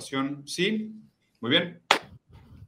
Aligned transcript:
Sí. 0.00 0.94
Muy 1.40 1.50
bien. 1.50 1.82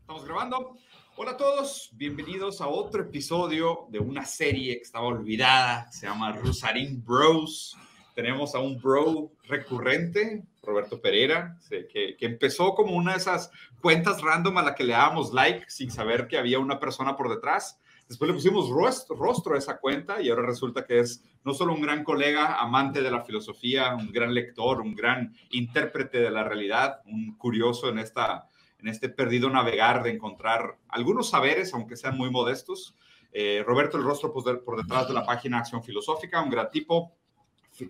Estamos 0.01 0.25
grabando. 0.27 0.77
Hola 1.17 1.31
a 1.31 1.37
todos, 1.39 1.89
bienvenidos 1.95 2.61
a 2.61 2.69
otro 2.69 3.05
episodio 3.05 3.87
de 3.89 4.01
una 4.01 4.27
serie 4.27 4.77
que 4.77 4.83
estaba 4.83 5.07
olvidada, 5.07 5.91
se 5.91 6.07
llama 6.07 6.33
Rusarín 6.33 7.03
Bros. 7.03 7.75
Tenemos 8.15 8.55
a 8.55 8.59
un 8.59 8.79
bro 8.79 9.33
recurrente, 9.45 10.45
Roberto 10.63 11.01
Pereira, 11.01 11.59
que, 11.71 12.17
empezó 12.21 12.75
como 12.75 12.95
una 12.95 13.13
de 13.13 13.19
esas 13.19 13.51
cuentas 13.81 14.21
random 14.21 14.59
a 14.59 14.63
la 14.63 14.75
que 14.75 14.85
le 14.85 14.93
dábamos 14.93 15.33
like 15.33 15.65
sin 15.69 15.91
saber 15.91 16.29
que 16.29 16.37
había 16.37 16.59
una 16.59 16.79
persona 16.79 17.17
por 17.17 17.31
detrás. 17.31 17.81
Después 18.09 18.29
le 18.29 18.35
pusimos 18.35 18.69
rostro 18.69 19.55
a 19.55 19.59
esa 19.59 19.79
cuenta 19.79 20.21
y 20.21 20.29
ahora 20.29 20.43
resulta 20.43 20.85
que 20.85 20.99
es 20.99 21.25
no 21.45 21.55
solo 21.55 21.73
un 21.75 21.81
gran 21.81 22.05
colega, 22.05 22.61
amante 22.61 23.03
de 23.03 23.11
la 23.11 23.23
filosofía, 23.23 23.95
un 23.95 24.13
gran 24.13 24.33
lector, 24.33 24.81
un 24.81 24.95
gran 24.95 25.35
intérprete 25.51 26.21
de 26.21 26.31
la 26.31 26.45
realidad, 26.45 27.01
un 27.07 27.37
curioso 27.37 27.89
en, 27.89 27.99
esta, 27.99 28.49
en 28.79 28.89
este 28.89 29.09
perdido 29.09 29.51
navegar 29.51 30.03
de 30.03 30.11
encontrar 30.11 30.79
algunos 30.89 31.31
saberes, 31.31 31.75
aunque 31.75 31.97
sean 31.97 32.17
muy 32.17 32.31
modestos. 32.31 32.97
Eh, 33.33 33.63
Roberto 33.67 33.97
el 33.97 34.05
rostro 34.05 34.33
por, 34.33 34.63
por 34.63 34.77
detrás 34.77 35.09
de 35.09 35.15
la 35.15 35.25
página 35.25 35.59
Acción 35.59 35.83
Filosófica, 35.83 36.43
un 36.43 36.51
gran 36.51 36.71
tipo, 36.71 37.13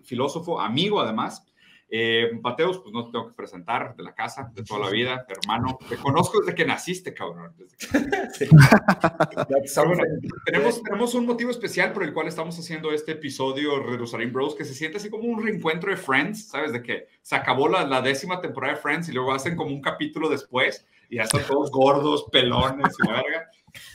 filósofo, 0.03 0.59
amigo 0.59 1.01
además. 1.01 1.45
Eh, 1.89 2.31
Mateus, 2.41 2.79
pues 2.79 2.93
no 2.93 3.05
te 3.05 3.11
tengo 3.11 3.27
que 3.27 3.35
presentar, 3.35 3.95
de 3.95 4.03
la 4.03 4.15
casa, 4.15 4.51
de 4.53 4.63
toda 4.63 4.79
la 4.79 4.89
vida, 4.89 5.25
hermano. 5.27 5.77
Te 5.87 5.97
conozco 5.97 6.39
desde 6.39 6.55
que 6.55 6.65
naciste, 6.65 7.13
cabrón. 7.13 7.53
tenemos, 10.45 10.81
tenemos 10.81 11.13
un 11.13 11.25
motivo 11.25 11.51
especial 11.51 11.93
por 11.93 12.03
el 12.03 12.13
cual 12.13 12.27
estamos 12.27 12.57
haciendo 12.57 12.91
este 12.91 13.11
episodio 13.11 13.83
Jerusalén 13.87 14.33
Bros, 14.33 14.55
que 14.55 14.65
se 14.65 14.73
siente 14.73 14.97
así 14.97 15.09
como 15.09 15.23
un 15.23 15.43
reencuentro 15.43 15.91
de 15.91 15.97
Friends, 15.97 16.47
¿sabes? 16.47 16.73
De 16.73 16.81
que 16.81 17.07
se 17.21 17.35
acabó 17.35 17.67
la, 17.67 17.85
la 17.85 18.01
décima 18.01 18.41
temporada 18.41 18.73
de 18.73 18.81
Friends 18.81 19.09
y 19.09 19.11
luego 19.11 19.33
hacen 19.33 19.55
como 19.55 19.69
un 19.69 19.81
capítulo 19.81 20.29
después 20.29 20.85
y 21.09 21.17
ya 21.17 21.23
están 21.23 21.43
todos 21.47 21.71
gordos, 21.71 22.25
pelones 22.31 22.93
y 23.03 23.07
verga. 23.07 23.49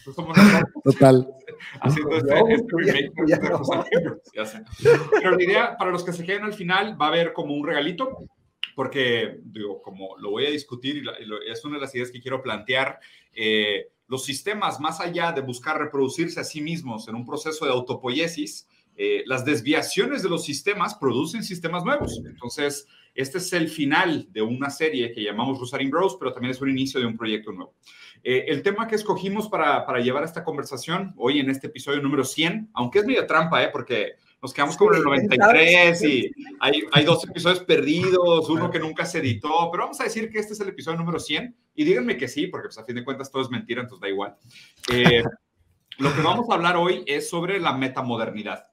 Total. 0.85 1.29
Haciendo 1.81 2.17
este, 2.17 2.35
este 2.55 2.77
remake 2.77 3.13
Pero 5.13 5.37
la 5.37 5.43
idea, 5.43 5.77
para 5.77 5.91
los 5.91 6.05
que 6.05 6.13
se 6.13 6.25
queden 6.25 6.45
al 6.45 6.55
final, 6.55 7.01
va 7.01 7.07
a 7.07 7.09
haber 7.09 7.33
como 7.33 7.55
un 7.55 7.67
regalito, 7.67 8.25
porque, 8.75 9.41
digo, 9.43 9.83
como 9.83 10.17
lo 10.19 10.31
voy 10.31 10.47
a 10.47 10.51
discutir 10.51 10.97
y, 10.97 11.51
es 11.51 11.65
una 11.65 11.77
de 11.77 11.81
las 11.81 11.95
ideas 11.95 12.11
que 12.11 12.21
quiero 12.21 12.43
plantear, 12.43 12.99
eh, 13.35 13.89
los 14.09 14.25
sistemas, 14.25 14.81
más 14.81 15.01
allá 15.01 15.33
de 15.33 15.43
buscar 15.43 15.79
reproducirse 15.79 16.41
a 16.41 16.45
sí 16.45 16.61
mismos 16.61 17.09
en 17.09 17.15
un 17.15 17.27
proceso 17.27 17.65
de 17.65 17.73
autopoiesis, 17.73 18.67
eh, 18.97 19.23
las 19.27 19.45
desviaciones 19.45 20.23
de 20.23 20.29
los 20.29 20.45
sistemas 20.45 20.95
producen 20.95 21.45
sistemas 21.45 21.85
nuevos. 21.85 22.21
Entonces, 22.25 22.89
este 23.19 23.39
es 23.39 23.53
el 23.53 23.69
final 23.69 24.29
de 24.31 24.43
una 24.43 24.71
serie 24.71 25.11
que 25.11 25.25
llamamos 25.25 25.59
Rosarin 25.59 25.91
Bros, 25.91 26.17
pero 26.21 26.33
también 26.33 26.53
es 26.53 26.61
un 26.61 26.71
inicio 26.71 27.01
de 27.01 27.07
un 27.07 27.17
proyecto 27.17 27.51
nuevo. 27.51 27.75
Eh, 28.23 28.45
el 28.47 28.63
tema 28.63 28.87
que 28.87 28.95
escogimos 28.95 29.49
para, 29.49 29.85
para, 29.85 29.99
llevar 29.99 30.23
esta 30.23 30.45
conversación 30.45 31.15
hoy 31.17 31.41
en 31.41 31.51
este 31.51 31.67
episodio 31.67 32.01
número 32.01 32.23
100, 32.23 32.71
aunque 32.75 33.01
es 33.01 33.07
medio 33.07 33.27
trampa, 33.27 33.61
¿eh? 33.65 33.71
porque 33.73 34.13
nos 34.41 34.55
quedamos 34.55 34.77
con 34.77 34.95
el 34.95 35.03
93 35.03 36.05
y 36.05 36.31
hay, 36.61 36.85
hay, 36.93 37.05
dos 37.05 37.25
episodios 37.25 37.65
perdidos, 37.65 38.49
uno 38.49 38.71
que 38.71 38.79
nunca 38.79 39.05
se 39.05 39.19
editó, 39.19 39.69
pero 39.73 39.83
vamos 39.85 40.01
a 40.01 40.05
decir 40.05 40.31
que 40.31 40.39
este 40.39 40.53
es 40.53 40.61
el 40.61 40.69
episodio 40.69 40.99
número 40.99 41.19
100 41.19 41.57
y 41.75 41.85
díganme 41.85 42.17
que 42.17 42.29
sí, 42.29 42.47
porque 42.47 42.69
pues, 42.69 42.79
a 42.79 42.85
fin 42.85 42.95
de 42.95 43.05
cuentas 43.05 43.33
todo 43.33 43.43
es 43.43 43.51
mentira, 43.51 43.83
entonces 43.83 44.01
da 44.01 44.09
igual. 44.09 44.37
Eh, 44.93 45.25
lo 45.99 46.15
que 46.15 46.23
vamos 46.23 46.49
a 46.51 46.55
hablar 46.55 46.77
hoy 46.77 47.03
es 47.05 47.29
sobre 47.29 47.59
la 47.59 47.73
metamodernidad. 47.73 48.69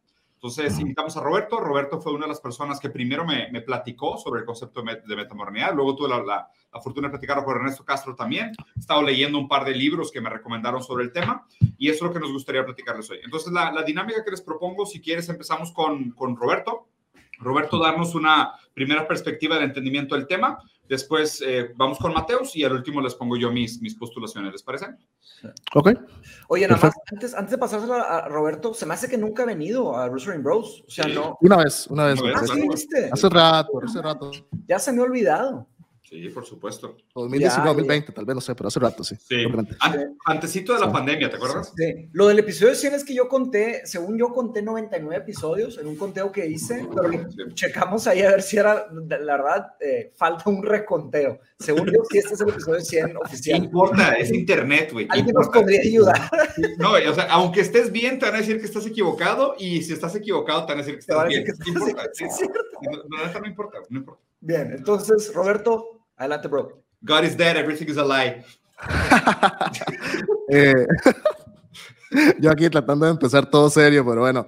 Entonces 0.45 0.79
invitamos 0.79 1.17
a 1.17 1.21
Roberto. 1.21 1.59
Roberto 1.59 1.99
fue 1.99 2.13
una 2.13 2.25
de 2.25 2.29
las 2.29 2.39
personas 2.39 2.79
que 2.79 2.91
primero 2.91 3.25
me, 3.25 3.49
me 3.51 3.61
platicó 3.61 4.15
sobre 4.19 4.41
el 4.41 4.45
concepto 4.45 4.83
de, 4.83 5.01
de. 5.07 5.73
Luego 5.73 5.95
tuve 5.95 6.09
la, 6.09 6.19
la, 6.19 6.47
la, 6.71 6.81
fortuna 6.81 7.07
de 7.07 7.13
platicar 7.13 7.43
con 7.43 7.55
Ernesto 7.55 7.83
Castro 7.83 8.15
también. 8.15 8.51
He 8.75 8.79
estado 8.79 9.01
leyendo 9.01 9.39
un 9.39 9.47
par 9.47 9.65
de 9.65 9.73
libros 9.73 10.11
que 10.11 10.21
me 10.21 10.29
recomendaron 10.29 10.83
sobre 10.83 11.03
el 11.03 11.11
tema 11.11 11.47
y 11.79 11.89
eso 11.89 12.05
es 12.05 12.09
lo 12.09 12.13
que 12.13 12.19
nos 12.19 12.31
gustaría 12.31 12.63
platicarles 12.63 13.09
hoy. 13.09 13.21
Entonces 13.23 13.51
la, 13.51 13.71
la 13.71 13.81
dinámica 13.81 14.23
que 14.23 14.29
les 14.29 14.41
propongo, 14.43 14.85
si 14.85 15.01
quieres, 15.01 15.27
empezamos 15.29 15.71
con, 15.71 16.11
con 16.11 16.35
Roberto. 16.35 16.89
Roberto, 17.39 17.79
darnos 17.79 18.13
una 18.13 18.53
primera 18.71 19.07
perspectiva 19.07 19.55
del 19.55 19.63
entendimiento 19.63 20.13
del 20.13 20.27
tema. 20.27 20.59
Después 20.87 21.43
eh, 21.45 21.71
vamos 21.75 21.97
con 21.97 22.13
Mateus 22.13 22.55
y 22.55 22.63
al 22.63 22.73
último 22.73 23.01
les 23.01 23.15
pongo 23.15 23.37
yo 23.37 23.51
mis, 23.51 23.81
mis 23.81 23.95
postulaciones, 23.95 24.51
¿les 24.51 24.63
parece? 24.63 24.87
Ok. 25.73 25.89
Oye, 26.47 26.67
nada 26.67 26.79
más, 26.81 26.93
antes, 27.11 27.33
antes 27.33 27.51
de 27.51 27.57
pasárselo 27.57 27.95
a 27.95 28.27
Roberto, 28.27 28.73
se 28.73 28.85
me 28.85 28.93
hace 28.93 29.09
que 29.09 29.17
nunca 29.17 29.43
ha 29.43 29.45
venido 29.45 29.95
a 29.95 30.07
Bruce 30.07 30.37
Bros. 30.37 30.83
O 30.87 30.91
sea, 30.91 31.07
no. 31.07 31.37
Una 31.41 31.57
vez, 31.57 31.87
una 31.87 32.05
vez. 32.05 32.19
Ah, 32.35 32.45
¿sí 32.45 32.67
viste? 32.67 33.09
Hace 33.11 33.29
rato, 33.29 33.79
hace 33.83 34.01
rato. 34.01 34.31
Ya 34.67 34.79
se 34.79 34.91
me 34.93 35.01
ha 35.01 35.03
olvidado. 35.03 35.67
Sí, 36.15 36.29
por 36.29 36.45
supuesto. 36.45 36.95
2019, 37.13 37.67
2020, 37.67 38.11
tal 38.13 38.25
vez, 38.25 38.35
no 38.35 38.41
sé, 38.41 38.55
pero 38.55 38.69
hace 38.69 38.79
rato, 38.79 39.03
sí. 39.03 39.15
Sí, 39.17 39.45
antecito 40.25 40.73
de 40.73 40.79
la 40.79 40.91
pandemia, 40.91 41.29
¿te 41.29 41.35
acuerdas? 41.35 41.73
Sí. 41.75 42.09
Lo 42.13 42.27
del 42.27 42.39
episodio 42.39 42.73
100 42.73 42.93
es 42.93 43.03
que 43.03 43.13
yo 43.13 43.27
conté, 43.27 43.85
según 43.85 44.17
yo 44.17 44.29
conté 44.29 44.61
99 44.61 45.23
episodios 45.23 45.77
en 45.77 45.87
un 45.87 45.97
conteo 45.97 46.31
que 46.31 46.47
hice, 46.47 46.87
pero 46.95 47.27
checamos 47.53 48.07
ahí 48.07 48.21
a 48.21 48.31
ver 48.31 48.41
si 48.41 48.57
era, 48.57 48.87
la 48.91 49.17
verdad, 49.17 49.73
eh, 49.81 50.13
falta 50.15 50.49
un 50.49 50.63
reconteo. 50.63 51.39
Según 51.59 51.87
yo, 51.87 51.99
si 52.09 52.19
este 52.19 52.33
es 52.33 52.41
el 52.41 52.49
episodio 52.49 52.79
100 52.79 53.17
oficial. 53.23 53.59
No 53.59 53.65
importa, 53.65 54.13
es 54.13 54.31
internet, 54.31 54.91
güey. 54.93 55.07
Alguien 55.09 55.35
nos 55.35 55.49
podría 55.49 55.81
ayudar. 55.81 56.29
No, 56.77 56.93
o 56.93 57.13
sea, 57.13 57.25
aunque 57.31 57.61
estés 57.61 57.91
bien, 57.91 58.17
te 58.17 58.25
van 58.25 58.35
a 58.35 58.37
decir 58.37 58.59
que 58.59 58.65
estás 58.65 58.85
equivocado, 58.85 59.55
y 59.59 59.81
si 59.81 59.93
estás 59.93 60.15
equivocado, 60.15 60.65
te 60.65 60.73
van 60.73 60.79
a 60.79 60.81
decir 60.83 60.95
que 60.95 60.99
estás 61.01 61.27
bien. 61.27 61.43
Que 61.43 61.51
no 61.71 61.87
importa. 61.87 62.11
No, 63.09 63.39
no 63.39 63.47
importa, 63.47 63.77
no 63.89 63.99
importa. 63.99 64.23
Bien, 64.39 64.71
entonces, 64.71 65.33
Roberto, 65.33 66.04
Adelante, 66.17 66.47
bro. 66.47 66.71
God 67.03 67.23
is 67.25 67.35
dead, 67.35 67.57
everything 67.57 67.89
is 67.89 67.97
a 67.97 68.05
lie. 68.05 68.43
eh, 70.49 70.85
yo 72.39 72.51
aquí 72.51 72.69
tratando 72.69 73.05
de 73.05 73.11
empezar 73.11 73.49
todo 73.49 73.69
serio, 73.69 74.05
pero 74.05 74.21
bueno, 74.21 74.45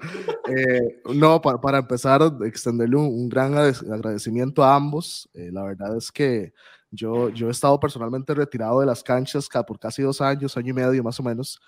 eh, 0.48 1.02
no, 1.14 1.42
para, 1.42 1.60
para, 1.60 1.78
empezar, 1.80 2.22
extenderle 2.46 2.96
un, 2.96 3.06
un, 3.06 3.30
gran 3.30 3.56
agradecimiento 3.58 4.64
a 4.64 4.76
ambos. 4.76 5.30
Eh, 5.34 5.50
la 5.52 5.64
verdad 5.64 5.98
es 5.98 6.12
que 6.12 6.54
yo, 6.90 7.30
yo 7.30 7.48
he 7.50 7.52
estado 7.52 7.80
personalmente 7.80 8.34
retirado 8.34 8.80
de 8.80 8.86
las 8.86 9.04
canchas 9.04 9.50
por 9.68 9.80
casi 9.80 10.02
dos 10.02 10.22
años, 10.22 10.56
año 10.56 10.70
y 10.70 10.74
medio 10.74 11.04
más 11.04 11.20
o 11.20 11.24
menos, 11.24 11.60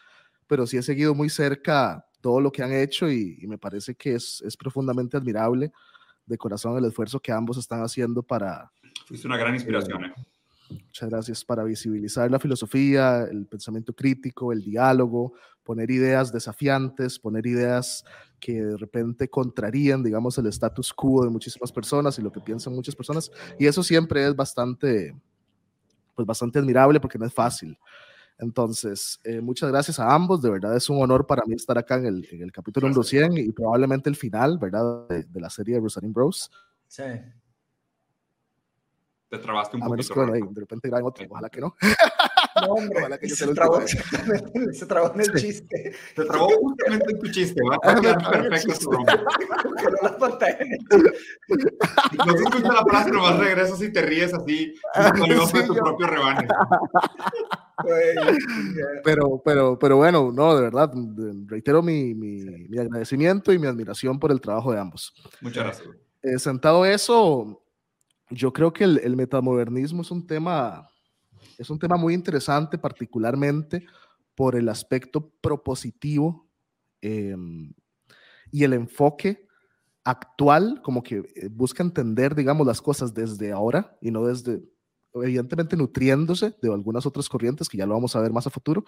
pero 0.48 0.66
sí 0.66 0.78
he 0.78 0.82
seguido 0.82 1.14
muy 1.14 1.30
cerca 1.30 2.06
todo 2.22 2.40
lo 2.40 2.52
que 2.52 2.64
han 2.64 2.72
hecho 2.72 3.10
y, 3.10 3.38
y 3.42 3.48
me 3.48 3.58
parece 3.58 3.96
que 3.96 4.16
es, 4.16 4.42
es 4.46 4.56
profundamente 4.56 5.18
admirable 5.18 5.72
de 6.30 6.38
corazón 6.38 6.78
el 6.78 6.86
esfuerzo 6.86 7.20
que 7.20 7.32
ambos 7.32 7.58
están 7.58 7.82
haciendo 7.82 8.24
para, 8.24 8.72
Fuiste 9.10 9.28
una 9.28 9.38
gran 9.38 9.56
inspiración. 9.56 10.06
Eh. 10.06 10.14
Muchas 10.70 11.10
gracias 11.10 11.44
para 11.44 11.64
visibilizar 11.64 12.30
la 12.30 12.38
filosofía, 12.38 13.24
el 13.24 13.48
pensamiento 13.48 13.92
crítico, 13.92 14.54
el 14.54 14.64
diálogo, 14.64 15.34
poner 15.64 15.90
ideas 15.90 16.32
desafiantes, 16.32 17.18
poner 17.18 17.48
ideas 17.48 18.06
que 18.40 18.64
de 18.64 18.78
repente 18.78 19.28
contrarían, 19.28 20.04
digamos, 20.04 20.38
el 20.38 20.46
status 20.46 20.94
quo 20.94 21.24
de 21.24 21.32
muchísimas 21.32 21.72
personas 21.72 22.20
y 22.20 22.22
lo 22.22 22.32
que 22.32 22.40
piensan 22.40 22.76
muchas 22.76 22.96
personas. 22.96 23.32
Y 23.58 23.66
eso 23.66 23.82
siempre 23.82 24.28
es 24.28 24.36
bastante, 24.36 25.16
pues 26.14 26.28
bastante 26.28 26.60
admirable 26.60 27.00
porque 27.00 27.18
no 27.18 27.26
es 27.26 27.34
fácil. 27.34 27.76
Entonces, 28.40 29.20
eh, 29.26 29.42
muchas 29.42 29.70
gracias 29.70 30.00
a 30.00 30.14
ambos. 30.14 30.42
De 30.42 30.50
verdad 30.50 30.76
es 30.76 30.90
un 30.90 31.02
honor 31.02 31.28
para 31.28 31.44
mí 31.46 31.54
estar 31.54 31.78
acá 31.78 31.96
en 31.98 32.06
el, 32.06 32.28
en 32.32 32.42
el 32.42 32.52
capítulo 32.52 32.88
número 32.88 33.04
100 33.04 33.38
y 33.38 33.52
probablemente 33.52 34.10
el 34.10 34.16
final, 34.16 34.58
¿verdad? 34.58 35.08
De, 35.10 35.24
de 35.24 35.42
la 35.42 35.50
serie 35.50 35.76
de 35.76 35.82
Rosalind 35.82 36.14
Bros. 36.14 36.50
Sí. 36.88 37.04
Te 39.30 39.38
trabaste 39.38 39.78
un 39.78 39.84
a 39.84 39.88
poquito. 39.88 40.14
Que, 40.14 40.32
de 40.32 40.60
repente 40.60 40.88
graben 40.88 41.06
otro, 41.06 41.26
ojalá 41.30 41.50
que 41.50 41.62
no. 41.62 41.76
No, 42.56 42.74
hombre, 42.74 43.00
ojalá 43.00 43.18
que 43.18 43.28
yo 43.28 43.36
se, 43.36 43.54
trabó, 43.54 43.82
se 44.72 44.86
trabó 44.86 45.14
en 45.14 45.22
el 45.22 45.34
chiste. 45.34 45.94
Se 46.16 46.26
trabó 46.26 46.50
justamente 46.50 47.12
en 47.12 47.20
tu 47.20 47.28
chiste, 47.28 47.62
va 47.64 47.78
a 47.82 48.00
quedar 48.00 48.32
perfecto 48.32 48.76
su 48.76 48.90
broma. 48.90 49.16
No 49.16 50.10
la 50.10 50.18
pantalla. 50.18 50.58
No 52.26 52.38
se 52.38 52.44
escucha 52.44 52.74
la 52.74 52.84
frase, 52.86 53.12
nomás 53.12 53.40
regresas 53.40 53.82
y 53.82 53.92
te 53.92 54.02
ríes 54.02 54.34
así, 54.34 54.74
como 55.18 55.48
sí, 55.48 55.58
de 55.58 55.64
tu 55.64 55.76
propio 55.76 56.08
rebane. 56.08 56.48
Pero, 59.04 59.42
pero, 59.44 59.80
pero 59.80 59.98
bueno, 59.98 60.32
no, 60.34 60.56
de 60.56 60.62
verdad, 60.64 60.92
reitero 61.46 61.82
mi, 61.82 62.14
mi, 62.14 62.44
mi 62.68 62.78
agradecimiento 62.78 63.54
y 63.54 63.60
mi 63.60 63.68
admiración 63.68 64.20
por 64.20 64.32
el 64.32 64.42
trabajo 64.42 64.74
de 64.74 64.80
ambos. 64.80 65.14
Muchas 65.42 65.64
gracias. 65.64 65.90
Eh, 66.22 66.38
sentado 66.38 66.86
eso, 66.86 67.64
yo 68.30 68.52
creo 68.52 68.74
que 68.74 68.84
el, 68.84 69.00
el, 69.00 69.16
metamodernismo 69.16 70.02
es 70.02 70.12
un 70.12 70.28
tema, 70.28 70.90
es 71.60 71.70
un 71.70 71.78
tema 71.78 71.98
muy 71.98 72.14
interesante, 72.14 72.78
particularmente 72.78 73.86
por 74.34 74.56
el 74.56 74.70
aspecto 74.70 75.30
propositivo 75.42 76.48
eh, 77.02 77.36
y 78.52 78.64
el 78.64 78.74
enfoque 78.74 79.46
actual, 80.06 80.82
como 80.82 81.04
que 81.04 81.18
eh, 81.36 81.50
busca 81.52 81.84
entender, 81.84 82.34
digamos, 82.34 82.66
las 82.66 82.82
cosas 82.82 83.14
desde 83.14 83.52
ahora 83.52 83.98
y 84.02 84.10
no 84.10 84.26
desde, 84.26 84.64
evidentemente, 85.14 85.76
nutriéndose 85.76 86.56
de 86.62 86.74
algunas 86.74 87.06
otras 87.06 87.28
corrientes 87.28 87.68
que 87.68 87.78
ya 87.78 87.86
lo 87.86 87.94
vamos 87.94 88.16
a 88.16 88.22
ver 88.22 88.32
más 88.32 88.48
a 88.48 88.50
futuro, 88.50 88.86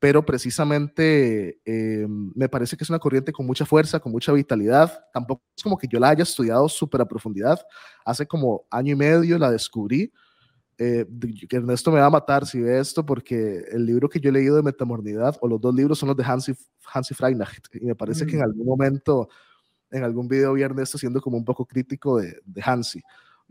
pero 0.00 0.26
precisamente 0.26 1.60
eh, 1.64 2.06
me 2.08 2.48
parece 2.48 2.76
que 2.76 2.82
es 2.82 2.90
una 2.90 2.98
corriente 2.98 3.32
con 3.32 3.46
mucha 3.46 3.64
fuerza, 3.64 4.00
con 4.00 4.10
mucha 4.10 4.32
vitalidad. 4.32 5.04
Tampoco 5.12 5.44
es 5.56 5.62
como 5.62 5.78
que 5.78 5.86
yo 5.86 6.00
la 6.00 6.08
haya 6.08 6.24
estudiado 6.24 6.68
súper 6.68 7.02
a 7.02 7.06
profundidad. 7.06 7.60
Hace 8.04 8.26
como 8.26 8.64
año 8.68 8.94
y 8.94 8.96
medio 8.96 9.38
la 9.38 9.52
descubrí. 9.52 10.12
Eh, 10.82 11.06
Ernesto 11.50 11.92
me 11.92 12.00
va 12.00 12.06
a 12.06 12.10
matar 12.10 12.46
si 12.46 12.58
ve 12.58 12.78
esto, 12.78 13.04
porque 13.04 13.66
el 13.70 13.84
libro 13.84 14.08
que 14.08 14.18
yo 14.18 14.30
he 14.30 14.32
leído 14.32 14.56
de 14.56 14.62
metamornidad, 14.62 15.36
o 15.42 15.46
los 15.46 15.60
dos 15.60 15.74
libros 15.74 15.98
son 15.98 16.08
los 16.08 16.16
de 16.16 16.24
Hansi, 16.24 16.54
Hansi 16.90 17.12
Freinacht, 17.12 17.66
y 17.74 17.84
me 17.84 17.94
parece 17.94 18.24
que 18.24 18.32
en 18.32 18.38
mm. 18.38 18.44
algún 18.44 18.66
momento, 18.66 19.28
en 19.90 20.04
algún 20.04 20.26
video 20.26 20.54
vi 20.54 20.62
a 20.62 20.66
Ernesto 20.66 20.96
siendo 20.96 21.20
como 21.20 21.36
un 21.36 21.44
poco 21.44 21.66
crítico 21.66 22.16
de, 22.16 22.40
de 22.46 22.62
Hansi. 22.64 23.02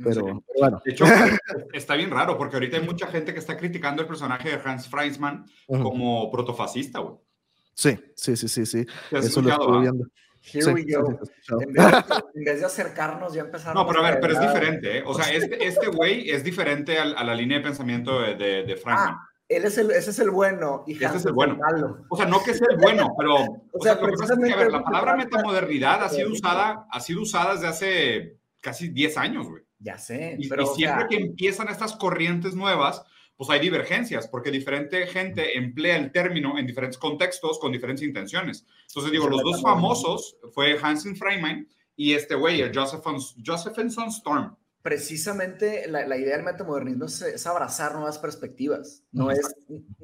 Pero, 0.03 0.43
bueno. 0.57 0.81
De 0.83 0.91
hecho, 0.91 1.05
está 1.73 1.93
bien 1.93 2.09
raro, 2.09 2.35
porque 2.35 2.55
ahorita 2.55 2.77
hay 2.77 2.83
mucha 2.83 3.05
gente 3.05 3.31
que 3.31 3.39
está 3.39 3.57
criticando 3.57 4.01
el 4.01 4.07
personaje 4.07 4.49
de 4.49 4.61
Hans 4.63 4.87
Freisman 4.87 5.45
como 5.67 6.31
protofascista, 6.31 6.99
güey. 6.99 7.15
Sí, 7.75 7.99
sí, 8.15 8.35
sí, 8.35 8.47
sí, 8.47 8.65
sí. 8.65 8.85
Eso 9.11 9.41
lo 9.43 9.51
estoy 9.51 9.81
viendo. 9.81 10.05
Here 10.41 10.73
we 10.73 10.83
go. 10.83 11.19
En 12.35 12.43
vez, 12.43 12.59
de, 12.59 12.65
acercarnos, 12.65 13.33
ya 13.33 13.41
empezamos. 13.41 13.75
No, 13.75 13.87
pero 13.87 14.05
a 14.05 14.09
ver, 14.09 14.19
pero 14.19 14.33
es 14.33 14.39
diferente. 14.39 14.99
¿eh? 14.99 15.03
O 15.05 15.13
sea, 15.13 15.25
este, 15.33 15.65
este 15.65 15.87
güey 15.87 16.29
es 16.29 16.43
diferente 16.43 16.97
a, 16.97 17.03
a, 17.03 17.23
la 17.23 17.35
línea 17.35 17.57
de 17.57 17.63
pensamiento 17.63 18.21
de, 18.21 18.35
de, 18.35 18.63
de 18.63 18.81
Ah, 18.85 19.29
él 19.49 19.65
es 19.65 19.79
el, 19.79 19.89
ese 19.89 20.11
es 20.11 20.19
el 20.19 20.29
bueno. 20.29 20.83
Y 20.85 20.93
ese 20.93 21.17
es 21.17 21.25
el 21.25 21.33
bueno. 21.33 21.57
O 22.09 22.15
sea, 22.15 22.27
no 22.27 22.43
que 22.43 22.53
sea 22.53 22.67
el 22.69 22.77
bueno, 22.77 23.13
pero. 23.17 23.35
o, 23.71 23.81
sea, 23.81 23.95
lo 23.95 24.07
que 24.07 24.17
pasa 24.17 24.33
es 24.33 24.39
que, 24.39 24.53
a 24.53 24.57
ver, 24.57 24.71
la 24.71 24.83
palabra 24.83 25.17
metamodernidad 25.17 26.03
ha 26.03 26.09
sido 26.09 26.29
usada, 26.31 26.85
ha 26.89 26.99
sido 26.99 27.21
usada 27.21 27.53
desde 27.53 27.67
hace 27.67 28.37
casi 28.61 28.89
10 28.89 29.17
años, 29.17 29.47
güey. 29.47 29.63
Ya 29.79 29.97
sé. 29.97 30.35
Y, 30.37 30.47
pero, 30.47 30.67
siempre 30.67 31.07
que 31.09 31.17
empiezan 31.17 31.69
estas 31.69 31.95
corrientes 31.95 32.53
nuevas, 32.53 33.03
pues 33.39 33.49
hay 33.51 33.61
divergencias, 33.61 34.27
porque 34.27 34.51
diferente 34.51 35.07
gente 35.07 35.57
emplea 35.57 35.95
el 35.95 36.11
término 36.11 36.57
en 36.57 36.67
diferentes 36.67 36.97
contextos 36.97 37.57
con 37.57 37.71
diferentes 37.71 38.05
intenciones. 38.05 38.65
Entonces 38.89 39.13
digo, 39.13 39.29
los 39.29 39.41
dos 39.41 39.61
famosos 39.61 40.35
fue 40.51 40.77
Hansen 40.77 41.15
Freiman 41.15 41.65
y 41.95 42.15
este 42.15 42.35
güey, 42.35 42.59
el 42.59 42.73
Josephson 42.75 44.09
Storm. 44.09 44.57
Precisamente 44.81 45.87
la, 45.87 46.17
idea 46.17 46.35
del 46.35 46.43
metamodernismo 46.43 47.05
es, 47.05 47.47
abrazar 47.47 47.93
nuevas 47.93 48.17
perspectivas, 48.17 49.03
no 49.13 49.31
es 49.31 49.55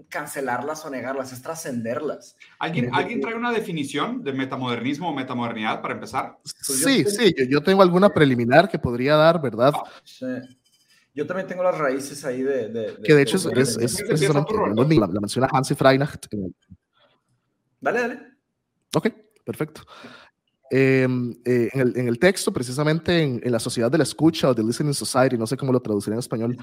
cancelarlas 0.08 0.86
o 0.86 0.90
negarlas, 0.90 1.34
es 1.34 1.42
trascenderlas. 1.42 2.38
¿Alguien, 2.58 2.96
¿Alguien 2.96 3.20
trae 3.20 3.36
una 3.36 3.52
definición 3.52 4.24
de 4.24 4.32
metamodernismo 4.32 5.10
o 5.10 5.14
metamodernidad 5.14 5.82
para 5.82 5.96
empezar? 5.96 6.38
Pues 6.42 6.80
sí, 6.80 7.04
sí, 7.04 7.36
yo, 7.50 7.62
tengo 7.62 7.82
alguna 7.82 8.08
preliminar 8.08 8.70
que 8.70 8.80
podría 8.80 9.18
dar, 9.18 9.42
¿verdad? 9.42 9.74
Ah. 9.76 9.92
Sí. 10.06 10.26
Yo 11.16 11.26
también 11.26 11.48
tengo 11.48 11.64
las 11.64 11.78
raíces 11.78 12.26
ahí 12.26 12.44
de... 12.44 12.98
que 13.02 13.16
de 13.16 13.22
hecho 13.22 13.38
es, 13.38 13.78
es, 13.78 14.04
precisamente, 14.04 14.54
la, 14.54 15.08
la, 15.08 15.22
menciona 15.22 15.48
Hansi 15.50 15.74
Freinacht. 15.74 16.26
Dale, 17.80 18.00
dale. 18.02 18.20
Ok, 18.94 19.08
perfecto. 19.46 19.82
Em, 20.70 21.32
eh, 21.46 21.70
en, 21.72 21.80
el, 21.80 21.98
en, 21.98 22.08
el, 22.10 22.20
texto, 22.20 22.52
precisamente 22.52 23.22
en, 23.22 23.40
en, 23.42 23.52
la 23.52 23.60
sociedad 23.60 23.90
de 23.90 23.98
la 23.98 24.04
escucha 24.04 24.50
o 24.50 24.54
de 24.54 24.62
listening 24.62 24.94
society, 24.94 25.38
no 25.38 25.48
sé 25.48 25.56
cómo 25.56 25.72
lo 25.72 25.80
traduciré 25.80 26.16
en 26.16 26.20
español, 26.20 26.58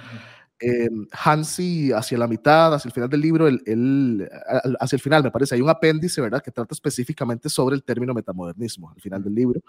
eh, 0.61 0.89
Hansi 1.13 1.91
hacia 1.93 2.19
la 2.19 2.27
mitad, 2.27 2.75
hacia 2.75 2.89
el 2.89 2.93
final 2.93 3.09
del 3.09 3.21
libro, 3.23 3.49
el, 3.49 4.29
hacia 4.81 4.97
el 4.97 5.01
final 5.01 5.23
me 5.23 5.31
parece, 5.31 5.55
hay 5.55 5.63
un 5.63 5.71
apéndice, 5.71 6.21
¿verdad?, 6.21 6.43
que 6.43 6.51
trata 6.51 6.75
específicamente 6.75 7.49
sobre 7.49 7.75
el 7.75 7.85
término 7.85 8.13
metamodernismo 8.13 8.91
al 8.91 9.01
final 9.01 9.23
del 9.23 9.35
libro 9.35 9.63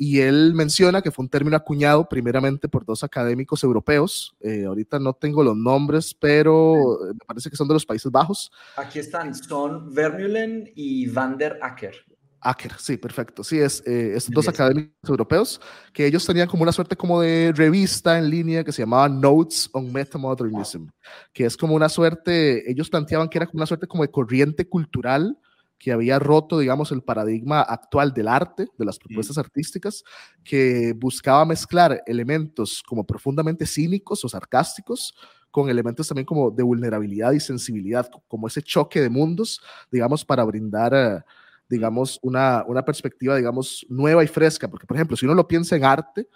y 0.00 0.20
él 0.20 0.54
menciona 0.54 1.02
que 1.02 1.10
fue 1.10 1.24
un 1.24 1.28
término 1.28 1.56
acuñado 1.56 2.08
primeramente 2.08 2.68
por 2.68 2.86
dos 2.86 3.02
académicos 3.02 3.64
europeos. 3.64 4.36
Eh, 4.40 4.64
ahorita 4.64 5.00
no 5.00 5.12
tengo 5.12 5.42
los 5.42 5.56
nombres, 5.56 6.14
pero 6.14 7.00
me 7.12 7.24
parece 7.26 7.50
que 7.50 7.56
son 7.56 7.66
de 7.66 7.74
los 7.74 7.84
Países 7.84 8.10
Bajos. 8.10 8.50
Aquí 8.76 9.00
están, 9.00 9.34
son 9.34 9.92
Vermeulen 9.92 10.70
y 10.76 11.08
Van 11.08 11.36
der 11.36 11.58
Acker. 11.60 11.96
Acker, 12.40 12.72
sí, 12.78 12.96
perfecto. 12.96 13.42
Sí, 13.42 13.58
es 13.58 13.82
eh, 13.84 14.12
estos 14.14 14.32
dos 14.32 14.48
académicos 14.48 15.10
europeos 15.10 15.60
que 15.92 16.06
ellos 16.06 16.24
tenían 16.24 16.46
como 16.46 16.62
una 16.62 16.70
suerte 16.70 16.94
como 16.94 17.20
de 17.20 17.52
revista 17.52 18.18
en 18.18 18.30
línea 18.30 18.62
que 18.62 18.70
se 18.70 18.82
llamaba 18.82 19.08
Notes 19.08 19.68
on 19.72 19.92
Metamodernism, 19.92 20.86
que 21.32 21.44
es 21.44 21.56
como 21.56 21.74
una 21.74 21.88
suerte, 21.88 22.70
ellos 22.70 22.88
planteaban 22.88 23.28
que 23.28 23.38
era 23.38 23.46
como 23.46 23.58
una 23.58 23.66
suerte 23.66 23.88
como 23.88 24.04
de 24.04 24.12
corriente 24.12 24.68
cultural 24.68 25.36
que 25.78 25.92
había 25.92 26.18
roto, 26.18 26.58
digamos, 26.58 26.90
el 26.90 27.02
paradigma 27.02 27.60
actual 27.60 28.12
del 28.12 28.28
arte, 28.28 28.66
de 28.76 28.84
las 28.84 28.98
propuestas 28.98 29.38
artísticas, 29.38 30.02
que 30.42 30.92
buscaba 30.96 31.44
mezclar 31.44 32.02
elementos 32.06 32.82
como 32.86 33.04
profundamente 33.04 33.66
cínicos 33.66 34.24
o 34.24 34.28
sarcásticos 34.28 35.14
con 35.50 35.70
elementos 35.70 36.08
también 36.08 36.26
como 36.26 36.50
de 36.50 36.62
vulnerabilidad 36.62 37.32
y 37.32 37.40
sensibilidad, 37.40 38.08
como 38.26 38.48
ese 38.48 38.62
choque 38.62 39.00
de 39.00 39.08
mundos, 39.08 39.60
digamos, 39.90 40.24
para 40.24 40.44
brindar, 40.44 40.92
eh, 40.94 41.22
digamos, 41.68 42.18
una, 42.22 42.64
una 42.66 42.84
perspectiva, 42.84 43.36
digamos, 43.36 43.86
nueva 43.88 44.22
y 44.24 44.26
fresca, 44.26 44.68
porque, 44.68 44.86
por 44.86 44.96
ejemplo, 44.96 45.16
si 45.16 45.26
uno 45.26 45.34
lo 45.34 45.48
piensa 45.48 45.76
en 45.76 45.84
arte, 45.84 46.28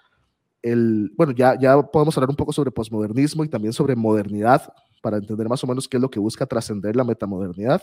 el, 0.62 1.12
bueno, 1.17 1.33
ya, 1.33 1.59
ya 1.59 1.81
podemos 1.83 2.17
hablar 2.17 2.31
un 2.31 2.37
poco 2.37 2.53
sobre 2.53 2.71
posmodernismo 2.71 3.44
y 3.44 3.49
también 3.49 3.73
sobre 3.73 3.97
modernidad, 3.97 4.73
para 5.02 5.19
entender 5.19 5.49
más 5.49 5.62
o 5.62 5.66
menos 5.66 5.88
qué 5.88 5.99
es 5.99 6.00
lo 6.00 6.08
que 6.08 6.20
busca 6.20 6.46
trascender 6.46 6.96
la 6.96 7.04
metamodernidad. 7.04 7.82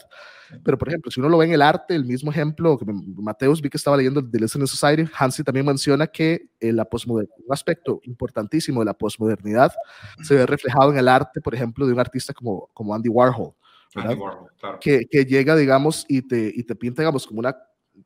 Pero, 0.64 0.78
por 0.78 0.88
ejemplo, 0.88 1.12
si 1.12 1.20
uno 1.20 1.30
lo 1.30 1.38
ve 1.38 1.46
en 1.46 1.54
el 1.54 1.62
arte, 1.62 1.94
el 1.94 2.06
mismo 2.06 2.32
ejemplo 2.32 2.78
que 2.78 2.86
Mateus 2.88 3.62
vi 3.62 3.70
que 3.70 3.78
estaba 3.78 3.98
leyendo 3.98 4.22
de 4.22 4.40
Listening 4.40 4.68
Society, 4.68 5.08
Hansi 5.16 5.44
también 5.44 5.66
menciona 5.66 6.08
que 6.08 6.50
eh, 6.60 6.72
la 6.74 6.88
un 7.08 7.28
aspecto 7.52 8.00
importantísimo 8.04 8.80
de 8.80 8.86
la 8.86 8.94
posmodernidad 8.94 9.72
se 10.24 10.36
ve 10.36 10.46
reflejado 10.46 10.92
en 10.92 10.98
el 10.98 11.08
arte, 11.08 11.42
por 11.42 11.54
ejemplo, 11.54 11.86
de 11.86 11.94
un 11.94 12.00
artista 12.00 12.34
como, 12.34 12.70
como 12.74 12.96
Andy 12.96 13.10
Warhol. 13.10 13.54
Andy 13.96 14.16
Warhol 14.16 14.50
claro. 14.60 14.80
que, 14.80 15.06
que, 15.10 15.26
llega, 15.26 15.56
digamos, 15.56 16.06
y 16.08 16.22
te, 16.22 16.52
y 16.56 16.64
te 16.64 16.76
pinta, 16.76 17.02
digamos, 17.02 17.28
como 17.28 17.40
una 17.40 17.56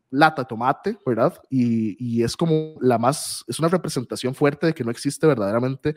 lata 0.10 0.42
de 0.42 0.48
tomate, 0.48 0.98
¿verdad? 1.06 1.34
Y, 1.50 1.96
y, 2.00 2.24
es 2.24 2.36
como 2.36 2.76
la 2.82 2.98
más, 2.98 3.44
es 3.48 3.60
una 3.60 3.68
representación 3.68 4.34
fuerte 4.34 4.68
de 4.68 4.74
que 4.74 4.84
no 4.84 4.92
existe 4.92 5.28
verdaderamente 5.28 5.96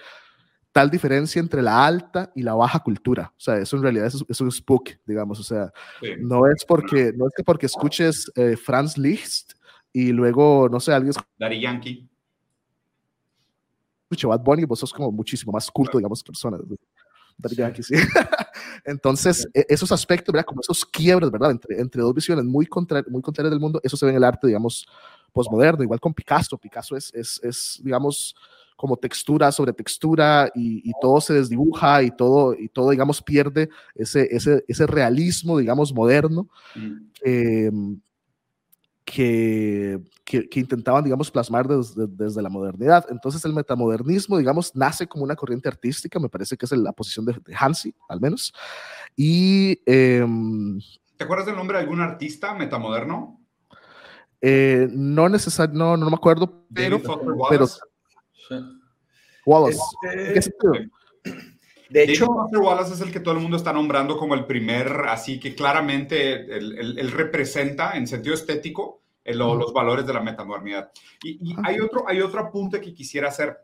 tal 0.77 0.91
diferencia 0.91 1.41
entre 1.41 1.63
la 1.63 1.87
alta 1.87 2.31
y 2.35 2.43
la 2.43 2.53
baja 2.53 2.81
cultura. 2.81 3.33
O 3.35 3.41
sea, 3.41 3.57
eso 3.57 3.79
en 3.79 3.83
realidad 3.83 4.09
es, 4.09 4.41
un 4.43 4.53
spook, 4.53 4.91
digamos. 5.07 5.41
O 5.41 5.43
sea, 5.43 5.73
no 6.19 6.47
es 6.47 6.67
porque, 6.67 7.15
no 7.17 7.29
es 7.29 7.33
que 7.35 7.43
porque 7.43 7.65
escuches 7.65 8.31
eh, 8.35 8.59
Franz 8.59 8.99
Liszt 8.99 9.55
y 9.91 10.13
luego, 10.13 10.69
no 10.69 10.79
sé, 10.79 10.93
alguien... 10.93 11.15
Daddy 11.39 11.63
Yankee. 11.63 12.07
Escuche 14.03 14.27
Bad 14.27 14.41
Bunny, 14.41 14.67
vos 14.67 14.79
sos 14.79 14.93
como 14.93 15.11
muchísimo 15.11 15.51
más 15.51 15.71
culto, 15.71 15.97
digamos, 15.97 16.23
persona. 16.23 16.59
Daddy 17.39 17.57
Yankee, 17.57 17.83
sí. 17.83 17.95
Entonces, 18.85 19.49
e, 19.55 19.65
esos 19.71 19.91
aspectos, 19.93 20.31
¿verdad? 20.31 20.45
Como 20.45 20.61
esos 20.61 20.85
quiebres, 20.85 21.31
¿verdad? 21.31 21.53
Entre, 21.53 21.81
entre 21.81 22.03
dos 22.03 22.13
visiones 22.13 22.45
muy, 22.45 22.67
contra, 22.67 23.03
muy 23.09 23.23
contrarias 23.23 23.53
del 23.53 23.61
mundo, 23.61 23.81
eso 23.83 23.97
se 23.97 24.05
ve 24.05 24.11
en 24.11 24.19
el 24.19 24.25
arte, 24.25 24.47
digamos, 24.47 24.87
postmoderno, 25.33 25.83
igual 25.83 26.01
con 26.01 26.13
Picasso. 26.13 26.59
Picasso 26.59 26.99
es, 26.99 27.15
es, 27.15 27.41
es 27.43 27.81
digamos, 27.83 28.37
como 28.77 28.97
textura 28.97 29.51
sobre 29.51 29.73
textura 29.73 30.51
y, 30.55 30.93
todo 31.01 31.21
se 31.21 31.35
desdibuja 31.35 32.03
y 32.03 32.11
todo, 32.11 32.55
y 32.55 32.69
todo, 32.69 32.91
digamos, 32.91 33.23
pierde 33.23 33.71
ese, 33.95 34.29
ese, 34.31 34.65
ese 34.69 34.87
realismo, 34.87 35.59
digamos, 35.59 35.93
moderno 35.93 36.49
mm. 36.75 37.95
que, 39.05 40.01
que, 40.25 40.61
intentaban, 40.61 41.05
digamos, 41.05 41.31
plasmar 41.31 41.67
desde, 41.67 42.07
desde, 42.07 42.43
la 42.43 42.49
modernidad. 42.49 43.07
Entonces 43.09 43.45
el 43.45 43.55
metamodernismo, 43.55 44.39
digamos, 44.39 44.75
nace 44.75 45.07
como 45.07 45.25
una 45.25 45.37
corriente 45.37 45.69
artística, 45.69 46.19
me 46.19 46.29
parece 46.29 46.57
que 46.57 46.67
es 46.67 46.73
la 46.73 46.93
posición 46.93 47.25
de, 47.25 47.35
Hansi, 47.59 47.95
al 48.09 48.21
menos. 48.21 48.53
Y... 49.17 49.81
Em, 49.87 50.81
¿Te 51.17 51.25
acuerdas 51.25 51.47
del 51.47 51.57
nombre 51.57 51.79
de 51.79 51.85
algún 51.85 52.01
artista 52.01 52.55
metamoderno? 52.55 53.41
Eh, 54.43 54.89
no 54.93 55.29
necesariamente, 55.29 55.79
no, 55.79 55.97
no 55.97 56.11
me 56.11 56.17
acuerdo, 56.17 56.67
pero, 56.73 57.01
pero, 57.49 57.67
Wallace. 59.45 59.81
Este, 60.35 60.91
de 61.89 62.03
hecho, 62.03 62.27
Wallace 62.27 62.95
es 62.95 63.01
el 63.01 63.13
que 63.13 63.21
todo 63.21 63.35
el 63.35 63.41
mundo 63.41 63.57
está 63.57 63.73
nombrando 63.73 64.17
como 64.17 64.35
el 64.35 64.45
primer, 64.45 64.89
así 65.09 65.39
que 65.39 65.55
claramente 65.55 66.57
él, 66.57 67.11
representa 67.13 67.97
en 67.97 68.07
sentido 68.07 68.35
estético 68.35 69.03
los 69.25 69.73
valores 69.73 70.07
de 70.07 70.13
la 70.13 70.21
metamodernidad. 70.21 70.91
Y, 71.23 71.55
ah, 71.55 71.63
hay, 71.65 71.81
otro, 71.81 72.05
hay 72.09 72.21
otro 72.21 72.41
apunte 72.41 72.81
que 72.81 72.93
quisiera 72.93 73.29
hacer. 73.29 73.57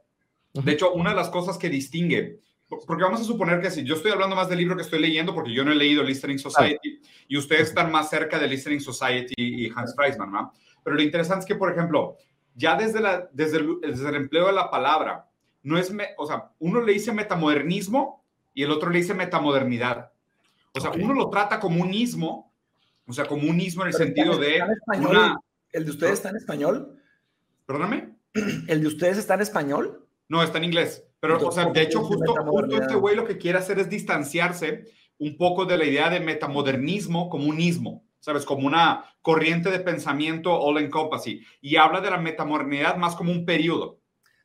De 0.52 0.72
hecho, 0.72 0.92
una 0.92 1.10
de 1.10 1.16
las 1.16 1.30
cosas 1.30 1.56
que 1.56 1.68
distingue, 1.68 2.40
porque 2.86 3.02
vamos 3.02 3.20
a 3.20 3.24
suponer 3.24 3.60
que 3.60 3.70
si 3.70 3.84
yo 3.84 3.96
estoy 3.96 4.12
hablando 4.12 4.36
más 4.36 4.48
del 4.48 4.58
libro 4.58 4.76
que 4.76 4.82
estoy 4.82 5.00
leyendo, 5.00 5.34
porque 5.34 5.52
yo 5.52 5.64
no 5.64 5.72
he 5.72 5.76
leído 5.76 6.02
Listening 6.02 6.38
Society, 6.38 7.00
y 7.28 7.36
ustedes 7.36 7.68
están 7.68 7.90
más 7.90 8.10
cerca 8.10 8.38
de 8.38 8.48
Listening 8.48 8.80
Society 8.80 9.34
y 9.36 9.70
Hans 9.74 9.94
Freisman, 9.96 10.30
¿no? 10.30 10.52
Pero 10.84 10.96
lo 10.96 11.02
interesante 11.02 11.40
es 11.40 11.46
que, 11.46 11.54
por 11.54 11.72
ejemplo, 11.72 12.16
ya 12.54 12.76
desde, 12.76 13.00
la, 13.00 13.28
desde, 13.32 13.58
el, 13.58 13.80
desde 13.80 14.08
el 14.08 14.14
empleo 14.16 14.46
de 14.46 14.52
la 14.52 14.70
palabra, 14.70 15.28
no 15.62 15.78
es, 15.78 15.92
o 16.16 16.26
sea, 16.26 16.50
uno 16.58 16.80
le 16.80 16.92
dice 16.92 17.12
metamodernismo 17.12 18.24
y 18.54 18.62
el 18.62 18.70
otro 18.70 18.90
le 18.90 18.98
dice 18.98 19.14
metamodernidad. 19.14 20.12
O 20.74 20.80
sea, 20.80 20.90
uno 20.90 21.14
lo 21.14 21.30
trata 21.30 21.60
como 21.60 21.82
un 21.82 21.92
ismo, 21.92 22.52
o 23.06 23.12
sea, 23.12 23.26
como 23.26 23.48
un 23.48 23.60
ismo 23.60 23.82
en 23.82 23.88
el 23.88 23.94
sentido 23.94 24.36
de... 24.38 24.62
¿El 25.72 25.84
de 25.84 25.90
ustedes 25.90 26.14
está 26.14 26.30
en 26.30 26.36
español? 26.36 26.98
Perdóname. 27.66 28.14
¿El 28.66 28.82
de 28.82 28.88
ustedes 28.88 29.18
está 29.18 29.34
en 29.34 29.40
español? 29.40 30.06
No, 30.28 30.42
está 30.42 30.58
en 30.58 30.64
inglés. 30.64 31.04
Pero, 31.20 31.46
o 31.46 31.52
sea, 31.52 31.66
de 31.66 31.82
hecho, 31.82 32.02
justo, 32.02 32.34
justo 32.34 32.82
este 32.82 32.94
güey 32.94 33.14
lo 33.14 33.24
que 33.24 33.38
quiere 33.38 33.58
hacer 33.58 33.78
es 33.78 33.88
distanciarse 33.88 34.86
un 35.18 35.36
poco 35.36 35.64
de 35.64 35.78
la 35.78 35.84
idea 35.84 36.10
de 36.10 36.20
metamodernismo 36.20 37.28
como 37.28 37.48
un 37.48 37.60
ismo. 37.60 38.04
¿Sabes? 38.22 38.46
Como 38.46 38.66
una 38.66 39.04
corriente 39.20 39.70
de 39.70 39.80
pensamiento 39.80 40.54
all 40.54 40.78
encompassing. 40.78 41.44
Y 41.60 41.76
habla 41.76 42.00
de 42.00 42.10
la 42.10 42.18
metamodernidad 42.18 42.96
más 42.96 43.16
como 43.16 43.32
un 43.32 43.44
periodo. 43.44 43.98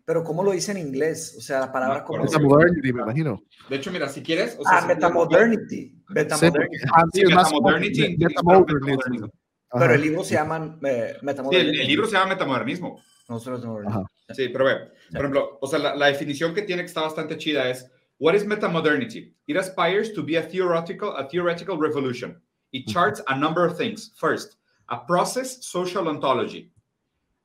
pero 0.04 0.24
¿cómo 0.24 0.42
lo 0.42 0.52
dice 0.52 0.72
en 0.72 0.78
inglés? 0.78 1.36
O 1.38 1.42
sea, 1.42 1.60
la 1.60 1.72
palabra 1.72 2.04
como... 2.04 2.24
Metamodernity, 2.24 2.94
me 2.94 3.02
imagino. 3.04 3.44
De 3.70 3.76
hecho, 3.76 3.92
mira, 3.92 4.08
si 4.10 4.24
quieres... 4.24 4.58
O 4.58 4.64
sea, 4.64 4.80
ah, 4.80 4.88
metamodernity. 4.88 6.02
Metamodernity. 6.08 6.78
Sí, 7.14 7.26
metamodernity. 7.26 8.18
Metamodernismo. 8.18 9.30
Pero 9.70 9.94
el 9.94 10.02
libro 10.02 10.24
se 10.24 10.36
llama 10.36 10.80
eh, 10.84 11.18
Metamodernismo. 11.22 11.74
Sí, 11.74 11.82
el, 11.82 11.88
libro 11.88 12.06
se 12.08 12.14
llama 12.14 12.28
Metamodernismo. 12.28 13.02
No 13.28 13.40
solo 13.40 13.58
Metamodernismo. 13.58 14.08
Sí, 14.34 14.50
pero 14.50 14.66
ve, 14.66 14.76
por 15.12 15.20
ejemplo, 15.20 15.58
o 15.62 15.68
sea, 15.68 15.80
la, 15.80 15.96
la, 15.96 16.08
definición 16.08 16.54
que 16.54 16.62
tiene 16.62 16.82
que 16.82 16.88
está 16.88 17.02
bastante 17.02 17.38
chida 17.38 17.70
es 17.70 17.92
What 18.20 18.34
is 18.34 18.46
metamodernity? 18.46 19.36
It 19.46 19.58
aspires 19.58 20.14
to 20.14 20.24
be 20.24 20.38
a 20.38 20.42
theoretical, 20.42 21.16
a 21.18 21.28
theoretical 21.28 21.78
revolution. 21.78 22.42
It 22.78 22.88
charts 22.88 23.22
a 23.28 23.38
number 23.38 23.66
of 23.66 23.76
things. 23.76 24.12
First, 24.16 24.58
a 24.90 24.98
process 24.98 25.66
social 25.66 26.08
ontology, 26.08 26.70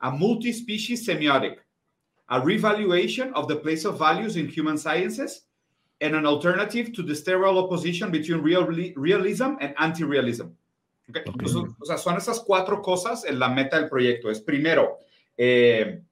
a 0.02 0.10
multi-species 0.10 1.06
semiotic, 1.06 1.56
a 2.28 2.40
revaluation 2.40 3.32
of 3.34 3.48
the 3.48 3.56
place 3.56 3.84
of 3.84 3.98
values 3.98 4.36
in 4.36 4.46
human 4.46 4.76
sciences, 4.76 5.46
and 6.02 6.14
an 6.14 6.26
alternative 6.26 6.92
to 6.92 7.02
the 7.02 7.14
sterile 7.14 7.58
opposition 7.58 8.10
between 8.10 8.42
real, 8.42 8.66
realism 8.96 9.54
and 9.60 9.74
anti-realism. 9.78 10.46
Okay. 11.08 11.20
Okay. 11.20 11.30
Entonces, 11.30 11.74
o 11.80 11.84
sea, 11.84 11.96
son 11.96 12.16
esas 12.16 12.40
cuatro 12.40 12.82
cosas 12.82 13.24
en 13.24 13.38
la 13.38 13.48
meta 13.48 13.78
del 13.78 13.88
proyecto. 13.88 14.30
Es 14.30 14.40
primero, 14.40 14.98
eh, 15.36 16.02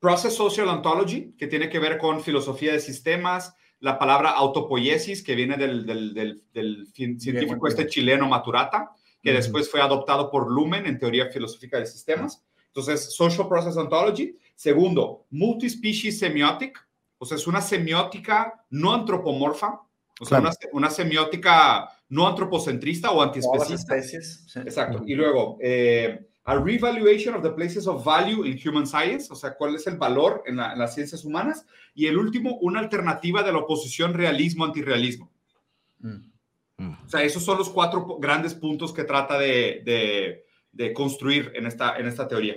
Process 0.00 0.34
Social 0.34 0.68
Ontology, 0.68 1.34
que 1.38 1.46
tiene 1.46 1.68
que 1.68 1.78
ver 1.78 1.98
con 1.98 2.20
filosofía 2.20 2.72
de 2.72 2.80
sistemas, 2.80 3.54
la 3.84 3.98
palabra 3.98 4.30
autopoiesis, 4.30 5.22
que 5.22 5.34
viene 5.34 5.58
del, 5.58 5.84
del, 5.84 6.42
del, 6.54 6.86
científico 6.86 7.68
este 7.68 7.86
chileno 7.86 8.26
Maturata, 8.26 8.92
que 9.22 9.30
después 9.30 9.70
fue 9.70 9.82
adoptado 9.82 10.30
por 10.30 10.50
Lumen 10.50 10.86
en 10.86 10.98
teoría 10.98 11.26
filosófica 11.26 11.78
de 11.78 11.84
sistemas. 11.84 12.42
Entonces, 12.68 13.14
Social 13.14 13.46
Process 13.46 13.76
Ontology. 13.76 14.38
Segundo, 14.54 15.26
Multispecies 15.30 16.18
Semiotic, 16.18 16.82
o 17.18 17.26
sea, 17.26 17.36
es 17.36 17.46
una 17.46 17.60
semiótica 17.60 18.64
no 18.70 18.94
antropomorfa, 18.94 19.82
o 20.18 20.24
sea, 20.24 20.42
una, 20.72 20.88
semiótica 20.88 21.86
no 22.08 22.26
antropocentrista 22.26 23.10
o 23.10 23.20
antiespecista. 23.20 23.98
Exacto. 23.98 25.02
Y 25.06 25.14
luego, 25.14 25.58
eh, 25.60 26.26
a 26.44 26.56
revaluation 26.58 27.34
of 27.34 27.42
the 27.42 27.50
places 27.50 27.86
of 27.86 28.04
value 28.04 28.44
in 28.44 28.58
human 28.58 28.86
science, 28.86 29.30
o 29.30 29.34
sea, 29.34 29.54
cuál 29.54 29.74
es 29.74 29.86
el 29.86 29.96
valor 29.96 30.42
en, 30.46 30.56
las 30.56 30.94
ciencias 30.94 31.24
humanas. 31.24 31.66
Y 31.94 32.06
el 32.06 32.18
último, 32.18 32.58
una 32.60 32.80
alternativa 32.80 33.42
de 33.42 33.52
la 33.52 33.58
oposición 33.58 34.12
realismo-antirrealismo. 34.12 35.30
Mm. 36.00 36.34
O 36.78 37.08
sea, 37.08 37.22
esos 37.22 37.42
son 37.42 37.58
los 37.58 37.70
cuatro 37.70 38.18
grandes 38.18 38.54
puntos 38.54 38.92
que 38.92 39.04
trata 39.04 39.38
de, 39.38 40.42
de, 40.72 40.92
construir 40.92 41.52
en 41.54 41.66
esta, 41.66 41.96
en 41.96 42.06
esta 42.06 42.28
teoría. 42.28 42.56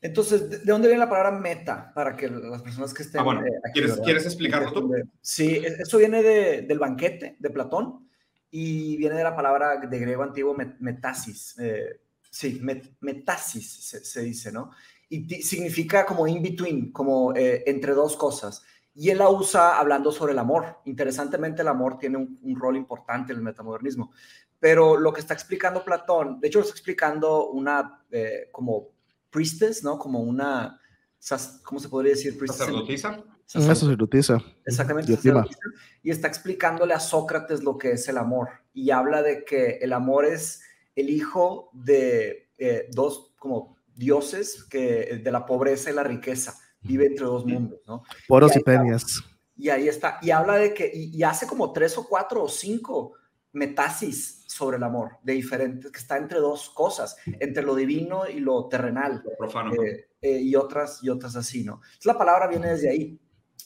Entonces, 0.00 0.48
¿de 0.50 0.70
dónde 0.70 0.86
viene 0.86 1.00
la 1.00 1.08
palabra 1.08 1.32
meta? 1.32 1.90
Para 1.92 2.16
que 2.16 2.28
las 2.28 2.62
personas 2.62 2.94
que 2.94 3.02
estén... 3.02 3.20
Ah, 3.20 3.24
bueno, 3.24 3.44
eh, 3.44 3.50
¿quieres, 3.72 3.98
¿quieres 4.04 4.26
explicarlo 4.26 4.72
tú? 4.72 4.92
Sí, 5.20 5.56
e, 5.56 5.76
eso 5.80 5.98
viene 5.98 6.22
de, 6.22 6.62
del 6.62 6.78
banquete 6.78 7.36
de 7.38 7.50
Platón 7.50 8.08
y 8.50 8.96
viene 8.96 9.16
de 9.16 9.24
la 9.24 9.34
palabra 9.34 9.76
de 9.78 9.98
griego 9.98 10.22
antiguo 10.22 10.56
metasis. 10.78 11.58
Eh, 11.58 12.00
Sí, 12.30 12.60
metasis 13.00 14.00
se, 14.02 14.22
dice, 14.22 14.52
¿no? 14.52 14.70
Y 15.08 15.42
significa 15.42 16.04
como 16.04 16.26
in 16.26 16.42
between, 16.42 16.92
como 16.92 17.34
eh, 17.34 17.64
entre 17.66 17.94
dos 17.94 18.16
cosas. 18.16 18.62
Y 18.94 19.10
él 19.10 19.18
la 19.18 19.30
usa 19.30 19.78
hablando 19.78 20.12
sobre 20.12 20.32
el 20.32 20.38
amor. 20.38 20.80
Interesantemente, 20.84 21.62
el 21.62 21.68
amor 21.68 21.98
tiene 21.98 22.18
un, 22.18 22.56
rol 22.56 22.76
importante 22.76 23.32
en 23.32 23.38
el 23.38 23.44
metamodernismo. 23.44 24.12
Pero 24.58 24.96
lo 24.96 25.12
que 25.12 25.20
está 25.20 25.34
explicando 25.34 25.84
Platón, 25.84 26.40
de 26.40 26.48
hecho, 26.48 26.58
lo 26.58 26.64
está 26.64 26.74
explicando 26.74 27.48
una 27.50 28.04
eh, 28.10 28.48
como 28.50 28.88
priestess, 29.30 29.84
¿no? 29.84 29.98
Como 29.98 30.20
una, 30.20 30.80
¿cómo 31.62 31.80
se 31.80 31.88
podría 31.88 32.14
decir? 32.14 32.36
Sacerdotisa. 32.46 33.24
Una 33.54 33.74
sacerdotisa. 33.74 34.42
Exactamente. 34.66 35.16
Y 36.02 36.10
está 36.10 36.28
explicándole 36.28 36.92
a 36.92 37.00
Sócrates 37.00 37.62
lo 37.62 37.78
que 37.78 37.92
es 37.92 38.08
el 38.08 38.18
amor. 38.18 38.48
Y 38.74 38.90
habla 38.90 39.22
de 39.22 39.44
que 39.44 39.78
el 39.80 39.92
amor 39.92 40.26
es 40.26 40.60
el 41.00 41.10
hijo 41.10 41.70
de 41.72 42.50
eh, 42.58 42.88
dos 42.90 43.34
como 43.38 43.76
dioses 43.94 44.64
que 44.64 45.20
de 45.22 45.30
la 45.30 45.46
pobreza 45.46 45.90
y 45.90 45.94
la 45.94 46.02
riqueza 46.02 46.58
vive 46.80 47.06
entre 47.06 47.24
dos 47.24 47.44
mundos, 47.46 47.80
¿no? 47.86 48.02
Poros 48.26 48.56
y, 48.56 48.60
peñas. 48.60 49.22
Y 49.56 49.68
ahí 49.70 49.88
está. 49.88 50.18
Y 50.22 50.30
habla 50.30 50.56
de 50.56 50.74
que, 50.74 50.90
y, 50.92 51.22
hace 51.22 51.46
como 51.46 51.72
tres 51.72 51.96
o 51.98 52.06
cuatro 52.08 52.44
o 52.44 52.48
cinco 52.48 53.14
metasis 53.52 54.44
sobre 54.46 54.76
el 54.76 54.82
amor, 54.82 55.18
de 55.22 55.34
diferentes, 55.34 55.90
que 55.90 55.98
está 55.98 56.16
entre 56.16 56.38
dos 56.38 56.70
cosas, 56.70 57.16
entre 57.40 57.62
lo 57.62 57.74
divino 57.74 58.28
y 58.28 58.40
lo 58.40 58.68
terrenal. 58.68 59.22
Lo 59.24 59.36
profano. 59.36 59.72
Eh, 59.74 60.08
eh, 60.20 60.40
y 60.40 60.56
otras, 60.56 61.02
y 61.02 61.10
otras 61.10 61.36
así, 61.36 61.64
¿no? 61.64 61.74
Entonces, 61.74 62.06
la 62.06 62.18
palabra 62.18 62.48
viene 62.48 62.70
desde 62.70 62.90
ahí. 62.90 63.20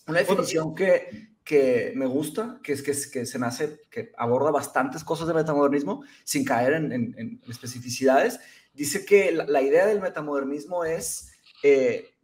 Una 0.06 0.18
definición 0.18 0.74
que, 0.74 1.31
que 1.44 1.92
me 1.96 2.06
gusta, 2.06 2.60
que 2.62 2.72
es 2.72 2.82
que, 2.82 2.92
que 3.10 3.26
se 3.26 3.38
me 3.38 3.46
hace, 3.46 3.80
que 3.90 4.12
aborda 4.16 4.50
bastantes 4.50 5.02
cosas 5.02 5.26
de 5.26 5.34
metamodernismo 5.34 6.04
sin 6.24 6.44
caer 6.44 6.74
en, 6.74 7.40
especificidades, 7.48 8.38
dice 8.72 9.04
que 9.04 9.32
la, 9.32 9.62
idea 9.62 9.86
del 9.86 10.00
metamodernismo 10.00 10.84
es 10.84 11.32
eh, 11.62 12.14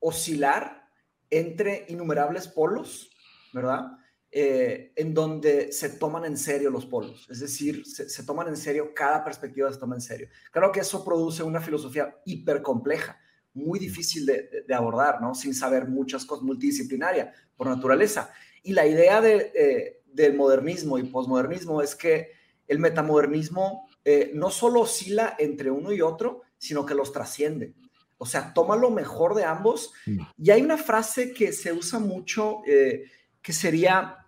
oscilar 0.00 0.88
entre 1.30 1.86
innumerables 1.88 2.48
polos, 2.48 3.10
¿verdad? 3.52 3.98
Eh, 4.30 4.92
en 4.96 5.14
donde 5.14 5.70
se 5.70 5.90
toman 5.90 6.24
en 6.24 6.36
serio 6.36 6.68
los 6.68 6.86
polos, 6.86 7.28
es 7.30 7.38
decir, 7.38 7.86
se, 7.86 8.24
toman 8.24 8.48
en 8.48 8.56
serio, 8.56 8.92
cada 8.92 9.22
perspectiva 9.22 9.72
se 9.72 9.78
toma 9.78 9.94
en 9.94 10.00
serio. 10.00 10.28
Claro 10.50 10.72
que 10.72 10.80
eso 10.80 11.04
produce 11.04 11.44
una 11.44 11.60
filosofía 11.60 12.16
hiper 12.24 12.60
compleja, 12.60 13.16
muy 13.52 13.78
difícil 13.78 14.26
de, 14.26 14.64
de 14.66 14.74
abordar, 14.74 15.22
¿no? 15.22 15.36
Sin 15.36 15.54
saber 15.54 15.86
muchas 15.86 16.24
cosas, 16.24 16.42
multidisciplinaria 16.42 17.32
por 17.56 17.68
naturaleza. 17.68 18.34
Y 18.64 18.72
la 18.72 18.86
idea 18.86 19.20
de, 19.20 19.52
eh, 19.54 20.02
del 20.06 20.34
modernismo 20.34 20.98
y 20.98 21.04
posmodernismo 21.04 21.82
es 21.82 21.94
que 21.94 22.32
el 22.66 22.78
metamodernismo 22.78 23.88
eh, 24.04 24.30
no 24.34 24.50
solo 24.50 24.80
oscila 24.80 25.36
entre 25.38 25.70
uno 25.70 25.92
y 25.92 26.00
otro, 26.00 26.42
sino 26.58 26.84
que 26.84 26.94
los 26.94 27.12
trasciende. 27.12 27.74
O 28.18 28.26
sea, 28.26 28.54
toma 28.54 28.76
lo 28.76 28.90
mejor 28.90 29.34
de 29.34 29.44
ambos. 29.44 29.92
Mm. 30.06 30.20
Y 30.38 30.50
hay 30.50 30.62
una 30.62 30.78
frase 30.78 31.32
que 31.32 31.52
se 31.52 31.72
usa 31.72 31.98
mucho 31.98 32.62
eh, 32.66 33.04
que 33.42 33.52
sería 33.52 34.18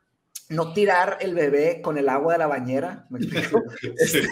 no 0.48 0.72
tirar 0.72 1.18
el 1.20 1.34
bebé 1.34 1.80
con 1.82 1.98
el 1.98 2.08
agua 2.08 2.34
de 2.34 2.38
la 2.38 2.46
bañera. 2.46 3.06
¿Me 3.10 3.18
explico? 3.18 3.62
Este, 3.98 4.28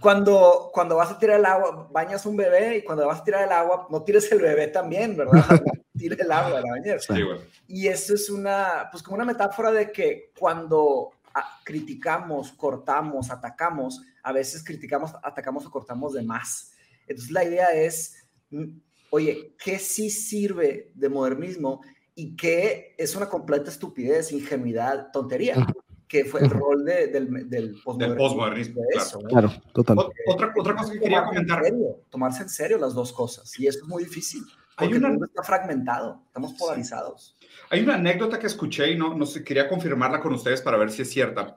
cuando, 0.00 0.70
cuando 0.72 0.96
vas 0.96 1.10
a 1.10 1.18
tirar 1.18 1.38
el 1.38 1.46
agua, 1.46 1.88
bañas 1.90 2.26
un 2.26 2.36
bebé 2.36 2.78
y 2.78 2.84
cuando 2.84 3.06
vas 3.06 3.20
a 3.20 3.24
tirar 3.24 3.44
el 3.44 3.52
agua, 3.52 3.88
no 3.90 4.02
tires 4.02 4.30
el 4.32 4.40
bebé 4.40 4.68
también, 4.68 5.16
¿verdad? 5.16 5.44
Tira 5.96 6.16
el 6.18 6.32
agua 6.32 6.56
de 6.56 6.62
la 6.62 6.70
bañera. 6.70 6.98
Y 7.68 7.86
eso 7.86 8.14
es 8.14 8.28
una, 8.28 8.88
pues 8.90 9.02
como 9.02 9.16
una 9.16 9.24
metáfora 9.24 9.70
de 9.70 9.92
que 9.92 10.32
cuando 10.38 11.10
ah, 11.34 11.60
criticamos, 11.64 12.52
cortamos, 12.52 13.30
atacamos, 13.30 14.02
a 14.22 14.32
veces 14.32 14.64
criticamos, 14.64 15.12
atacamos 15.22 15.64
o 15.66 15.70
cortamos 15.70 16.14
de 16.14 16.22
más. 16.22 16.72
Entonces 17.06 17.30
la 17.30 17.44
idea 17.44 17.72
es, 17.72 18.16
mm, 18.50 18.64
oye, 19.10 19.54
¿qué 19.62 19.78
sí 19.78 20.10
sirve 20.10 20.90
de 20.94 21.08
modernismo 21.08 21.80
y 22.14 22.36
que 22.36 22.94
es 22.98 23.14
una 23.16 23.28
completa 23.28 23.70
estupidez, 23.70 24.32
ingenuidad, 24.32 25.10
tontería, 25.12 25.66
que 26.08 26.24
fue 26.24 26.40
el 26.42 26.50
rol 26.50 26.84
de, 26.84 27.08
del, 27.08 27.48
del 27.48 27.74
postmodernismo. 27.82 28.82
claro, 29.28 29.52
total. 29.72 29.98
Otra, 30.26 30.52
otra 30.56 30.76
cosa 30.76 30.92
que 30.92 31.00
quería 31.00 31.24
comentar. 31.24 31.62
tomarse 32.10 32.42
en 32.42 32.48
serio 32.48 32.78
las 32.78 32.94
dos 32.94 33.12
cosas, 33.12 33.58
y 33.58 33.66
eso 33.66 33.80
es 33.80 33.84
muy 33.84 34.04
difícil. 34.04 34.44
Hay 34.76 34.92
una... 34.92 35.08
el 35.08 35.22
está 35.22 35.42
fragmentado, 35.42 36.22
estamos 36.26 36.54
polarizados. 36.54 37.36
Hay 37.70 37.82
una 37.82 37.94
anécdota 37.94 38.38
que 38.38 38.46
escuché 38.46 38.90
y 38.90 38.96
no, 38.96 39.14
no 39.14 39.26
sé, 39.26 39.44
quería 39.44 39.68
confirmarla 39.68 40.20
con 40.20 40.34
ustedes 40.34 40.62
para 40.62 40.76
ver 40.76 40.90
si 40.90 41.02
es 41.02 41.10
cierta, 41.10 41.56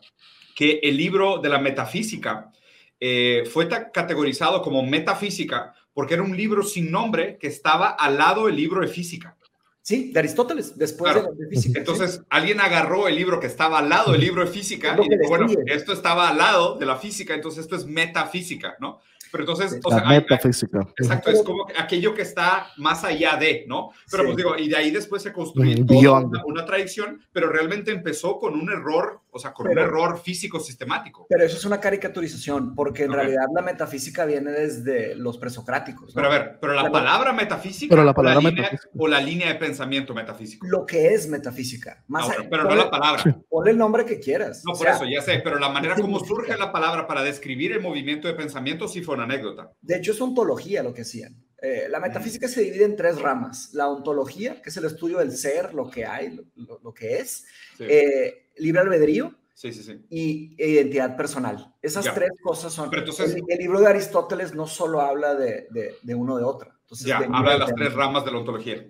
que 0.56 0.80
el 0.84 0.98
libro 0.98 1.40
de 1.40 1.50
la 1.50 1.60
metafísica 1.60 2.52
eh, 3.00 3.44
fue 3.52 3.68
categorizado 3.68 4.62
como 4.62 4.84
metafísica 4.84 5.74
porque 5.94 6.14
era 6.14 6.24
un 6.24 6.38
libro 6.38 6.62
sin 6.62 6.92
nombre 6.92 7.38
que 7.40 7.48
estaba 7.48 7.90
al 7.90 8.18
lado 8.18 8.46
del 8.46 8.56
libro 8.56 8.82
de 8.82 8.88
física. 8.88 9.36
Sí, 9.82 10.12
de 10.12 10.20
Aristóteles, 10.20 10.78
después 10.78 11.16
de, 11.16 11.48
física. 11.48 11.80
Entonces, 11.80 12.22
alguien 12.30 12.60
agarró 12.60 13.08
el 13.08 13.16
libro 13.16 13.40
que 13.40 13.48
estaba 13.48 13.80
al 13.80 13.90
lado 13.90 14.12
del 14.12 14.22
libro 14.22 14.46
de 14.46 14.52
física 14.52 14.98
y 15.02 15.10
dijo, 15.10 15.30
bueno, 15.30 15.48
esto 15.66 15.94
estaba 15.94 16.30
al 16.30 16.38
lado 16.38 16.78
de 16.78 16.86
la 16.86 16.98
física, 16.98 17.34
entonces 17.34 17.62
esto 17.62 17.76
es 17.76 17.86
metafísica, 17.86 18.76
¿no? 18.80 19.00
Pero 19.38 19.52
entonces, 19.52 19.80
o 19.84 19.92
sea, 19.92 20.04
metafísica. 20.06 20.88
exacto, 20.98 21.30
es 21.30 21.44
como 21.44 21.68
aquello 21.78 22.14
que 22.16 22.24
está 22.24 22.68
más 22.78 23.04
allá 23.04 23.38
de, 23.38 23.66
¿no? 23.68 23.92
Pero 24.10 24.24
pues 24.24 24.36
digo, 24.36 24.58
y 24.58 24.68
de 24.68 24.78
ahí 24.78 24.92
después 24.92 25.22
se 25.22 25.32
construyó 25.32 26.16
una, 26.16 26.44
una, 26.46 26.66
tradición, 26.66 27.22
pero 27.32 27.50
realmente 27.50 27.92
empezó 27.92 28.40
con 28.40 28.56
un 28.56 28.70
error, 28.70 29.22
o 29.38 29.40
sea, 29.40 29.54
con 29.54 29.68
un 29.68 29.78
error 29.78 30.20
físico 30.20 30.60
sistemático. 30.60 31.26
Pero 31.30 31.44
eso 31.44 31.58
es 31.58 31.66
una 31.66 31.80
caricaturización, 31.80 32.76
porque 32.76 33.04
en 33.04 33.14
realidad 33.14 33.46
la 33.54 33.62
metafísica 33.62 34.26
viene 34.26 34.52
desde 34.52 35.16
los 35.16 35.38
presocráticos. 35.38 36.14
Pero 36.14 36.28
a 36.28 36.30
ver, 36.30 36.58
pero 36.60 36.74
la, 36.74 36.92
palabra 36.92 37.34
metafísica, 37.34 37.92
pero 37.92 38.04
la 38.04 38.14
palabra 38.14 38.40
o, 38.40 38.42
la 38.42 38.52
metafísica. 38.52 38.90
Línea, 38.92 39.04
o 39.06 39.08
la 39.08 39.22
línea 39.22 39.48
de 39.48 39.56
pensamiento 39.56 40.14
metafísico. 40.14 40.68
Lo 40.68 40.86
que 40.86 41.14
es 41.14 41.28
metafísica. 41.28 42.04
Más 42.08 42.28
no, 42.28 42.50
pero 42.50 42.64
no 42.66 42.76
la 42.76 42.90
palabra. 42.90 43.24
Ponle 43.50 43.72
el 43.72 43.78
nombre 43.78 44.06
que 44.06 44.20
quieras. 44.20 44.64
No, 44.66 44.74
por 44.74 44.88
eso, 44.88 45.06
ya 45.06 45.22
sé, 45.22 45.40
pero 45.44 45.60
la 45.60 45.70
manera 45.70 45.96
como 45.96 46.20
surge 46.20 46.58
la 46.58 46.72
palabra 46.72 47.08
para 47.08 47.24
describir 47.24 47.72
el 47.72 47.82
movimiento 47.82 48.28
de 48.28 48.34
pensamiento 48.34 48.88
sí 48.88 49.02
fue 49.02 49.16
una 49.16 49.24
anécdota. 49.24 49.72
De 49.82 49.98
hecho, 49.98 50.12
es 50.12 50.22
ontología 50.22 50.84
lo 50.84 50.94
que 50.94 51.02
hacían. 51.02 51.48
Eh, 51.60 51.88
la 51.90 52.00
metafísica 52.00 52.48
se 52.48 52.62
divide 52.62 52.86
en 52.86 52.96
tres 52.96 53.20
ramas. 53.20 53.74
La 53.74 53.88
ontología, 53.88 54.62
que 54.62 54.70
es 54.70 54.78
el 54.78 54.86
estudio 54.86 55.18
del 55.18 55.32
ser, 55.32 55.74
lo 55.74 55.90
que 55.90 56.06
hay, 56.06 56.40
lo, 56.56 56.94
que 56.94 57.18
es. 57.18 57.46
Eh, 57.80 58.47
libre 58.60 58.82
albedrío. 58.82 59.36
Sí, 59.54 59.74
sí, 59.74 59.82
sí. 59.82 60.06
Y 60.10 60.56
identidad 60.64 61.18
personal. 61.18 61.74
Esas 61.82 62.14
tres 62.14 62.30
cosas 62.44 62.72
son... 62.72 62.92
el, 62.94 63.58
libro 63.58 63.80
de 63.80 63.88
Aristóteles 63.88 64.54
no 64.54 64.68
solo 64.68 65.02
habla 65.02 65.34
de, 65.34 65.68
de, 66.02 66.16
uno 66.16 66.38
de 66.38 66.44
otro. 66.44 66.72
Entonces, 66.82 67.08
ya, 67.08 67.18
habla 67.18 67.54
de 67.54 67.60
las 67.60 67.74
tres 67.74 67.94
ramas 67.94 68.24
de 68.24 68.32
la 68.32 68.38
ontología. 68.38 68.86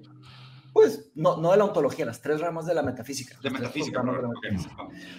Pues 0.73 1.09
no, 1.15 1.37
no 1.37 1.51
de 1.51 1.57
la 1.57 1.63
ontología, 1.63 2.05
las 2.05 2.21
tres 2.21 2.41
ramas 2.41 2.65
de 2.65 2.73
la 2.73 2.83
metafísica. 2.83 3.37
De 3.41 3.49
metafísica, 3.49 4.03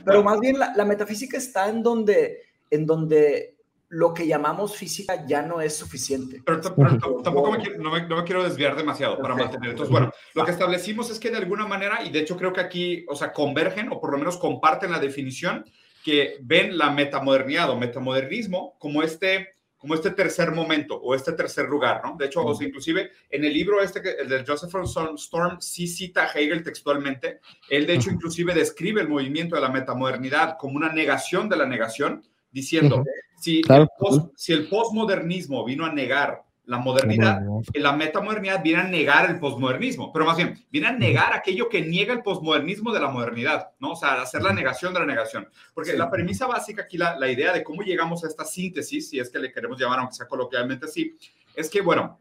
Pero 0.05 0.23
más 0.23 0.39
bien 0.39 0.59
la, 0.59 0.75
la, 0.77 0.85
metafísica 0.85 1.39
está 1.39 1.69
en 1.69 1.83
donde, 1.83 2.43
en 2.71 2.85
donde 2.85 3.58
lo 3.91 4.13
que 4.13 4.27
llamamos 4.27 4.77
física 4.77 5.27
ya 5.27 5.43
no 5.43 5.61
es 5.61 5.77
suficiente. 5.77 6.43
Pero, 6.45 6.61
tampoco 6.61 7.53
me 7.53 7.59
quiero, 7.59 7.83
no, 7.83 7.91
me, 7.91 8.25
quiero 8.25 8.45
desviar 8.45 8.77
demasiado 8.77 9.19
para 9.19 9.35
mantener. 9.35 9.71
Entonces, 9.71 9.91
bueno, 9.91 10.13
lo 10.35 10.45
que 10.45 10.51
establecimos 10.51 11.11
es 11.11 11.19
que 11.19 11.31
de 11.31 11.39
alguna 11.39 11.67
manera, 11.67 12.03
y 12.05 12.11
de 12.11 12.21
hecho 12.21 12.37
creo 12.37 12.53
que 12.53 12.61
aquí, 12.61 13.07
o 13.09 13.17
sea, 13.17 13.33
convergen 13.33 13.91
o 13.91 14.01
por 14.01 14.13
lo 14.13 14.19
menos 14.19 14.37
comparten 14.37 14.91
la 14.91 14.99
definición, 14.99 15.65
que 16.05 16.39
ven 16.43 16.77
la 16.77 16.91
metamodernidad 16.91 17.71
o 17.71 17.77
metamodernismo 17.77 18.77
como 18.79 19.03
este, 19.03 19.55
como 19.79 19.95
este 19.95 20.11
tercer 20.11 20.53
momento 20.53 20.97
o 20.97 21.15
este 21.15 21.33
tercer 21.33 21.69
lugar, 21.69 22.03
¿no? 22.05 22.17
De 22.17 22.27
hecho, 22.27 22.45
o 22.45 22.55
sea, 22.55 22.67
inclusive 22.67 23.11
en 23.31 23.45
el 23.45 23.53
libro 23.53 23.83
este, 23.83 24.21
el 24.21 24.29
de 24.29 24.45
Joseph 24.47 24.73
Storm, 25.17 25.61
sí 25.61 25.87
cita 25.87 26.25
a 26.25 26.33
Hegel 26.33 26.63
textualmente. 26.63 27.41
Él, 27.69 27.87
de 27.87 27.95
hecho, 27.95 28.11
inclusive 28.11 28.55
describe 28.55 29.01
el 29.01 29.09
movimiento 29.09 29.57
de 29.57 29.63
la 29.63 29.71
metamodernidad 29.71 30.57
como 30.59 30.77
una 30.77 30.93
negación 30.93 31.49
de 31.49 31.57
la 31.57 31.67
negación, 31.67 32.23
diciendo, 32.51 33.05
si, 33.39 33.63
el 33.69 33.89
si 34.37 34.53
el 34.53 34.69
postmodernismo 34.69 35.65
vino 35.65 35.85
a 35.85 35.93
negar 35.93 36.43
la 36.69 36.79
modernidad, 36.79 37.41
la 37.75 37.93
metamodernidad 37.93 38.63
viene 38.63 38.83
a 38.83 38.85
negar 38.85 39.31
el 39.31 39.39
postmodernismo, 39.39 40.13
pero 40.13 40.27
más 40.27 40.37
bien, 40.37 40.63
viene 40.71 40.89
a 40.89 40.93
negar 40.93 41.33
aquello 41.33 41.67
que 41.67 41.81
niega 41.81 42.13
el 42.13 42.23
postmodernismo 42.23 42.93
de 42.93 43.01
la 43.01 43.09
modernidad, 43.09 43.71
¿no? 43.81 43.93
O 43.93 43.97
sea, 43.97 44.21
hacer 44.21 44.43
la 44.43 44.53
negación 44.53 44.93
de 44.93 45.01
la 45.01 45.07
negación. 45.07 45.49
Porque 45.73 45.95
la 45.95 46.11
premisa 46.11 46.47
básica 46.47 46.83
aquí, 46.83 46.99
la, 46.99 47.19
la, 47.19 47.31
idea 47.31 47.55
de 47.55 47.65
cómo 47.65 47.81
llegamos 47.81 48.23
a 48.23 48.29
esta 48.29 48.45
síntesis, 48.45 49.09
si 49.09 49.19
es 49.19 49.31
que 49.31 49.39
le 49.39 49.51
queremos 49.51 49.81
llamar, 49.81 50.01
aunque 50.01 50.17
sea 50.17 50.29
coloquialmente 50.29 50.85
así, 50.85 51.17
es 51.57 51.71
que, 51.71 51.81
bueno, 51.81 52.21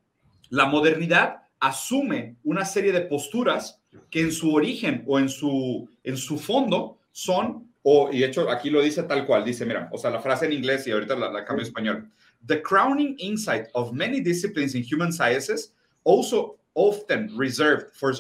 la 0.49 0.65
modernidad 0.65 1.41
asume 1.59 2.37
una 2.45 2.63
serie 2.63 2.93
de 2.93 3.01
posturas 3.01 3.81
que 4.09 4.21
en 4.21 4.31
su 4.31 4.53
origen 4.53 5.03
o 5.07 5.19
en 5.19 5.27
su, 5.27 5.89
en 6.03 6.15
su 6.15 6.37
fondo 6.37 6.99
son 7.11 7.66
o, 7.89 8.09
y 8.11 8.19
de 8.19 8.25
hecho 8.25 8.49
aquí 8.49 8.69
lo 8.69 8.81
dice 8.81 9.03
tal 9.03 9.25
cual, 9.25 9.45
dice, 9.45 9.65
mira, 9.65 9.89
o 9.93 9.97
sea, 9.97 10.11
la 10.11 10.19
frase 10.19 10.45
en 10.45 10.51
inglés 10.51 10.85
y 10.87 10.91
ahorita 10.91 11.15
la, 11.15 11.45
cambio 11.45 11.63
en 11.63 11.71
español. 11.71 12.11
The 12.45 12.61
crowning 12.61 13.15
insight 13.17 13.67
of 13.75 13.93
many 13.93 14.19
disciplines 14.19 14.75
in 14.75 14.83
human 14.83 15.13
sciences, 15.13 15.71
also 16.03 16.57
often 16.75 17.31
reserved 17.37 17.95
for, 17.95 18.13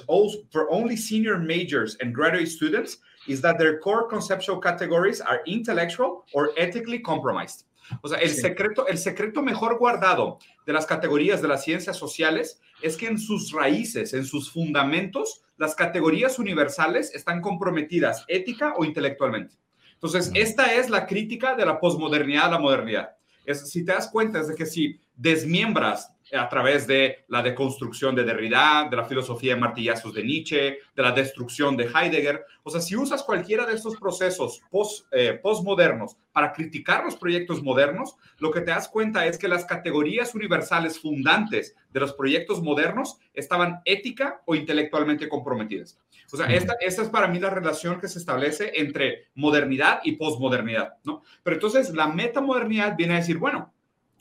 for 0.51 0.71
only 0.71 0.95
senior 0.95 1.37
majors 1.37 1.97
and 1.99 2.15
graduate 2.15 2.47
students, 2.47 2.99
is 3.27 3.41
that 3.41 3.59
their 3.59 3.79
core 3.79 4.07
conceptual 4.07 4.61
categories 4.61 5.19
are 5.19 5.41
intellectual 5.45 6.23
or 6.33 6.51
ethically 6.57 6.99
compromised. 6.99 7.65
O 8.01 8.07
sea, 8.07 8.19
el, 8.19 8.29
secreto, 8.29 8.87
el 8.87 8.97
secreto 8.97 9.41
mejor 9.41 9.77
guardado 9.77 10.39
de 10.65 10.73
las 10.73 10.85
categorías 10.85 11.41
de 11.41 11.47
las 11.47 11.63
ciencias 11.63 11.97
sociales 11.97 12.61
es 12.81 12.97
que 12.97 13.07
en 13.07 13.17
sus 13.17 13.51
raíces, 13.51 14.13
en 14.13 14.25
sus 14.25 14.51
fundamentos, 14.51 15.41
las 15.57 15.75
categorías 15.75 16.39
universales 16.39 17.13
están 17.15 17.41
comprometidas 17.41 18.25
ética 18.27 18.73
o 18.77 18.85
intelectualmente. 18.85 19.55
Entonces, 19.93 20.31
esta 20.35 20.73
es 20.75 20.89
la 20.89 21.07
crítica 21.07 21.55
de 21.55 21.65
la 21.65 21.79
posmodernidad 21.79 22.45
a 22.45 22.51
la 22.51 22.59
modernidad. 22.59 23.15
Es, 23.45 23.69
si 23.69 23.83
te 23.83 23.93
das 23.93 24.09
cuenta, 24.09 24.39
es 24.39 24.47
de 24.47 24.55
que 24.55 24.65
si 24.65 24.99
desmiembras 25.15 26.11
a 26.33 26.49
través 26.49 26.87
de 26.87 27.25
la 27.27 27.41
deconstrucción 27.41 28.15
de 28.15 28.23
Derrida, 28.23 28.87
de 28.89 28.97
la 28.97 29.05
filosofía 29.05 29.55
de 29.55 29.61
martillazos 29.61 30.13
de 30.13 30.23
Nietzsche, 30.23 30.79
de 30.95 31.01
la 31.01 31.11
destrucción 31.11 31.77
de 31.77 31.85
Heidegger. 31.85 32.45
O 32.63 32.69
sea, 32.69 32.81
si 32.81 32.95
usas 32.95 33.23
cualquiera 33.23 33.65
de 33.65 33.75
estos 33.75 33.95
procesos 33.97 34.61
post, 34.69 35.05
eh, 35.11 35.39
postmodernos 35.41 36.17
para 36.31 36.51
criticar 36.51 37.03
los 37.03 37.15
proyectos 37.15 37.63
modernos, 37.63 38.15
lo 38.39 38.51
que 38.51 38.61
te 38.61 38.71
das 38.71 38.89
cuenta 38.89 39.25
es 39.25 39.37
que 39.37 39.47
las 39.47 39.65
categorías 39.65 40.35
universales 40.35 40.99
fundantes 40.99 41.75
de 41.91 41.99
los 41.99 42.13
proyectos 42.13 42.61
modernos 42.61 43.17
estaban 43.33 43.81
ética 43.85 44.41
o 44.45 44.55
intelectualmente 44.55 45.29
comprometidas. 45.29 45.99
O 46.31 46.35
sea, 46.35 46.47
esta, 46.47 46.75
esta 46.81 47.03
es 47.03 47.09
para 47.09 47.29
mí 47.29 47.39
la 47.39 47.49
relación 47.49 48.01
que 48.01 48.09
se 48.09 48.19
establece 48.19 48.73
entre 48.75 49.27
modernidad 49.35 50.01
y 50.03 50.13
posmodernidad, 50.13 50.95
¿no? 51.05 51.23
Pero 51.41 51.55
entonces 51.55 51.91
la 51.91 52.07
metamodernidad 52.07 52.97
viene 52.97 53.13
a 53.13 53.19
decir, 53.19 53.37
bueno, 53.37 53.73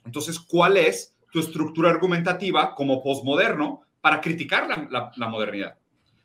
entonces, 0.07 0.38
¿cuál 0.38 0.77
es 0.77 1.16
tu 1.37 1.40
estructura 1.40 1.90
argumentativa 1.90 2.75
como 2.75 3.03
posmoderno 3.03 3.83
para 4.01 4.22
criticar 4.22 4.66
la, 4.90 5.29
modernidad. 5.29 5.77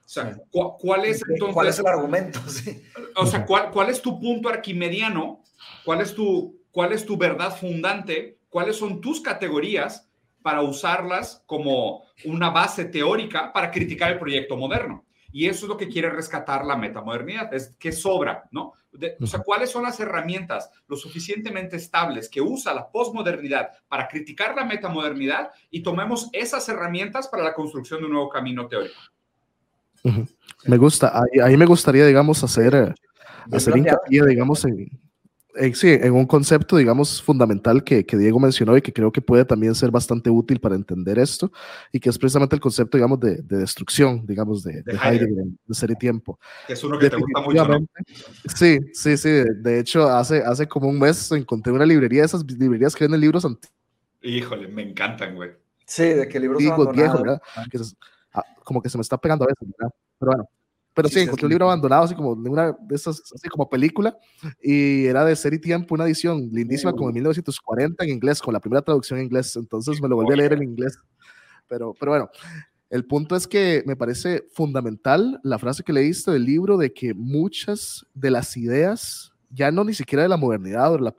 O 0.05 0.09
sea, 0.09 0.37
¿cuál 0.49 1.03
es 1.03 1.21
entonces? 1.27 1.53
¿Cuál 1.53 1.67
es 1.67 1.79
el 1.79 1.87
argumento? 1.87 2.39
O 3.17 3.25
sea, 3.25 3.45
¿cuál, 3.45 3.71
¿cuál 3.71 3.89
es 3.89 4.01
tu 4.01 4.17
punto 4.21 4.47
arquimediano? 4.47 5.43
¿Cuál 5.83 5.99
es, 5.99 6.15
tu, 6.15 6.61
¿Cuál 6.71 6.93
es 6.93 7.05
tu 7.05 7.17
verdad 7.17 7.53
fundante? 7.53 8.39
¿Cuáles 8.47 8.77
son 8.77 9.01
tus 9.01 9.19
categorías 9.19 10.09
para 10.41 10.61
usarlas 10.61 11.43
como 11.45 12.03
una 12.23 12.49
base 12.49 12.85
teórica 12.85 13.51
para 13.51 13.69
criticar 13.69 14.13
el 14.13 14.19
proyecto 14.19 14.55
moderno? 14.55 15.03
Y 15.31 15.47
eso 15.47 15.65
es 15.65 15.69
lo 15.69 15.77
que 15.77 15.87
quiere 15.87 16.09
rescatar 16.09 16.65
la 16.65 16.75
metamodernidad, 16.75 17.53
es 17.53 17.75
que 17.79 17.91
sobra, 17.91 18.47
¿no? 18.51 18.73
o 19.21 19.25
sea, 19.25 19.39
¿cuáles 19.39 19.69
son 19.69 19.83
las 19.83 19.99
herramientas 20.01 20.69
lo 20.87 20.97
suficientemente 20.97 21.77
estables 21.77 22.27
que 22.27 22.41
usa 22.41 22.73
la 22.73 22.89
posmodernidad 22.89 23.69
para 23.87 24.07
criticar 24.07 24.53
la 24.53 24.65
metamodernidad 24.65 25.51
y 25.69 25.81
tomemos 25.81 26.29
esas 26.33 26.67
herramientas 26.67 27.29
para 27.29 27.43
la 27.43 27.53
construcción 27.53 28.01
de 28.01 28.07
un 28.07 28.11
nuevo 28.11 28.29
camino 28.29 28.67
teórico? 28.67 28.99
Me 30.65 30.77
gusta, 30.77 31.23
ahí, 31.41 31.55
me 31.55 31.65
gustaría, 31.65 32.05
digamos, 32.05 32.43
hacer, 32.43 32.75
eh, 32.75 32.93
hacer 33.51 33.77
hincapié, 33.77 34.25
digamos, 34.25 34.65
en, 34.65 34.89
en, 35.55 35.75
sí, 35.75 35.89
en 35.89 36.13
un 36.13 36.25
concepto, 36.25 36.77
digamos, 36.77 37.21
fundamental 37.21 37.83
que, 37.83 38.05
que, 38.05 38.17
Diego 38.17 38.39
mencionó 38.39 38.77
y 38.77 38.81
que 38.81 38.93
creo 38.93 39.11
que 39.11 39.21
puede 39.21 39.45
también 39.45 39.75
ser 39.75 39.91
bastante 39.91 40.29
útil 40.29 40.59
para 40.59 40.75
entender 40.75 41.19
esto, 41.19 41.51
y 41.91 41.99
que 41.99 42.09
es 42.09 42.17
precisamente 42.17 42.55
el 42.55 42.61
concepto, 42.61 42.97
digamos, 42.97 43.19
de, 43.19 43.41
de 43.41 43.57
destrucción, 43.57 44.25
digamos, 44.25 44.63
de, 44.63 44.83
de, 44.83 44.93
Heidegger, 44.93 45.45
de 45.65 45.75
ser 45.75 45.91
y 45.91 45.95
tiempo. 45.95 46.39
Que 46.67 46.73
es 46.73 46.83
uno 46.83 46.97
que 46.97 47.09
te 47.09 47.15
gusta 47.15 47.41
mucho, 47.41 47.67
¿no? 47.67 47.87
Sí, 48.55 48.79
sí, 48.93 49.17
sí. 49.17 49.29
De 49.29 49.79
hecho, 49.79 50.07
hace, 50.07 50.43
hace 50.43 50.67
como 50.67 50.87
un 50.87 50.99
mes 50.99 51.31
encontré 51.31 51.71
una 51.73 51.85
librería, 51.85 52.23
esas 52.23 52.43
librerías 52.49 52.95
que 52.95 53.03
venden 53.03 53.21
libros 53.21 53.45
antiguos. 53.45 53.75
Híjole, 54.21 54.67
me 54.67 54.83
encantan, 54.83 55.35
güey. 55.35 55.51
Sí, 55.85 56.03
de 56.03 56.27
que 56.27 56.39
libros 56.39 56.59
Digo, 56.59 56.91
viejos, 56.91 57.21
¿verdad? 57.21 57.41
Ah, 58.33 58.43
como 58.63 58.81
que 58.81 58.89
se 58.89 58.97
me 58.97 59.01
está 59.01 59.17
pegando 59.17 59.45
a 59.45 59.47
veces, 59.47 59.67
¿verdad? 59.77 59.93
Pero 60.19 60.31
bueno. 60.31 60.49
Pero 60.93 61.07
sí, 61.07 61.19
encontré 61.19 61.45
un 61.45 61.51
libro 61.51 61.65
abandonado, 61.65 62.03
así 62.03 62.15
como 62.15 62.35
de 62.35 62.49
una 62.49 62.71
de 62.73 62.95
esas, 62.95 63.21
así 63.33 63.47
como 63.47 63.69
película, 63.69 64.17
y 64.61 65.05
era 65.05 65.23
de 65.23 65.35
Ser 65.35 65.53
y 65.53 65.59
Tiempo, 65.59 65.95
una 65.95 66.05
edición 66.05 66.49
lindísima, 66.51 66.91
como 66.91 67.09
en 67.09 67.15
1940 67.15 68.03
en 68.03 68.09
inglés, 68.09 68.41
con 68.41 68.53
la 68.53 68.59
primera 68.59 68.81
traducción 68.81 69.19
en 69.19 69.25
inglés. 69.25 69.55
Entonces 69.55 70.01
me 70.01 70.09
lo 70.09 70.17
volví 70.17 70.33
a 70.33 70.37
leer 70.37 70.53
en 70.53 70.63
inglés. 70.63 70.97
Pero, 71.67 71.93
pero 71.97 72.11
bueno, 72.11 72.29
el 72.89 73.05
punto 73.05 73.37
es 73.37 73.47
que 73.47 73.83
me 73.85 73.95
parece 73.95 74.43
fundamental 74.51 75.39
la 75.43 75.57
frase 75.57 75.81
que 75.81 75.93
leíste 75.93 76.31
del 76.31 76.43
libro 76.43 76.77
de 76.77 76.91
que 76.91 77.13
muchas 77.13 78.05
de 78.13 78.31
las 78.31 78.57
ideas, 78.57 79.31
ya 79.49 79.71
no 79.71 79.85
ni 79.85 79.93
siquiera 79.93 80.23
de 80.23 80.29
la 80.29 80.35
modernidad 80.35 80.91
o 80.91 80.97
de 80.97 81.03
la, 81.03 81.15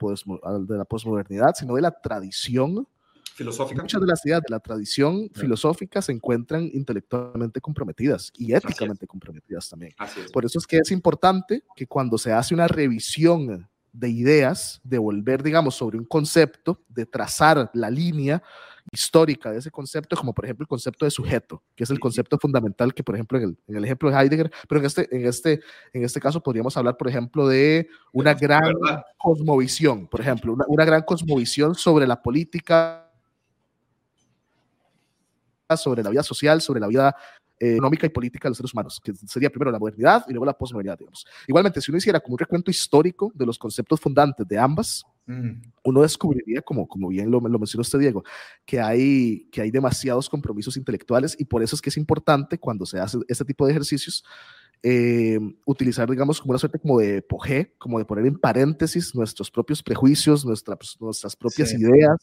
de 0.59 0.77
la 0.77 0.85
posmodernidad, 0.85 1.55
sino 1.55 1.73
de 1.73 1.81
la 1.81 1.89
tradición, 1.89 2.87
filosófica. 3.33 3.81
Muchas 3.81 4.01
de 4.01 4.07
las 4.07 4.25
ideas 4.25 4.41
de 4.41 4.51
la 4.51 4.59
tradición 4.59 5.29
filosófica 5.33 6.01
se 6.01 6.11
encuentran 6.11 6.69
intelectualmente 6.73 7.59
comprometidas 7.61 8.31
y 8.37 8.53
éticamente 8.53 9.07
comprometidas 9.07 9.69
también. 9.69 9.93
Por 10.31 10.45
eso 10.45 10.59
es 10.59 10.67
que 10.67 10.77
es 10.77 10.91
importante 10.91 11.63
que 11.75 11.87
cuando 11.87 12.17
se 12.17 12.31
hace 12.31 12.53
una 12.53 12.67
revisión 12.67 13.67
de 13.91 14.09
ideas, 14.09 14.81
de 14.83 14.97
volver, 14.97 15.43
digamos, 15.43 15.75
sobre 15.75 15.97
un 15.97 16.05
concepto, 16.05 16.81
de 16.89 17.05
trazar 17.05 17.69
la 17.73 17.89
línea 17.91 18.41
histórica 18.91 19.51
de 19.51 19.59
ese 19.59 19.71
concepto, 19.71 20.15
como 20.15 20.33
por 20.33 20.45
ejemplo 20.45 20.63
el 20.63 20.67
concepto 20.67 21.05
de 21.05 21.11
sujeto, 21.11 21.63
que 21.75 21.83
es 21.83 21.89
el 21.89 21.99
concepto 21.99 22.37
fundamental 22.37 22.93
que, 22.93 23.03
por 23.03 23.15
ejemplo, 23.15 23.37
en 23.37 23.55
el, 23.67 23.85
ejemplo 23.85 24.09
de 24.09 24.17
Heidegger, 24.17 24.51
pero 24.67 24.79
en 24.79 24.85
este, 24.85 25.15
en, 25.15 25.25
este, 25.25 25.61
en 25.93 26.03
este 26.03 26.19
caso 26.19 26.41
podríamos 26.41 26.75
hablar, 26.75 26.97
por 26.97 27.07
ejemplo, 27.07 27.47
de 27.47 27.87
una 28.11 28.33
gran 28.33 28.73
cosmovisión, 29.17 30.07
por 30.07 30.21
ejemplo, 30.21 30.53
una, 30.53 30.65
una 30.67 30.85
gran 30.85 31.03
cosmovisión 31.03 31.75
sobre 31.75 32.07
la 32.07 32.21
política 32.21 33.12
sobre 35.77 36.03
la 36.03 36.09
vida 36.09 36.23
social, 36.23 36.61
sobre 36.61 36.79
la 36.79 36.87
vida 36.87 37.15
eh, 37.59 37.73
económica 37.73 38.05
y 38.05 38.09
política 38.09 38.47
de 38.47 38.51
los 38.51 38.57
seres 38.57 38.73
humanos, 38.73 38.99
que 39.03 39.13
sería 39.27 39.49
primero 39.49 39.71
la 39.71 39.79
modernidad 39.79 40.25
y 40.27 40.31
luego 40.31 40.45
la 40.45 40.57
posmodernidad, 40.57 40.97
digamos. 40.97 41.25
Igualmente, 41.47 41.79
si 41.81 41.91
uno 41.91 41.97
hiciera 41.97 42.19
como 42.19 42.33
un 42.33 42.39
recuento 42.39 42.69
histórico 42.69 43.31
de 43.33 43.45
los 43.45 43.57
conceptos 43.57 43.99
fundantes 43.99 44.47
de 44.47 44.57
ambas, 44.57 45.05
mm. 45.25 45.51
uno 45.83 46.01
descubriría, 46.01 46.61
como, 46.61 46.87
como 46.87 47.07
bien 47.09 47.31
lo, 47.31 47.39
lo, 47.39 47.59
mencionó 47.59 47.81
usted, 47.81 47.99
Diego, 47.99 48.23
que 48.65 48.81
hay, 48.81 49.47
que 49.51 49.61
hay 49.61 49.71
demasiados 49.71 50.29
compromisos 50.29 50.77
intelectuales 50.77 51.35
y 51.39 51.45
por 51.45 51.63
eso 51.63 51.75
es 51.75 51.81
que 51.81 51.89
es 51.89 51.97
importante 51.97 52.57
cuando 52.57 52.85
se 52.85 52.99
hace 52.99 53.19
este 53.27 53.45
tipo 53.45 53.65
de 53.65 53.71
ejercicios 53.71 54.23
eh, 54.85 55.39
utilizar, 55.65 56.09
digamos, 56.09 56.41
como 56.41 56.51
una 56.51 56.59
suerte 56.59 56.77
como 56.77 56.99
de 56.99 57.21
poje, 57.21 57.73
como 57.77 57.99
de 57.99 58.03
poner 58.03 58.25
en 58.25 58.37
paréntesis 58.37 59.15
nuestros 59.15 59.49
propios 59.49 59.81
prejuicios, 59.81 60.43
nuestras, 60.43 60.97
nuestras 60.99 61.37
propias 61.37 61.71
ideas. 61.73 62.17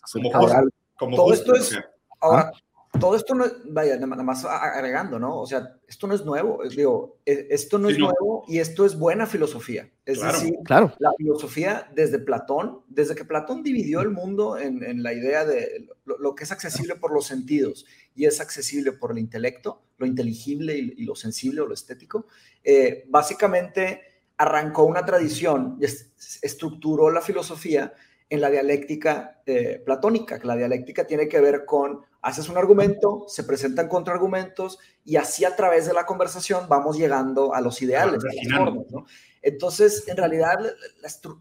Como, 0.99 1.17
todo 1.17 1.33
esto 1.33 1.55
es, 1.55 1.75
ahora, 2.21 2.53
todo 2.99 3.15
esto 3.15 3.35
no, 3.35 3.45
vaya, 3.67 3.97
nada 3.97 4.23
más 4.23 4.45
agregando, 4.45 5.19
¿no? 5.19 5.39
O 5.39 5.47
sea, 5.47 5.77
esto 5.87 6.09
no 6.09 6.15
es 6.15 6.25
nuevo, 6.25 6.61
digo, 6.75 7.21
e, 7.25 7.47
esto 7.51 7.79
no 7.79 7.89
es 7.89 7.99
nuevo 7.99 8.45
y 8.49 8.59
esto 8.59 8.85
es 8.85 8.99
buena 8.99 9.27
filosofía. 9.27 9.89
Es 10.05 10.21
decir, 10.21 10.57
claro. 10.65 10.93
la 10.99 11.13
filosofía 11.17 11.89
desde 11.95 12.19
Platón, 12.19 12.81
desde 12.89 13.15
que 13.15 13.25
Platón 13.25 13.63
dividió 13.63 14.01
el 14.01 14.11
mundo 14.11 14.59
en, 14.59 15.03
la 15.03 15.13
idea 15.13 15.45
de 15.45 15.89
lo, 16.05 16.35
que 16.35 16.43
es 16.43 16.51
accesible 16.51 16.97
por 16.97 17.13
los 17.13 17.27
sentidos 17.27 17.87
y 18.17 18.25
es 18.25 18.41
accesible 18.41 18.93
por 18.93 19.13
el 19.13 19.19
intelecto, 19.19 19.83
lo 19.99 20.07
inteligible 20.07 20.77
y, 20.77 21.05
lo 21.05 21.15
sensible 21.15 21.61
o 21.61 21.67
lo 21.67 21.75
estético, 21.75 22.27
eh, 22.65 23.05
básicamente 23.09 24.03
arrancó 24.37 24.85
una 24.85 25.05
tradición 25.05 25.79
y 25.81 25.85
estructuró 25.85 27.11
la 27.11 27.21
filosofía 27.21 27.95
en 28.31 28.41
la 28.41 28.49
dialéctica 28.49 29.43
eh, 29.45 29.83
platónica, 29.85 30.39
que 30.39 30.47
la 30.47 30.57
dialéctica 30.57 31.05
tiene 31.05 31.29
que 31.29 31.41
ver 31.41 31.65
con, 31.67 32.01
haces 32.23 32.49
un 32.49 32.57
argumento, 32.57 33.25
se 33.27 33.43
presentan 33.43 33.89
contraargumentos 33.89 34.79
y 35.05 35.17
así 35.17 35.45
a 35.45 35.57
través 35.57 35.87
de 35.87 35.93
la 35.93 36.07
conversación 36.07 36.69
vamos 36.69 36.97
llegando 36.97 37.53
a 37.53 37.61
los 37.61 37.83
ideales, 37.83 38.23
Entonces, 39.43 40.07
en 40.07 40.17
realidad, 40.17 40.59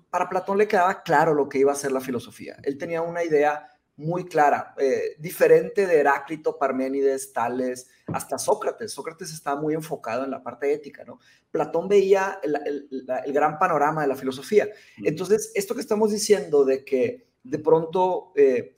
para 0.10 0.30
Platón 0.30 0.58
le 0.58 0.68
quedaba 0.68 1.04
claro 1.04 1.34
lo 1.34 1.48
que 1.48 1.60
iba 1.60 1.72
a 1.72 1.76
ser 1.76 1.92
la 1.92 2.02
filosofía. 2.02 2.58
Él 2.64 2.78
tenía 2.78 3.02
una 3.02 3.24
idea 3.24 3.68
muy 4.00 4.24
clara, 4.24 4.74
eh, 4.78 5.18
diferente 5.20 5.86
de 5.86 6.00
Heráclito, 6.00 6.58
Parménides, 6.58 7.34
Tales, 7.34 7.90
hasta 8.08 8.38
Sócrates. 8.38 8.94
Sócrates 8.94 9.34
estaba 9.34 9.60
muy 9.60 9.74
enfocado 9.74 10.24
en 10.24 10.32
la 10.32 10.42
parte 10.42 10.72
ética, 10.72 11.04
¿no? 11.04 11.20
Platón 11.52 11.90
veía 11.90 12.40
el, 12.42 13.34
gran 13.34 13.60
panorama 13.60 14.02
de 14.02 14.08
la 14.08 14.16
filosofía. 14.16 14.70
Entonces, 15.04 15.52
esto 15.54 15.76
que 15.76 15.82
estamos 15.82 16.12
diciendo 16.12 16.64
de 16.64 16.86
que 16.86 17.28
de 17.44 17.60
pronto 17.60 18.32
eh, 18.38 18.78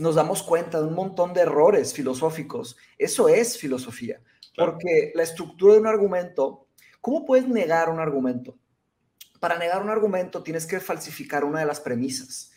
nos 0.00 0.16
damos 0.16 0.42
cuenta 0.42 0.82
de 0.82 0.86
un 0.86 0.94
montón 0.94 1.32
de 1.32 1.40
errores 1.40 1.94
filosóficos, 1.94 2.76
eso 2.98 3.30
es 3.30 3.56
filosofía, 3.56 4.20
porque 4.54 5.12
la 5.14 5.22
estructura 5.22 5.74
de 5.74 5.80
un 5.80 5.86
argumento, 5.86 6.66
¿cómo 7.00 7.24
puedes 7.24 7.48
negar 7.48 7.88
un 7.88 8.00
argumento? 8.00 8.58
Para 9.42 9.58
negar 9.58 9.82
un 9.82 9.90
argumento 9.90 10.40
tienes 10.44 10.66
que 10.66 10.78
falsificar 10.78 11.42
una 11.42 11.58
de 11.58 11.66
las 11.66 11.80
premisas. 11.80 12.52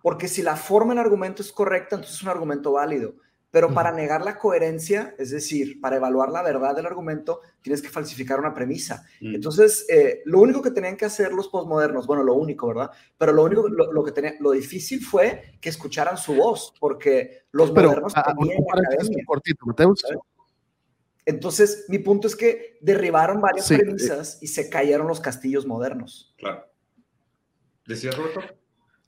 Porque 0.00 0.28
si 0.28 0.42
la 0.42 0.54
forma 0.54 0.92
del 0.92 1.00
argumento 1.00 1.42
es 1.42 1.50
correcta, 1.50 1.96
entonces 1.96 2.18
es 2.18 2.22
un 2.22 2.28
argumento 2.28 2.70
válido. 2.70 3.14
Pero 3.50 3.74
para 3.74 3.90
negar 3.90 4.24
la 4.24 4.38
coherencia, 4.38 5.12
es 5.18 5.30
decir, 5.30 5.80
para 5.80 5.96
evaluar 5.96 6.30
la 6.30 6.42
verdad 6.42 6.76
del 6.76 6.86
argumento, 6.86 7.40
tienes 7.62 7.82
que 7.82 7.88
falsificar 7.88 8.38
una 8.38 8.54
premisa. 8.54 9.04
Entonces, 9.20 9.84
eh, 9.88 10.22
lo 10.24 10.38
único 10.40 10.62
que 10.62 10.70
tenían 10.70 10.96
que 10.96 11.04
hacer 11.04 11.32
los 11.32 11.48
posmodernos, 11.48 12.06
bueno, 12.06 12.22
lo 12.22 12.34
único, 12.34 12.68
¿verdad? 12.68 12.92
Pero 13.18 13.32
lo 13.32 13.42
único, 13.42 13.68
lo, 13.68 14.04
que 14.04 14.12
tenía, 14.12 14.34
lo 14.38 14.52
difícil 14.52 15.04
fue 15.04 15.58
que 15.60 15.68
escucharan 15.68 16.16
su 16.16 16.34
voz, 16.34 16.72
porque 16.78 17.42
los 17.50 17.74
modernos 17.74 18.14
tenían 18.14 18.62
entonces, 21.26 21.84
mi 21.88 21.98
punto 21.98 22.26
es 22.26 22.36
que 22.36 22.78
derribaron 22.80 23.40
varias 23.40 23.68
premisas 23.68 24.38
y 24.40 24.48
se 24.48 24.68
cayeron 24.68 25.06
los 25.06 25.20
castillos 25.20 25.66
modernos. 25.66 26.34
Claro. 26.38 26.66
¿Decías, 27.86 28.16
Roberto? 28.16 28.40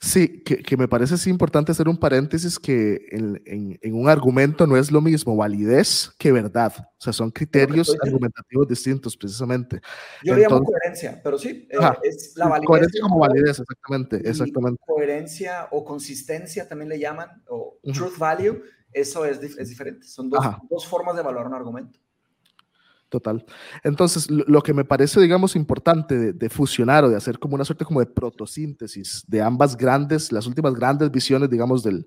Sí, 0.02 0.42
que, 0.42 0.76
me 0.76 0.88
parece 0.88 1.16
sí 1.16 1.30
importante 1.30 1.70
hacer 1.70 1.88
un 1.88 1.96
paréntesis 1.96 2.58
que 2.58 3.06
en, 3.12 3.94
un 3.94 4.08
argumento 4.08 4.66
no 4.66 4.76
es 4.76 4.90
lo 4.90 5.00
mismo 5.00 5.36
validez 5.36 6.10
que 6.18 6.32
verdad. 6.32 6.72
O 6.76 7.00
sea, 7.00 7.12
son 7.12 7.30
criterios 7.30 7.96
argumentativos 8.02 8.66
distintos, 8.66 9.16
precisamente. 9.16 9.80
Yo 10.24 10.34
le 10.34 10.42
llamo 10.42 10.64
coherencia, 10.64 11.20
pero 11.22 11.38
sí, 11.38 11.68
eh, 11.70 11.76
es 12.02 12.32
la 12.34 12.48
validez. 12.48 12.66
Coherencia 12.66 13.00
como 13.00 13.20
validez, 13.20 13.60
exactamente, 13.60 14.28
exactamente. 14.28 14.82
Coherencia 14.84 15.68
o 15.70 15.84
consistencia 15.84 16.66
también 16.68 16.88
le 16.88 16.98
llaman, 16.98 17.28
o 17.46 17.78
truth 17.94 18.18
value, 18.18 18.60
eso 18.92 19.24
es, 19.24 19.40
es 19.42 19.68
diferente. 19.68 20.06
Son 20.06 20.28
dos, 20.28 20.44
dos 20.68 20.86
formas 20.86 21.14
de 21.14 21.22
evaluar 21.22 21.46
un 21.46 21.54
argumento. 21.54 21.98
Total. 23.12 23.44
Entonces, 23.84 24.30
lo, 24.30 24.62
que 24.62 24.72
me 24.72 24.86
parece, 24.86 25.20
digamos, 25.20 25.54
importante 25.54 26.32
de, 26.32 26.48
fusionar 26.48 27.04
o 27.04 27.10
de 27.10 27.16
hacer 27.16 27.38
como 27.38 27.54
una 27.54 27.64
suerte 27.64 27.84
como 27.84 28.00
de 28.00 28.06
protosíntesis 28.06 29.22
de 29.28 29.42
ambas 29.42 29.76
grandes, 29.76 30.32
las 30.32 30.46
últimas 30.46 30.72
grandes 30.72 31.10
visiones, 31.10 31.50
digamos, 31.50 31.82
del, 31.82 32.06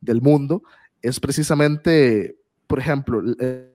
del 0.00 0.22
mundo, 0.22 0.62
es 1.02 1.20
precisamente, 1.20 2.38
por 2.66 2.78
ejemplo, 2.78 3.22
eh, 3.38 3.74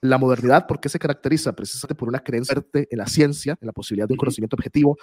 la 0.00 0.16
modernidad, 0.16 0.66
¿por 0.66 0.80
qué 0.80 0.88
se 0.88 0.98
caracteriza? 0.98 1.52
Precisamente 1.52 1.94
por 1.94 2.08
una 2.08 2.20
creencia 2.20 2.64
en 2.72 2.98
la 2.98 3.06
ciencia, 3.06 3.58
en 3.60 3.66
la 3.66 3.72
posibilidad 3.72 4.08
de 4.08 4.14
un 4.14 4.18
conocimiento 4.18 4.56
objetivo, 4.56 4.96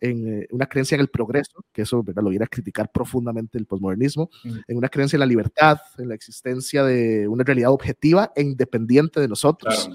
en 0.00 0.42
eh, 0.42 0.48
una 0.50 0.66
creencia 0.66 0.94
en 0.94 1.00
el 1.00 1.08
progreso, 1.08 1.64
que 1.72 1.82
eso 1.82 2.04
lo 2.04 2.30
viene 2.30 2.44
a 2.44 2.48
criticar 2.48 2.90
profundamente 2.90 3.58
el 3.58 3.66
posmodernismo, 3.66 4.30
en 4.44 4.76
una 4.76 4.88
creencia 4.88 5.16
en 5.16 5.20
la 5.20 5.26
libertad, 5.26 5.78
en 5.98 6.08
la 6.08 6.14
existencia 6.14 6.84
de 6.84 7.28
una 7.28 7.44
realidad 7.44 7.70
objetiva 7.70 8.32
e 8.34 8.42
independiente 8.42 9.20
de 9.20 9.28
nosotros. 9.28 9.90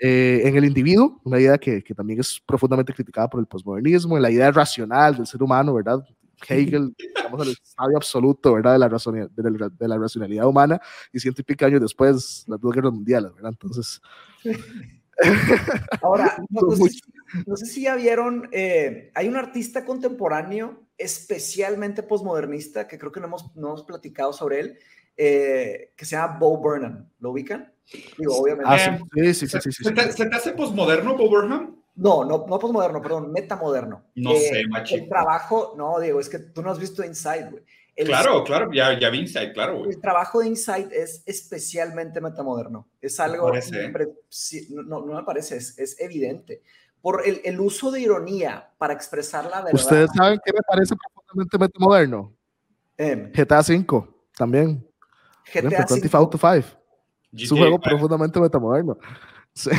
Eh, 0.00 0.42
en 0.44 0.56
el 0.56 0.64
individuo, 0.64 1.20
una 1.24 1.40
idea 1.40 1.58
que, 1.58 1.82
que, 1.82 1.94
también 1.94 2.20
es 2.20 2.40
profundamente 2.46 2.92
criticada 2.92 3.28
por 3.28 3.40
el 3.40 3.46
posmodernismo, 3.46 4.16
en 4.16 4.22
la 4.22 4.30
idea 4.30 4.52
racional 4.52 5.16
del 5.16 5.26
ser 5.26 5.42
humano, 5.42 5.74
¿verdad? 5.74 6.04
Hegel, 6.48 6.94
estamos 7.16 7.40
al 7.40 7.48
estadio 7.48 7.96
absoluto, 7.96 8.54
¿verdad? 8.54 8.74
De 8.74 8.78
la, 8.78 9.68
de, 9.68 9.88
la, 9.88 9.98
racionalidad 9.98 10.46
humana, 10.46 10.80
y 11.12 11.18
ciento 11.18 11.40
y 11.40 11.44
pico 11.44 11.64
años 11.64 11.80
después, 11.80 12.44
las 12.46 12.60
dos 12.60 12.72
guerras 12.72 12.92
mundiales, 12.92 13.34
¿verdad? 13.34 13.50
Entonces... 13.50 14.00
Ahora, 16.02 16.36
no, 16.48 16.60
sé, 17.56 17.66
si 17.66 17.82
ya 17.82 17.94
vieron, 17.94 18.48
eh, 18.52 19.10
hay 19.14 19.28
un 19.28 19.36
artista 19.36 19.84
contemporáneo 19.84 20.88
especialmente 20.98 22.02
posmodernista, 22.02 22.88
que 22.88 22.98
creo 22.98 23.12
que 23.12 23.20
no 23.20 23.26
hemos, 23.26 23.54
no 23.56 23.68
hemos 23.68 23.84
platicado 23.84 24.32
sobre 24.32 24.60
él, 24.60 24.78
eh, 25.16 25.92
que 25.96 26.04
se 26.04 26.16
llama 26.16 26.38
Bo 26.38 26.58
Burnham. 26.58 27.08
¿Lo 27.20 27.30
ubican? 27.30 27.72
Digo, 28.18 28.36
obviamente. 28.36 28.70
Ah, 28.70 28.98
sí, 29.14 29.34
sí, 29.34 29.46
sí, 29.48 29.72
sí, 29.72 29.84
¿Se, 29.84 29.92
te, 29.92 30.36
hace 30.36 30.52
posmoderno 30.52 31.16
Bo 31.16 31.28
Burnham? 31.28 31.76
No, 31.96 32.24
no, 32.24 32.46
no 32.46 32.58
posmoderno, 32.58 33.02
perdón, 33.02 33.32
metamoderno. 33.32 34.04
No 34.14 34.32
eh, 34.32 34.40
sé, 34.40 34.62
machito. 34.68 35.02
El 35.02 35.08
trabajo, 35.08 35.74
no, 35.76 35.98
Diego, 35.98 36.20
es 36.20 36.28
que 36.28 36.38
tú 36.38 36.62
no 36.62 36.70
has 36.70 36.78
visto 36.78 37.04
Inside, 37.04 37.50
güey. 37.50 37.64
claro, 38.06 38.44
claro, 38.44 38.70
ya, 38.72 38.96
ya 38.98 39.10
vi 39.10 39.20
Inside, 39.20 39.52
claro, 39.52 39.78
güey. 39.78 39.90
El 39.90 40.00
trabajo 40.00 40.40
de 40.40 40.46
Inside 40.46 40.90
es 40.92 41.24
especialmente 41.26 42.20
metamoderno. 42.20 42.88
Es 43.00 43.18
algo, 43.18 43.50
no, 43.50 45.00
no, 45.00 45.14
me 45.14 45.24
parece, 45.24 45.56
es, 45.56 45.76
es 45.78 46.00
evidente. 46.00 46.62
Por 47.00 47.26
el, 47.26 47.40
el, 47.44 47.60
uso 47.60 47.90
de 47.90 48.00
ironía 48.00 48.70
para 48.76 48.92
expresar 48.92 49.44
la 49.44 49.62
verdad. 49.62 49.74
¿Ustedes 49.74 50.10
saben 50.16 50.40
qué 50.44 50.52
me 50.52 50.60
parece 50.68 50.94
profundamente 50.96 51.58
metamoderno? 51.58 52.34
Eh, 52.96 53.32
GTA 53.34 53.60
V, 53.60 54.08
también. 54.36 54.84
GTA 55.52 55.68
V. 55.68 55.86
25 55.90 56.30
to 56.30 56.38
5. 56.38 56.78
Es 57.32 57.52
un 57.52 57.58
juego 57.58 57.78
profundamente 57.78 58.40
metamoderno. 58.40 58.98
Sí. 59.54 59.70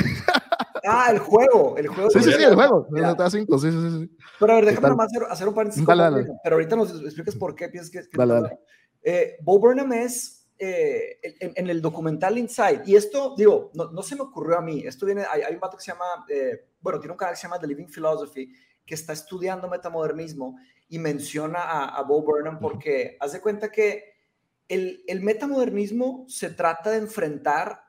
Ah, 0.85 1.09
el 1.11 1.19
juego, 1.19 1.77
el 1.77 1.87
juego. 1.87 2.09
Sí, 2.09 2.21
sí, 2.21 2.31
sí, 2.31 2.43
el 2.43 2.55
juego. 2.55 2.87
GTA 2.89 3.29
5, 3.29 3.59
sí, 3.59 3.71
sí, 3.71 3.89
sí. 3.91 4.17
Pero 4.39 4.53
a 4.53 4.55
ver, 4.55 4.65
déjame 4.65 4.89
nomás 4.89 5.07
hacer, 5.07 5.27
hacer, 5.29 5.47
un 5.47 5.53
paréntesis. 5.53 5.85
Pero 5.85 6.55
ahorita 6.55 6.75
nos 6.75 7.01
explicas 7.01 7.35
por 7.35 7.53
qué 7.53 7.69
piensas 7.69 7.91
que. 7.91 8.09
que 8.09 8.17
dale, 8.17 8.33
dale. 8.33 8.59
Eh, 9.01 9.37
Bo 9.41 9.59
Burnham 9.59 9.91
es 9.93 10.38
eh, 10.61 11.19
en, 11.39 11.69
el 11.69 11.81
documental 11.81 12.37
Inside, 12.37 12.83
y 12.85 12.95
esto, 12.95 13.33
digo, 13.37 13.71
no, 13.73 13.91
no, 13.91 14.03
se 14.03 14.15
me 14.15 14.23
ocurrió 14.23 14.57
a 14.57 14.61
mí. 14.61 14.81
Esto 14.85 15.05
viene, 15.05 15.23
hay, 15.29 15.41
hay 15.41 15.53
un 15.53 15.59
vato 15.59 15.77
que 15.77 15.83
se 15.83 15.91
llama, 15.91 16.25
eh, 16.27 16.65
bueno, 16.81 16.99
tiene 16.99 17.13
un 17.13 17.17
canal 17.17 17.33
que 17.33 17.39
se 17.39 17.43
llama 17.43 17.59
The 17.59 17.67
Living 17.67 17.87
Philosophy, 17.87 18.53
que 18.85 18.95
está 18.95 19.13
estudiando 19.13 19.69
metamodernismo 19.69 20.59
y 20.89 20.99
menciona 20.99 21.59
a, 21.59 21.95
a 21.95 22.03
Bo 22.03 22.21
Burnham 22.21 22.59
porque 22.59 23.15
hace 23.19 23.39
cuenta 23.39 23.71
que 23.71 24.15
el, 24.67 25.03
el 25.07 25.21
metamodernismo 25.21 26.25
se 26.27 26.49
trata 26.49 26.91
de 26.91 26.97
enfrentar 26.97 27.83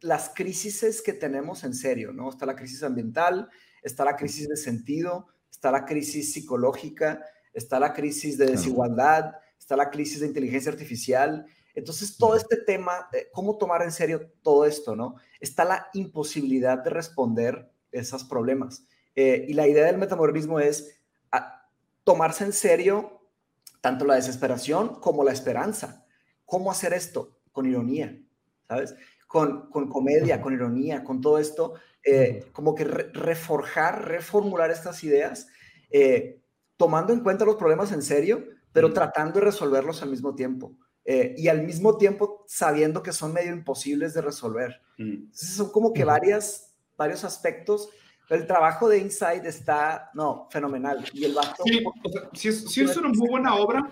las 0.00 0.30
crisis 0.34 1.02
que 1.02 1.12
tenemos 1.12 1.64
en 1.64 1.74
serio, 1.74 2.12
¿no? 2.12 2.30
Está 2.30 2.46
la 2.46 2.56
crisis 2.56 2.82
ambiental, 2.82 3.48
está 3.82 4.04
la 4.04 4.16
crisis 4.16 4.48
de 4.48 4.56
sentido, 4.56 5.28
está 5.50 5.70
la 5.70 5.84
crisis 5.84 6.32
psicológica, 6.32 7.24
está 7.52 7.78
la 7.78 7.92
crisis 7.92 8.36
de 8.36 8.46
desigualdad, 8.46 9.34
está 9.58 9.76
la 9.76 9.90
crisis 9.90 10.20
de 10.20 10.26
inteligencia 10.26 10.70
artificial. 10.70 11.46
Entonces, 11.74 12.16
todo 12.16 12.36
este 12.36 12.56
tema, 12.56 13.08
cómo 13.32 13.58
tomar 13.58 13.82
en 13.82 13.92
serio 13.92 14.30
todo 14.42 14.64
esto, 14.64 14.94
¿no? 14.94 15.16
Está 15.40 15.64
la 15.64 15.88
imposibilidad 15.92 16.82
de 16.82 16.90
responder 16.90 17.70
esos 17.90 18.24
problemas. 18.24 18.86
Eh, 19.14 19.44
y 19.48 19.54
la 19.54 19.66
idea 19.66 19.84
del 19.86 19.98
metamodernismo 19.98 20.60
es 20.60 21.00
ah, 21.32 21.68
tomarse 22.04 22.44
en 22.44 22.52
serio 22.52 23.20
tanto 23.80 24.04
la 24.04 24.14
desesperación 24.14 25.00
como 25.00 25.24
la 25.24 25.32
esperanza. 25.32 26.06
¿Cómo 26.44 26.70
hacer 26.70 26.92
esto? 26.92 27.38
Con 27.52 27.66
ironía, 27.66 28.18
¿sabes? 28.66 28.94
con, 29.34 29.68
con 29.68 29.88
comedia, 29.88 30.40
con 30.40 30.54
ironía, 30.54 31.02
con 31.02 31.20
todo 31.20 31.38
esto, 31.38 31.74
eh, 32.04 32.46
como 32.52 32.72
que 32.72 32.84
reforjar, 32.84 34.06
reformular 34.06 34.70
estas 34.70 35.02
ideas, 35.02 35.48
eh, 35.90 36.40
tomando 36.76 37.12
en 37.12 37.18
cuenta 37.18 37.44
los 37.44 37.56
problemas 37.56 37.90
en 37.90 38.02
serio, 38.02 38.44
pero 38.72 38.92
tratando 38.92 39.40
de 39.40 39.46
resolverlos 39.46 40.02
al 40.02 40.10
mismo 40.10 40.36
tiempo. 40.36 40.76
Eh, 41.04 41.34
y 41.36 41.48
al 41.48 41.62
mismo 41.62 41.98
tiempo 41.98 42.44
sabiendo 42.48 43.02
que 43.02 43.12
son 43.12 43.32
medio 43.32 43.52
imposibles 43.52 44.14
de 44.14 44.22
resolver. 44.22 44.80
Entonces 44.96 45.50
son 45.50 45.70
como 45.70 45.92
que 45.92 46.04
varias, 46.04 46.74
varios 46.96 47.24
aspectos. 47.24 47.90
El 48.30 48.46
trabajo 48.46 48.88
de 48.88 48.98
Inside 48.98 49.46
está, 49.46 50.10
no, 50.14 50.48
fenomenal. 50.50 51.04
Y 51.12 51.24
el 51.24 51.36
Sí, 51.64 51.84
o 52.02 52.08
sea, 52.08 52.30
sí, 52.32 52.48
es, 52.48 52.70
sí 52.70 52.80
es 52.82 52.96
una 52.96 53.08
muy 53.08 53.28
buena 53.28 53.54
obra, 53.56 53.90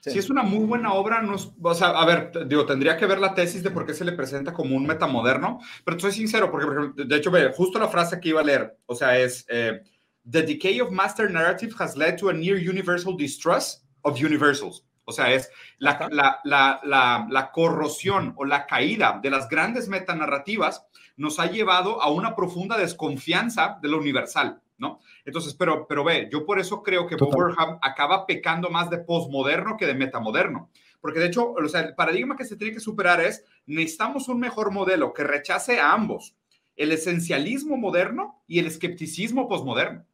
Si 0.00 0.18
es 0.18 0.28
una 0.28 0.42
muy 0.42 0.64
buena 0.64 0.92
obra, 0.92 1.22
no 1.22 1.34
es, 1.34 1.50
o 1.62 1.74
sea, 1.74 1.88
a 1.88 2.04
ver, 2.04 2.32
digo, 2.46 2.66
tendría 2.66 2.96
que 2.96 3.06
ver 3.06 3.18
la 3.18 3.34
tesis 3.34 3.62
de 3.62 3.70
por 3.70 3.86
qué 3.86 3.94
se 3.94 4.04
le 4.04 4.12
presenta 4.12 4.52
como 4.52 4.76
un 4.76 4.86
metamoderno, 4.86 5.60
pero 5.84 5.98
soy 5.98 6.12
sincero, 6.12 6.50
porque, 6.50 7.04
de 7.04 7.16
hecho, 7.16 7.30
ve, 7.30 7.52
justo 7.54 7.78
la 7.78 7.88
frase 7.88 8.20
que 8.20 8.30
iba 8.30 8.40
a 8.40 8.44
leer, 8.44 8.78
o 8.86 8.94
sea, 8.94 9.18
es, 9.18 9.46
eh, 9.48 9.82
The 10.30 10.42
decay 10.42 10.80
of 10.80 10.90
master 10.90 11.30
narrative 11.30 11.74
has 11.78 11.96
led 11.96 12.18
to 12.18 12.28
a 12.28 12.32
near 12.32 12.56
universal 12.56 13.16
distrust 13.16 13.84
of 14.02 14.18
universals. 14.18 14.84
O 15.10 15.12
sea, 15.12 15.32
es 15.32 15.50
la, 15.78 16.08
la, 16.10 16.40
la, 16.44 17.26
la, 17.28 17.50
corrosión 17.50 18.32
o 18.36 18.44
la 18.44 18.66
caída 18.66 19.18
de 19.22 19.30
las 19.30 19.48
grandes 19.48 19.88
metanarrativas 19.88 20.86
nos 21.16 21.38
ha 21.38 21.46
llevado 21.46 22.00
a 22.00 22.10
una 22.10 22.34
profunda 22.34 22.78
desconfianza 22.78 23.78
de 23.82 23.88
lo 23.88 23.98
universal, 23.98 24.62
¿no? 24.78 25.00
Entonces, 25.24 25.54
pero, 25.54 25.86
pero 25.86 26.04
ve, 26.04 26.28
yo 26.32 26.46
por 26.46 26.58
eso 26.58 26.82
creo 26.82 27.06
que 27.06 27.16
Bob 27.16 27.54
acaba 27.82 28.26
pecando 28.26 28.70
más 28.70 28.88
de 28.88 28.98
posmoderno 28.98 29.76
que 29.76 29.86
de 29.86 29.94
metamoderno. 29.94 30.70
Porque 31.00 31.18
de 31.18 31.26
hecho, 31.26 31.52
o 31.52 31.68
sea, 31.68 31.80
el 31.80 31.94
paradigma 31.94 32.36
que 32.36 32.44
se 32.44 32.56
tiene 32.56 32.74
que 32.74 32.80
superar 32.80 33.20
es, 33.20 33.44
necesitamos 33.66 34.28
un 34.28 34.38
mejor 34.38 34.70
modelo 34.70 35.12
que 35.12 35.24
rechace 35.24 35.80
a 35.80 35.92
ambos, 35.92 36.36
el 36.76 36.92
esencialismo 36.92 37.76
moderno 37.76 38.42
y 38.46 38.58
el 38.58 38.66
escepticismo 38.66 39.48
posmoderno. 39.48 40.04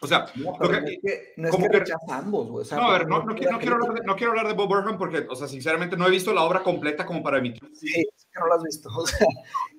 O 0.00 0.06
sea, 0.06 0.26
no, 0.36 0.52
es 0.62 0.98
que, 1.02 1.32
no 1.36 1.48
es 1.48 1.56
que 1.56 1.68
rechaza 1.68 2.18
ambos, 2.18 2.48
güey. 2.48 2.66
no, 2.70 2.82
a 2.82 2.98
ver, 2.98 3.08
no, 3.08 3.24
no, 3.24 3.34
quiero, 3.34 3.52
no, 3.52 3.58
quiero 3.58 3.74
hablar 3.76 3.94
de, 3.94 4.06
no, 4.06 4.16
quiero, 4.16 4.30
hablar 4.30 4.46
de, 4.46 4.54
Bob 4.54 4.68
Burnham 4.68 4.96
porque, 4.96 5.26
o 5.28 5.34
sea, 5.34 5.48
sinceramente 5.48 5.96
no 5.96 6.06
he 6.06 6.10
visto 6.10 6.32
la 6.32 6.42
obra 6.42 6.62
completa 6.62 7.04
como 7.04 7.22
para 7.22 7.38
emitir. 7.38 7.68
Sí, 7.74 7.88
es 7.88 8.26
que 8.32 8.40
no 8.40 8.46
la 8.46 8.54
has 8.56 8.62
visto. 8.62 8.88
O 8.98 9.06
sea, 9.06 9.26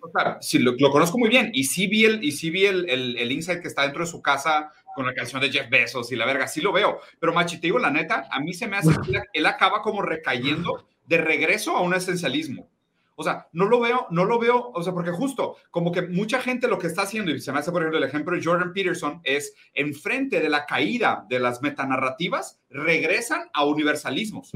o 0.01 0.11
sea 0.11 0.37
sí, 0.41 0.59
lo, 0.59 0.73
lo, 0.77 0.91
conozco 0.91 1.17
muy 1.17 1.29
bien 1.29 1.51
y 1.53 1.65
sí 1.65 1.87
vi, 1.87 2.05
el, 2.05 2.23
y 2.23 2.31
sí 2.31 2.49
vi 2.49 2.65
el, 2.65 2.89
el, 2.89 3.17
el, 3.17 3.31
insight 3.31 3.61
que 3.61 3.67
está 3.67 3.83
dentro 3.83 4.03
de 4.03 4.09
su 4.09 4.21
casa 4.21 4.71
con 4.95 5.05
la 5.05 5.13
canción 5.13 5.41
de 5.41 5.51
Jeff 5.51 5.69
Bezos 5.69 6.11
y 6.11 6.15
la 6.15 6.25
verga, 6.25 6.47
sí 6.47 6.61
lo 6.61 6.71
veo. 6.71 6.99
Pero, 7.19 7.33
Machi, 7.33 7.57
te 7.57 7.67
digo 7.67 7.79
la 7.79 7.91
neta, 7.91 8.27
a 8.31 8.39
mí 8.39 8.53
se 8.53 8.67
me 8.67 8.77
hace 8.77 8.89
que 9.05 9.21
él 9.33 9.45
acaba 9.45 9.81
como 9.81 10.01
recayendo 10.01 10.87
de 11.05 11.17
regreso 11.17 11.75
a 11.75 11.81
un 11.81 11.93
esencialismo. 11.93 12.69
O 13.19 13.23
sea, 13.23 13.49
no 13.51 13.65
lo 13.65 13.81
veo, 13.81 14.07
no 14.11 14.23
lo 14.23 14.39
veo, 14.39 14.71
o 14.73 14.81
sea, 14.81 14.93
porque 14.93 15.11
justo 15.11 15.57
como 15.71 15.91
que 15.91 16.03
mucha 16.03 16.39
gente 16.39 16.69
lo 16.69 16.79
que 16.79 16.87
está 16.87 17.01
haciendo, 17.01 17.31
y 17.31 17.41
se 17.41 17.51
me 17.51 17.59
hace 17.59 17.69
por 17.69 17.81
ejemplo 17.81 17.97
el 17.97 18.05
ejemplo 18.05 18.33
de 18.33 18.41
Jordan 18.41 18.71
Peterson, 18.71 19.19
es 19.25 19.53
enfrente 19.73 20.39
de 20.39 20.47
la 20.47 20.65
caída 20.65 21.25
de 21.27 21.41
las 21.41 21.61
metanarrativas, 21.61 22.61
regresan 22.69 23.49
a 23.53 23.65
universalismos. 23.65 24.53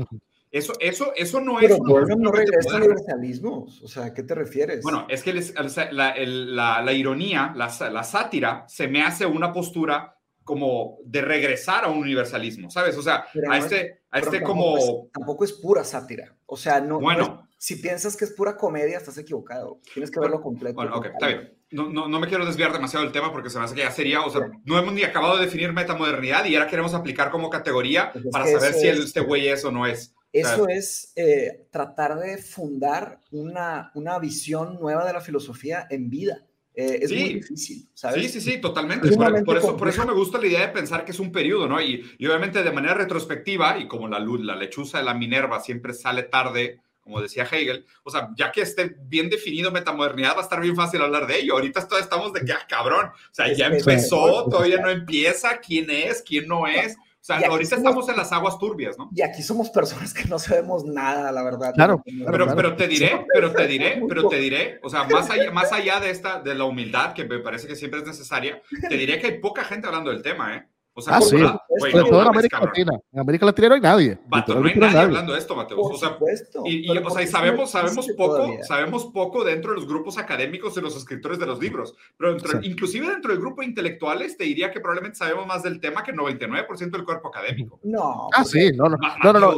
Eso, 0.50 0.72
eso, 0.80 1.12
eso 1.18 1.42
no 1.42 1.58
Pero 1.60 1.76
es. 1.76 1.82
Pero 1.84 2.16
no 2.16 2.32
regresa 2.32 2.76
a 2.76 2.78
universalismos. 2.78 3.82
O 3.82 3.88
sea, 3.90 4.06
¿a 4.06 4.14
qué 4.14 4.24
te 4.24 4.34
refieres? 4.34 4.82
Bueno, 4.82 5.08
es 5.10 5.24
que 5.24 5.34
les, 5.34 5.54
la, 5.92 6.16
la, 6.22 6.82
la, 6.82 6.94
ironía, 6.94 7.52
la, 7.58 7.70
la 7.90 8.04
sátira, 8.04 8.64
se 8.70 8.88
me 8.88 9.04
hace 9.04 9.26
una 9.26 9.52
postura 9.52 10.16
como 10.46 11.00
de 11.04 11.22
regresar 11.22 11.84
a 11.84 11.90
un 11.90 11.98
universalismo, 11.98 12.70
¿sabes? 12.70 12.98
O 12.98 13.02
sea, 13.02 13.26
pero 13.34 13.52
a 13.52 13.58
este, 13.58 14.04
a 14.10 14.20
este 14.20 14.42
como... 14.42 14.78
Es, 14.78 15.12
tampoco 15.12 15.44
es 15.44 15.52
pura 15.52 15.84
sátira. 15.84 16.34
O 16.46 16.56
sea, 16.56 16.80
no... 16.80 17.02
Bueno. 17.02 17.50
Es, 17.64 17.68
si 17.68 17.76
piensas 17.78 18.18
que 18.18 18.26
es 18.26 18.32
pura 18.32 18.58
comedia, 18.58 18.98
estás 18.98 19.18
equivocado. 19.18 19.80
Tienes 19.94 20.12
que 20.12 20.20
verlo 20.20 20.42
completo. 20.42 20.76
Bueno, 20.76 20.96
ok, 20.98 21.06
está 21.06 21.28
bien. 21.28 21.54
No, 21.72 21.90
no, 21.90 22.08
no, 22.08 22.20
me 22.20 22.28
quiero 22.28 22.46
desviar 22.46 22.72
demasiado 22.72 23.04
del 23.04 23.14
tema 23.14 23.32
porque 23.32 23.50
se 23.50 23.58
me 23.58 23.66
hace 23.66 23.74
que 23.74 23.82
ya 23.82 23.92
sería, 23.92 24.22
o 24.22 24.30
sea, 24.30 24.42
no 24.64 24.78
hemos 24.78 24.94
ni 24.94 25.04
acabado 25.04 25.38
de 25.38 25.46
definir 25.46 25.74
metamodernidad 25.74 26.46
y 26.46 26.56
ahora 26.56 26.70
queremos 26.70 26.94
aplicar 26.94 27.32
como 27.32 27.50
categoría 27.50 28.12
pues 28.12 28.26
para 28.32 28.46
saber 28.46 28.74
si 28.74 28.88
es, 28.88 29.00
este 29.00 29.22
güey 29.22 29.48
es 29.48 29.66
o 29.66 29.72
no 29.72 29.88
es. 29.88 30.14
Eso 30.32 30.68
es 30.68 31.14
eh, 31.16 31.68
tratar 31.72 32.20
de 32.20 32.38
fundar 32.38 33.20
una, 33.32 33.92
una 33.96 34.20
visión 34.20 34.80
nueva 34.80 35.06
de 35.06 35.14
la 35.14 35.22
filosofía 35.22 35.88
en 35.90 36.10
vida. 36.10 36.46
Eh, 36.76 37.00
es 37.04 37.10
sí. 37.10 37.20
muy 37.20 37.34
difícil, 37.36 37.90
¿sabes? 37.94 38.24
Sí, 38.24 38.30
sí, 38.30 38.52
sí, 38.52 38.58
totalmente. 38.60 39.08
Por, 39.10 39.46
por, 39.46 39.58
eso, 39.58 39.78
por, 39.78 39.88
eso, 39.88 40.06
me 40.08 40.14
gusta 40.14 40.40
la 40.40 40.48
idea 40.48 40.62
de 40.62 40.74
pensar 40.74 41.06
que 41.06 41.12
es 41.12 41.20
un 41.20 41.32
periodo, 41.32 41.68
¿no? 41.68 41.80
Y, 41.80 42.04
y 42.18 42.26
obviamente 42.26 42.64
de 42.64 42.72
manera 42.72 42.96
retrospectiva, 42.96 43.78
y 43.78 43.88
como 43.88 44.08
la, 44.08 44.20
la 44.20 44.56
lechuza 44.56 44.98
de 44.98 45.04
la 45.04 45.14
Minerva 45.14 45.60
siempre 45.60 45.94
sale 45.94 46.24
tarde, 46.24 46.82
como 47.04 47.22
decía 47.22 47.44
Hegel, 47.44 47.86
o 48.04 48.10
sea, 48.10 48.30
ya 48.38 48.52
que 48.52 48.62
esté 48.62 48.96
bien 49.08 49.30
definido 49.30 49.72
metamodernidad, 49.72 50.36
va 50.36 50.40
a 50.40 50.44
estar 50.44 50.62
bien 50.62 50.76
fácil 50.76 51.02
hablar 51.02 51.28
de 51.28 51.40
ello. 51.40 51.54
Ahorita 51.54 51.86
estamos 52.00 52.32
de 52.32 52.46
que, 52.46 52.54
ah, 52.54 52.66
cabrón, 52.68 53.08
o 53.08 53.34
sea, 53.34 53.52
ya 53.52 53.68
empezó, 53.68 54.48
todavía 54.50 54.78
no 54.78 54.90
empieza, 54.90 55.58
quién 55.58 55.90
es, 55.90 56.22
quién 56.22 56.48
no 56.48 56.66
es. 56.66 56.96
O 56.96 57.26
sea, 57.26 57.38
ahorita 57.38 57.78
somos, 57.78 57.86
estamos 57.86 58.10
en 58.10 58.18
las 58.18 58.32
aguas 58.34 58.58
turbias, 58.60 58.98
¿no? 58.98 59.10
Y 59.14 59.22
aquí 59.22 59.42
somos 59.42 59.70
personas 59.70 60.14
que 60.14 60.26
no 60.26 60.40
sabemos 60.40 60.84
nada, 60.84 61.32
la 61.32 61.42
verdad. 61.44 61.74
Claro. 61.74 62.02
Pero, 62.06 62.26
claro. 62.26 62.54
pero 62.56 62.76
te 62.76 62.88
diré, 62.88 63.26
pero 63.34 63.54
te 63.54 63.66
diré, 63.68 64.02
pero 64.10 64.28
te 64.28 64.38
diré, 64.38 64.80
o 64.84 64.90
sea, 64.90 65.06
más 65.06 65.30
allá, 65.30 65.52
más 65.52 65.72
allá 65.72 66.02
de 66.02 66.10
esta, 66.10 66.42
de 66.42 66.54
la 66.56 66.66
humildad, 66.66 67.14
que 67.14 67.24
me 67.24 67.40
parece 67.40 67.68
que 67.68 67.78
siempre 67.78 68.02
es 68.02 68.06
necesaria, 68.06 68.62
te 68.90 68.98
diré 68.98 69.20
que 69.20 69.28
hay 69.28 69.40
poca 69.40 69.64
gente 69.64 69.88
hablando 69.88 70.10
del 70.10 70.22
tema, 70.22 70.56
¿eh? 70.56 70.68
O 70.96 71.02
sea, 71.02 71.18
ah, 71.18 71.22
sí. 71.22 71.38
Wey, 71.38 71.94
no, 71.94 72.04
todo 72.06 72.22
en 72.22 72.28
América 72.28 72.58
cabrón. 72.60 72.74
Latina. 72.78 73.00
En 73.12 73.20
América 73.20 73.46
Latina 73.48 73.70
no 73.70 73.76
hay 73.76 73.82
nadie. 73.82 74.20
Vato, 74.28 74.54
no 74.54 74.68
hay 74.68 74.76
nadie, 74.76 75.00
hablando 75.00 75.34
de 75.34 75.40
esto, 75.40 75.56
Mateo. 75.56 75.80
o 75.80 75.98
sea, 75.98 76.18
y, 76.66 76.92
y, 76.92 76.98
o 76.98 77.10
sea, 77.10 77.24
y 77.24 77.28
sabemos, 77.28 77.72
sabemos 77.72 78.08
poco, 78.16 78.36
todavía. 78.36 78.64
sabemos 78.64 79.06
poco 79.06 79.44
dentro 79.44 79.72
de 79.72 79.78
los 79.78 79.88
grupos 79.88 80.20
académicos 80.20 80.76
de 80.76 80.84
los 80.84 80.96
escritores 80.96 81.40
de 81.40 81.48
los 81.48 81.60
libros. 81.60 81.96
Pero 82.16 82.34
dentro, 82.34 82.62
sí. 82.62 82.68
inclusive 82.70 83.08
dentro 83.08 83.32
del 83.32 83.42
grupo 83.42 83.62
de 83.62 83.68
intelectuales, 83.68 84.38
te 84.38 84.44
diría 84.44 84.72
que 84.72 84.80
probablemente 84.80 85.18
sabemos 85.18 85.48
más 85.48 85.64
del 85.64 85.80
tema 85.80 86.04
que 86.04 86.12
el 86.12 86.18
99% 86.18 86.92
del 86.92 87.06
cuerpo 87.06 87.30
académico. 87.30 87.80
No. 87.84 88.30
Ah, 88.32 88.46
sí, 88.46 88.72
no, 88.76 88.88
no. 88.88 88.98
No, 89.24 89.34
no, 89.34 89.40
no. 89.40 89.54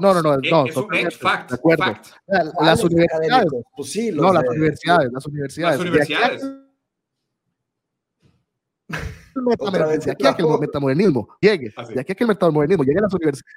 No, 0.00 0.14
no, 0.14 0.22
no. 0.22 0.36
no 0.38 0.64
es 0.66 0.76
un 0.76 1.10
fact. 1.10 1.50
De 1.50 1.54
acuerdo. 1.56 1.84
Fact. 1.84 2.06
Las 2.62 2.82
universidades. 2.82 3.46
Pues 3.76 3.92
sí, 3.92 4.10
no, 4.12 4.32
las 4.32 4.44
universidades. 4.48 5.12
Las 5.12 5.26
universidades. 5.26 5.78
Las 5.78 5.86
universidades 5.86 6.69
de 9.34 10.10
aquí 10.12 10.26
a 10.26 10.34
que 10.34 10.42
el 10.42 10.58
metamodernismo 10.58 11.28
llegue, 11.40 11.72
Así. 11.76 11.94
de 11.94 12.00
aquí 12.00 12.12
a 12.12 12.14
que 12.14 12.24
el 12.24 12.28
metamodernismo 12.28 12.84
llegue 12.84 12.98
a 12.98 13.02
las 13.02 13.14
universidades. 13.14 13.54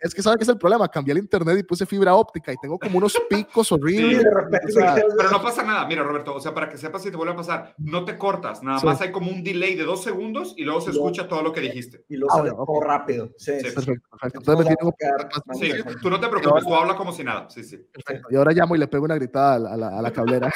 Es 0.00 0.14
que 0.14 0.22
sabe 0.22 0.36
que 0.36 0.42
es 0.42 0.48
el 0.48 0.58
problema, 0.58 0.88
cambié 0.88 1.12
el 1.12 1.18
internet 1.18 1.58
y 1.58 1.62
puse 1.62 1.86
fibra 1.86 2.14
óptica 2.14 2.52
y 2.52 2.56
tengo 2.56 2.78
como 2.78 2.98
unos 2.98 3.16
picos 3.28 3.70
horribles. 3.72 4.18
Sí, 4.18 4.24
repente, 4.24 4.66
o 4.66 4.70
sea, 4.70 4.94
pero 5.16 5.30
no 5.30 5.42
pasa 5.42 5.62
nada, 5.62 5.86
mira 5.86 6.02
Roberto, 6.02 6.34
o 6.34 6.40
sea, 6.40 6.52
para 6.52 6.68
que 6.68 6.76
sepas 6.76 7.02
si 7.02 7.10
te 7.10 7.16
vuelve 7.16 7.32
a 7.32 7.36
pasar, 7.36 7.74
no 7.78 8.04
te 8.04 8.18
cortas, 8.18 8.62
nada 8.62 8.78
sí. 8.78 8.86
más 8.86 9.00
hay 9.00 9.12
como 9.12 9.30
un 9.30 9.42
delay 9.42 9.74
de 9.74 9.84
dos 9.84 10.02
segundos 10.02 10.54
y 10.56 10.64
luego 10.64 10.80
se 10.80 10.90
escucha 10.90 11.28
todo 11.28 11.42
lo 11.42 11.52
que 11.52 11.60
dijiste. 11.60 12.04
Y 12.08 12.16
luego 12.16 12.34
ah, 12.34 12.38
sale 12.38 12.50
bueno, 12.50 12.66
todo 12.66 12.76
okay. 12.76 12.88
rápido. 12.88 13.30
Sí, 13.36 13.52
sí, 13.58 13.70
perfecto, 13.70 14.08
perfecto. 14.10 14.38
Entonces 14.38 14.66
me 14.66 14.76
tengo... 14.76 14.94
sí, 15.54 15.98
tú 16.00 16.10
no 16.10 16.20
te 16.20 16.28
preocupes, 16.28 16.64
tú 16.64 16.74
habla 16.74 16.96
como 16.96 17.12
si 17.12 17.24
nada. 17.24 17.48
Sí, 17.48 17.64
sí. 17.64 17.78
Perfecto. 17.92 18.28
Y 18.30 18.36
ahora 18.36 18.52
llamo 18.52 18.74
y 18.74 18.78
le 18.78 18.88
pego 18.88 19.04
una 19.04 19.14
gritada 19.14 19.54
a 19.54 19.58
la, 19.58 19.72
a 19.72 19.76
la, 19.76 19.98
a 19.98 20.02
la 20.02 20.10
cablera. 20.12 20.52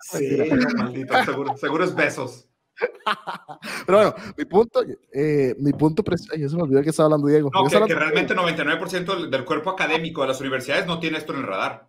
sí, 0.00 0.38
maldito, 0.76 1.24
seguro, 1.24 1.56
seguro 1.56 1.84
es 1.84 1.94
besos. 1.94 2.48
Pero 3.86 3.98
bueno, 3.98 4.14
mi 4.36 4.44
punto, 4.44 4.84
eh, 5.12 5.54
mi 5.58 5.72
punto, 5.72 6.02
ya 6.36 6.48
se 6.48 6.56
me 6.56 6.62
olvidó 6.62 6.82
que 6.82 6.90
estaba 6.90 7.06
hablando 7.06 7.28
Diego. 7.28 7.50
No, 7.52 7.66
que, 7.66 7.76
hablando... 7.76 7.86
que, 7.86 7.94
realmente 7.94 8.34
99% 8.34 9.28
del 9.28 9.44
cuerpo 9.44 9.70
académico 9.70 10.22
de 10.22 10.28
las 10.28 10.40
universidades 10.40 10.86
no 10.86 10.98
tiene 10.98 11.18
esto 11.18 11.32
en 11.32 11.40
el 11.40 11.46
radar. 11.46 11.88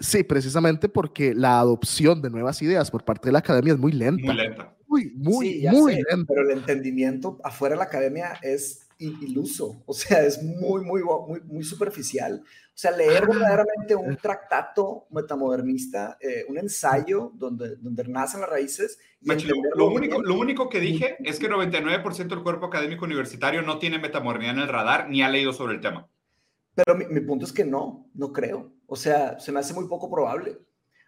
Sí, 0.00 0.24
precisamente 0.24 0.88
porque 0.88 1.34
la 1.34 1.60
adopción 1.60 2.20
de 2.22 2.30
nuevas 2.30 2.60
ideas 2.62 2.90
por 2.90 3.04
parte 3.04 3.28
de 3.28 3.32
la 3.32 3.40
academia 3.40 3.74
es 3.74 3.78
muy 3.78 3.92
lenta. 3.92 4.24
Muy 4.24 4.34
lenta. 4.34 4.74
Muy, 4.86 5.12
muy, 5.14 5.46
sí, 5.46 5.68
muy 5.68 5.94
sé, 5.94 6.02
lenta. 6.10 6.32
Pero 6.32 6.48
el 6.48 6.58
entendimiento 6.58 7.38
afuera 7.42 7.74
de 7.74 7.78
la 7.78 7.84
academia 7.84 8.38
es 8.42 8.84
iluso, 8.98 9.82
o 9.86 9.92
sea, 9.92 10.24
es 10.24 10.42
muy, 10.42 10.82
muy, 10.82 11.02
muy, 11.02 11.40
muy 11.42 11.64
superficial. 11.64 12.42
O 12.74 12.76
sea, 12.76 12.90
leer 12.90 13.24
verdaderamente 13.28 13.94
un 13.94 14.16
tractato 14.16 15.06
metamodernista, 15.10 16.18
eh, 16.20 16.44
un 16.48 16.58
ensayo 16.58 17.30
donde, 17.34 17.76
donde 17.76 18.02
nacen 18.08 18.40
las 18.40 18.50
raíces. 18.50 18.98
Machi, 19.20 19.46
lo, 19.46 19.54
lo, 19.76 19.90
único, 19.90 20.20
lo 20.20 20.34
único 20.34 20.68
que 20.68 20.80
dije 20.80 21.16
es 21.20 21.38
que 21.38 21.48
99% 21.48 22.26
del 22.26 22.42
cuerpo 22.42 22.66
académico 22.66 23.04
universitario 23.04 23.62
no 23.62 23.78
tiene 23.78 24.00
metamodernidad 24.00 24.54
en 24.54 24.62
el 24.62 24.68
radar 24.68 25.08
ni 25.08 25.22
ha 25.22 25.28
leído 25.28 25.52
sobre 25.52 25.74
el 25.74 25.80
tema. 25.80 26.08
Pero 26.74 26.96
mi, 26.96 27.06
mi 27.06 27.20
punto 27.20 27.44
es 27.44 27.52
que 27.52 27.64
no, 27.64 28.10
no 28.14 28.32
creo. 28.32 28.72
O 28.86 28.96
sea, 28.96 29.38
se 29.38 29.52
me 29.52 29.60
hace 29.60 29.72
muy 29.72 29.86
poco 29.86 30.10
probable. 30.10 30.58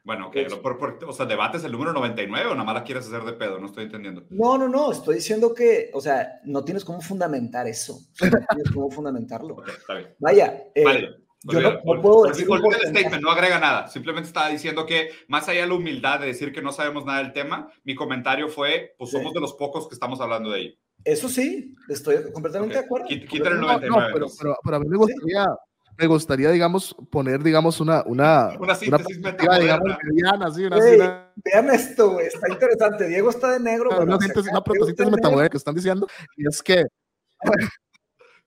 Bueno, 0.06 0.28
okay. 0.28 0.46
por, 0.62 0.78
por, 0.78 1.04
o 1.04 1.12
sea, 1.12 1.26
¿debates 1.26 1.64
el 1.64 1.72
número 1.72 1.92
99 1.92 2.50
o 2.50 2.52
nada 2.52 2.62
más 2.62 2.76
la 2.76 2.84
quieres 2.84 3.08
hacer 3.08 3.24
de 3.24 3.32
pedo? 3.32 3.58
No 3.58 3.66
estoy 3.66 3.86
entendiendo. 3.86 4.24
No, 4.30 4.56
no, 4.56 4.68
no, 4.68 4.92
estoy 4.92 5.16
diciendo 5.16 5.52
que, 5.52 5.90
o 5.92 6.00
sea, 6.00 6.40
no 6.44 6.62
tienes 6.62 6.84
cómo 6.84 7.00
fundamentar 7.00 7.66
eso. 7.66 7.96
O 7.96 8.14
sea, 8.14 8.30
no 8.30 8.38
tienes 8.48 8.70
cómo 8.72 8.88
fundamentarlo. 8.88 9.54
Okay, 9.54 9.74
está 9.74 9.94
bien. 9.94 10.14
Vaya, 10.20 10.64
eh, 10.76 10.84
vale. 10.84 11.25
Yo 11.52 11.60
no, 11.60 11.72
no, 11.72 12.02
puedo 12.02 12.24
decir... 12.24 12.46
El 12.50 12.88
statement, 12.90 13.22
no 13.22 13.30
agrega 13.30 13.58
nada. 13.58 13.88
Simplemente 13.88 14.28
estaba 14.28 14.48
diciendo 14.48 14.86
que, 14.86 15.10
más 15.28 15.48
allá 15.48 15.62
de 15.62 15.66
la 15.68 15.74
humildad 15.74 16.20
de 16.20 16.26
decir 16.26 16.52
que 16.52 16.62
no 16.62 16.72
sabemos 16.72 17.04
nada 17.04 17.18
del 17.18 17.32
tema, 17.32 17.70
mi 17.84 17.94
comentario 17.94 18.48
fue, 18.48 18.94
pues 18.98 19.10
somos 19.10 19.28
sí. 19.28 19.34
de 19.34 19.40
los 19.40 19.54
pocos 19.54 19.88
que 19.88 19.94
estamos 19.94 20.20
hablando 20.20 20.50
de 20.50 20.60
ello. 20.60 20.74
Eso 21.04 21.28
sí, 21.28 21.74
estoy 21.88 22.32
completamente 22.32 22.74
okay. 22.74 22.82
de 22.82 22.86
acuerdo. 22.86 23.06
Quítale 23.08 23.54
el 23.54 23.60
99. 23.60 23.88
No, 23.88 24.14
pero, 24.14 24.26
pero, 24.38 24.56
pero, 24.62 24.76
a 24.76 24.80
mí 24.80 24.88
me 24.88 24.96
gustaría... 24.96 25.44
¿Sí? 25.44 25.50
me 25.98 26.06
gustaría, 26.06 26.50
digamos, 26.50 26.94
poner, 27.10 27.42
digamos, 27.42 27.80
una... 27.80 28.02
Una, 28.06 28.50
una 28.58 28.74
síntesis 28.74 29.18
una 29.18 29.58
digamos, 29.58 29.96
mediana, 30.02 30.50
sí, 30.52 30.64
una, 30.64 30.78
hey, 30.80 30.96
una... 30.96 31.32
Vean 31.36 31.70
esto, 31.70 32.12
güey, 32.12 32.26
está 32.26 32.48
interesante. 32.50 33.08
Diego 33.08 33.30
está 33.30 33.52
de 33.52 33.60
negro. 33.60 33.90
No, 33.90 34.02
una, 34.02 34.18
síntesis, 34.18 34.50
una 34.50 34.62
protosíntesis 34.62 35.10
metamodélica 35.10 35.52
que 35.52 35.56
están 35.56 35.74
diciendo, 35.74 36.06
y 36.36 36.46
es 36.46 36.62
que... 36.62 36.84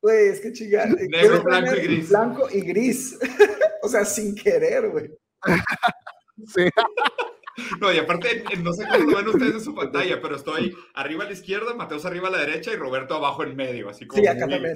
Güey, 0.02 0.30
es 0.30 0.40
que 0.40 0.54
chingar. 0.54 0.90
Negro, 1.10 1.44
blanco 1.44 1.76
y 1.76 1.82
gris. 1.82 2.10
Blanco 2.10 2.48
y 2.52 2.62
gris. 2.62 3.20
o 3.84 3.90
sea, 3.90 4.06
sin 4.06 4.36
querer, 4.36 4.90
güey. 4.90 5.12
sí. 6.48 6.70
No, 7.80 7.92
y 7.92 7.98
aparte, 7.98 8.44
no 8.62 8.74
sé 8.74 8.86
cómo 8.88 9.12
lo 9.12 9.18
ven 9.18 9.28
ustedes 9.28 9.54
en 9.56 9.62
su 9.62 9.76
pantalla, 9.76 10.22
pero 10.22 10.36
estoy 10.36 10.76
arriba 10.94 11.24
a 11.24 11.28
la 11.28 11.34
izquierda, 11.34 11.74
Mateos 11.74 12.06
arriba 12.06 12.30
a 12.30 12.32
la 12.32 12.38
derecha 12.40 12.72
y 12.72 12.76
Roberto 12.76 13.16
abajo 13.16 13.44
en 13.44 13.56
medio, 13.56 13.90
así 13.90 14.08
como. 14.08 14.22
Sí, 14.22 14.28
acá 14.28 14.48
también. 14.48 14.76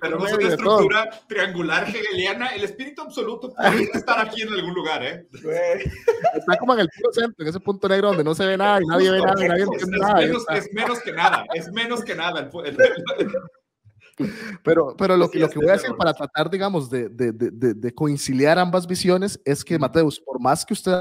tenemos 0.00 0.32
una 0.32 0.48
estructura 0.48 1.10
triangular 1.28 1.88
hegeliana. 1.88 2.48
El 2.48 2.64
espíritu 2.64 3.02
absoluto 3.02 3.52
puede 3.54 3.84
estar 3.94 4.26
aquí 4.26 4.42
en 4.42 4.52
algún 4.52 4.74
lugar, 4.74 5.02
¿eh? 5.02 5.26
Está 6.34 6.56
como 6.58 6.74
en 6.74 6.80
el 6.80 6.88
punto 6.88 7.12
centro, 7.12 7.44
en 7.44 7.48
ese 7.48 7.60
punto 7.60 7.88
negro 7.88 8.08
donde 8.08 8.24
no 8.24 8.34
se 8.34 8.46
ve 8.46 8.56
nada 8.56 8.80
y 8.82 8.86
nadie 8.86 9.10
ve 9.10 9.20
nada 9.20 9.44
y 9.44 9.48
nadie 9.48 9.62
entiende 9.64 9.98
nada. 9.98 10.22
es 10.22 10.72
menos 10.72 11.00
que 11.00 11.12
nada, 11.12 11.44
es 11.54 11.72
menos 11.72 12.04
que 12.04 12.14
nada. 12.14 12.50
Pero, 14.62 14.94
pero 14.96 15.16
lo, 15.16 15.30
que, 15.30 15.38
lo 15.38 15.48
que 15.48 15.58
voy 15.58 15.68
a 15.68 15.72
decir 15.72 15.94
para 15.96 16.12
tratar, 16.12 16.50
digamos, 16.50 16.90
de, 16.90 17.08
de, 17.08 17.32
de, 17.32 17.74
de 17.74 17.94
conciliar 17.94 18.58
ambas 18.58 18.86
visiones 18.86 19.40
es 19.44 19.64
que, 19.64 19.78
Mateus, 19.78 20.20
por 20.20 20.40
más 20.40 20.64
que 20.64 20.74
usted 20.74 20.92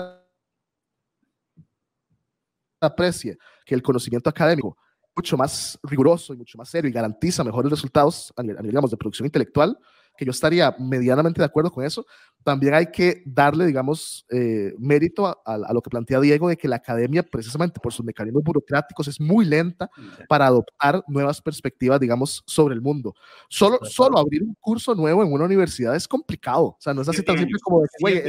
aprecie 2.81 3.37
que 3.65 3.75
el 3.75 3.81
conocimiento 3.81 4.29
académico 4.29 4.77
mucho 5.15 5.35
más 5.35 5.77
riguroso 5.83 6.33
y 6.33 6.37
mucho 6.37 6.57
más 6.57 6.69
serio 6.69 6.89
y 6.89 6.93
garantiza 6.93 7.43
mejores 7.43 7.69
resultados 7.69 8.33
a 8.37 8.43
nivel, 8.43 8.65
digamos, 8.65 8.89
de 8.89 8.97
producción 8.97 9.25
intelectual, 9.25 9.77
que 10.19 10.25
yo 10.25 10.31
estaría 10.31 10.75
medianamente 10.77 11.39
de 11.39 11.45
acuerdo 11.45 11.71
con 11.71 11.85
eso, 11.85 12.05
también 12.43 12.73
hay 12.73 12.87
que 12.91 13.23
darle, 13.25 13.65
digamos, 13.65 14.25
eh, 14.29 14.73
mérito 14.77 15.25
a, 15.25 15.73
lo 15.73 15.81
que 15.81 15.89
plantea 15.89 16.19
Diego 16.19 16.49
de 16.49 16.57
que 16.57 16.67
la 16.67 16.75
academia, 16.75 17.23
precisamente 17.23 17.79
por 17.79 17.93
sus 17.93 18.05
mecanismos 18.05 18.43
burocráticos, 18.43 19.07
es 19.07 19.17
muy 19.21 19.45
lenta 19.45 19.89
para 20.27 20.47
adoptar 20.47 21.01
nuevas 21.07 21.41
perspectivas, 21.41 22.01
digamos, 22.01 22.43
sobre 22.45 22.75
el 22.75 22.81
mundo. 22.81 23.15
Solo, 23.47 23.79
solo 23.83 24.17
abrir 24.17 24.43
un 24.43 24.55
curso 24.59 24.93
nuevo 24.93 25.23
en 25.23 25.31
una 25.31 25.45
universidad 25.45 25.95
es 25.95 26.05
complicado. 26.05 26.65
O 26.65 26.77
sea, 26.79 26.93
no 26.93 27.01
es 27.01 27.07
así 27.07 27.23
tan 27.23 27.37
simple 27.37 27.57
como, 27.63 27.85
güey, 28.01 28.21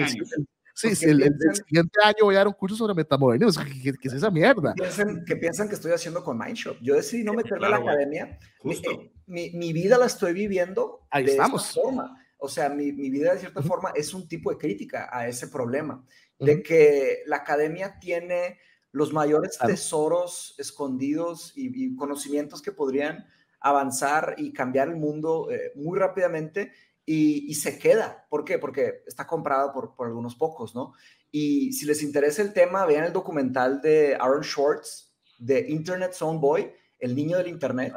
Sí, 0.81 0.95
sí 0.95 1.05
el, 1.07 1.37
siguiente 1.53 2.01
año 2.03 2.19
voy 2.23 2.35
a 2.35 2.39
dar 2.39 2.49
un 2.49 2.55
curso 2.55 2.77
sobre 2.77 2.95
metamodernismo. 2.95 3.63
¿Qué, 3.83 3.95
es 4.03 4.13
esa 4.13 4.31
mierda? 4.31 4.73
Piensan, 4.75 5.25
que 5.25 5.37
piensan 5.37 5.69
que 5.69 5.75
estoy 5.75 5.93
haciendo 5.93 6.25
con 6.25 6.39
Mindshop. 6.39 6.79
Yo 6.81 6.95
decidí 6.95 7.23
no 7.23 7.35
meterme 7.35 7.67
a 7.67 7.71
la 7.71 7.77
academia. 7.77 8.39
Eh, 8.65 9.13
mi, 9.27 9.51
mi, 9.51 9.73
vida 9.73 9.99
la 9.99 10.07
estoy 10.07 10.33
viviendo 10.33 11.07
Ahí 11.11 11.25
de 11.25 11.33
estamos. 11.33 11.69
esta 11.69 11.83
forma. 11.83 12.25
O 12.39 12.49
sea, 12.49 12.71
mi, 12.71 12.93
mi 12.93 13.11
vida 13.11 13.35
de 13.35 13.41
cierta 13.41 13.63
forma 13.63 13.93
es 13.95 14.15
un 14.15 14.27
tipo 14.27 14.51
de 14.51 14.57
crítica 14.57 15.11
a 15.13 15.29
ese 15.29 15.49
problema, 15.49 16.03
de 16.39 16.63
que 16.63 17.23
la 17.27 17.37
academia 17.37 17.99
tiene 18.01 18.59
los 18.93 19.13
mayores 19.13 19.59
tesoros 19.59 20.55
escondidos 20.59 21.53
y, 21.55 21.95
conocimientos 21.97 22.63
que 22.63 22.73
podrían 22.73 23.27
avanzar 23.61 24.35
y 24.39 24.53
cambiar 24.53 24.89
el 24.89 24.97
mundo 24.97 25.49
eh, 25.51 25.73
muy 25.75 25.99
rápidamente 25.99 26.73
y, 27.13 27.55
se 27.55 27.77
queda. 27.77 28.25
¿Por 28.29 28.45
qué? 28.45 28.59
Porque 28.59 29.03
está 29.05 29.27
comprado 29.27 29.73
por, 29.73 29.97
por, 29.97 30.07
algunos 30.07 30.37
pocos, 30.37 30.77
¿no? 30.77 30.93
Y 31.33 31.73
si 31.73 31.85
les 31.85 32.05
interesa 32.05 32.41
el 32.41 32.53
tema, 32.53 32.87
vean 32.87 33.05
el 33.05 33.13
documental 33.13 33.81
de 33.81 34.15
Aaron 34.15 34.45
Schwartz, 34.45 35.13
de 35.37 35.69
Internet 35.71 36.13
Zone 36.13 36.39
Boy, 36.39 36.73
el 37.01 37.17
niño 37.17 37.37
del 37.39 37.49
Internet. 37.49 37.93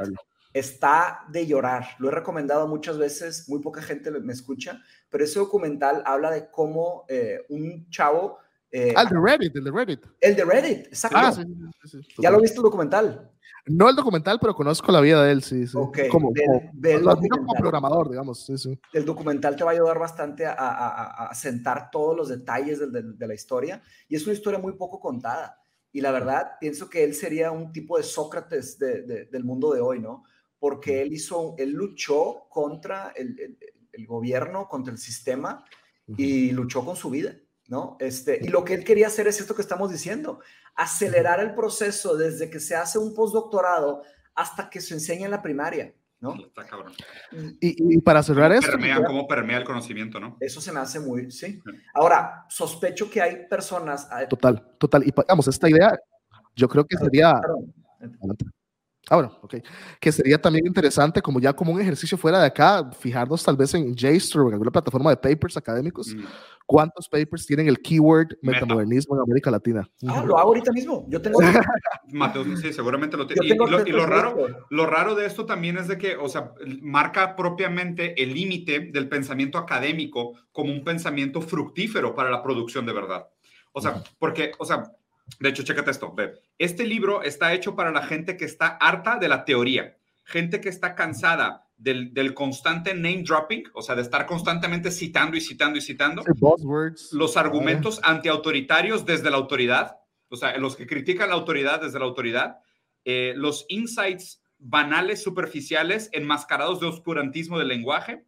Está 0.52 1.26
de 1.30 1.45
llorar. 1.45 1.89
Lo 1.99 2.08
he 2.08 2.12
recomendado 2.12 2.67
muchas 2.67 2.97
veces, 2.97 3.47
muy 3.47 3.60
poca 3.60 3.84
gente 3.84 4.10
me 4.10 4.34
escucha, 4.34 4.82
pero 5.10 5.23
ese 5.23 5.38
documental 5.38 6.02
habla 6.08 6.32
de 6.32 6.49
cómo 6.49 7.06
eh, 7.08 7.45
un 7.49 7.88
chavo... 7.91 8.39
Eh, 8.71 8.95
ah, 8.95 9.04
el 9.04 9.10
de 9.10 9.19
Reddit, 9.19 9.56
el 9.56 9.63
de 9.63 9.71
Reddit. 9.71 10.06
El 10.21 10.36
de 10.36 10.45
Reddit, 10.45 10.88
exacto. 10.88 11.17
Ah, 11.19 11.32
sí, 11.32 11.43
sí, 11.84 12.02
sí, 12.02 12.15
¿Ya 12.17 12.32
lo 12.32 12.41
viste 12.41 12.58
el 12.58 12.63
documental? 12.63 13.32
No 13.65 13.89
el 13.89 13.95
documental, 13.95 14.39
pero 14.41 14.54
conozco 14.56 14.91
la 14.91 14.99
vida 14.99 15.23
de 15.23 15.32
él, 15.32 15.43
sí. 15.43 15.65
sí. 15.67 15.73
como, 16.10 16.32
como, 16.32 17.54
programador, 17.58 18.10
digamos. 18.10 18.45
Sí, 18.45 18.58
sí. 18.58 18.78
El 18.91 19.06
documental 19.06 19.56
te 19.56 19.63
va 19.63 19.71
a 19.71 19.73
ayudar 19.73 19.99
bastante 19.99 20.45
a, 20.45 20.54
a, 20.54 21.28
a 21.28 21.34
sentar 21.34 21.89
todos 21.89 22.15
los 22.15 22.30
detalles 22.30 22.80
de, 22.80 22.88
de, 22.88 23.13
de, 23.13 23.28
la 23.28 23.34
historia. 23.34 23.82
Y 24.10 24.15
es 24.15 24.26
una 24.26 24.34
historia 24.34 24.60
muy 24.60 24.73
poco 24.73 24.99
contada. 24.99 25.58
Y 25.93 26.02
la 26.02 26.12
verdad, 26.12 26.54
pienso 26.60 26.89
que 26.89 27.04
él 27.04 27.13
sería 27.13 27.52
un 27.52 27.71
tipo 27.71 27.97
de 27.97 28.04
Sócrates 28.04 28.78
de, 28.80 29.28
del 29.32 29.43
mundo 29.43 29.73
de 29.73 29.80
hoy, 29.80 29.99
¿no? 29.99 30.23
Porque 30.60 31.02
él 31.02 31.13
hizo, 31.13 31.56
él 31.58 31.71
luchó 31.71 32.47
contra 32.49 33.13
el, 33.15 33.39
el, 33.39 33.58
el 33.93 34.08
gobierno, 34.08 34.67
contra 34.67 34.91
el 34.91 34.99
sistema 34.99 35.63
y 36.17 36.52
luchó 36.52 36.84
con 36.84 36.95
su 36.95 37.10
vida, 37.10 37.36
¿no? 37.67 37.97
Este, 37.99 38.39
y 38.41 38.49
lo 38.49 38.63
que 38.63 38.73
él 38.73 38.84
quería 38.84 39.08
hacer 39.08 39.28
es 39.28 39.39
esto 39.39 39.56
que 39.56 39.62
estamos 39.62 39.91
diciendo 39.91 40.39
acelerar 40.76 41.39
el 41.39 41.54
proceso 41.54 42.15
desde 42.15 42.49
que 42.49 42.60
se 42.60 42.76
hace 42.76 42.97
un 42.97 43.13
postdoctorado 43.13 44.04
hasta 44.36 44.69
que 44.69 44.82
se 44.82 44.93
enseña 44.95 45.26
en 45.26 45.32
la 45.32 45.41
primaria. 45.41 45.93
¿no? 46.23 46.36
Está 46.36 46.65
cabrón. 46.65 46.93
Y, 47.60 47.95
y, 47.95 47.97
para 47.99 48.23
cerrar 48.23 48.52
esto. 48.54 48.71
Permea, 48.71 49.04
¿Cómo 49.04 49.28
permea 49.28 49.58
el 49.58 49.65
conocimiento, 49.65 50.21
no? 50.21 50.38
Eso 50.39 50.62
se 50.62 50.71
me 50.71 50.80
hace 50.80 51.02
muy, 51.02 51.30
sí. 51.30 51.62
Ahora, 51.93 52.45
sospecho 52.47 53.10
que 53.10 53.21
hay 53.21 53.45
personas. 53.47 54.08
Total, 54.30 54.65
total. 54.78 55.06
Y 55.06 55.13
vamos, 55.28 55.49
esta 55.49 55.69
idea, 55.69 55.99
yo 56.56 56.69
creo 56.69 56.86
que 56.86 56.95
sería. 56.97 57.41
Ah, 59.10 59.16
bueno, 59.16 59.38
ok. 59.42 59.56
Que 60.00 60.12
sería 60.12 60.42
también 60.42 60.66
interesante, 60.66 61.22
como 61.22 61.39
ya 61.39 61.52
como 61.54 61.74
un 61.74 61.82
ejercicio 61.82 62.18
fuera 62.18 62.39
de 62.39 62.46
acá, 62.46 62.89
fijarnos 62.92 63.44
tal 63.44 63.58
vez 63.58 63.74
en 63.74 63.94
JSTOR 63.94 64.44
o 64.44 64.48
en 64.48 64.54
alguna 64.54 64.72
plataforma 64.72 65.10
de 65.10 65.18
papers 65.18 65.58
académicos. 65.58 66.16
Mm. 66.16 66.24
¿Cuántos 66.66 67.10
papers 67.10 67.46
tienen 67.46 67.68
el 67.68 67.80
keyword 67.82 68.38
metamodernismo 68.42 69.16
en 69.16 69.22
América 69.22 69.52
Latina? 69.52 69.89
Ah, 70.08 70.24
lo 70.26 70.38
hago 70.38 70.50
ahorita 70.50 70.72
mismo. 70.72 71.06
Yo 71.10 71.22
tengo. 71.22 71.39
Mateo, 72.13 72.46
sí, 72.56 72.72
seguramente 72.72 73.18
lo 73.18 73.28
tiene. 73.28 73.46
Y, 73.46 73.58
lo, 73.58 73.86
y 73.86 73.92
lo, 73.92 74.06
raro, 74.06 74.48
lo 74.70 74.86
raro 74.86 75.16
de 75.16 75.26
esto 75.26 75.46
también 75.46 75.78
es 75.78 75.89
de 75.89 75.98
que, 75.98 76.16
o 76.16 76.30
sea, 76.30 76.54
marca 76.82 77.36
propiamente 77.36 78.22
el 78.24 78.34
límite 78.34 78.92
del 78.94 79.10
pensamiento 79.10 79.58
académico 79.58 80.34
como 80.54 80.72
un 80.72 80.86
pensamiento 80.86 81.42
fructífero 81.42 82.16
para 82.16 82.30
la 82.30 82.42
producción 82.42 82.86
de 82.86 82.94
verdad. 82.94 83.28
O 83.74 83.82
sea, 83.82 84.02
porque, 84.18 84.54
o 84.58 84.66
sea, 84.66 84.84
de 85.39 85.49
hecho, 85.49 85.63
chécate 85.63 85.91
esto. 85.91 86.15
Este 86.57 86.86
libro 86.86 87.23
está 87.23 87.53
hecho 87.53 87.75
para 87.75 87.91
la 87.91 88.05
gente 88.05 88.38
que 88.38 88.45
está 88.45 88.67
harta 88.67 89.17
de 89.17 89.27
la 89.27 89.45
teoría, 89.45 89.97
gente 90.23 90.62
que 90.62 90.69
está 90.69 90.95
cansada 90.95 91.67
del, 91.77 92.13
del 92.13 92.33
constante 92.33 92.93
name 92.93 93.23
dropping, 93.23 93.63
o 93.73 93.81
sea, 93.81 93.95
de 93.95 94.01
estar 94.01 94.25
constantemente 94.25 94.91
citando 94.91 95.36
y 95.36 95.41
citando 95.41 95.77
y 95.77 95.81
citando 95.81 96.23
los 97.12 97.38
argumentos 97.38 97.99
antiautoritarios 98.03 99.05
desde 99.05 99.29
la 99.29 99.38
autoridad, 99.38 99.97
o 100.29 100.36
sea, 100.36 100.57
los 100.57 100.75
que 100.75 100.88
critican 100.88 101.29
la 101.29 101.36
autoridad 101.36 101.81
desde 101.81 101.99
la 101.99 102.05
autoridad, 102.05 102.59
eh, 103.05 103.33
los 103.36 103.65
insights 103.69 104.41
banales, 104.57 105.21
superficiales, 105.21 106.09
enmascarados 106.13 106.79
de 106.79 106.88
oscurantismo 106.88 107.59
del 107.59 107.67
lenguaje, 107.67 108.25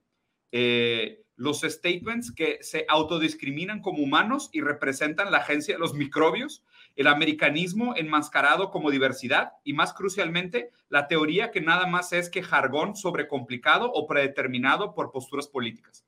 eh, 0.52 1.24
los 1.38 1.62
statements 1.62 2.32
que 2.32 2.60
se 2.62 2.86
autodiscriminan 2.88 3.82
como 3.82 4.04
humanos 4.04 4.50
y 4.52 4.62
representan 4.62 5.32
la 5.32 5.40
agencia 5.40 5.76
de 5.76 5.80
los 5.80 5.94
microbios, 5.94 6.64
el 6.96 7.08
americanismo 7.08 7.96
enmascarado 7.96 8.72
como 8.72 8.92
diversidad 8.92 9.54
y 9.64 9.74
más 9.74 9.94
crucialmente 9.94 10.72
la 10.90 11.08
teoría 11.08 11.52
que 11.52 11.62
nada 11.62 11.88
más 11.88 12.14
es 12.14 12.30
que 12.30 12.44
jargón 12.44 12.96
sobrecomplicado 12.96 13.92
o 13.92 14.08
predeterminado 14.08 14.94
por 14.94 15.12
posturas 15.12 15.48
políticas. 15.48 16.06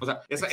O 0.00 0.06
sea, 0.06 0.22
ese 0.28 0.46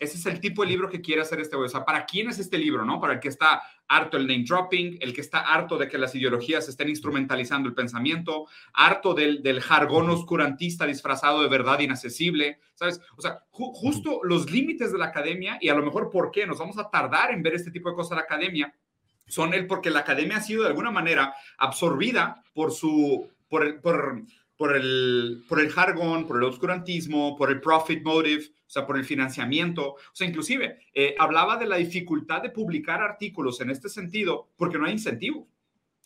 es 0.00 0.26
el 0.26 0.40
tipo 0.40 0.62
de 0.62 0.68
libro 0.68 0.90
que 0.90 1.00
quiere 1.00 1.22
hacer 1.22 1.40
este 1.40 1.56
güey. 1.56 1.66
O 1.66 1.70
sea, 1.70 1.84
¿para 1.84 2.04
quién 2.04 2.28
es 2.28 2.38
este 2.38 2.58
libro, 2.58 2.84
no? 2.84 3.00
Para 3.00 3.14
el 3.14 3.20
que 3.20 3.28
está 3.28 3.62
harto 3.88 4.18
el 4.18 4.26
name 4.26 4.44
dropping, 4.46 4.98
el 5.00 5.14
que 5.14 5.22
está 5.22 5.40
harto 5.40 5.78
de 5.78 5.88
que 5.88 5.96
las 5.96 6.14
ideologías 6.14 6.68
estén 6.68 6.90
instrumentalizando 6.90 7.68
el 7.68 7.74
pensamiento, 7.74 8.46
harto 8.74 9.14
del, 9.14 9.42
del 9.42 9.62
jargón 9.62 10.10
oscurantista 10.10 10.86
disfrazado 10.86 11.42
de 11.42 11.48
verdad 11.48 11.80
inaccesible, 11.80 12.58
¿sabes? 12.74 13.00
O 13.16 13.22
sea, 13.22 13.42
justo 13.50 14.20
los 14.24 14.50
límites 14.50 14.92
de 14.92 14.98
la 14.98 15.06
academia 15.06 15.56
y 15.60 15.70
a 15.70 15.74
lo 15.74 15.82
mejor 15.82 16.10
por 16.10 16.30
qué 16.30 16.46
nos 16.46 16.58
vamos 16.58 16.76
a 16.76 16.90
tardar 16.90 17.32
en 17.32 17.42
ver 17.42 17.54
este 17.54 17.70
tipo 17.70 17.88
de 17.88 17.96
cosas 17.96 18.12
en 18.12 18.16
la 18.18 18.24
academia 18.24 18.74
son 19.26 19.54
el 19.54 19.66
porque 19.66 19.90
la 19.90 20.00
academia 20.00 20.38
ha 20.38 20.42
sido 20.42 20.62
de 20.62 20.68
alguna 20.68 20.90
manera 20.90 21.34
absorbida 21.58 22.42
por 22.52 22.72
su, 22.72 23.30
por 23.48 23.66
el, 23.66 23.80
por, 23.80 24.22
por 24.56 24.76
el, 24.76 25.44
por 25.48 25.60
el 25.60 25.70
jargón, 25.70 26.26
por 26.26 26.36
el 26.36 26.44
oscurantismo, 26.44 27.36
por 27.36 27.50
el 27.50 27.60
profit 27.60 28.02
motive, 28.02 28.44
o 28.44 28.70
sea, 28.70 28.86
por 28.86 28.96
el 28.96 29.04
financiamiento. 29.04 29.92
O 29.92 30.14
sea, 30.14 30.26
inclusive 30.26 30.86
eh, 30.94 31.14
hablaba 31.18 31.56
de 31.56 31.66
la 31.66 31.76
dificultad 31.76 32.42
de 32.42 32.50
publicar 32.50 33.02
artículos 33.02 33.60
en 33.60 33.70
este 33.70 33.88
sentido 33.88 34.50
porque 34.56 34.78
no 34.78 34.86
hay 34.86 34.92
incentivo. 34.92 35.48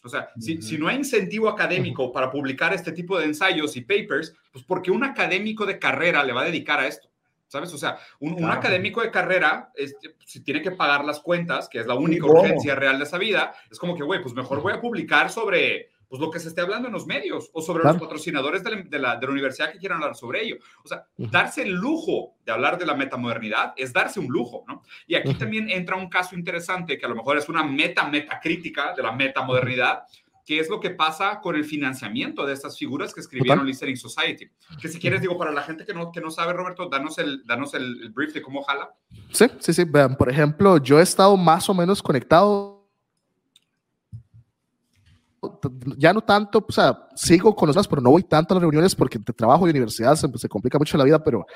O 0.03 0.09
sea, 0.09 0.31
si, 0.39 0.63
si, 0.63 0.79
no 0.79 0.87
hay 0.87 0.97
incentivo 0.97 1.49
académico 1.49 2.13
para 2.13 2.31
publicar 2.31 2.73
este 2.73 2.93
tipo 2.93 3.19
de 3.19 3.25
ensayos 3.25 3.77
y 3.77 3.81
papers, 3.81 4.35
pues 4.53 4.65
porque 4.65 4.93
un 4.93 5.03
académico 5.03 5.67
de 5.67 5.81
carrera 5.81 6.23
le 6.23 6.33
va 6.33 6.43
a 6.43 6.47
dedicar 6.47 6.79
a 6.79 6.87
esto. 6.87 7.09
¿Sabes? 7.49 7.73
O 7.73 7.79
sea, 7.79 7.99
un, 8.21 8.45
académico 8.45 9.01
de 9.01 9.11
carrera, 9.11 9.71
este, 9.75 10.17
si 10.25 10.41
tiene 10.43 10.63
que 10.63 10.73
pagar 10.73 11.05
las 11.05 11.21
cuentas, 11.21 11.69
que 11.69 11.81
es 11.81 11.87
la 11.87 11.95
única 11.95 12.27
urgencia 12.27 12.75
real 12.75 12.99
de 12.99 13.05
esa 13.05 13.19
vida, 13.19 13.55
es 13.71 13.79
como 13.79 13.97
que, 13.97 14.03
güey, 14.03 14.23
pues 14.23 14.35
mejor 14.35 14.63
voy 14.63 14.73
a 14.73 14.81
publicar 14.81 15.31
sobre 15.31 15.91
pues, 16.09 16.21
lo 16.21 16.31
que 16.31 16.41
se 16.41 16.49
esté 16.49 16.61
hablando 16.61 16.89
en 16.89 16.95
los 16.95 17.07
medios 17.07 17.51
o 17.53 17.61
sobre 17.61 17.85
los 17.85 17.97
patrocinadores 17.97 18.63
de 18.63 18.71
la, 18.71 19.17
de, 19.17 19.27
la, 19.27 19.31
universidad 19.33 19.73
que 19.73 19.79
quieran 19.79 19.99
hablar 19.99 20.17
sobre 20.17 20.45
ello. 20.45 20.57
O 20.85 20.89
sea, 20.89 21.05
darse 21.17 21.63
el 21.63 21.73
lujo 21.73 22.37
de 22.45 22.53
hablar 22.53 22.79
de 22.79 22.87
la 22.87 22.95
metamodernidad 22.95 23.75
es 23.77 23.93
darse 23.93 24.21
un 24.21 24.29
lujo, 24.29 24.65
¿no? 24.69 24.83
Y 25.07 25.17
aquí 25.17 25.35
también 25.35 25.69
entra 25.69 25.97
un 25.97 26.09
caso 26.09 26.37
interesante 26.37 26.97
que 26.97 27.07
a 27.07 27.09
lo 27.09 27.17
mejor 27.17 27.39
es 27.39 27.49
una 27.49 27.65
meta, 27.65 28.09
metacrítica 28.09 28.95
de 28.95 29.03
la 29.03 29.13
metamodernidad, 29.13 30.05
qué 30.47 30.61
es 30.61 30.71
lo 30.71 30.79
que 30.79 30.91
pasa 30.91 31.41
con 31.41 31.57
el 31.57 31.65
financiamiento 31.65 32.47
de 32.47 32.55
estas 32.55 32.79
figuras 32.79 33.13
que 33.13 33.21
escribieron 33.21 33.67
Listening 33.67 33.97
Society. 33.97 34.49
Que 34.81 34.89
si 34.89 35.01
quieres, 35.01 35.21
digo, 35.21 35.37
para 35.37 35.51
la 35.51 35.63
gente 35.63 35.85
que 35.85 35.93
no, 35.93 36.13
que 36.13 36.21
no 36.21 36.31
sabe, 36.31 36.53
Roberto, 36.53 36.89
danos, 36.89 37.19
el, 37.19 37.45
danos 37.45 37.75
el, 37.75 38.11
brief 38.11 38.33
de 38.33 38.41
cómo 38.41 38.63
jala. 38.63 38.95
Sí, 39.33 39.47
sí, 39.59 39.75
sí. 39.75 39.85
Vean, 39.85 40.17
por 40.17 40.31
ejemplo, 40.31 40.79
yo 40.79 41.01
he 41.01 41.03
estado 41.03 41.37
más 41.37 41.69
o 41.69 41.75
menos 41.75 42.01
conectado 42.01 42.77
ya 45.97 46.13
no 46.13 46.23
tanto, 46.23 46.65
o 46.67 46.73
sea, 46.73 47.09
sigo 47.15 47.55
con 47.55 47.73
los 47.73 47.89
pero 47.89 48.03
no 48.03 48.11
voy 48.11 48.25
tanto 48.25 48.53
a 48.53 48.57
las 48.57 48.63
reuniones 48.63 48.97
porque 48.97 49.19
entre 49.19 49.35
trabajo 49.35 49.67
y 49.67 49.71
universidad 49.71 50.17
se, 50.17 50.27
se 50.39 50.49
complica 50.49 50.79
mucho 50.79 50.99
la 50.99 51.05
vida, 51.05 51.23
pero, 51.23 51.47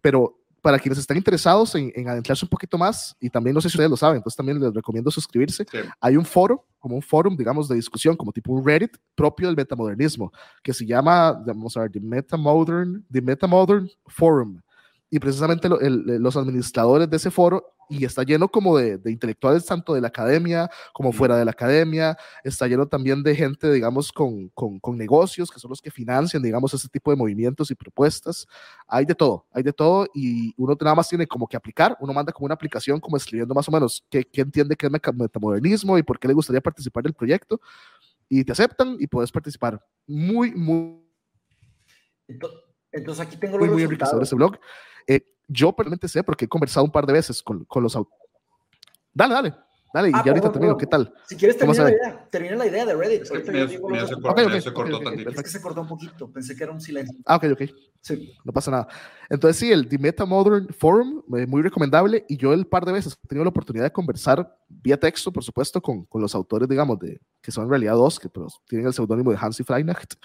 pero 0.00 0.43
para 0.64 0.78
quienes 0.78 0.98
están 0.98 1.18
interesados 1.18 1.74
en, 1.74 2.08
adentrarse 2.08 2.42
un 2.42 2.48
poquito 2.48 2.78
más, 2.78 3.14
y 3.20 3.28
también 3.28 3.52
no 3.52 3.60
sé 3.60 3.68
si 3.68 3.76
ustedes 3.76 3.90
lo 3.90 3.98
saben, 3.98 4.16
entonces 4.16 4.34
también 4.34 4.58
les 4.58 4.72
recomiendo 4.72 5.10
suscribirse. 5.10 5.66
Hay 6.00 6.16
un 6.16 6.24
foro, 6.24 6.64
como 6.78 6.96
un 6.96 7.02
foro, 7.02 7.28
digamos, 7.36 7.68
de 7.68 7.74
discusión, 7.74 8.16
como 8.16 8.32
tipo 8.32 8.50
un 8.50 8.66
Reddit 8.66 8.96
propio 9.14 9.48
del 9.48 9.56
metamodernismo, 9.56 10.32
que 10.62 10.72
se 10.72 10.86
llama, 10.86 11.32
vamos 11.32 11.76
a 11.76 11.80
ver, 11.80 11.92
The 11.92 12.00
Metamodern, 12.00 13.04
The 13.12 13.20
Metamodern 13.20 13.90
Forum. 14.06 14.62
Y 15.14 15.20
precisamente 15.20 15.68
los 15.68 16.36
administradores 16.36 17.08
de 17.08 17.18
ese 17.18 17.30
foro 17.30 17.76
y 17.88 18.04
está 18.04 18.24
lleno 18.24 18.48
como 18.48 18.76
de, 18.76 18.98
intelectuales 19.12 19.64
tanto 19.64 19.94
de 19.94 20.00
la 20.00 20.08
academia 20.08 20.68
como 20.92 21.12
fuera 21.12 21.36
de 21.36 21.44
la 21.44 21.52
academia, 21.52 22.16
está 22.42 22.66
lleno 22.66 22.88
también 22.88 23.22
de 23.22 23.36
gente, 23.36 23.70
digamos, 23.70 24.10
con, 24.10 24.48
con, 24.48 24.98
negocios, 24.98 25.52
que 25.52 25.60
son 25.60 25.70
los 25.70 25.80
que 25.80 25.92
financian, 25.92 26.42
digamos, 26.42 26.74
ese 26.74 26.88
tipo 26.88 27.12
de 27.12 27.16
movimientos 27.16 27.70
y 27.70 27.76
propuestas. 27.76 28.48
Hay 28.88 29.04
de 29.04 29.14
todo, 29.14 29.46
hay 29.52 29.62
de 29.62 29.72
todo 29.72 30.08
y 30.12 30.52
uno 30.56 30.76
nada 30.80 30.96
más 30.96 31.08
tiene 31.08 31.28
como 31.28 31.46
que 31.46 31.56
aplicar, 31.56 31.96
uno 32.00 32.12
manda 32.12 32.32
como 32.32 32.46
una 32.46 32.54
aplicación 32.56 32.98
como 32.98 33.16
escribiendo 33.16 33.54
más 33.54 33.68
o 33.68 33.70
menos 33.70 34.04
qué, 34.10 34.24
qué 34.24 34.40
entiende 34.40 34.74
que 34.74 34.86
es 34.86 34.92
metamodernismo 34.92 35.96
y 35.96 36.02
por 36.02 36.18
qué 36.18 36.26
le 36.26 36.34
gustaría 36.34 36.60
participar 36.60 37.04
del 37.04 37.14
proyecto 37.14 37.60
y 38.28 38.42
te 38.42 38.50
aceptan 38.50 38.96
y 38.98 39.06
puedes 39.06 39.30
participar. 39.30 39.80
Muy, 40.08 40.50
muy... 40.56 41.04
Entonces 42.90 43.24
aquí 43.24 43.36
tengo 43.36 43.58
los 43.58 43.68
muy, 43.68 43.74
muy 43.74 43.82
enriquecedor 43.84 44.24
ese 44.24 44.34
blog. 44.34 44.58
Eh, 45.06 45.24
yo 45.48 45.72
personalmente 45.72 46.08
sé 46.08 46.22
porque 46.22 46.46
he 46.46 46.48
conversado 46.48 46.84
un 46.84 46.92
par 46.92 47.06
de 47.06 47.12
veces 47.12 47.42
con, 47.42 47.64
con 47.64 47.82
los 47.82 47.94
autores. 47.96 48.18
Dale, 49.12 49.34
dale. 49.34 49.54
Dale, 49.94 50.08
y 50.08 50.12
ah, 50.12 50.22
ya 50.24 50.32
ahorita 50.32 50.50
termino. 50.50 50.76
¿Qué 50.76 50.86
tal? 50.86 51.14
Si 51.28 51.36
quieres, 51.36 51.56
termina 51.56 51.84
la 51.84 51.90
idea. 51.90 52.28
Termina 52.28 52.56
la 52.56 52.66
idea 52.66 52.84
de 52.84 52.94
Reddit. 52.96 53.24
Se, 53.26 53.34
me, 53.34 53.68
se, 53.68 53.80
cortó, 53.80 54.06
se 54.60 54.72
cortó 54.72 55.10
Es 55.12 55.42
que 55.42 55.48
se 55.48 55.62
cortó 55.62 55.82
un 55.82 55.86
poquito. 55.86 56.32
Pensé 56.32 56.56
que 56.56 56.64
era 56.64 56.72
un 56.72 56.80
silencio. 56.80 57.16
Ah, 57.24 57.36
ok, 57.36 57.44
ok. 57.52 57.62
Sí. 58.04 58.36
No 58.44 58.52
pasa 58.52 58.70
nada. 58.70 58.88
Entonces, 59.30 59.56
sí, 59.56 59.72
el 59.72 59.88
The 59.88 59.98
Meta 59.98 60.26
Modern 60.26 60.68
Forum, 60.78 61.22
eh, 61.38 61.46
muy 61.46 61.62
recomendable. 61.62 62.26
Y 62.28 62.36
yo 62.36 62.52
el 62.52 62.66
par 62.66 62.84
de 62.84 62.92
veces 62.92 63.18
he 63.24 63.26
tenido 63.26 63.44
la 63.44 63.48
oportunidad 63.48 63.84
de 63.84 63.92
conversar 63.92 64.54
vía 64.68 65.00
texto, 65.00 65.32
por 65.32 65.42
supuesto, 65.42 65.80
con, 65.80 66.04
con 66.04 66.20
los 66.20 66.34
autores, 66.34 66.68
digamos, 66.68 66.98
de, 66.98 67.18
que 67.40 67.50
son 67.50 67.64
en 67.64 67.70
realidad 67.70 67.94
dos, 67.94 68.20
que 68.20 68.28
pero 68.28 68.48
tienen 68.68 68.88
el 68.88 68.92
seudónimo 68.92 69.30
de 69.30 69.38
Hansi 69.40 69.64
Freinacht. 69.64 70.16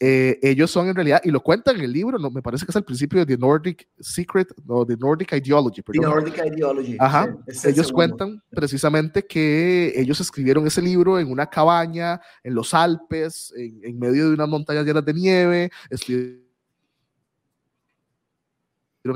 Eh, 0.00 0.38
ellos 0.40 0.70
son 0.70 0.88
en 0.88 0.94
realidad, 0.94 1.20
y 1.22 1.30
lo 1.30 1.40
cuentan 1.42 1.76
en 1.76 1.82
el 1.82 1.92
libro, 1.92 2.18
no, 2.18 2.30
me 2.30 2.40
parece 2.40 2.64
que 2.64 2.72
es 2.72 2.76
al 2.76 2.84
principio 2.84 3.18
de 3.18 3.26
The 3.26 3.36
Nordic 3.36 3.86
Secret, 4.00 4.48
no, 4.64 4.86
The 4.86 4.96
Nordic 4.96 5.30
Ideology. 5.34 5.82
Perdón. 5.82 6.02
The 6.02 6.08
Nordic 6.08 6.46
Ideology. 6.46 6.96
Ajá. 6.98 7.36
ellos 7.64 7.92
cuentan 7.92 8.42
precisamente 8.48 9.26
que 9.26 9.92
ellos 9.94 10.18
escribieron 10.18 10.66
ese 10.66 10.80
libro 10.80 11.18
en 11.18 11.30
una 11.30 11.46
cabaña 11.46 12.22
en 12.42 12.54
los 12.54 12.72
Alpes, 12.72 13.52
en, 13.54 13.80
en 13.84 13.98
medio 13.98 14.28
de 14.28 14.34
unas 14.34 14.48
montañas 14.48 14.86
llenas 14.86 15.04
de 15.04 15.12
nieve, 15.12 15.70
escribieron 15.90 16.47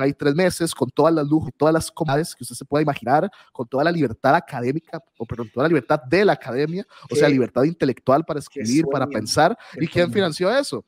ahí 0.00 0.12
tres 0.12 0.34
meses 0.34 0.74
con 0.74 0.88
todas 0.90 1.14
las 1.14 1.26
lujos, 1.26 1.50
todas 1.56 1.74
las 1.74 1.90
comodidades 1.90 2.34
que 2.34 2.44
usted 2.44 2.56
se 2.56 2.64
pueda 2.64 2.82
imaginar, 2.82 3.30
con 3.52 3.66
toda 3.66 3.84
la 3.84 3.92
libertad 3.92 4.34
académica, 4.34 5.02
o 5.18 5.26
perdón, 5.26 5.50
toda 5.52 5.64
la 5.64 5.68
libertad 5.68 6.00
de 6.08 6.24
la 6.24 6.32
academia, 6.32 6.86
o 7.10 7.14
sea, 7.14 7.28
libertad 7.28 7.64
intelectual 7.64 8.24
para 8.24 8.40
escribir, 8.40 8.86
para 8.90 9.06
pensar. 9.06 9.56
¿Y 9.78 9.86
quién 9.86 10.12
financió 10.12 10.50
eso? 10.50 10.84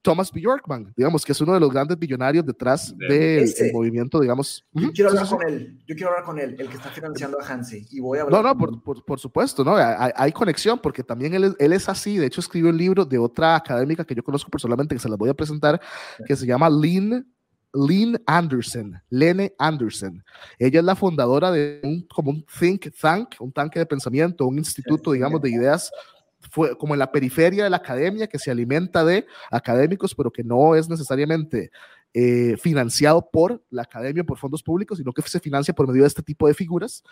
Thomas 0.00 0.32
B. 0.32 0.40
Yorkman, 0.40 0.92
digamos 0.96 1.24
que 1.24 1.32
es 1.32 1.40
uno 1.40 1.54
de 1.54 1.60
los 1.60 1.70
grandes 1.70 1.98
billonarios 1.98 2.46
detrás 2.46 2.96
del 2.96 3.52
movimiento, 3.72 4.20
digamos. 4.20 4.64
Yo 4.72 4.92
quiero 4.92 5.10
hablar 5.10 5.28
con 5.28 5.46
él, 5.46 5.78
yo 5.86 5.94
quiero 5.94 6.10
hablar 6.10 6.24
con 6.24 6.38
él, 6.38 6.56
el 6.58 6.68
que 6.68 6.76
está 6.76 6.88
financiando 6.90 7.38
a 7.40 7.46
Hansi, 7.46 7.86
y 7.90 8.00
voy 8.00 8.18
a 8.18 8.22
hablar 8.22 8.42
No, 8.42 8.48
no, 8.48 8.56
por, 8.56 8.82
por, 8.82 9.04
por, 9.04 9.18
supuesto, 9.18 9.64
¿no? 9.64 9.76
Hay, 9.76 10.12
hay, 10.14 10.32
conexión, 10.32 10.78
porque 10.78 11.02
también 11.02 11.34
él, 11.34 11.54
él 11.58 11.72
es 11.72 11.88
así, 11.88 12.16
de 12.16 12.26
hecho 12.26 12.40
escribió 12.40 12.70
un 12.70 12.78
libro 12.78 13.04
de 13.04 13.18
otra 13.18 13.56
académica 13.56 14.04
que 14.04 14.14
yo 14.14 14.22
conozco 14.22 14.50
personalmente, 14.50 14.94
que 14.94 15.00
se 15.00 15.08
las 15.08 15.18
voy 15.18 15.30
a 15.30 15.34
presentar, 15.34 15.80
que 16.26 16.36
se 16.36 16.46
llama 16.46 16.70
Lean 16.70 17.26
Lynn 17.86 18.20
Anderson, 18.26 19.00
Lene 19.10 19.52
Anderson. 19.58 20.24
Ella 20.58 20.80
es 20.80 20.84
la 20.84 20.96
fundadora 20.96 21.50
de 21.50 21.80
un, 21.82 22.02
como 22.02 22.30
un 22.30 22.44
think 22.58 22.88
tank, 23.00 23.36
un 23.40 23.52
tanque 23.52 23.78
de 23.78 23.86
pensamiento, 23.86 24.46
un 24.46 24.58
instituto, 24.58 25.12
digamos, 25.12 25.40
de 25.40 25.50
ideas 25.50 25.90
fue 26.50 26.76
como 26.76 26.94
en 26.94 27.00
la 27.00 27.10
periferia 27.10 27.64
de 27.64 27.70
la 27.70 27.78
academia 27.78 28.26
que 28.26 28.38
se 28.38 28.50
alimenta 28.50 29.04
de 29.04 29.26
académicos, 29.50 30.14
pero 30.14 30.30
que 30.30 30.44
no 30.44 30.74
es 30.74 30.88
necesariamente 30.88 31.70
eh, 32.14 32.56
financiado 32.56 33.28
por 33.30 33.62
la 33.70 33.82
academia, 33.82 34.24
por 34.24 34.38
fondos 34.38 34.62
públicos, 34.62 34.98
sino 34.98 35.12
que 35.12 35.22
se 35.22 35.40
financia 35.40 35.74
por 35.74 35.86
medio 35.86 36.02
de 36.02 36.08
este 36.08 36.22
tipo 36.22 36.46
de 36.48 36.54
figuras. 36.54 37.02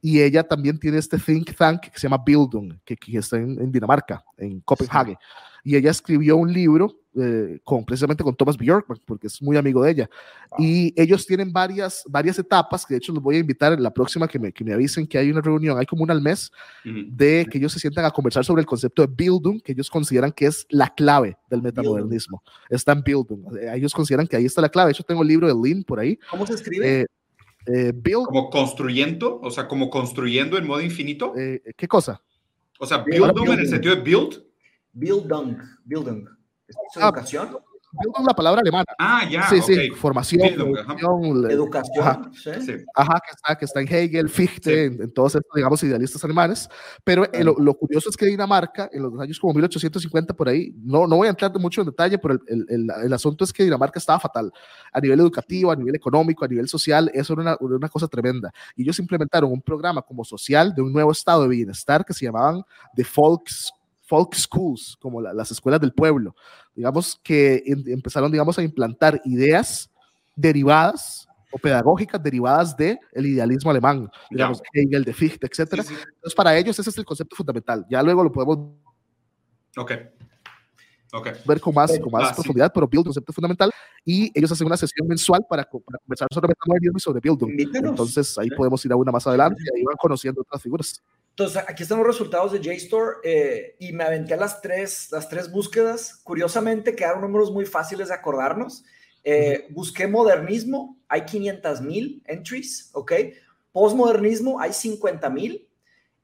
Y 0.00 0.20
ella 0.20 0.44
también 0.44 0.78
tiene 0.78 0.98
este 0.98 1.18
think 1.18 1.56
tank 1.56 1.80
que 1.80 1.98
se 1.98 2.06
llama 2.06 2.22
Bildung, 2.24 2.78
que, 2.84 2.96
está 3.18 3.36
en, 3.36 3.72
Dinamarca, 3.72 4.24
en 4.36 4.60
Copenhague. 4.60 5.16
Y 5.64 5.76
ella 5.76 5.90
escribió 5.90 6.36
un 6.36 6.52
libro 6.52 7.00
eh, 7.16 7.60
con, 7.62 7.84
precisamente 7.84 8.24
con 8.24 8.34
Thomas 8.34 8.56
Bjork, 8.56 8.86
porque 9.04 9.28
es 9.28 9.40
muy 9.40 9.56
amigo 9.56 9.82
de 9.84 9.90
ella. 9.92 10.10
Y 10.58 10.92
ellos 11.00 11.24
tienen 11.26 11.52
varias, 11.52 12.02
varias 12.08 12.38
etapas, 12.40 12.84
que 12.84 12.94
de 12.94 12.98
hecho 12.98 13.12
los 13.12 13.22
voy 13.22 13.36
a 13.36 13.38
invitar 13.38 13.72
en 13.72 13.82
la 13.82 13.92
próxima 13.92 14.26
que 14.26 14.38
me, 14.38 14.52
que 14.52 14.64
me 14.64 14.72
avisen 14.72 15.06
que 15.06 15.16
hay 15.16 15.30
una 15.30 15.40
reunión, 15.40 15.78
hay 15.78 15.86
como 15.86 16.02
una 16.02 16.12
al 16.12 16.20
mes, 16.20 16.50
de 16.84 17.46
que 17.48 17.58
ellos 17.58 17.72
se 17.72 17.78
sientan 17.78 18.04
a 18.04 18.10
conversar 18.10 18.44
sobre 18.44 18.60
el 18.60 18.66
concepto 18.66 19.02
de 19.02 19.12
Bildung, 19.14 19.62
que 19.62 19.72
ellos 19.72 19.88
consideran 19.88 20.32
que 20.32 20.46
es 20.46 20.66
la 20.70 20.92
clave 20.92 21.36
del 21.48 21.62
metamodernismo. 21.62 22.42
Está 22.68 22.92
en 22.92 23.02
Bildung. 23.02 23.56
Ellos 23.72 23.94
consideran 23.94 24.26
que 24.26 24.36
ahí 24.36 24.46
está 24.46 24.60
la 24.60 24.68
clave. 24.68 24.88
De 24.88 24.92
hecho, 24.92 25.04
tengo 25.04 25.22
el 25.22 25.28
libro 25.28 25.46
de 25.46 25.54
Lynn 25.54 25.84
por 25.84 26.00
ahí. 26.00 26.18
¿Cómo 26.30 26.46
se 26.46 26.54
escribe? 26.54 27.00
Eh, 27.00 27.06
eh, 27.66 27.92
build, 27.94 28.26
como 28.26 28.50
construyendo, 28.50 29.40
o 29.40 29.50
sea, 29.50 29.68
como 29.68 29.88
construyendo 29.88 30.58
en 30.58 30.66
modo 30.66 30.82
infinito. 30.82 31.32
¿Qué 31.34 31.88
cosa? 31.88 32.20
O 32.80 32.86
sea, 32.86 32.98
Bildung 32.98 33.50
en 33.50 33.60
el 33.60 33.68
sentido 33.68 33.94
de 33.94 34.02
build. 34.02 34.43
Bildung, 34.94 35.58
Bildung. 35.84 36.28
¿Es 36.66 36.76
ah, 36.96 37.08
educación? 37.08 37.58
Bildung, 38.00 38.26
la 38.26 38.34
palabra 38.34 38.60
alemana. 38.60 38.86
Ah, 38.98 39.28
ya. 39.28 39.48
Sí, 39.48 39.60
sí, 39.60 39.90
formación, 39.90 40.42
educación. 41.50 42.32
Ajá, 42.94 43.20
que, 43.20 43.30
está, 43.30 43.58
que 43.58 43.64
está 43.64 43.80
en 43.80 43.88
Hegel, 43.88 44.28
Fichte, 44.28 44.84
en, 44.86 45.12
todos 45.12 45.34
estos, 45.36 45.52
digamos, 45.54 45.82
idealistas 45.82 46.22
alemanes. 46.24 46.68
Pero 47.04 47.24
eh, 47.32 47.44
lo, 47.44 47.54
lo, 47.58 47.74
curioso 47.74 48.10
es 48.10 48.16
que 48.16 48.26
Dinamarca, 48.26 48.88
en 48.92 49.02
los 49.02 49.20
años 49.20 49.38
como 49.38 49.54
1850, 49.54 50.34
por 50.34 50.48
ahí, 50.48 50.72
no, 50.82 51.06
no 51.06 51.16
voy 51.16 51.28
a 51.28 51.30
entrar 51.30 51.56
mucho 51.58 51.82
en 51.82 51.86
detalle, 51.86 52.18
pero 52.18 52.34
el, 52.34 52.66
el, 52.68 52.90
el, 53.04 53.12
asunto 53.12 53.44
es 53.44 53.52
que 53.52 53.62
Dinamarca 53.62 53.98
estaba 53.98 54.18
fatal. 54.18 54.52
A 54.92 55.00
nivel 55.00 55.20
educativo, 55.20 55.70
a 55.70 55.76
nivel 55.76 55.94
económico, 55.94 56.44
a 56.44 56.48
nivel 56.48 56.68
social, 56.68 57.10
eso 57.14 57.32
era 57.34 57.42
una, 57.42 57.56
una 57.60 57.88
cosa 57.88 58.08
tremenda. 58.08 58.52
Y 58.74 58.82
ellos 58.82 58.98
implementaron 58.98 59.52
un 59.52 59.62
programa 59.62 60.02
como 60.02 60.24
social 60.24 60.74
de 60.74 60.82
un 60.82 60.92
nuevo 60.92 61.12
estado 61.12 61.42
de 61.42 61.48
bienestar 61.48 62.04
que 62.04 62.12
se 62.12 62.24
llamaban 62.24 62.62
The 62.96 63.04
Folks 63.04 63.72
folk 64.14 64.32
schools, 64.36 64.96
como 65.00 65.20
las 65.20 65.50
escuelas 65.50 65.80
del 65.80 65.92
pueblo, 65.92 66.36
digamos 66.72 67.18
que 67.20 67.64
empezaron, 67.66 68.30
digamos, 68.30 68.56
a 68.56 68.62
implantar 68.62 69.20
ideas 69.24 69.90
derivadas 70.36 71.26
o 71.50 71.58
pedagógicas 71.58 72.22
derivadas 72.22 72.76
del 72.76 72.96
el 73.12 73.26
idealismo 73.26 73.72
alemán, 73.72 74.08
digamos, 74.30 74.62
Hegel, 74.72 75.02
de 75.02 75.12
Fichte, 75.12 75.48
etc. 75.48 75.72
Entonces, 75.72 76.34
para 76.36 76.56
ellos 76.56 76.78
ese 76.78 76.90
es 76.90 76.98
el 76.98 77.04
concepto 77.04 77.34
fundamental. 77.34 77.84
Ya 77.90 78.04
luego 78.04 78.22
lo 78.22 78.30
podemos 78.30 78.58
okay. 79.76 79.98
Okay. 81.12 81.32
ver 81.44 81.60
con 81.60 81.74
más, 81.74 81.98
con 81.98 82.12
más 82.12 82.34
profundidad, 82.34 82.72
pero 82.72 82.86
Build 82.86 83.00
es 83.00 83.06
un 83.06 83.12
concepto 83.14 83.32
fundamental 83.32 83.72
y 84.04 84.30
ellos 84.32 84.52
hacen 84.52 84.66
una 84.66 84.76
sesión 84.76 85.08
mensual 85.08 85.44
para, 85.48 85.64
para 85.64 85.98
conversar 85.98 86.28
sobre 86.32 86.48
metamodernismo 86.48 86.98
y 86.98 87.00
sobre 87.00 87.20
Bildung. 87.20 87.50
Entonces 87.58 88.38
ahí 88.38 88.50
podemos 88.50 88.84
ir 88.84 88.92
a 88.92 88.96
una 88.96 89.10
más 89.10 89.26
adelante 89.26 89.60
y 89.64 89.76
ahí 89.76 89.84
van 89.84 89.96
conociendo 89.96 90.40
otras 90.40 90.62
figuras. 90.62 91.02
Entonces, 91.36 91.64
aquí 91.66 91.82
están 91.82 91.98
los 91.98 92.06
resultados 92.06 92.52
de 92.52 92.60
JSTOR 92.60 93.16
eh, 93.24 93.74
y 93.80 93.92
me 93.92 94.04
aventé 94.04 94.34
a 94.34 94.36
las 94.36 94.62
tres, 94.62 95.08
las 95.10 95.28
tres 95.28 95.50
búsquedas. 95.50 96.20
Curiosamente, 96.22 96.94
quedaron 96.94 97.22
números 97.22 97.50
muy 97.50 97.66
fáciles 97.66 98.06
de 98.06 98.14
acordarnos. 98.14 98.84
Eh, 99.24 99.66
busqué 99.70 100.06
modernismo, 100.06 100.96
hay 101.08 101.24
500 101.24 101.80
mil 101.80 102.22
entries, 102.26 102.90
¿ok? 102.92 103.12
Postmodernismo, 103.72 104.60
hay 104.60 104.72
50 104.72 105.28
mil. 105.30 105.68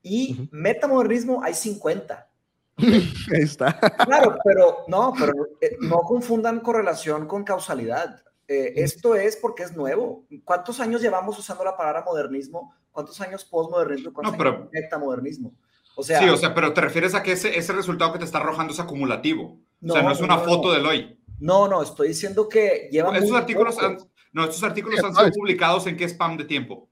Y 0.01 0.49
metamodernismo, 0.53 1.43
hay 1.43 1.55
50. 1.55 2.29
Ahí 2.79 3.43
está. 3.43 3.81
Claro, 4.07 4.39
pero 4.45 4.85
no, 4.87 5.13
pero 5.19 5.33
eh, 5.61 5.77
no 5.81 5.99
confundan 6.03 6.61
correlación 6.61 7.27
con 7.27 7.43
causalidad. 7.43 8.23
esto 8.47 9.17
es 9.17 9.35
porque 9.35 9.65
es 9.65 9.77
nuevo. 9.77 10.25
¿Cuántos 10.45 10.79
años 10.79 11.03
llevamos 11.03 11.37
usando 11.37 11.65
la 11.65 11.77
palabra 11.77 12.05
modernismo? 12.07 12.77
¿Cuántos 12.91 13.21
años 13.21 13.45
postmodernismo? 13.45 14.13
¿Cuántos 14.13 14.33
no, 14.33 14.39
pero, 14.39 14.69
metamodernismo? 14.73 15.55
O 15.97 16.03
sea, 16.03 16.21
sí, 16.21 16.29
o 16.29 16.37
sea, 16.37 16.55
pero 16.55 16.73
te 16.73 16.81
refieres 16.81 17.15
a 17.15 17.23
que 17.23 17.33
ese, 17.33 17.59
ese 17.59 17.73
resultado 17.73 18.13
que 18.13 18.19
te 18.19 18.25
está 18.25 18.39
arrojando 18.39 18.73
es 18.73 18.81
acumulativo. 18.81 19.61
o 19.83 19.93
sea, 19.93 20.03
no 20.03 20.13
es 20.13 20.21
una 20.21 20.39
foto 20.39 20.73
del 20.73 20.87
hoy. 20.87 21.19
No, 21.39 21.69
no, 21.69 21.83
estoy 21.83 22.09
diciendo 22.09 22.49
que 22.49 22.89
lleva. 22.91 23.17
Estos 23.17 23.37
artículos 23.37 23.79
han, 23.79 23.99
no, 24.33 24.45
estos 24.45 24.63
artículos 24.63 25.03
han 25.03 25.15
sido 25.15 25.31
publicados 25.31 25.87
en 25.87 25.97
qué 25.97 26.05
spam 26.05 26.37
de 26.37 26.45
tiempo. 26.45 26.91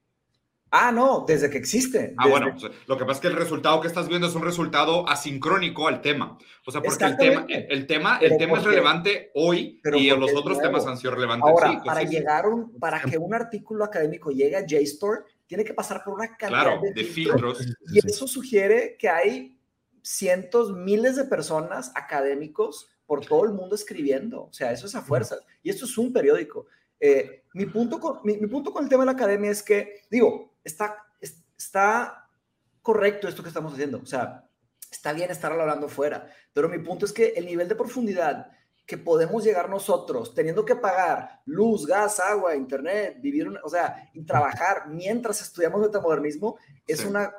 Ah, 0.71 0.93
no, 0.93 1.25
desde 1.27 1.49
que 1.49 1.57
existe. 1.57 2.15
Ah, 2.19 2.29
bueno, 2.29 2.55
lo 2.87 2.99
que 2.99 3.05
pasa 3.05 3.17
es 3.17 3.21
que 3.21 3.29
el 3.29 3.37
resultado 3.37 3.81
que 3.81 3.89
estás 3.89 4.07
viendo 4.07 4.27
es 4.27 4.35
un 4.35 4.43
resultado 4.43 5.09
asincrónico 5.09 5.89
al 5.89 6.03
tema. 6.03 6.37
O 6.67 6.71
sea, 6.71 6.83
porque 6.83 7.05
el 7.07 7.17
tema, 7.17 7.47
el 7.49 7.87
tema, 7.87 8.19
el 8.21 8.37
tema 8.37 8.59
es 8.59 8.65
relevante 8.65 9.31
hoy 9.35 9.81
y 9.85 10.11
los 10.11 10.35
otros 10.35 10.61
temas 10.61 10.87
han 10.87 10.99
sido 10.99 11.15
relevantes. 11.15 11.49
Ahora, 11.49 11.83
para 11.83 12.03
llegar 12.03 12.47
un, 12.47 12.79
para 12.79 13.01
que 13.01 13.17
un 13.17 13.33
artículo 13.33 13.85
académico 13.85 14.31
llegue 14.31 14.57
a 14.57 14.67
JSTOR, 14.67 15.25
tiene 15.49 15.65
que 15.65 15.75
pasar 15.75 16.05
por 16.05 16.15
una 16.15 16.37
cantidad 16.37 16.79
de, 16.95 17.05
filtros. 17.05 17.67
Y 17.91 18.07
eso 18.07 18.29
sugiere 18.29 18.97
que 18.99 19.09
hay 19.09 19.59
cientos, 20.03 20.77
miles 20.77 21.17
de 21.17 21.25
personas 21.25 21.91
académicos 21.95 22.91
por 23.07 23.25
todo 23.25 23.45
el 23.45 23.53
mundo 23.53 23.75
escribiendo. 23.75 24.45
O 24.45 24.53
sea, 24.53 24.71
eso 24.71 24.87
es 24.87 24.95
a 24.95 25.03
fuerzas. 25.03 25.41
Y 25.63 25.71
esto 25.71 25.87
es 25.87 25.97
un 25.97 26.13
periódico. 26.13 26.67
Eh, 27.01 27.45
mi, 27.55 27.65
punto 27.65 27.99
con, 27.99 28.21
mi, 28.25 28.37
punto 28.47 28.73
con 28.73 28.85
el 28.85 28.91
tema 28.91 29.03
de 29.03 29.07
la 29.07 29.13
academia 29.13 29.51
es 29.51 29.63
que, 29.63 30.03
digo, 30.11 30.55
está, 30.63 31.07
está 31.57 32.29
correcto 32.83 33.27
esto 33.27 33.43
que 33.43 33.49
estamos 33.49 33.73
haciendo. 33.73 34.01
O 34.03 34.07
sea, 34.07 34.47
está 34.91 35.15
bien 35.15 35.31
estar 35.31 35.51
hablando 35.51 35.89
fuera. 35.89 36.31
Pero 36.53 36.69
mi 36.69 36.79
punto 36.79 37.07
es 37.07 37.13
que 37.13 37.29
el 37.37 37.47
nivel 37.47 37.69
de 37.69 37.75
profundidad 37.75 38.51
que 38.89 38.97
podemos 38.97 39.45
llegar 39.45 39.69
nosotros 39.69 40.35
teniendo 40.35 40.65
que 40.65 40.75
pagar 40.75 41.43
luz, 41.45 41.87
gas, 41.87 42.19
agua, 42.21 42.57
internet, 42.57 43.19
vivir, 43.21 43.47
o 43.63 43.69
sea, 43.69 44.09
y 44.15 44.25
trabajar 44.25 44.89
mientras 44.89 45.43
estudiamos 45.43 45.83
metamodernismo, 45.83 46.57
es, 46.87 47.05
una, 47.05 47.31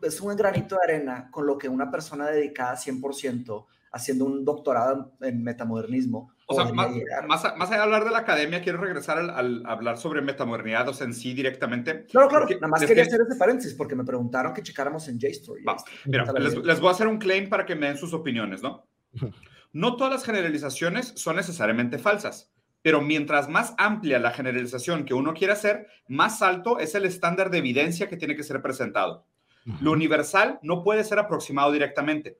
es 0.00 0.18
un 0.22 0.34
granito 0.34 0.74
de 0.76 0.80
arena 0.82 1.28
con 1.30 1.46
lo 1.46 1.58
que 1.58 1.68
una 1.68 1.90
persona 1.90 2.28
dedicada 2.28 2.76
100% 2.76 3.66
haciendo 3.92 4.24
un 4.24 4.42
doctorado 4.42 5.12
en 5.20 5.42
metamodernismo. 5.42 6.32
O 6.46 6.54
sea, 6.54 6.72
más, 6.72 6.90
más, 7.28 7.44
allá 7.44 7.76
de 7.76 7.82
hablar 7.82 8.04
de 8.04 8.12
la 8.12 8.18
academia, 8.20 8.62
quiero 8.62 8.78
regresar 8.78 9.18
al, 9.18 9.66
hablar 9.66 9.98
sobre 9.98 10.22
metamodernidad, 10.22 10.88
o 10.88 10.94
sea, 10.94 11.06
en 11.06 11.12
sí 11.12 11.34
directamente. 11.34 12.06
Claro, 12.06 12.28
claro, 12.28 12.46
nada 12.48 12.68
más 12.68 12.86
quería 12.86 13.02
hacer 13.02 13.20
ese 13.20 13.38
paréntesis 13.38 13.74
porque 13.74 13.94
me 13.94 14.04
preguntaron 14.04 14.54
que 14.54 14.62
checáramos 14.62 15.06
en 15.08 15.18
JSTOR. 15.18 15.58
Mira, 16.06 16.32
les, 16.38 16.56
les, 16.56 16.80
voy 16.80 16.88
a 16.88 16.92
hacer 16.92 17.06
un 17.06 17.18
claim 17.18 17.50
para 17.50 17.66
que 17.66 17.74
me 17.74 17.88
den 17.88 17.98
sus 17.98 18.14
opiniones, 18.14 18.62
¿no? 18.62 18.88
No 19.76 19.96
todas 19.96 20.10
las 20.10 20.24
generalizaciones 20.24 21.12
son 21.16 21.36
necesariamente 21.36 21.98
falsas, 21.98 22.50
pero 22.80 23.02
mientras 23.02 23.50
más 23.50 23.74
amplia 23.76 24.18
la 24.18 24.30
generalización 24.30 25.04
que 25.04 25.12
uno 25.12 25.34
quiere 25.34 25.52
hacer, 25.52 25.86
más 26.08 26.40
alto 26.40 26.78
es 26.78 26.94
el 26.94 27.04
estándar 27.04 27.50
de 27.50 27.58
evidencia 27.58 28.08
que 28.08 28.16
tiene 28.16 28.36
que 28.36 28.42
ser 28.42 28.62
presentado. 28.62 29.26
Lo 29.82 29.92
universal 29.92 30.58
no 30.62 30.82
puede 30.82 31.04
ser 31.04 31.18
aproximado 31.18 31.72
directamente 31.72 32.38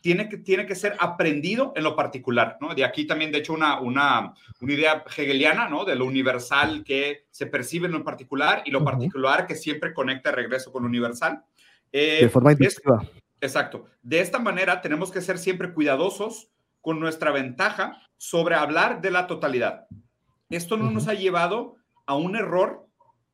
tiene 0.00 0.28
que, 0.28 0.38
tiene 0.38 0.66
que 0.66 0.74
ser 0.74 0.96
aprendido 0.98 1.72
en 1.76 1.84
lo 1.84 1.94
particular, 1.94 2.58
¿no? 2.60 2.74
De 2.74 2.84
aquí 2.84 3.06
también, 3.06 3.30
de 3.30 3.38
hecho, 3.38 3.52
una, 3.52 3.80
una, 3.80 4.34
una 4.60 4.72
idea 4.72 5.04
hegeliana, 5.16 5.68
¿no? 5.68 5.84
De 5.84 5.94
lo 5.94 6.06
universal 6.06 6.82
que 6.82 7.26
se 7.30 7.46
percibe 7.46 7.86
en 7.86 7.92
lo 7.92 8.02
particular 8.02 8.64
y 8.66 8.72
lo 8.72 8.84
particular 8.84 9.46
que 9.46 9.54
siempre 9.54 9.94
conecta 9.94 10.30
de 10.30 10.36
regreso 10.36 10.72
con 10.72 10.82
lo 10.82 10.88
universal. 10.88 11.44
Eh, 11.92 12.18
de 12.22 12.28
forma 12.28 12.50
intensiva. 12.50 13.00
exacto. 13.40 13.86
De 14.02 14.18
esta 14.18 14.40
manera 14.40 14.80
tenemos 14.80 15.12
que 15.12 15.20
ser 15.20 15.38
siempre 15.38 15.72
cuidadosos 15.72 16.51
con 16.82 17.00
nuestra 17.00 17.30
ventaja 17.30 18.02
sobre 18.18 18.56
hablar 18.56 19.00
de 19.00 19.10
la 19.10 19.26
totalidad. 19.26 19.86
Esto 20.50 20.76
no 20.76 20.90
nos 20.90 21.08
ha 21.08 21.14
llevado 21.14 21.76
a 22.04 22.14
un 22.14 22.36
error 22.36 22.86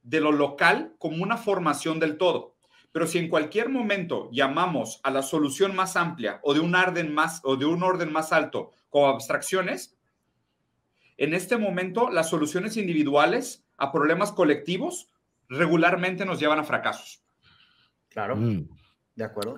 de 0.03 0.20
lo 0.20 0.30
local 0.30 0.94
como 0.99 1.22
una 1.22 1.36
formación 1.36 1.99
del 1.99 2.16
todo. 2.16 2.55
Pero 2.92 3.07
si 3.07 3.18
en 3.18 3.28
cualquier 3.28 3.68
momento 3.68 4.30
llamamos 4.32 5.01
a 5.03 5.11
la 5.11 5.22
solución 5.22 5.74
más 5.74 5.96
amplia 5.96 6.40
o 6.42 6.55
de 6.55 6.61
un 6.61 6.74
orden 6.74 7.12
más, 7.12 7.40
o 7.44 7.57
de 7.57 7.66
un 7.66 7.82
orden 7.82 8.12
más 8.12 8.32
alto 8.32 8.72
como 8.88 9.09
abstracciones, 9.09 9.99
en 11.16 11.34
este 11.34 11.57
momento 11.57 12.11
las 12.11 12.30
soluciones 12.30 12.76
individuales 12.76 13.66
a 13.76 13.92
problemas 13.92 14.32
colectivos 14.32 15.09
regularmente 15.49 16.24
nos 16.24 16.38
llevan 16.38 16.61
a 16.61 16.64
fracasos. 16.64 17.22
Claro, 18.09 18.36
mm. 18.36 18.68
de 19.16 19.24
acuerdo. 19.24 19.57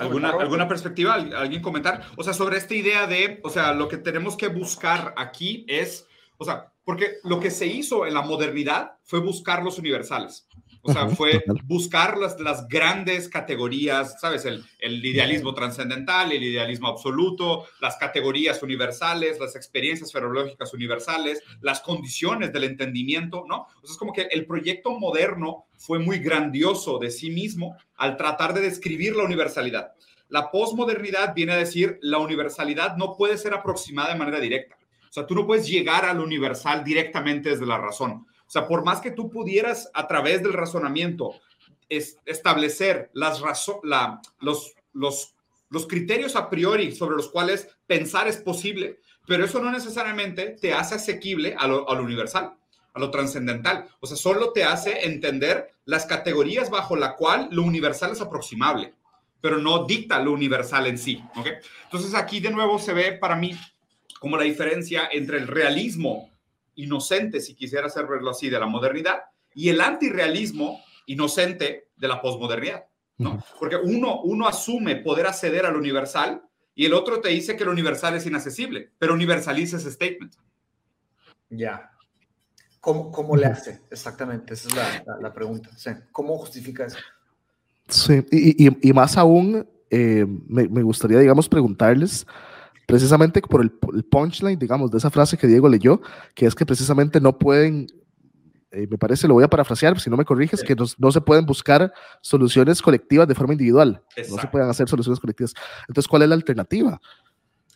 ¿Alguna, 0.00 0.30
¿Alguna 0.30 0.68
perspectiva? 0.68 1.14
¿Alguien 1.14 1.62
comentar? 1.62 2.06
O 2.16 2.24
sea, 2.24 2.32
sobre 2.32 2.58
esta 2.58 2.74
idea 2.74 3.06
de, 3.06 3.40
o 3.42 3.50
sea, 3.50 3.72
lo 3.72 3.88
que 3.88 3.96
tenemos 3.96 4.36
que 4.36 4.48
buscar 4.48 5.14
aquí 5.16 5.64
es, 5.68 6.06
o 6.38 6.44
sea, 6.44 6.72
porque 6.84 7.16
lo 7.24 7.40
que 7.40 7.50
se 7.50 7.66
hizo 7.66 8.06
en 8.06 8.14
la 8.14 8.22
modernidad 8.22 8.92
fue 9.02 9.20
buscar 9.20 9.62
los 9.62 9.78
universales. 9.78 10.46
O 10.86 10.92
sea, 10.92 11.08
fue 11.08 11.42
buscar 11.64 12.18
las, 12.18 12.38
las 12.38 12.68
grandes 12.68 13.30
categorías, 13.30 14.20
¿sabes? 14.20 14.44
El, 14.44 14.62
el 14.78 15.04
idealismo 15.04 15.54
trascendental, 15.54 16.30
el 16.30 16.42
idealismo 16.42 16.88
absoluto, 16.88 17.64
las 17.80 17.96
categorías 17.96 18.62
universales, 18.62 19.40
las 19.40 19.56
experiencias 19.56 20.12
ferológicas 20.12 20.74
universales, 20.74 21.42
las 21.62 21.80
condiciones 21.80 22.52
del 22.52 22.64
entendimiento, 22.64 23.46
¿no? 23.48 23.62
O 23.62 23.86
sea, 23.86 23.92
es 23.92 23.96
como 23.96 24.12
que 24.12 24.28
el 24.30 24.44
proyecto 24.44 24.90
moderno 24.98 25.64
fue 25.78 25.98
muy 25.98 26.18
grandioso 26.18 26.98
de 26.98 27.10
sí 27.10 27.30
mismo 27.30 27.76
al 27.96 28.18
tratar 28.18 28.52
de 28.52 28.60
describir 28.60 29.16
la 29.16 29.24
universalidad. 29.24 29.92
La 30.28 30.50
posmodernidad 30.50 31.34
viene 31.34 31.52
a 31.52 31.56
decir 31.56 31.98
la 32.02 32.18
universalidad 32.18 32.96
no 32.98 33.16
puede 33.16 33.38
ser 33.38 33.54
aproximada 33.54 34.12
de 34.12 34.18
manera 34.18 34.38
directa. 34.38 34.76
O 35.08 35.12
sea, 35.14 35.26
tú 35.26 35.34
no 35.34 35.46
puedes 35.46 35.66
llegar 35.66 36.04
al 36.04 36.20
universal 36.20 36.84
directamente 36.84 37.50
desde 37.50 37.64
la 37.64 37.78
razón 37.78 38.26
sea, 38.54 38.68
por 38.68 38.84
más 38.84 39.00
que 39.00 39.10
tú 39.10 39.30
pudieras 39.30 39.90
a 39.94 40.06
través 40.06 40.42
del 40.42 40.52
razonamiento 40.52 41.34
establecer 41.88 43.10
las 43.12 43.42
los, 44.40 44.74
los, 44.92 45.34
los 45.70 45.86
criterios 45.86 46.36
a 46.36 46.48
priori 46.48 46.94
sobre 46.94 47.16
los 47.16 47.28
cuales 47.28 47.68
pensar 47.86 48.28
es 48.28 48.36
posible, 48.36 49.00
pero 49.26 49.44
eso 49.44 49.60
no 49.60 49.72
necesariamente 49.72 50.56
te 50.60 50.72
hace 50.72 50.94
asequible 50.94 51.56
a 51.58 51.66
lo, 51.66 51.84
universal, 51.86 52.54
a 52.92 53.00
lo 53.00 53.10
trascendental. 53.10 53.88
O 54.00 54.06
sea, 54.06 54.16
solo 54.16 54.52
te 54.52 54.62
hace 54.62 55.04
entender 55.04 55.74
las 55.84 56.06
categorías 56.06 56.70
bajo 56.70 56.94
la 56.94 57.16
cual 57.16 57.48
lo 57.50 57.62
universal 57.62 58.12
es 58.12 58.20
aproximable, 58.20 58.94
pero 59.40 59.58
no 59.58 59.84
dicta 59.84 60.20
lo 60.20 60.32
universal 60.32 60.86
en 60.86 60.98
sí. 60.98 61.22
¿okay? 61.34 61.54
Entonces 61.84 62.14
aquí 62.14 62.38
de 62.38 62.50
nuevo 62.50 62.78
se 62.78 62.92
ve 62.92 63.12
para 63.12 63.34
mí 63.34 63.58
como 64.20 64.36
la 64.36 64.44
diferencia 64.44 65.08
entre 65.10 65.38
el 65.38 65.48
realismo 65.48 66.30
inocente, 66.76 67.40
si 67.40 67.54
quisiera 67.54 67.88
verlo 67.94 68.30
así, 68.30 68.50
de 68.50 68.58
la 68.58 68.66
modernidad 68.66 69.22
y 69.54 69.68
el 69.68 69.80
antirrealismo 69.80 70.80
inocente 71.06 71.88
de 71.96 72.08
la 72.08 72.20
posmodernidad, 72.20 72.84
¿no? 73.18 73.42
Porque 73.58 73.76
uno, 73.76 74.22
uno 74.22 74.48
asume 74.48 74.96
poder 74.96 75.26
acceder 75.26 75.66
al 75.66 75.76
universal 75.76 76.42
y 76.74 76.86
el 76.86 76.94
otro 76.94 77.20
te 77.20 77.28
dice 77.28 77.56
que 77.56 77.64
lo 77.64 77.70
universal 77.70 78.14
es 78.14 78.26
inaccesible, 78.26 78.90
pero 78.98 79.14
universaliza 79.14 79.76
ese 79.76 79.92
statement. 79.92 80.34
Ya. 81.50 81.90
¿Cómo, 82.80 83.10
¿Cómo, 83.10 83.36
le 83.36 83.46
hace? 83.46 83.80
Exactamente, 83.90 84.54
esa 84.54 84.68
es 84.68 84.74
la, 85.06 85.18
la, 85.20 85.32
pregunta. 85.32 85.70
¿Cómo 86.12 86.36
justifica 86.36 86.84
eso? 86.84 86.98
Sí, 87.88 88.24
y, 88.30 88.66
y, 88.68 88.76
y 88.82 88.92
más 88.92 89.16
aún, 89.16 89.66
eh, 89.88 90.26
me, 90.48 90.68
me, 90.68 90.82
gustaría, 90.82 91.18
digamos, 91.18 91.48
preguntarles 91.48 92.26
precisamente 92.86 93.40
por 93.42 93.62
el, 93.62 93.70
punchline, 94.04 94.58
digamos, 94.58 94.90
de 94.90 94.98
esa 94.98 95.10
frase 95.10 95.36
que 95.36 95.46
Diego 95.46 95.68
leyó, 95.68 96.00
que 96.34 96.46
es 96.46 96.54
que 96.54 96.66
precisamente 96.66 97.20
no 97.20 97.38
pueden, 97.38 97.86
eh, 98.70 98.86
me 98.88 98.98
parece, 98.98 99.26
lo 99.28 99.34
voy 99.34 99.44
a 99.44 99.48
parafrasear, 99.48 99.98
si 100.00 100.10
no 100.10 100.16
me 100.16 100.24
corriges, 100.24 100.62
que 100.62 100.74
no, 100.74 101.12
se 101.12 101.20
pueden 101.20 101.46
buscar 101.46 101.92
soluciones 102.20 102.82
colectivas 102.82 103.26
de 103.28 103.34
forma 103.34 103.54
individual. 103.54 104.02
No 104.30 104.38
se 104.38 104.46
pueden 104.48 104.68
hacer 104.68 104.88
soluciones 104.88 105.20
colectivas. 105.20 105.54
Entonces, 105.88 106.08
¿cuál 106.08 106.22
es 106.22 106.28
la 106.28 106.34
alternativa? 106.34 107.00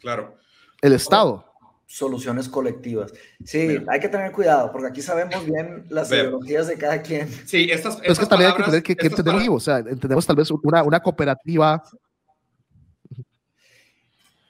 Claro. 0.01 0.37
El 0.81 0.93
Estado. 0.93 1.45
Soluciones 1.87 2.51
colectivas. 2.51 3.15
Sí, 3.43 3.79
hay 3.89 3.99
que 3.99 4.09
tener 4.11 4.31
cuidado, 4.31 4.71
porque 4.71 4.89
aquí 4.89 5.01
sabemos 5.01 5.47
bien 5.47 5.87
las 5.89 6.11
ideologías 6.11 6.67
de 6.67 6.77
cada 6.77 7.01
quien. 7.01 7.29
Sí, 7.47 7.69
estas, 7.71 7.95
estas 7.95 8.11
es 8.11 8.19
que 8.19 8.27
también 8.27 8.51
hay 8.51 8.57
que 8.57 8.63
tener 8.63 8.83
que, 8.83 8.95
que 8.95 9.07
entender 9.07 9.49
o 9.49 9.59
sea, 9.59 9.79
entendemos 9.79 10.27
tal 10.27 10.37
vez 10.37 10.51
una, 10.51 10.83
una 10.83 11.01
cooperativa 11.01 11.83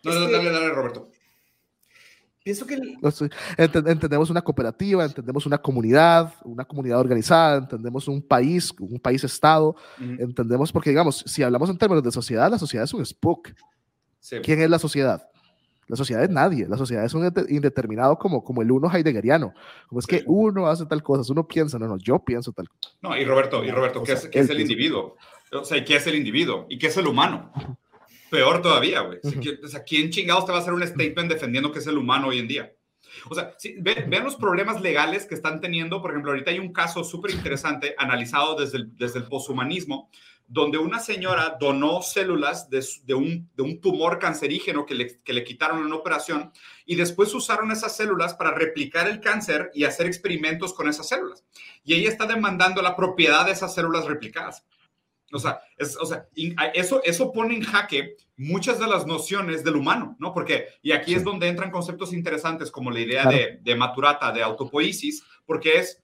no, 0.04 0.14
no, 0.14 0.30
dale, 0.30 0.50
dale, 0.50 0.68
Roberto. 0.70 1.10
Pienso 2.42 2.66
que... 2.66 2.80
Entendemos 3.58 4.30
una 4.30 4.40
cooperativa, 4.40 5.04
entendemos 5.04 5.44
una 5.44 5.58
comunidad, 5.58 6.32
una 6.44 6.64
comunidad 6.64 6.98
organizada, 6.98 7.58
entendemos 7.58 8.08
un 8.08 8.22
país, 8.22 8.72
un 8.78 8.98
país-estado, 8.98 9.76
entendemos, 9.98 10.72
porque 10.72 10.90
digamos, 10.90 11.22
si 11.26 11.42
hablamos 11.42 11.68
en 11.68 11.76
términos 11.76 12.02
de 12.02 12.10
sociedad, 12.10 12.50
la 12.50 12.58
sociedad 12.58 12.84
es 12.84 12.94
un 12.94 13.04
spook. 13.04 13.50
¿Quién 14.42 14.62
es 14.62 14.70
la 14.70 14.78
sociedad? 14.78 15.28
La 15.88 15.96
sociedad 15.96 16.22
es 16.22 16.30
nadie, 16.30 16.66
la 16.68 16.76
sociedad 16.76 17.04
es 17.04 17.14
un 17.14 17.30
indeterminado 17.48 18.16
como, 18.18 18.44
como 18.44 18.62
el 18.62 18.70
uno 18.70 18.90
heideggeriano. 18.90 19.52
Como 19.86 19.98
es 20.00 20.06
que 20.06 20.22
uno 20.26 20.68
hace 20.68 20.86
tal 20.86 21.02
cosa, 21.02 21.30
uno 21.32 21.46
piensa, 21.46 21.78
no, 21.78 21.86
no, 21.86 21.98
yo 21.98 22.18
pienso 22.18 22.52
tal 22.52 22.68
cosa. 22.68 22.94
No, 23.02 23.16
y 23.16 23.24
Roberto, 23.24 23.64
y 23.64 23.70
Roberto, 23.70 24.02
¿qué, 24.02 24.12
es, 24.12 24.26
qué 24.28 24.40
es 24.40 24.50
el 24.50 24.60
individuo? 24.60 25.16
O 25.52 25.64
sea, 25.64 25.82
¿qué 25.84 25.96
es 25.96 26.06
el 26.06 26.14
individuo? 26.14 26.66
¿Y 26.68 26.78
qué 26.78 26.88
es 26.88 26.96
el 26.98 27.06
humano? 27.06 27.52
Peor 28.30 28.62
todavía, 28.62 29.00
güey. 29.00 29.18
o 29.62 29.68
sea, 29.68 29.82
¿quién 29.84 30.10
chingados 30.10 30.46
te 30.46 30.52
va 30.52 30.58
a 30.58 30.60
hacer 30.60 30.72
un 30.72 30.86
statement 30.86 31.32
defendiendo 31.32 31.72
que 31.72 31.78
es 31.78 31.86
el 31.86 31.98
humano 31.98 32.28
hoy 32.28 32.38
en 32.38 32.48
día? 32.48 32.72
O 33.28 33.34
sea, 33.34 33.52
vean 33.80 34.24
los 34.24 34.36
problemas 34.36 34.80
legales 34.80 35.26
que 35.26 35.34
están 35.34 35.60
teniendo. 35.60 36.00
Por 36.00 36.10
ejemplo, 36.10 36.32
ahorita 36.32 36.50
hay 36.50 36.58
un 36.58 36.72
caso 36.72 37.04
súper 37.04 37.32
interesante 37.32 37.94
analizado 37.98 38.54
desde 38.54 38.78
el, 38.78 38.96
desde 38.96 39.20
el 39.20 39.26
poshumanismo, 39.26 40.10
donde 40.46 40.78
una 40.78 40.98
señora 40.98 41.56
donó 41.60 42.00
células 42.00 42.70
de, 42.70 43.14
un, 43.14 43.50
de 43.54 43.62
un, 43.62 43.80
tumor 43.80 44.18
cancerígeno 44.18 44.86
que 44.86 44.94
le, 44.94 45.20
que 45.20 45.34
le 45.34 45.44
quitaron 45.44 45.80
en 45.80 45.86
una 45.86 45.96
operación 45.96 46.52
y 46.86 46.96
después 46.96 47.34
usaron 47.34 47.70
esas 47.70 47.94
células 47.96 48.34
para 48.34 48.52
replicar 48.52 49.08
el 49.08 49.20
cáncer 49.20 49.70
y 49.74 49.84
hacer 49.84 50.06
experimentos 50.06 50.72
con 50.72 50.88
esas 50.88 51.08
células. 51.08 51.44
Y 51.84 51.94
ella 51.94 52.08
está 52.08 52.26
demandando 52.26 52.80
la 52.80 52.96
propiedad 52.96 53.44
de 53.44 53.52
esas 53.52 53.74
células 53.74 54.06
replicadas. 54.06 54.64
O 55.32 55.38
sea, 55.38 55.60
o 56.00 56.06
sea 56.06 56.26
eso, 56.72 57.02
eso 57.04 57.32
pone 57.32 57.54
en 57.54 57.62
jaque 57.62 58.16
muchas 58.36 58.78
de 58.78 58.86
las 58.86 59.06
nociones 59.06 59.62
del 59.62 59.76
humano, 59.76 60.16
¿no? 60.18 60.32
Porque, 60.32 60.68
y 60.82 60.92
aquí 60.92 61.14
es 61.14 61.22
donde 61.22 61.48
entran 61.48 61.70
conceptos 61.70 62.12
interesantes 62.12 62.70
como 62.70 62.90
la 62.90 63.00
idea 63.00 63.26
de, 63.26 63.58
de 63.60 63.76
maturata, 63.76 64.32
de 64.32 64.42
autopoiesis, 64.42 65.22
porque 65.44 65.78
es, 65.78 66.02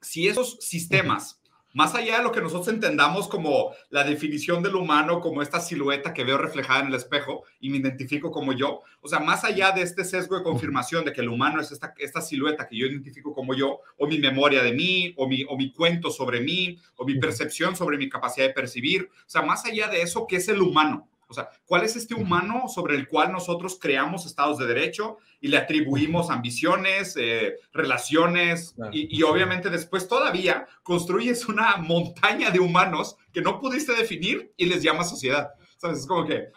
si 0.00 0.28
esos 0.28 0.58
sistemas 0.60 1.41
más 1.72 1.94
allá 1.94 2.18
de 2.18 2.24
lo 2.24 2.32
que 2.32 2.40
nosotros 2.40 2.68
entendamos 2.68 3.28
como 3.28 3.72
la 3.90 4.04
definición 4.04 4.62
del 4.62 4.76
humano, 4.76 5.20
como 5.20 5.42
esta 5.42 5.60
silueta 5.60 6.12
que 6.12 6.24
veo 6.24 6.38
reflejada 6.38 6.80
en 6.80 6.88
el 6.88 6.94
espejo 6.94 7.44
y 7.60 7.70
me 7.70 7.78
identifico 7.78 8.30
como 8.30 8.52
yo, 8.52 8.82
o 9.00 9.08
sea, 9.08 9.20
más 9.20 9.44
allá 9.44 9.72
de 9.72 9.82
este 9.82 10.04
sesgo 10.04 10.36
de 10.36 10.44
confirmación 10.44 11.04
de 11.04 11.12
que 11.12 11.20
el 11.20 11.28
humano 11.28 11.60
es 11.60 11.72
esta, 11.72 11.94
esta 11.98 12.20
silueta 12.20 12.66
que 12.66 12.76
yo 12.76 12.86
identifico 12.86 13.34
como 13.34 13.54
yo, 13.54 13.80
o 13.96 14.06
mi 14.06 14.18
memoria 14.18 14.62
de 14.62 14.72
mí, 14.72 15.14
o 15.16 15.26
mi, 15.26 15.44
o 15.48 15.56
mi 15.56 15.72
cuento 15.72 16.10
sobre 16.10 16.40
mí, 16.40 16.78
o 16.96 17.04
mi 17.04 17.18
percepción 17.18 17.76
sobre 17.76 17.98
mi 17.98 18.08
capacidad 18.08 18.46
de 18.46 18.54
percibir, 18.54 19.08
o 19.12 19.30
sea, 19.30 19.42
más 19.42 19.64
allá 19.64 19.88
de 19.88 20.02
eso, 20.02 20.26
¿qué 20.26 20.36
es 20.36 20.48
el 20.48 20.60
humano? 20.60 21.08
O 21.32 21.34
sea, 21.34 21.48
¿cuál 21.64 21.82
es 21.82 21.96
este 21.96 22.14
humano 22.14 22.68
sobre 22.68 22.94
el 22.94 23.08
cual 23.08 23.32
nosotros 23.32 23.78
creamos 23.80 24.26
estados 24.26 24.58
de 24.58 24.66
derecho 24.66 25.16
y 25.40 25.48
le 25.48 25.56
atribuimos 25.56 26.30
ambiciones, 26.30 27.16
eh, 27.18 27.56
relaciones 27.72 28.74
y, 28.92 29.22
obviamente 29.22 29.70
después 29.70 30.06
todavía 30.06 30.66
construyes 30.82 31.48
una 31.48 31.76
montaña 31.78 32.50
de 32.50 32.60
humanos 32.60 33.16
que 33.32 33.40
no 33.40 33.58
pudiste 33.58 33.94
definir 33.94 34.52
y 34.56 34.66
les 34.66 34.82
llamas 34.82 35.10
sociedad? 35.10 35.50
¿Sabes? 35.78 36.00
Es 36.00 36.06
como 36.06 36.26
que 36.26 36.48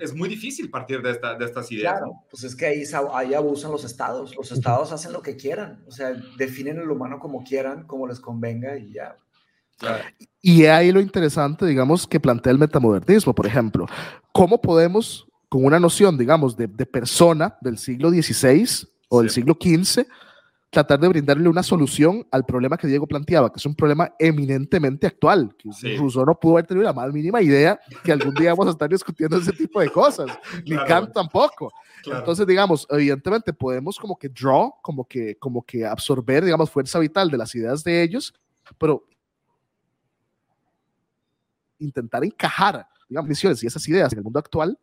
es, 0.00 0.14
muy 0.14 0.28
difícil 0.28 0.70
partir 0.70 1.02
de, 1.02 1.10
esta, 1.10 1.34
de 1.34 1.44
estas 1.44 1.70
ideas. 1.72 1.94
Claro, 1.94 2.12
pues 2.30 2.44
es 2.44 2.54
que 2.54 2.66
ahí, 2.66 2.84
ahí 3.12 3.34
abusan 3.34 3.70
los 3.70 3.84
estados. 3.84 4.36
Los 4.36 4.52
estados 4.52 4.92
hacen 4.92 5.12
lo 5.12 5.22
que 5.22 5.36
quieran. 5.36 5.82
O 5.86 5.90
sea, 5.90 6.12
definen 6.36 6.78
el 6.78 6.90
humano 6.90 7.18
como 7.18 7.42
quieran, 7.42 7.86
como 7.86 8.06
les 8.06 8.20
convenga 8.20 8.76
y 8.76 8.92
ya. 8.92 9.18
Y 10.40 10.66
ahí 10.66 10.92
lo 10.92 11.00
interesante, 11.00 11.66
digamos, 11.66 12.06
que 12.06 12.20
plantea 12.20 12.52
el 12.52 12.58
metamodernismo, 12.58 13.34
por 13.34 13.46
ejemplo. 13.46 13.86
¿Cómo 14.32 14.60
podemos, 14.60 15.26
con 15.48 15.64
una 15.64 15.80
noción, 15.80 16.18
digamos, 16.18 16.56
de, 16.56 16.68
persona 16.68 17.56
del 17.60 17.78
siglo 17.78 18.10
XVI 18.10 18.86
o 19.08 19.20
del 19.20 19.30
siglo 19.30 19.56
XV, 19.58 20.06
tratar 20.70 20.98
de 21.00 21.08
brindarle 21.08 21.48
una 21.48 21.62
solución 21.62 22.26
al 22.30 22.44
problema 22.44 22.76
que 22.76 22.88
Diego 22.88 23.06
planteaba, 23.06 23.50
que 23.50 23.58
es 23.58 23.64
un 23.64 23.74
problema 23.74 24.12
eminentemente 24.18 25.06
actual, 25.06 25.54
que 25.56 25.96
Rousseau 25.96 26.26
no 26.26 26.38
pudo 26.38 26.54
haber 26.54 26.66
tenido 26.66 26.84
la 26.84 26.92
más 26.92 27.12
mínima 27.12 27.40
idea 27.40 27.78
que 28.02 28.12
algún 28.12 28.34
día 28.34 28.50
vamos 28.50 28.66
a 28.66 28.70
estar 28.70 28.90
discutiendo 28.90 29.36
ese 29.36 29.52
tipo 29.52 29.80
de 29.80 29.88
cosas, 29.88 30.26
ni 30.66 30.76
Kant 30.76 31.12
tampoco. 31.12 31.72
Entonces, 32.04 32.46
digamos, 32.46 32.86
evidentemente 32.90 33.52
podemos 33.52 33.98
como 33.98 34.18
que 34.18 34.28
draw, 34.28 34.74
como 34.82 35.06
que, 35.06 35.36
como 35.36 35.62
que 35.62 35.86
absorber, 35.86 36.44
digamos, 36.44 36.70
fuerza 36.70 36.98
vital 36.98 37.30
de 37.30 37.38
las 37.38 37.54
ideas 37.54 37.82
de 37.84 38.02
ellos, 38.02 38.34
pero 38.76 39.06
intentar 41.84 42.24
encajar, 42.24 42.86
digamos, 43.08 43.28
misiones 43.28 43.62
y 43.62 43.66
esas 43.66 43.86
ideas 43.88 44.12
en 44.12 44.18
el 44.18 44.24
mundo 44.24 44.38
actual, 44.38 44.78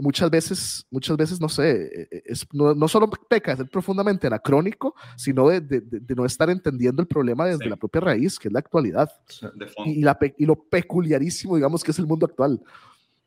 muchas 0.00 0.30
veces, 0.30 0.86
muchas 0.90 1.16
veces, 1.16 1.40
no 1.40 1.48
sé, 1.48 1.70
e, 1.70 2.08
e, 2.10 2.22
es, 2.26 2.46
no, 2.52 2.74
no 2.74 2.88
solo 2.88 3.08
peca 3.10 3.52
de 3.52 3.58
ser 3.58 3.68
profundamente 3.68 4.26
anacrónico, 4.26 4.94
sino 5.16 5.48
de, 5.48 5.60
de, 5.60 5.80
de, 5.80 6.14
no 6.14 6.24
estar 6.24 6.50
entendiendo 6.50 7.02
el 7.02 7.08
problema 7.08 7.46
desde 7.46 7.66
la 7.66 7.76
propia 7.76 8.00
raíz, 8.00 8.38
que 8.38 8.48
es 8.48 8.52
la 8.52 8.60
actualidad. 8.60 9.10
Y, 9.84 10.02
la, 10.02 10.18
y, 10.36 10.46
lo 10.46 10.56
peculiarísimo, 10.56 11.56
digamos, 11.56 11.84
que 11.84 11.90
es 11.90 11.98
el 11.98 12.06
mundo 12.06 12.26
actual. 12.26 12.60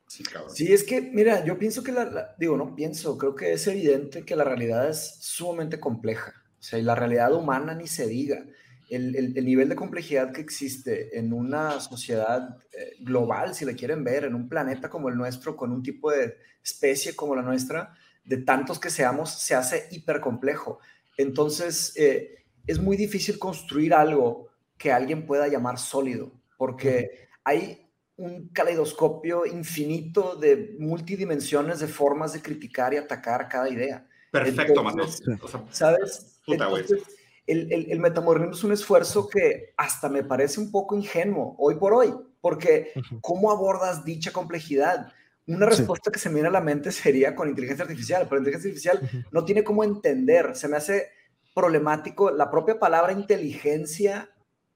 Sí, 0.07 0.71
es 0.71 0.83
que, 0.83 1.01
mira, 1.01 1.43
yo 1.43 1.57
pienso 1.57 1.83
que 1.83 1.91
la, 1.91 2.35
digo, 2.37 2.55
no 2.55 2.75
pienso, 2.75 3.17
creo 3.17 3.33
que 3.33 3.53
es 3.53 3.65
evidente 3.67 4.23
que 4.23 4.35
la 4.35 4.43
realidad 4.43 4.89
es 4.89 5.17
sumamente 5.21 5.79
compleja. 5.79 6.33
O 6.59 6.63
sea, 6.63 6.77
y 6.77 6.83
la 6.83 6.95
realidad 6.95 7.33
humana 7.33 7.73
ni 7.73 7.87
se 7.87 8.07
diga 8.07 8.45
el, 8.89 9.33
nivel 9.45 9.69
de 9.69 9.75
complejidad 9.75 10.31
que 10.31 10.41
existe 10.41 11.17
en 11.17 11.33
una 11.33 11.79
sociedad 11.79 12.57
eh, 12.71 12.93
global, 12.99 13.55
si 13.55 13.65
le 13.65 13.75
quieren 13.75 14.03
ver, 14.03 14.25
en 14.25 14.35
un 14.35 14.49
planeta 14.49 14.89
como 14.89 15.09
el 15.09 15.15
nuestro, 15.15 15.55
con 15.55 15.71
un 15.71 15.83
tipo 15.83 16.11
de 16.11 16.37
especie 16.63 17.15
como 17.15 17.35
la 17.35 17.41
nuestra, 17.41 17.93
de 18.23 18.37
tantos 18.37 18.79
que 18.79 18.89
seamos, 18.89 19.31
se 19.31 19.55
hace 19.55 19.87
hiper 19.91 20.19
complejo. 20.19 20.79
Entonces, 21.17 21.93
eh, 21.97 22.43
es 22.65 22.79
muy 22.79 22.97
difícil 22.97 23.39
construir 23.39 23.93
algo 23.93 24.49
que 24.77 24.91
alguien 24.91 25.25
pueda 25.25 25.47
llamar 25.47 25.77
sólido, 25.77 26.31
porque 26.57 27.27
hay 27.43 27.89
un 28.15 28.49
caleidoscopio 28.49 29.45
infinito 29.45 30.35
de 30.35 30.75
multidimensiones 30.79 31.79
de 31.79 31.87
formas 31.87 32.33
de 32.33 32.41
criticar 32.41 32.93
y 32.93 32.97
atacar 32.97 33.47
cada 33.49 33.69
idea. 33.69 34.07
Perfecto, 34.31 34.83
¿Sabes? 35.71 36.41
El, 37.47 37.91
el, 37.91 37.99
metamodernismo 37.99 38.55
es 38.55 38.63
un 38.63 38.71
esfuerzo 38.71 39.27
que 39.27 39.73
hasta 39.77 40.09
me 40.09 40.23
parece 40.23 40.59
un 40.59 40.71
poco 40.71 40.95
ingenuo 40.95 41.55
hoy 41.57 41.75
por 41.75 41.93
hoy, 41.93 42.13
porque 42.39 42.93
¿cómo 43.21 43.51
abordas 43.51 44.05
dicha 44.05 44.31
complejidad? 44.31 45.11
Una 45.45 45.65
respuesta 45.65 46.09
que 46.09 46.19
se 46.19 46.29
me 46.29 46.35
viene 46.35 46.47
a 46.47 46.51
la 46.51 46.61
mente 46.61 46.91
sería 46.91 47.35
con 47.35 47.49
inteligencia 47.49 47.83
artificial, 47.83 48.27
pero 48.29 48.39
inteligencia 48.39 48.69
artificial 48.69 49.27
no 49.31 49.43
tiene 49.43 49.63
cómo 49.63 49.83
entender, 49.83 50.55
se 50.55 50.69
me 50.69 50.77
hace 50.77 51.09
problemático 51.53 52.31
la 52.31 52.49
propia 52.49 52.79
palabra 52.79 53.11
inteligencia 53.11 54.29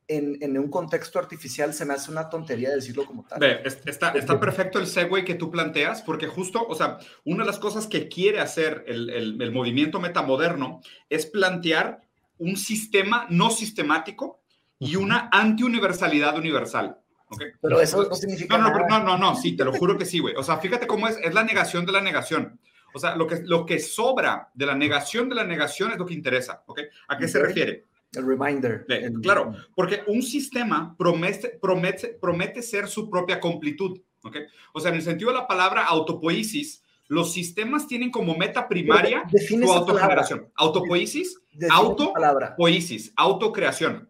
en, 0.10 0.38
en, 0.42 0.58
un 0.58 0.70
contexto 0.70 1.20
artificial 1.20 1.74
se 1.74 1.84
me 1.86 1.94
hace 1.94 2.12
una 2.12 2.30
tontería 2.30 2.70
decirlo 2.70 3.06
como 3.06 3.26
tal. 3.26 3.44
está, 3.86 4.12
está 4.12 4.40
perfecto 4.40 4.80
el 4.80 4.88
segue 4.88 5.26
que 5.26 5.36
tú 5.36 5.52
planteas, 5.52 6.02
porque 6.02 6.28
justo, 6.28 6.66
o 6.66 6.76
sea, 6.76 6.98
una 7.26 7.44
de 7.44 7.48
las 7.48 7.60
cosas 7.60 7.88
que 7.88 8.08
quiere 8.08 8.40
hacer 8.40 8.86
el, 8.88 9.10
el, 9.10 9.42
el 9.42 9.52
movimiento 9.52 10.00
metamoderno 10.00 10.80
es 11.10 11.26
plantear 11.26 12.07
un 12.40 12.58
sistema 12.58 13.28
no 13.30 13.50
sistemático 13.50 14.42
y 14.80 14.96
una 14.96 15.30
antiuniversalidad 15.32 16.38
universal. 16.38 16.98
¿okay? 17.30 17.48
Pero 17.62 17.82
eso 17.82 18.08
no 18.08 18.16
significa. 18.16 18.58
No, 18.58 18.70
no, 18.70 18.88
no, 18.88 19.04
no, 19.04 19.18
no, 19.18 19.36
sí, 19.36 19.56
te 19.56 19.66
lo 19.66 19.74
juro 19.74 19.98
que 19.98 20.06
sí, 20.06 20.20
güey. 20.20 20.36
O 20.36 20.44
sea, 20.44 20.58
fíjate 20.58 20.88
cómo 20.88 21.08
es, 21.08 21.18
es 21.18 21.34
la 21.34 21.44
negación 21.44 21.86
de 21.86 21.92
la 21.92 22.02
negación. 22.02 22.60
O 22.94 23.00
sea, 23.00 23.16
lo 23.16 23.28
que, 23.28 23.42
lo 23.44 23.66
que 23.66 23.80
sobra 23.80 24.50
de 24.54 24.66
la 24.66 24.76
negación 24.76 25.30
de 25.30 25.36
la 25.36 25.44
negación 25.44 25.92
es 25.92 25.98
lo 25.98 26.06
que 26.06 26.14
interesa. 26.14 26.64
¿ok? 26.66 26.82
¿A 27.10 27.18
qué 27.18 27.28
se 27.28 27.40
refiere? 27.40 27.86
El 28.14 28.26
reminder. 28.26 28.86
Claro, 29.22 29.54
porque 29.76 30.02
un 30.08 30.24
sistema 30.24 30.96
promete, 30.98 31.50
promete, 31.62 32.18
promete 32.20 32.62
ser 32.62 32.88
su 32.88 33.10
propia 33.10 33.40
completud. 33.40 34.00
¿ok? 34.24 34.38
O 34.74 34.80
sea, 34.80 34.90
en 34.90 34.98
el 34.98 35.04
sentido 35.04 35.32
de 35.32 35.38
la 35.38 35.48
palabra 35.48 35.84
autopoiesis, 35.86 36.84
los 37.08 37.34
sistemas 37.34 37.88
tienen 37.88 38.12
como 38.12 38.36
meta 38.36 38.68
primaria 38.68 39.24
su 39.48 39.72
autogeneración. 39.72 40.52
Autopoiesis, 40.56 41.40
autopoiesis, 41.70 43.14
autocreación. 43.16 44.10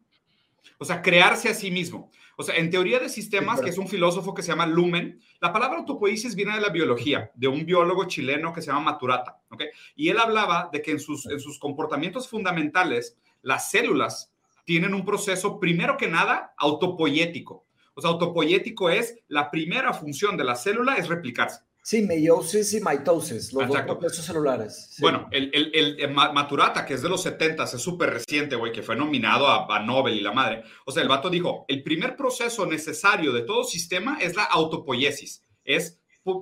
O 0.80 0.86
sea, 0.86 1.02
crearse 1.02 1.50
a 1.50 1.54
sí 1.54 1.72
mismo. 1.72 2.12
O 2.40 2.44
sea, 2.44 2.56
en 2.56 2.70
teoría 2.70 3.00
de 3.00 3.10
sistemas, 3.10 3.60
que 3.62 3.72
es 3.72 3.80
un 3.80 3.88
filósofo 3.88 4.36
que 4.36 4.44
se 4.44 4.50
llama 4.50 4.68
Lumen, 4.68 5.20
la 5.42 5.52
palabra 5.52 5.80
autopoiesis 5.80 6.36
viene 6.36 6.54
de 6.54 6.62
la 6.62 6.70
biología, 6.70 7.32
de 7.34 7.48
un 7.48 7.66
biólogo 7.66 8.06
chileno 8.06 8.54
que 8.54 8.62
se 8.62 8.68
llama 8.68 8.92
Maturata. 8.92 9.42
¿okay? 9.50 9.70
Y 9.96 10.10
él 10.10 10.20
hablaba 10.20 10.70
de 10.72 10.84
que 10.84 10.92
en 10.92 11.00
sus, 11.00 11.26
en 11.26 11.40
sus 11.40 11.58
comportamientos 11.58 12.28
fundamentales, 12.28 13.18
las 13.42 13.72
células 13.72 14.32
tienen 14.66 14.94
un 14.94 15.04
proceso, 15.04 15.60
primero 15.60 15.98
que 15.98 16.08
nada, 16.10 16.54
autopoiético. 16.58 17.66
O 17.96 18.02
sea, 18.02 18.12
autopoiético 18.12 18.92
es 18.92 19.18
la 19.28 19.50
primera 19.50 19.92
función 19.92 20.38
de 20.38 20.44
la 20.44 20.56
célula 20.56 20.98
es 20.98 21.08
replicarse. 21.08 21.62
Sí, 21.88 22.02
meiosis 22.02 22.74
y 22.74 22.82
mitosis, 22.82 23.54
los 23.54 23.70
dos 23.70 23.98
procesos 23.98 24.26
celulares. 24.26 24.98
Bueno, 25.00 25.30
el, 25.32 25.72
el, 25.74 26.12
Maturata, 26.12 26.86
que 26.86 26.96
es 26.96 27.02
de 27.02 27.08
los 27.08 27.24
70, 27.24 27.64
es 27.64 27.70
súper 27.82 28.10
reciente, 28.10 28.58
güey, 28.58 28.74
que 28.74 28.84
fue 28.84 28.98
nominado 28.98 29.48
a, 29.48 29.74
a, 29.74 29.80
Nobel 29.86 30.16
y 30.16 30.20
la 30.20 30.34
madre. 30.34 30.64
O 30.86 30.92
sea, 30.92 31.02
el 31.02 31.08
vato 31.08 31.30
dijo, 31.30 31.64
el 31.70 31.84
primer 31.84 32.18
proceso 32.18 32.66
necesario 32.66 33.32
de 33.32 33.44
todo 33.44 33.64
sistema 33.64 34.18
es 34.20 34.36
la 34.36 34.44
autopoiesis. 34.44 35.46
Es, 35.64 35.98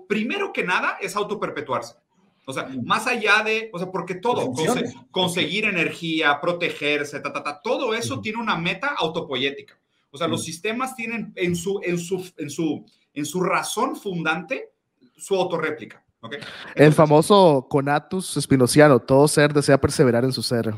primero 0.08 0.52
que 0.52 0.64
nada, 0.64 0.98
es 1.00 1.16
autoperpetuarse. 1.16 1.94
O 2.48 2.52
sea, 2.52 2.64
mm. 2.64 2.84
más 2.84 3.06
allá 3.06 3.44
de, 3.44 3.70
o 3.72 3.78
sea, 3.78 3.92
porque 3.92 4.16
todo, 4.16 4.52
conseguir 5.12 5.66
energía, 5.66 6.42
protegerse, 6.42 7.20
ta, 7.20 7.32
ta, 7.32 7.44
ta, 7.44 7.62
todo 7.62 7.94
eso 7.94 8.20
tiene 8.20 8.40
una 8.40 8.58
meta 8.58 8.96
autopoyética. 8.98 9.80
O 10.10 10.18
sea, 10.18 10.28
los 10.28 10.42
mm. 10.42 10.44
sistemas 10.44 10.96
tienen 10.96 11.34
en 11.36 11.56
su, 11.56 11.82
en 11.84 12.00
su, 12.00 12.34
en 12.36 12.50
su, 12.50 12.84
en 13.14 13.26
su 13.28 13.42
razón 13.42 13.96
fundante 13.96 14.72
su 15.16 15.36
autorréplica. 15.36 16.04
¿okay? 16.22 16.40
El 16.76 16.94
famoso 16.94 17.68
conatus 17.70 18.38
espinociano, 18.38 19.00
todo 19.00 19.28
ser 19.28 19.54
desea 19.54 19.80
perseverar 19.80 20.24
en 20.24 20.34
su 20.34 20.42
ser. 20.42 20.74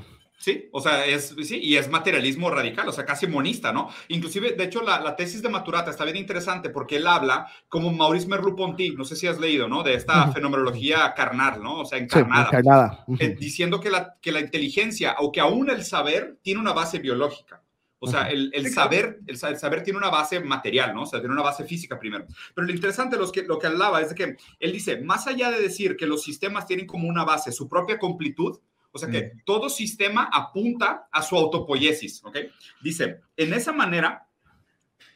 Sí, 0.48 0.70
o 0.72 0.80
sea, 0.80 1.06
es, 1.06 1.36
sí, 1.44 1.60
y 1.62 1.78
es 1.78 1.90
materialismo 1.90 2.50
radical, 2.50 2.88
o 2.88 2.92
sea, 2.92 3.06
casi 3.06 3.26
monista, 3.26 3.74
¿no? 3.74 3.90
Inclusive, 4.08 4.54
de 4.54 4.64
hecho, 4.66 4.84
la, 4.84 5.16
tesis 5.16 5.42
de 5.42 5.50
Maturata 5.50 5.90
está 5.90 6.06
bien 6.06 6.16
interesante 6.16 6.70
porque 6.70 6.98
él 6.98 7.08
habla 7.08 7.48
como 7.68 7.92
Maurice 7.92 8.28
Merleau-Ponty, 8.28 8.96
no 8.96 9.04
sé 9.04 9.16
si 9.16 9.26
has 9.26 9.40
leído, 9.40 9.68
¿no? 9.68 9.82
De 9.82 9.96
esta 9.96 10.32
fenomenología 10.32 11.14
carnal, 11.16 11.62
¿no? 11.62 11.82
O 11.82 11.86
sea, 11.86 11.98
encarnada. 11.98 13.04
Eh, 13.20 13.36
diciendo 13.38 13.82
que 13.82 13.90
la, 13.90 14.16
que 14.22 14.32
la 14.32 14.40
inteligencia, 14.40 15.16
o 15.20 15.32
que 15.32 15.42
aún 15.42 15.70
el 15.72 15.84
saber, 15.84 16.38
tiene 16.44 16.62
una 16.62 16.72
base 16.72 17.00
biológica. 17.00 17.64
O 18.00 18.08
sea, 18.08 18.30
el, 18.30 18.52
el 18.54 18.72
saber, 18.72 19.20
el, 19.26 19.38
saber 19.38 19.84
tiene 19.84 19.98
una 19.98 20.10
base 20.10 20.40
material, 20.40 20.94
¿no? 20.94 21.04
O 21.04 21.06
sea, 21.06 21.20
tiene 21.20 21.34
una 21.34 21.44
base 21.44 21.64
física 21.66 21.98
primero. 22.00 22.28
Pero 22.54 22.68
lo 22.68 22.74
interesante 22.74 23.18
lo 23.18 23.32
que, 23.32 23.44
lo 23.44 23.58
que 23.58 23.68
hablaba 23.68 24.02
es 24.02 24.10
de 24.10 24.16
que 24.16 24.38
él 24.60 24.72
dice, 24.72 25.02
más 25.02 25.26
allá 25.26 25.50
de 25.50 25.60
decir 25.60 25.96
que 25.98 26.06
los 26.06 26.22
sistemas 26.22 26.68
tienen 26.68 26.86
como 26.86 27.08
una 27.08 27.24
base 27.24 27.52
su 27.52 27.68
propia 27.68 27.98
completud, 27.98 28.60
o 28.92 29.00
sea 29.00 29.10
que 29.10 29.34
todo 29.46 29.70
sistema 29.70 30.30
apunta 30.32 31.08
a 31.12 31.22
su 31.22 31.36
autopoiesis, 31.36 32.24
¿ok? 32.24 32.38
Dice, 32.82 33.22
en 33.36 33.54
esa 33.54 33.72
manera, 33.72 34.28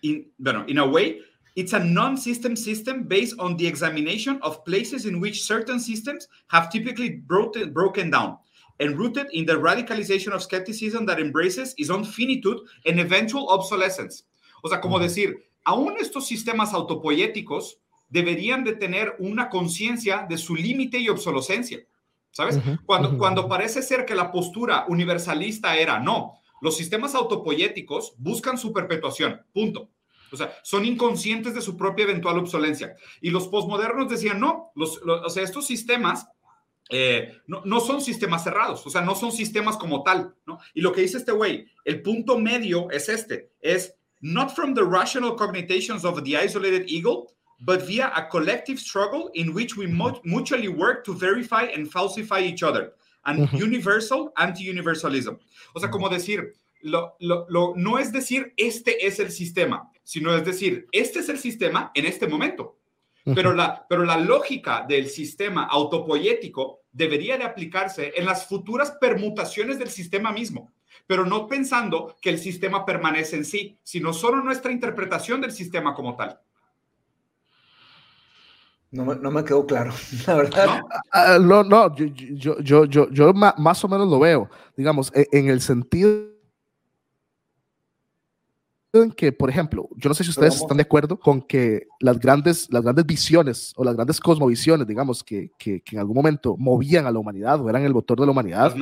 in, 0.02 0.32
bueno, 0.38 0.66
in 0.68 0.78
a 0.78 0.84
way, 0.84 1.22
it's 1.56 1.74
a 1.74 1.80
non-system 1.80 2.56
system 2.56 3.08
based 3.08 3.40
on 3.40 3.58
the 3.58 3.68
examination 3.68 4.40
of 4.42 4.64
places 4.64 5.06
in 5.06 5.20
which 5.20 5.44
certain 5.44 5.80
systems 5.80 6.28
have 6.48 6.70
typically 6.70 7.22
broken, 7.26 7.72
broken 7.72 8.10
down 8.10 8.38
and 8.82 8.98
rooted 8.98 9.28
in 9.32 9.46
the 9.46 9.54
radicalization 9.54 10.34
of 10.34 10.42
skepticism 10.42 11.06
that 11.06 11.20
embraces 11.20 11.74
its 11.78 11.90
own 11.90 12.04
finitude 12.04 12.60
and 12.86 13.00
eventual 13.00 13.48
obsolescence. 13.50 14.26
O 14.64 14.70
sea, 14.70 14.82
como 14.82 15.00
decir, 15.00 15.36
aún 15.64 15.96
estos 16.00 16.28
sistemas 16.28 16.74
autopoéticos 16.74 17.78
deberían 18.10 18.64
de 18.64 18.74
tener 18.74 19.16
una 19.20 19.50
conciencia 19.50 20.26
de 20.28 20.38
su 20.38 20.56
límite 20.56 20.98
y 21.00 21.10
obsolescencia. 21.10 21.80
¿Sabes? 22.34 22.60
cuando, 22.86 23.18
cuando 23.18 23.50
parece 23.50 23.82
ser 23.82 24.06
que 24.06 24.16
la 24.16 24.32
postura 24.32 24.86
universalista 24.88 25.76
era 25.76 26.00
no, 26.00 26.40
los 26.62 26.78
sistemas 26.78 27.14
autopoéticos 27.14 28.14
buscan 28.18 28.58
su 28.58 28.72
perpetuación, 28.72 29.42
punto. 29.54 29.90
O 30.32 30.38
sea, 30.38 30.54
son 30.64 30.86
inconscientes 30.86 31.54
de 31.54 31.62
su 31.62 31.76
propia 31.76 32.04
eventual 32.04 32.38
obsolencia. 32.38 32.96
Y 33.20 33.32
los 33.32 33.50
posmodernos 33.50 34.10
decían, 34.10 34.40
no, 34.40 34.72
los, 34.76 35.02
o 35.04 35.30
sea, 35.30 35.44
estos 35.44 35.68
sistemas 35.68 36.30
eh, 36.92 37.42
no, 37.48 37.62
no, 37.66 37.80
son 37.80 38.02
sistemas 38.02 38.44
cerrados, 38.44 38.86
o 38.86 38.90
sea, 38.90 39.02
no 39.02 39.16
son 39.16 39.32
sistemas 39.32 39.78
como 39.78 40.04
tal, 40.04 40.36
¿no? 40.46 40.60
Y 40.74 40.82
lo 40.82 40.92
que 40.92 41.02
dice 41.02 41.18
este 41.18 41.32
güey, 41.32 41.66
el 41.86 42.02
punto 42.02 42.38
medio 42.38 42.90
es 42.92 43.10
este, 43.10 43.52
es 43.62 43.96
not 44.22 44.54
from 44.54 44.74
the 44.74 44.84
rational 44.84 45.36
cognitions 45.36 46.06
of 46.06 46.24
the 46.24 46.36
isolated 46.36 46.86
ego, 46.88 47.28
but 47.62 47.82
via 47.88 48.12
a 48.16 48.28
collective 48.28 48.80
struggle 48.80 49.30
in 49.34 49.54
which 49.54 49.78
we 49.78 49.88
mutually 50.24 50.68
work 50.68 51.04
to 51.06 51.14
verify 51.14 51.64
and 51.76 51.90
falsify 51.90 52.40
each 52.40 52.64
other. 52.64 52.94
An 53.26 53.48
universal 53.54 54.32
anti-universalism. 54.36 55.38
O 55.76 55.80
sea, 55.80 55.92
como 55.92 56.10
decir, 56.10 56.56
lo, 56.82 57.16
lo, 57.20 57.46
lo, 57.50 57.74
no 57.76 58.00
es 58.00 58.12
decir 58.12 58.52
este 58.58 59.06
es 59.06 59.20
el 59.20 59.32
sistema, 59.32 59.92
sino 60.04 60.36
es 60.36 60.44
decir, 60.44 60.88
este 60.92 61.20
es 61.20 61.30
el 61.30 61.38
sistema 61.38 61.92
en 61.94 62.06
este 62.06 62.28
momento. 62.28 62.78
Pero 63.24 63.54
la, 63.54 63.86
pero 63.88 64.04
la 64.04 64.18
lógica 64.18 64.84
del 64.88 65.08
sistema 65.08 65.66
autopoético 65.66 66.81
debería 66.92 67.38
de 67.38 67.44
aplicarse 67.44 68.14
en 68.16 68.26
las 68.26 68.46
futuras 68.46 68.92
permutaciones 69.00 69.80
del 69.80 69.90
sistema 69.90 70.32
mismo, 70.32 70.72
pero 71.08 71.26
no 71.26 71.48
pensando 71.48 72.16
que 72.22 72.30
el 72.30 72.38
sistema 72.38 72.86
permanece 72.86 73.38
en 73.38 73.46
sí, 73.46 73.80
sino 73.84 74.14
solo 74.14 74.44
nuestra 74.44 74.72
interpretación 74.72 75.42
del 75.42 75.52
sistema 75.52 75.94
como 75.94 76.16
tal. 76.16 76.40
No 78.92 79.06
me, 79.06 79.16
no 79.16 79.32
me 79.32 79.44
quedó 79.46 79.66
claro, 79.66 79.94
la 80.28 80.36
verdad. 80.36 80.66
No, 80.66 80.88
ah, 81.14 81.38
no, 81.40 81.64
no 81.64 81.96
yo, 81.96 82.06
yo, 82.06 82.60
yo, 82.60 82.86
yo, 82.86 83.10
yo 83.10 83.34
más 83.34 83.84
o 83.84 83.88
menos 83.88 84.10
lo 84.10 84.20
veo, 84.20 84.50
digamos, 84.76 85.12
e, 85.16 85.28
en 85.32 85.50
el 85.50 85.62
sentido 85.62 86.31
en 88.94 89.12
que, 89.12 89.32
por 89.32 89.50
ejemplo, 89.50 89.88
yo 89.96 90.10
no 90.10 90.14
sé 90.14 90.24
si 90.24 90.32
ustedes 90.32 90.56
están 90.56 90.78
de 90.78 90.84
acuerdo 90.84 91.18
con 91.18 91.42
que 91.42 91.88
las 92.00 92.20
grandes, 92.20 92.68
las 92.72 92.84
grandes 92.84 93.06
visiones 93.06 93.74
o 93.78 93.86
las 93.86 93.96
grandes 93.96 94.20
cosmovisiones, 94.20 94.86
digamos, 94.86 95.24
que, 95.24 95.52
que, 95.58 95.82
en 95.92 96.00
algún 96.00 96.16
momento 96.16 96.58
movían 96.58 97.06
a 97.06 97.12
la 97.12 97.20
humanidad 97.20 97.62
o 97.62 97.70
eran 97.70 97.84
el 97.84 97.94
motor 97.94 98.20
de 98.20 98.26
la 98.26 98.32
humanidad, 98.32 98.74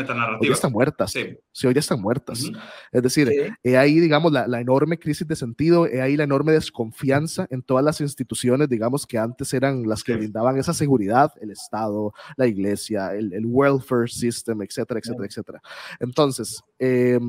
hoy 0.41 0.49
están 0.49 0.71
muertas. 0.71 1.11
Sí. 1.11 1.37
sí. 1.51 1.67
hoy 1.67 1.75
ya 1.75 1.79
están 1.79 2.01
muertas. 2.01 2.49
Es 2.91 3.03
decir, 3.03 3.53
he 3.63 3.77
ahí, 3.77 3.99
digamos, 3.99 4.31
la, 4.31 4.47
la, 4.47 4.59
enorme 4.59 4.97
crisis 4.97 5.27
de 5.27 5.35
sentido, 5.35 5.85
he 5.85 6.01
ahí 6.01 6.17
la 6.17 6.23
enorme 6.23 6.53
desconfianza 6.53 7.45
en 7.51 7.61
todas 7.61 7.85
las 7.85 8.01
instituciones, 8.01 8.67
digamos, 8.67 9.05
que 9.05 9.19
antes 9.19 9.53
eran 9.53 9.87
las 9.87 10.03
que 10.03 10.15
brindaban 10.15 10.57
esa 10.57 10.73
seguridad, 10.73 11.31
el 11.39 11.51
Estado, 11.51 12.13
la 12.35 12.47
iglesia, 12.47 13.13
el, 13.13 13.31
el 13.33 13.45
welfare 13.45 14.07
system, 14.07 14.61
etcétera, 14.63 14.99
etcétera, 14.99 15.25
etcétera. 15.27 15.61
Entonces, 15.99 16.63
eh, 16.79 17.19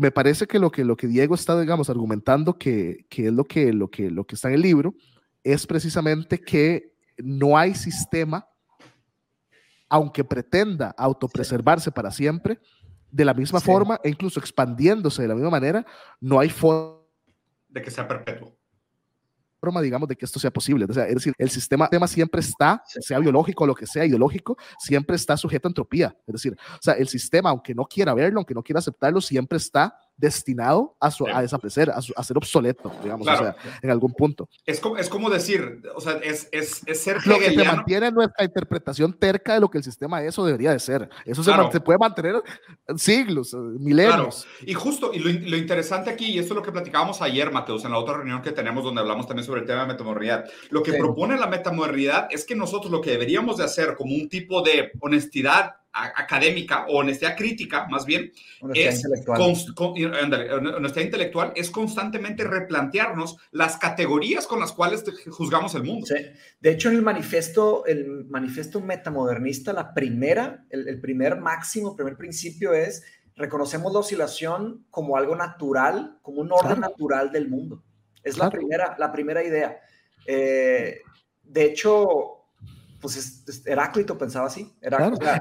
me 0.00 0.10
parece 0.10 0.46
que 0.46 0.58
lo 0.58 0.70
que, 0.70 0.82
lo 0.82 0.96
que 0.96 1.06
Diego 1.06 1.34
está, 1.34 1.60
digamos, 1.60 1.90
argumentando 1.90 2.56
que, 2.56 3.04
que 3.10 3.26
es 3.26 3.32
lo 3.34 3.44
que, 3.44 3.70
lo, 3.70 3.90
que, 3.90 4.10
lo 4.10 4.24
que 4.24 4.34
está 4.34 4.48
en 4.48 4.54
el 4.54 4.62
libro, 4.62 4.94
es 5.44 5.66
precisamente 5.66 6.40
que 6.40 6.94
no 7.18 7.58
hay 7.58 7.74
sistema, 7.74 8.48
aunque 9.90 10.24
pretenda 10.24 10.94
autopreservarse 10.96 11.92
para 11.92 12.10
siempre, 12.10 12.58
de 13.10 13.26
la 13.26 13.34
misma 13.34 13.60
forma 13.60 14.00
e 14.02 14.08
incluso 14.08 14.40
expandiéndose 14.40 15.20
de 15.20 15.28
la 15.28 15.34
misma 15.34 15.50
manera, 15.50 15.84
no 16.18 16.40
hay 16.40 16.48
forma 16.48 17.02
de 17.68 17.82
que 17.82 17.90
sea 17.90 18.08
perpetuo 18.08 18.56
forma, 19.60 19.80
digamos, 19.80 20.08
de 20.08 20.16
que 20.16 20.24
esto 20.24 20.40
sea 20.40 20.50
posible. 20.50 20.86
O 20.88 20.92
sea, 20.92 21.06
es 21.06 21.14
decir, 21.14 21.34
el 21.38 21.50
sistema, 21.50 21.88
tema 21.88 22.08
siempre 22.08 22.40
está, 22.40 22.82
sea 22.86 23.18
biológico 23.18 23.64
o 23.64 23.66
lo 23.66 23.74
que 23.74 23.86
sea, 23.86 24.04
ideológico, 24.04 24.56
siempre 24.78 25.16
está 25.16 25.36
sujeto 25.36 25.68
a 25.68 25.70
entropía. 25.70 26.16
Es 26.26 26.32
decir, 26.32 26.56
o 26.72 26.82
sea, 26.82 26.94
el 26.94 27.08
sistema, 27.08 27.50
aunque 27.50 27.74
no 27.74 27.84
quiera 27.84 28.14
verlo, 28.14 28.40
aunque 28.40 28.54
no 28.54 28.62
quiera 28.62 28.78
aceptarlo, 28.78 29.20
siempre 29.20 29.58
está 29.58 29.94
destinado 30.20 30.96
a, 31.00 31.10
a 31.32 31.42
desaparecer, 31.42 31.90
a, 31.90 32.22
ser 32.22 32.36
obsoleto, 32.36 32.92
digamos, 33.02 33.26
o 33.26 33.36
sea, 33.36 33.56
en 33.82 33.90
algún 33.90 34.12
punto. 34.12 34.48
Es 34.66 34.78
como, 34.78 34.98
es 34.98 35.08
como 35.08 35.30
decir, 35.30 35.82
o 35.94 36.00
sea, 36.00 36.14
es, 36.22 36.48
es, 36.52 36.82
es 36.86 37.00
ser 37.00 37.26
Lo 37.26 37.38
que 37.38 37.54
se 37.54 37.64
mantiene 37.64 38.10
nuestra 38.10 38.44
interpretación 38.44 39.14
terca 39.14 39.54
de 39.54 39.60
lo 39.60 39.70
que 39.70 39.78
el 39.78 39.84
sistema 39.84 40.22
es 40.22 40.38
o 40.38 40.44
debería 40.44 40.72
de 40.72 40.78
ser. 40.78 41.08
Eso 41.24 41.42
se, 41.42 41.80
puede 41.80 41.98
mantener 41.98 42.42
siglos, 42.96 43.54
milenios. 43.54 44.46
Y 44.66 44.74
justo, 44.74 45.10
y 45.12 45.18
lo, 45.18 45.30
lo, 45.48 45.56
interesante 45.56 46.10
aquí, 46.10 46.26
y 46.26 46.38
esto 46.38 46.52
es 46.52 46.56
lo 46.56 46.62
que 46.62 46.72
platicábamos 46.72 47.22
ayer, 47.22 47.50
Mateus, 47.50 47.84
en 47.84 47.92
la 47.92 47.98
otra 47.98 48.18
reunión 48.18 48.42
que 48.42 48.52
tenemos 48.52 48.84
donde 48.84 49.00
hablamos 49.00 49.26
también 49.26 49.46
sobre 49.46 49.62
el 49.62 49.66
tema 49.66 49.82
de 49.82 49.88
metamorridad, 49.88 50.44
lo 50.68 50.82
que 50.82 50.92
propone 50.92 51.38
la 51.38 51.46
metamorridad 51.46 52.28
es 52.30 52.44
que 52.44 52.54
nosotros 52.54 52.92
lo 52.92 53.00
que 53.00 53.12
deberíamos 53.12 53.56
de 53.56 53.64
hacer 53.64 53.96
como 53.96 54.14
un 54.14 54.28
tipo 54.28 54.60
de 54.62 54.92
honestidad 55.00 55.76
académica 55.92 56.86
o 56.88 56.98
honestidad 56.98 57.36
crítica, 57.36 57.86
más 57.88 58.06
bien, 58.06 58.32
honestidad 58.60 58.92
es 58.92 59.04
intelectual. 59.04 59.40
honestidad 60.76 61.04
intelectual 61.04 61.52
es 61.56 61.70
constantemente 61.70 62.44
replantearnos 62.44 63.36
las 63.50 63.76
categorías 63.76 64.46
con 64.46 64.60
las 64.60 64.72
cuales 64.72 65.04
juzgamos 65.30 65.74
el 65.74 65.82
mundo. 65.82 66.06
De 66.60 66.70
hecho, 66.70 66.90
en 66.90 66.96
el 66.96 67.02
manifiesto, 67.02 67.84
el 67.86 68.24
manifiesto 68.26 68.80
metamodernista, 68.80 69.72
la 69.72 69.92
primera, 69.92 70.64
el, 70.70 71.00
primer 71.00 71.40
máximo, 71.40 71.96
primer 71.96 72.16
principio 72.16 72.72
es 72.72 73.02
reconocemos 73.36 73.92
la 73.92 74.00
oscilación 74.00 74.86
como 74.90 75.16
algo 75.16 75.34
natural, 75.34 76.18
como 76.22 76.42
un 76.42 76.52
orden 76.52 76.80
natural 76.80 77.32
del 77.32 77.48
mundo. 77.48 77.82
Es 78.22 78.36
la, 78.36 78.50
primera, 78.50 78.96
la 78.98 79.10
primera 79.10 79.42
idea. 79.42 79.80
Eh, 80.26 81.00
de 81.42 81.64
hecho, 81.64 82.39
pues 83.00 83.62
Heráclito 83.64 84.16
pensaba 84.18 84.46
así. 84.46 84.70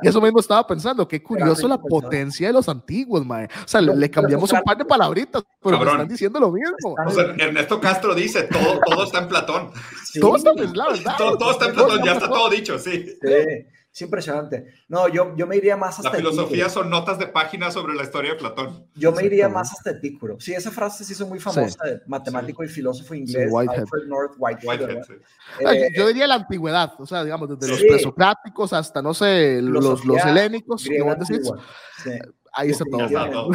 eso 0.02 0.22
mismo 0.22 0.40
estaba 0.40 0.66
pensando, 0.66 1.08
qué 1.08 1.22
curioso 1.22 1.68
la 1.68 1.78
potencia 1.80 2.48
de 2.48 2.54
los 2.54 2.70
antiguos, 2.70 3.26
mae. 3.26 3.46
O 3.46 3.68
sea, 3.68 3.82
le, 3.82 4.10
cambiamos 4.10 4.52
un 4.54 4.62
par 4.62 4.78
de 4.78 4.86
palabritas, 4.86 5.44
pero 5.62 5.84
están 5.84 6.08
diciendo 6.08 6.40
lo 6.40 6.52
mismo. 6.52 6.96
O 7.06 7.12
sea, 7.12 7.24
Ernesto 7.38 7.80
Castro 7.80 8.16
dice, 8.16 8.44
todo, 8.44 8.80
todo 8.86 9.04
está 9.04 9.20
en 9.20 9.28
Platón. 9.28 9.72
Todo 10.20 10.38
está 10.38 10.52
en 10.52 10.72
Platón, 10.72 11.38
todo, 11.38 11.52
está 11.52 11.66
en 11.66 11.74
Platón, 11.74 12.04
ya 12.04 12.14
está 12.14 12.30
todo 12.30 12.50
dicho, 12.50 12.80
sí. 12.80 13.06
Sí. 13.22 13.66
Es 13.92 14.04
impresionante. 14.04 14.66
No, 14.88 15.08
yo, 15.08 15.36
yo 15.36 15.48
me 15.48 15.58
iría 15.58 15.76
más 15.76 15.98
hasta. 15.98 16.12
La 16.12 16.18
filosofía 16.18 16.70
son 16.70 16.90
notas 16.92 17.18
de 17.18 17.26
páginas 17.26 17.74
sobre 17.74 17.96
la 17.96 18.04
historia 18.04 18.32
de 18.32 18.38
Platón. 18.38 18.86
Yo 18.94 19.12
me 19.12 19.26
iría 19.26 19.50
más 19.50 19.72
hasta 19.72 19.92
Epicuro. 19.92 20.40
Sí, 20.40 20.54
esa 20.54 20.70
frase 20.70 21.04
se 21.04 21.14
hizo 21.14 21.26
muy 21.26 21.40
famosa 21.40 21.84
de 21.84 22.02
matemático 22.06 22.64
y 22.64 22.68
filósofo 22.68 23.16
inglés, 23.16 23.52
Alfred 23.52 24.08
North 24.08 24.36
Whitehead. 24.38 25.02
Eh, 25.60 25.90
yo 25.98 26.08
diría 26.08 26.28
la 26.28 26.36
antigüedad, 26.36 26.94
o 27.00 27.06
sea, 27.08 27.24
digamos, 27.24 27.50
desde 27.50 27.68
los 27.72 27.82
presocráticos 27.82 28.74
hasta, 28.74 29.02
no 29.02 29.14
sé, 29.14 29.60
los, 29.62 30.06
los 30.06 30.26
helénicos. 30.26 30.88
Ahí 32.52 32.70
está 32.70 32.86
todo. 32.86 33.50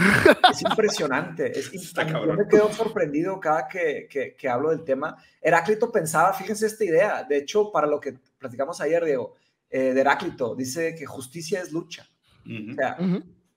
Es 0.50 0.62
impresionante. 0.62 1.58
Es 1.58 1.70
yo 1.72 2.34
me 2.34 2.48
quedo 2.48 2.72
sorprendido 2.72 3.38
cada 3.38 3.68
que, 3.68 4.08
que, 4.10 4.34
que 4.34 4.48
hablo 4.48 4.70
del 4.70 4.82
tema. 4.82 5.16
Heráclito 5.40 5.92
pensaba, 5.92 6.32
fíjense 6.32 6.66
esta 6.66 6.84
idea, 6.84 7.22
de 7.22 7.38
hecho, 7.38 7.70
para 7.70 7.86
lo 7.86 8.00
que 8.00 8.18
platicamos 8.38 8.80
ayer, 8.80 9.04
Diego 9.04 9.36
eh, 9.76 9.92
de 9.92 10.00
Heráclito, 10.02 10.54
dice 10.54 10.94
que 10.94 11.04
justicia 11.04 11.60
es 11.60 11.72
lucha. 11.72 12.08
o 12.46 12.74
sea, 12.76 12.96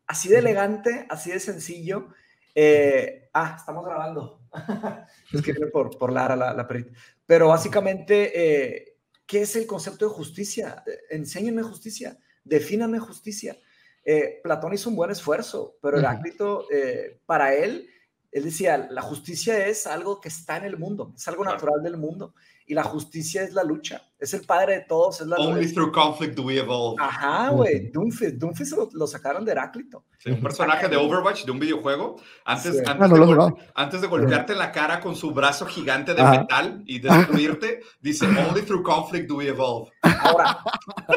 así 0.07 0.29
de 0.29 0.39
elegante, 0.39 1.05
así 1.09 1.29
de 1.29 1.39
sencillo. 1.39 2.07
Eh, 2.55 3.29
ah, 3.33 3.55
estamos 3.55 3.85
grabando. 3.85 4.41
es 5.31 5.43
que 5.43 5.53
por, 5.71 5.95
por 5.95 6.11
Lara, 6.11 6.35
la, 6.35 6.55
la 6.55 6.67
perrita. 6.67 6.91
Pero 7.27 7.49
básicamente, 7.49 8.31
eh, 8.33 8.97
¿qué 9.27 9.43
es 9.43 9.55
el 9.57 9.67
concepto 9.67 10.07
de 10.07 10.15
justicia? 10.15 10.83
Enséñenme 11.11 11.61
justicia, 11.61 12.17
defíname 12.43 12.97
justicia. 12.97 13.55
eh, 14.03 14.39
Platón 14.41 14.73
hizo 14.73 14.89
un 14.89 14.95
buen 14.95 15.11
esfuerzo, 15.11 15.77
pero 15.83 15.99
Heráclito, 15.99 16.65
eh, 16.71 17.19
para 17.27 17.53
él, 17.53 17.87
él 18.31 18.43
decía, 18.43 18.87
la 18.89 19.03
justicia 19.03 19.67
es 19.67 19.85
algo 19.85 20.19
que 20.19 20.29
está 20.29 20.57
en 20.57 20.65
el 20.65 20.77
mundo, 20.77 21.13
es 21.15 21.27
algo 21.27 21.45
natural 21.45 21.83
del 21.83 21.97
mundo 21.97 22.33
y 22.67 22.73
la 22.73 22.83
justicia 22.83 23.43
es 23.43 23.53
la 23.53 23.63
lucha. 23.63 24.01
Es 24.19 24.33
el 24.33 24.41
padre 24.41 24.73
de 24.73 24.81
todos. 24.81 25.21
Es 25.21 25.27
la 25.27 25.37
Only 25.37 25.71
through 25.71 25.93
conflict 25.93 26.35
do 26.35 26.43
we 26.43 26.59
evolve. 26.59 26.97
Ajá, 26.99 27.49
güey. 27.49 27.89
Doomfist. 27.89 28.35
Doomfist 28.35 28.73
lo, 28.93 29.07
sacaron 29.07 29.45
de 29.45 29.53
Heráclito. 29.53 30.03
un 30.25 30.41
personaje 30.41 30.89
de 30.89 30.97
Overwatch, 30.97 31.45
de 31.45 31.51
un 31.51 31.59
videojuego. 31.59 32.17
Antes, 32.43 32.85
antes, 32.85 33.09
de, 33.09 33.53
antes, 33.73 34.01
de, 34.01 34.07
golpearte 34.07 34.53
la 34.53 34.73
cara 34.73 34.99
con 34.99 35.15
su 35.15 35.31
brazo 35.31 35.65
gigante 35.65 36.13
de 36.13 36.23
metal 36.23 36.83
y 36.85 36.99
destruirte, 36.99 37.79
dice: 38.01 38.25
Only 38.25 38.63
through 38.63 38.83
conflict 38.83 39.29
do 39.29 39.37
we 39.37 39.47
evolve. 39.47 39.89
Ahora, 40.01 40.59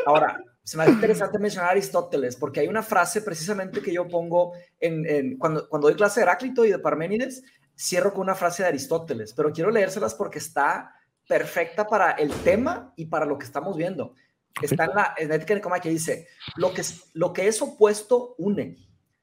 ahora, 0.06 0.44
se 0.62 0.76
me 0.76 0.84
hace 0.84 0.92
interesante 0.92 1.38
mencionar 1.40 1.70
a 1.70 1.72
Aristóteles, 1.72 2.36
porque 2.36 2.60
hay 2.60 2.68
una 2.68 2.84
frase 2.84 3.22
precisamente 3.22 3.82
que 3.82 3.92
yo 3.92 4.06
pongo 4.06 4.52
en, 4.78 5.04
en 5.04 5.36
cuando, 5.36 5.68
cuando 5.68 5.88
doy 5.88 5.96
clase 5.96 6.20
de 6.20 6.24
Heráclito 6.26 6.64
y 6.64 6.70
de 6.70 6.78
Parménides, 6.78 7.42
cierro 7.76 8.12
con 8.12 8.22
una 8.22 8.36
frase 8.36 8.62
de 8.62 8.68
Aristóteles, 8.68 9.32
pero 9.32 9.50
quiero 9.52 9.70
leérselas 9.70 10.14
porque 10.14 10.38
está 10.38 10.94
perfecta 11.30 11.86
para 11.86 12.10
el 12.10 12.32
tema 12.42 12.92
y 12.96 13.06
para 13.06 13.24
lo 13.24 13.38
que 13.38 13.46
estamos 13.46 13.76
viendo. 13.76 14.16
Está 14.60 14.86
en 14.86 14.90
la, 14.96 15.14
en 15.16 15.30
ética 15.30 15.54
de 15.54 15.80
que 15.80 15.88
dice, 15.88 16.26
lo 16.56 16.74
que, 16.74 16.82
lo 17.14 17.32
que 17.32 17.46
es 17.46 17.62
opuesto 17.62 18.34
une. 18.36 18.76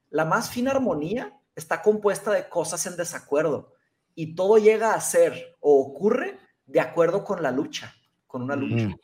La 0.08 0.24
más 0.24 0.48
fina 0.48 0.70
armonía 0.70 1.38
está 1.54 1.82
compuesta 1.82 2.32
de 2.32 2.48
cosas 2.48 2.86
en 2.86 2.96
desacuerdo 2.96 3.74
y 4.14 4.34
todo 4.34 4.56
llega 4.56 4.94
a 4.94 5.00
ser 5.02 5.58
o 5.60 5.82
ocurre 5.82 6.38
de 6.64 6.80
acuerdo 6.80 7.24
con 7.24 7.42
la 7.42 7.50
lucha, 7.50 7.94
con 8.26 8.40
una 8.40 8.56
lucha. 8.56 8.96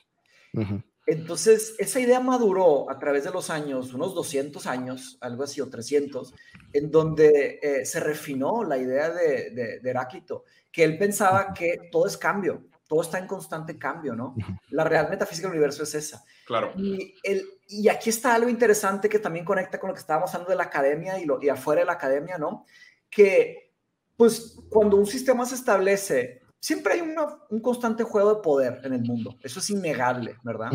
Entonces, 1.07 1.75
esa 1.79 2.01
idea 2.01 2.21
maduró 2.21 2.91
a 2.91 2.99
través 2.99 3.25
de 3.25 3.33
los 3.33 3.51
años, 3.51 3.93
unos 3.93 4.15
200 4.15 4.67
años, 4.67 5.19
algo 5.21 5.43
así, 5.43 5.61
o 5.61 5.69
300, 5.69 6.33
en 6.73 6.91
donde 6.91 7.61
eh, 7.63 7.85
se 7.85 8.01
refinó 8.01 8.65
la 8.65 8.79
idea 8.79 9.11
de, 9.11 9.51
de 9.83 9.91
Heráclito, 9.91 10.45
que 10.73 10.85
él 10.85 10.97
pensaba 10.97 11.53
que 11.53 11.91
todo 11.93 12.07
es 12.07 12.17
cambio, 12.17 12.65
todo 12.87 13.03
está 13.03 13.19
en 13.19 13.27
constante 13.27 13.79
cambio, 13.79 14.15
¿no? 14.15 14.35
La 14.71 14.85
real 14.85 15.09
metafísica 15.09 15.49
del 15.49 15.57
universo 15.57 15.83
es 15.85 15.95
esa. 15.95 16.25
Claro. 16.47 16.73
Y, 16.77 17.15
el, 17.23 17.47
y 17.67 17.89
aquí 17.89 18.11
está 18.11 18.35
algo 18.35 18.49
interesante 18.49 19.09
que 19.09 19.19
también 19.19 19.45
conecta 19.45 19.81
con 19.81 19.89
lo 19.89 19.95
que 19.95 20.01
estábamos 20.01 20.33
hablando 20.35 20.51
de 20.51 20.57
la 20.57 20.65
academia 20.65 21.19
y, 21.19 21.25
lo, 21.25 21.43
y 21.43 21.49
afuera 21.49 21.81
de 21.81 21.87
la 21.87 21.93
academia, 21.93 22.39
¿no? 22.39 22.67
Que, 23.09 23.73
pues, 24.17 24.59
cuando 24.71 24.97
un 24.97 25.07
sistema 25.07 25.47
se 25.47 25.55
establece, 25.55 26.43
siempre 26.61 26.95
hay 26.95 27.01
un 27.01 27.61
constante 27.61 28.05
juego 28.05 28.37
de 28.37 28.43
poder 28.43 28.81
en 28.85 28.93
el 28.93 29.03
mundo. 29.03 29.37
Eso 29.43 29.61
es 29.61 29.71
innegable, 29.71 30.37
¿verdad? 30.43 30.71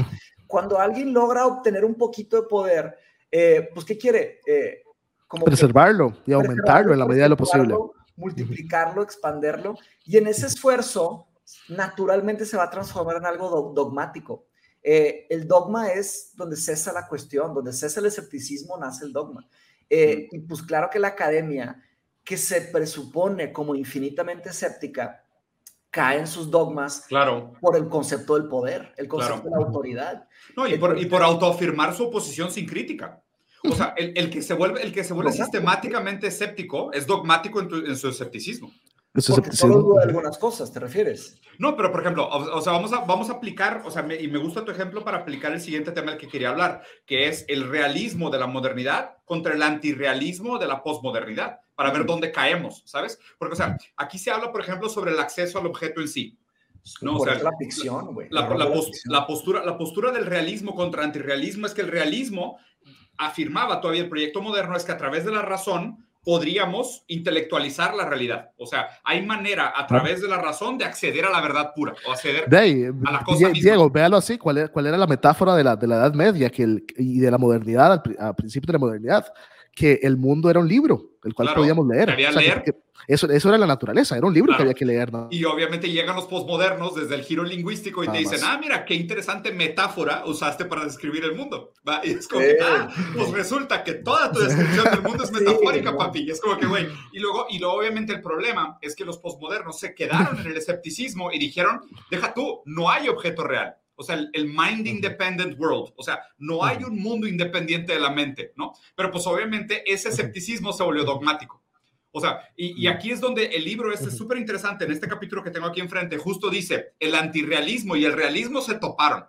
Cuando 0.47 0.79
alguien 0.79 1.13
logra 1.13 1.45
obtener 1.45 1.85
un 1.85 1.95
poquito 1.95 2.41
de 2.41 2.47
poder, 2.47 2.97
eh, 3.31 3.69
pues, 3.73 3.85
¿qué 3.85 3.97
quiere? 3.97 4.39
Eh, 4.45 4.83
como 5.27 5.45
preservarlo 5.45 6.17
y 6.25 6.33
aumentarlo 6.33 6.91
en 6.91 6.99
la 6.99 7.05
medida 7.05 7.23
de 7.23 7.29
lo 7.29 7.37
posible. 7.37 7.75
Multiplicarlo, 8.15 9.01
expanderlo. 9.03 9.77
Y 10.03 10.17
en 10.17 10.27
ese 10.27 10.47
esfuerzo, 10.47 11.28
naturalmente 11.69 12.45
se 12.45 12.57
va 12.57 12.63
a 12.63 12.69
transformar 12.69 13.17
en 13.17 13.25
algo 13.25 13.73
dogmático. 13.73 14.47
Eh, 14.81 15.27
el 15.29 15.47
dogma 15.47 15.91
es 15.91 16.31
donde 16.35 16.55
cesa 16.55 16.93
la 16.93 17.07
cuestión, 17.07 17.53
donde 17.53 17.73
cesa 17.73 17.99
el 17.99 18.05
escepticismo, 18.05 18.77
nace 18.77 19.05
el 19.05 19.13
dogma. 19.13 19.47
Eh, 19.89 20.27
y 20.31 20.39
pues 20.39 20.61
claro 20.61 20.89
que 20.91 20.99
la 20.99 21.09
academia, 21.09 21.83
que 22.23 22.37
se 22.37 22.61
presupone 22.61 23.51
como 23.51 23.75
infinitamente 23.75 24.49
escéptica, 24.49 25.25
cae 25.89 26.19
en 26.19 26.27
sus 26.27 26.51
dogmas 26.51 27.05
claro. 27.07 27.53
por 27.59 27.75
el 27.75 27.89
concepto 27.89 28.35
del 28.35 28.47
poder, 28.47 28.93
el 28.97 29.07
concepto 29.07 29.49
de 29.49 29.49
la 29.49 29.65
autoridad. 29.65 30.27
No, 30.55 30.67
y, 30.67 30.77
por, 30.77 30.97
y 30.99 31.05
por 31.07 31.23
autoafirmar 31.23 31.95
su 31.95 32.05
oposición 32.05 32.51
sin 32.51 32.67
crítica. 32.67 33.21
O 33.63 33.75
sea, 33.75 33.93
el, 33.97 34.29
que 34.29 34.41
se 34.41 34.53
vuelve, 34.53 34.81
el 34.81 34.93
que 34.93 35.03
se 35.03 35.13
vuelve 35.13 35.33
sistemáticamente 35.33 36.27
escéptico 36.27 36.93
es 36.93 37.05
dogmático 37.05 37.59
en 37.59 37.97
su 37.97 38.07
escepticismo. 38.07 38.71
Porque 39.11 39.51
solo 39.53 39.79
duda 39.79 40.03
algunas 40.03 40.37
cosas, 40.37 40.71
¿te 40.71 40.79
refieres? 40.79 41.41
No, 41.57 41.75
pero 41.75 41.91
por 41.91 42.01
ejemplo, 42.01 42.29
o, 42.29 42.61
sea, 42.61 42.73
vamos 42.73 42.93
a, 42.93 42.99
vamos 42.99 43.29
a 43.29 43.33
aplicar, 43.33 43.81
o 43.83 43.89
sea, 43.89 44.05
y 44.19 44.27
me 44.27 44.37
gusta 44.37 44.63
tu 44.63 44.71
ejemplo 44.71 45.03
para 45.03 45.17
aplicar 45.17 45.51
el 45.51 45.59
siguiente 45.59 45.91
tema 45.91 46.11
del 46.11 46.19
que 46.19 46.27
quería 46.27 46.49
hablar, 46.49 46.83
que 47.07 47.27
es 47.27 47.43
el 47.47 47.67
realismo 47.67 48.29
de 48.29 48.37
la 48.37 48.45
modernidad 48.45 49.17
contra 49.25 49.53
el 49.55 49.63
antirrealismo 49.63 50.59
de 50.59 50.67
la 50.67 50.83
posmodernidad, 50.83 51.59
para 51.73 51.91
ver 51.91 52.05
dónde 52.05 52.31
caemos, 52.31 52.83
¿sabes? 52.85 53.19
Porque, 53.39 53.53
o 53.53 53.57
sea, 53.57 53.77
aquí 53.97 54.19
se 54.19 54.29
habla, 54.29 54.51
por 54.51 54.61
ejemplo, 54.61 54.89
sobre 54.89 55.11
el 55.11 55.19
acceso 55.19 55.57
al 55.57 55.65
objeto 55.65 56.01
en 56.01 56.07
sí. 56.07 56.37
No, 57.01 57.17
o 57.17 57.25
sea, 57.25 57.35
la 57.41 57.51
ficción, 57.57 58.13
güey. 58.13 58.27
La, 58.29 58.47
la, 58.47 59.27
postura, 59.27 59.65
la 59.65 59.77
postura 59.77 60.11
del 60.11 60.27
realismo 60.27 60.75
contra 60.75 61.03
antirrealismo 61.03 61.65
es 61.65 61.73
que 61.73 61.81
el 61.81 61.89
realismo 61.89 62.57
afirmaba 63.17 63.81
todavía 63.81 64.03
el 64.03 64.09
proyecto 64.09 64.41
moderno 64.41 64.75
es 64.77 64.85
que 64.85 64.93
a 64.93 64.97
través 64.97 65.25
de 65.25 65.31
la 65.31 65.41
razón 65.41 66.08
podríamos 66.29 67.03
intelectualizar 67.07 67.95
la 67.95 68.05
realidad. 68.05 68.51
O 68.59 68.67
sea, 68.67 68.87
hay 69.03 69.25
manera 69.25 69.73
a 69.75 69.87
través 69.87 70.21
de 70.21 70.27
la 70.27 70.37
razón 70.37 70.77
de 70.77 70.85
acceder 70.85 71.25
a 71.25 71.31
la 71.31 71.41
verdad 71.41 71.71
pura 71.75 71.95
o 72.07 72.11
acceder 72.11 72.43
a 72.53 73.11
la 73.11 73.23
cosa 73.23 73.49
Diego, 73.49 73.89
véalo 73.89 74.17
así, 74.17 74.37
¿cuál 74.37 74.59
era, 74.59 74.67
cuál 74.67 74.85
era 74.85 74.95
la 74.95 75.07
metáfora 75.07 75.55
de 75.55 75.63
la, 75.63 75.75
de 75.75 75.87
la 75.87 75.95
Edad 75.95 76.13
Media 76.13 76.51
que 76.51 76.61
el, 76.61 76.85
y 76.97 77.17
de 77.17 77.31
la 77.31 77.39
modernidad, 77.39 77.93
al, 77.93 78.15
al 78.19 78.35
principio 78.35 78.67
de 78.67 78.73
la 78.73 78.77
modernidad? 78.77 79.25
Que 79.75 79.99
el 80.03 80.17
mundo 80.17 80.49
era 80.49 80.59
un 80.59 80.67
libro, 80.67 81.11
el 81.23 81.33
cual 81.33 81.53
podíamos 81.55 81.87
leer. 81.87 82.15
eso, 83.07 83.29
eso 83.29 83.49
era 83.49 83.57
la 83.57 83.65
naturaleza, 83.65 84.17
era 84.17 84.27
un 84.27 84.33
libro 84.33 84.55
que 84.55 84.61
había 84.61 84.73
que 84.73 84.85
leer. 84.85 85.11
¿no? 85.11 85.27
Y 85.31 85.43
obviamente 85.45 85.89
llegan 85.89 86.15
los 86.15 86.25
posmodernos 86.25 86.95
desde 86.95 87.15
el 87.15 87.23
giro 87.23 87.43
lingüístico 87.43 88.03
y 88.03 88.07
te 88.07 88.17
dicen, 88.17 88.39
ah, 88.43 88.59
mira, 88.61 88.85
qué 88.85 88.93
interesante 88.93 89.51
metáfora 89.51 90.23
usaste 90.25 90.65
para 90.65 90.83
describir 90.83 91.23
el 91.23 91.35
mundo. 91.35 91.73
Y 92.03 92.11
es 92.11 92.27
como, 92.27 92.45
ah, 92.63 92.89
pues 93.15 93.31
resulta 93.31 93.83
que 93.83 93.93
toda 93.93 94.31
tu 94.31 94.39
descripción 94.39 94.85
del 94.85 95.01
mundo 95.01 95.23
es 95.23 95.31
metafórica, 95.33 95.95
papi. 95.95 96.23
Y 96.23 96.31
es 96.31 96.41
como 96.41 96.57
que, 96.57 96.65
güey. 96.65 96.87
Y 97.13 97.19
luego, 97.19 97.47
y 97.49 97.59
luego, 97.59 97.75
obviamente, 97.77 98.13
el 98.13 98.21
problema 98.21 98.77
es 98.81 98.95
que 98.95 99.05
los 99.05 99.17
posmodernos 99.17 99.79
se 99.79 99.95
quedaron 99.95 100.39
en 100.39 100.47
el 100.47 100.57
escepticismo 100.57 101.31
y 101.31 101.39
dijeron, 101.39 101.81
deja 102.11 102.33
tú, 102.33 102.61
no 102.65 102.89
hay 102.89 103.07
objeto 103.07 103.43
real. 103.43 103.75
O 103.99 104.03
sea, 104.03 104.17
el, 104.31 104.45
mind 104.45 104.87
independent 104.87 105.59
world. 105.59 105.91
O 105.97 106.03
sea, 106.03 106.21
no 106.37 106.63
hay 106.63 106.77
un 106.85 106.97
mundo 106.97 107.27
independiente 107.27 107.91
de 107.91 107.99
la 107.99 108.09
mente, 108.09 108.53
¿no? 108.55 108.71
Pero 108.95 109.11
pues 109.11 109.27
obviamente 109.27 109.83
ese 109.91 110.07
escepticismo 110.07 110.71
se 110.71 110.83
volvió 110.83 111.03
dogmático. 111.03 111.61
O 112.11 112.21
sea, 112.21 112.49
y, 112.55 112.87
aquí 112.87 113.11
es 113.11 113.19
donde 113.19 113.47
el 113.47 113.65
libro 113.65 113.91
este 113.91 114.07
es 114.07 114.17
súper 114.17 114.37
interesante. 114.37 114.85
En 114.85 114.93
este 114.93 115.09
capítulo 115.09 115.43
que 115.43 115.51
tengo 115.51 115.67
aquí 115.67 115.81
enfrente, 115.81 116.17
justo 116.17 116.49
dice, 116.49 116.93
el 116.97 117.13
antirrealismo 117.13 117.97
y 117.97 118.05
el 118.05 118.13
realismo 118.13 118.61
se 118.61 118.75
toparon. 118.75 119.25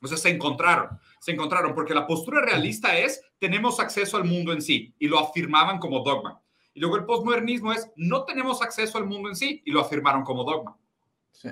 O 0.00 0.06
sea, 0.06 0.16
se 0.16 0.30
encontraron, 0.30 1.00
se 1.18 1.32
encontraron, 1.32 1.74
porque 1.74 1.92
la 1.92 2.06
postura 2.06 2.40
realista 2.40 2.96
es, 2.96 3.20
tenemos 3.40 3.80
acceso 3.80 4.16
al 4.16 4.24
mundo 4.24 4.52
en 4.52 4.62
sí, 4.62 4.94
y 5.00 5.08
lo 5.08 5.18
afirmaban 5.18 5.80
como 5.80 6.04
dogma. 6.04 6.40
Y 6.72 6.78
luego 6.78 6.98
el 6.98 7.04
postmodernismo 7.04 7.72
es, 7.72 7.90
no 7.96 8.24
tenemos 8.24 8.62
acceso 8.62 8.96
al 8.96 9.06
mundo 9.06 9.28
en 9.28 9.34
sí, 9.34 9.60
y 9.66 9.72
lo 9.72 9.80
afirmaron 9.80 10.22
como 10.22 10.44
dogma. 10.44 10.76
Sí. 11.32 11.48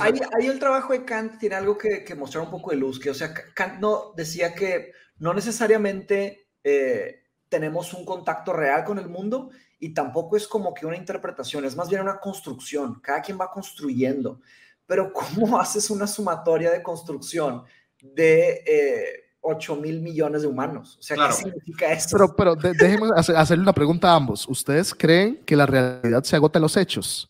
Ahí, 0.00 0.46
el 0.46 0.58
trabajo 0.58 0.92
de 0.92 1.04
Kant 1.04 1.38
tiene 1.38 1.54
algo 1.54 1.78
que, 1.78 2.04
que, 2.04 2.14
mostrar 2.14 2.44
un 2.44 2.50
poco 2.50 2.70
de 2.70 2.76
luz, 2.76 3.00
que 3.00 3.10
o 3.10 3.14
sea, 3.14 3.32
Kant 3.32 3.80
no 3.80 4.12
decía 4.14 4.54
que 4.54 4.92
no 5.18 5.32
necesariamente 5.32 6.48
eh, 6.62 7.22
tenemos 7.48 7.94
un 7.94 8.04
contacto 8.04 8.52
real 8.52 8.84
con 8.84 8.98
el 8.98 9.08
mundo 9.08 9.50
y 9.78 9.94
tampoco 9.94 10.36
es 10.36 10.46
como 10.46 10.74
que 10.74 10.84
una 10.84 10.96
interpretación, 10.96 11.64
es 11.64 11.76
más 11.76 11.88
bien 11.88 12.02
una 12.02 12.20
construcción, 12.20 13.00
cada 13.00 13.22
quien 13.22 13.40
va 13.40 13.50
construyendo, 13.50 14.40
pero 14.86 15.12
¿cómo 15.12 15.58
haces 15.60 15.88
una 15.90 16.06
sumatoria 16.06 16.70
de 16.70 16.82
construcción 16.82 17.64
de... 18.00 18.62
Eh, 18.66 19.26
8 19.42 19.76
mil 19.76 20.00
millones 20.00 20.42
de 20.42 20.48
humanos. 20.48 20.98
O 20.98 21.02
sea, 21.02 21.16
¿qué 21.16 21.32
significa 21.32 21.92
eso? 21.92 22.08
Pero, 22.12 22.36
pero 22.36 22.54
déjenme 22.54 23.08
hacerle 23.16 23.62
una 23.62 23.72
pregunta 23.72 24.12
a 24.12 24.16
ambos. 24.16 24.46
¿Ustedes 24.48 24.94
creen 24.94 25.42
que 25.46 25.56
la 25.56 25.66
realidad 25.66 26.22
se 26.24 26.36
agota 26.36 26.58
en 26.58 26.62
los 26.62 26.76
hechos? 26.76 27.29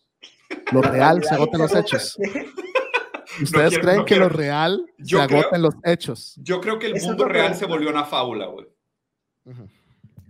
Lo 0.73 0.83
real 0.83 1.23
se 1.25 1.35
agota 1.35 1.57
en 1.57 1.63
los 1.63 1.75
hechos. 1.75 2.19
¿Ustedes 3.43 3.79
creen 3.79 4.05
que 4.05 4.17
lo 4.17 4.29
real 4.29 4.85
se 5.03 5.21
agota 5.21 5.57
en 5.57 5.63
los 5.63 5.75
hechos? 5.85 6.35
Yo 6.43 6.61
creo 6.61 6.79
que 6.79 6.87
el 6.87 7.01
mundo 7.01 7.25
real 7.25 7.55
se 7.55 7.67
volvió 7.67 7.89
una 7.89 8.05
fábula, 8.05 8.47
güey. 8.47 8.67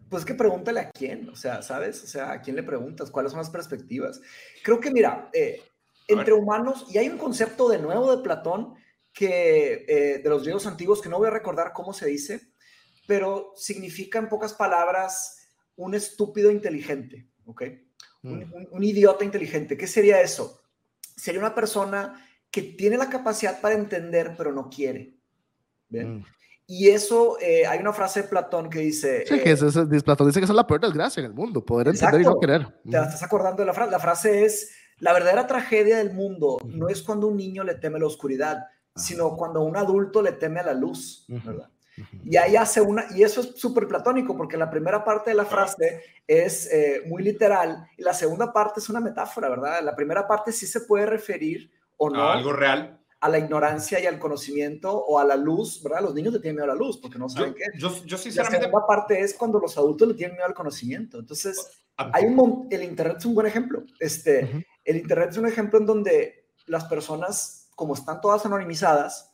Pues 0.09 0.25
que 0.25 0.35
pregúntale 0.35 0.81
a 0.81 0.91
quién, 0.91 1.29
o 1.29 1.37
sea, 1.37 1.63
¿sabes? 1.63 2.03
O 2.03 2.07
sea, 2.07 2.33
¿a 2.33 2.41
quién 2.41 2.57
le 2.57 2.63
preguntas? 2.63 3.11
¿Cuáles 3.11 3.33
son 3.33 3.41
las 3.41 3.51
perspectivas? 3.51 4.21
Creo 4.63 4.81
que, 4.81 4.91
mira, 4.91 5.31
eh, 5.33 5.63
entre 6.09 6.35
humanos, 6.35 6.87
y 6.91 6.99
hay 6.99 7.09
un 7.09 7.19
concepto 7.19 7.69
de 7.69 7.79
nuevo 7.79 8.15
de 8.15 8.23
Platón 8.23 8.75
que 9.13 9.85
eh, 9.89 10.21
de 10.23 10.29
los 10.29 10.43
griegos 10.43 10.67
antiguos 10.67 11.01
que 11.01 11.09
no 11.09 11.19
voy 11.19 11.29
a 11.29 11.33
recordar 11.33 11.73
cómo 11.73 11.93
se 11.93 12.07
dice, 12.07 12.53
pero 13.07 13.53
significa 13.57 14.19
en 14.19 14.29
pocas 14.29 14.53
palabras 14.53 15.49
un 15.77 15.95
estúpido 15.95 16.51
inteligente, 16.51 17.29
¿ok? 17.45 17.63
Mm. 18.23 18.43
un, 18.71 18.85
idiota 18.85 19.25
inteligente. 19.25 19.77
¿Qué 19.77 19.87
sería 19.87 20.21
eso? 20.21 20.61
Sería 21.17 21.41
una 21.41 21.55
persona 21.55 22.27
que 22.51 22.63
tiene 22.63 22.97
la 22.97 23.09
capacidad 23.09 23.61
para 23.61 23.75
entender, 23.75 24.35
pero 24.37 24.53
no 24.53 24.69
quiere. 24.69 25.15
Mm. 25.91 26.23
Y 26.67 26.89
eso, 26.89 27.37
eh, 27.41 27.67
hay 27.67 27.81
una 27.81 27.93
frase 27.93 28.23
de 28.23 28.29
Platón 28.29 28.71
que 28.71 28.79
dice... 28.79 29.25
Sí, 29.27 29.41
que 29.41 29.51
eh, 29.53 30.03
Platón 30.05 30.29
dice 30.29 30.39
que 30.39 30.45
esa 30.45 30.53
es 30.53 30.57
la 30.57 30.67
peor 30.67 30.81
desgracia 30.81 31.21
en 31.21 31.27
el 31.27 31.35
mundo, 31.35 31.65
poder 31.65 31.89
entender 31.89 32.21
y 32.21 32.25
no 32.25 32.39
querer. 32.39 32.69
Te 32.89 32.97
estás 32.97 33.23
acordando 33.23 33.63
de 33.63 33.67
la 33.67 33.75
frase. 33.75 33.91
La 33.91 33.99
frase 33.99 34.45
es, 34.45 34.71
la 34.99 35.13
verdadera 35.13 35.47
tragedia 35.47 35.99
del 35.99 36.13
mundo 36.13 36.59
no 36.65 36.89
es 36.89 37.03
cuando 37.03 37.27
un 37.27 37.37
niño 37.37 37.65
le 37.65 37.75
teme 37.75 37.99
la 37.99 38.07
oscuridad, 38.07 38.67
sino 38.95 39.37
cuando 39.37 39.63
un 39.63 39.77
adulto 39.77 40.23
le 40.23 40.33
teme 40.33 40.61
a 40.61 40.65
la 40.65 40.75
luz, 40.75 41.25
¿verdad? 41.29 41.71
Y 42.25 42.37
ahí 42.37 42.57
hace 42.57 42.81
una, 42.81 43.07
y 43.15 43.23
eso 43.23 43.41
es 43.41 43.55
súper 43.57 43.87
platónico, 43.87 44.37
porque 44.37 44.57
la 44.57 44.71
primera 44.71 45.05
parte 45.05 45.31
de 45.31 45.37
la 45.37 45.45
frase 45.45 46.03
es 46.27 46.71
eh, 46.73 47.03
muy 47.07 47.23
literal 47.23 47.87
y 47.97 48.03
la 48.03 48.15
segunda 48.15 48.53
parte 48.53 48.81
es 48.81 48.89
una 48.89 49.01
metáfora, 49.01 49.49
¿verdad? 49.49 49.81
La 49.83 49.95
primera 49.97 50.27
parte 50.27 50.53
sí 50.53 50.67
se 50.67 50.83
puede 50.83 51.07
referir 51.07 51.71
o 51.97 52.11
no. 52.11 52.23
A 52.23 52.35
algo 52.35 52.53
real. 52.53 52.99
A 53.21 53.29
la 53.29 53.39
ignorancia 53.39 54.01
y 54.01 54.07
al 54.07 54.19
conocimiento 54.19 54.97
o 54.97 55.19
a 55.19 55.25
la 55.25 55.37
luz, 55.37 55.83
¿verdad? 55.83 56.03
Los 56.03 56.15
niños 56.15 56.33
le 56.33 56.41
tienen 56.41 56.57
miedo 56.57 56.71
a 56.71 56.75
la 56.75 56.79
luz 56.79 56.99
porque 56.99 57.19
no 57.19 57.29
saben 57.29 57.55
qué. 57.55 57.65
Yo, 57.79 57.89
yo 58.07 58.17
sinceramente. 58.17 58.59
La 58.59 58.71
segunda 58.71 58.87
parte 58.87 59.21
es 59.21 59.35
cuando 59.35 59.59
los 59.59 59.77
adultos 59.77 60.09
le 60.09 60.15
tienen 60.15 60.37
miedo 60.37 60.47
al 60.47 60.55
conocimiento. 60.55 61.19
Entonces, 61.19 61.83
hay 61.97 62.25
un, 62.25 62.67
el 62.71 62.83
Internet 62.83 63.17
es 63.19 63.27
un 63.27 63.35
buen 63.35 63.47
ejemplo. 63.47 63.85
Este, 63.99 64.67
El 64.85 64.97
Internet 64.97 65.31
es 65.31 65.37
un 65.37 65.47
ejemplo 65.47 65.79
en 65.79 65.87
donde 65.87 66.49
las 66.67 66.85
personas, 66.85 67.69
como 67.75 67.95
están 67.95 68.21
todas 68.21 68.47
anonimizadas, 68.47 69.30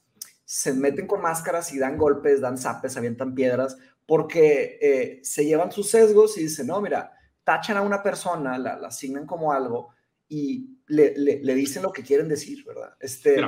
se 0.46 0.72
meten 0.72 1.08
con 1.08 1.20
máscaras 1.20 1.72
y 1.72 1.78
dan 1.78 1.98
golpes, 1.98 2.40
dan 2.40 2.56
zapes, 2.56 2.96
avientan 2.96 3.34
piedras, 3.34 3.76
porque 4.06 4.78
eh, 4.80 5.20
se 5.24 5.44
llevan 5.44 5.72
sus 5.72 5.90
sesgos 5.90 6.38
y 6.38 6.44
dicen, 6.44 6.68
no, 6.68 6.80
mira, 6.80 7.12
tachan 7.42 7.76
a 7.76 7.82
una 7.82 8.00
persona, 8.02 8.56
la, 8.56 8.74
asignan 8.86 9.26
como 9.26 9.52
algo 9.52 9.90
y 10.28 10.78
le, 10.86 11.14
le, 11.16 11.54
dicen 11.54 11.82
lo 11.82 11.92
que 11.92 12.04
quieren 12.04 12.28
decir, 12.28 12.64
¿verdad? 12.64 12.94
Este, 13.00 13.40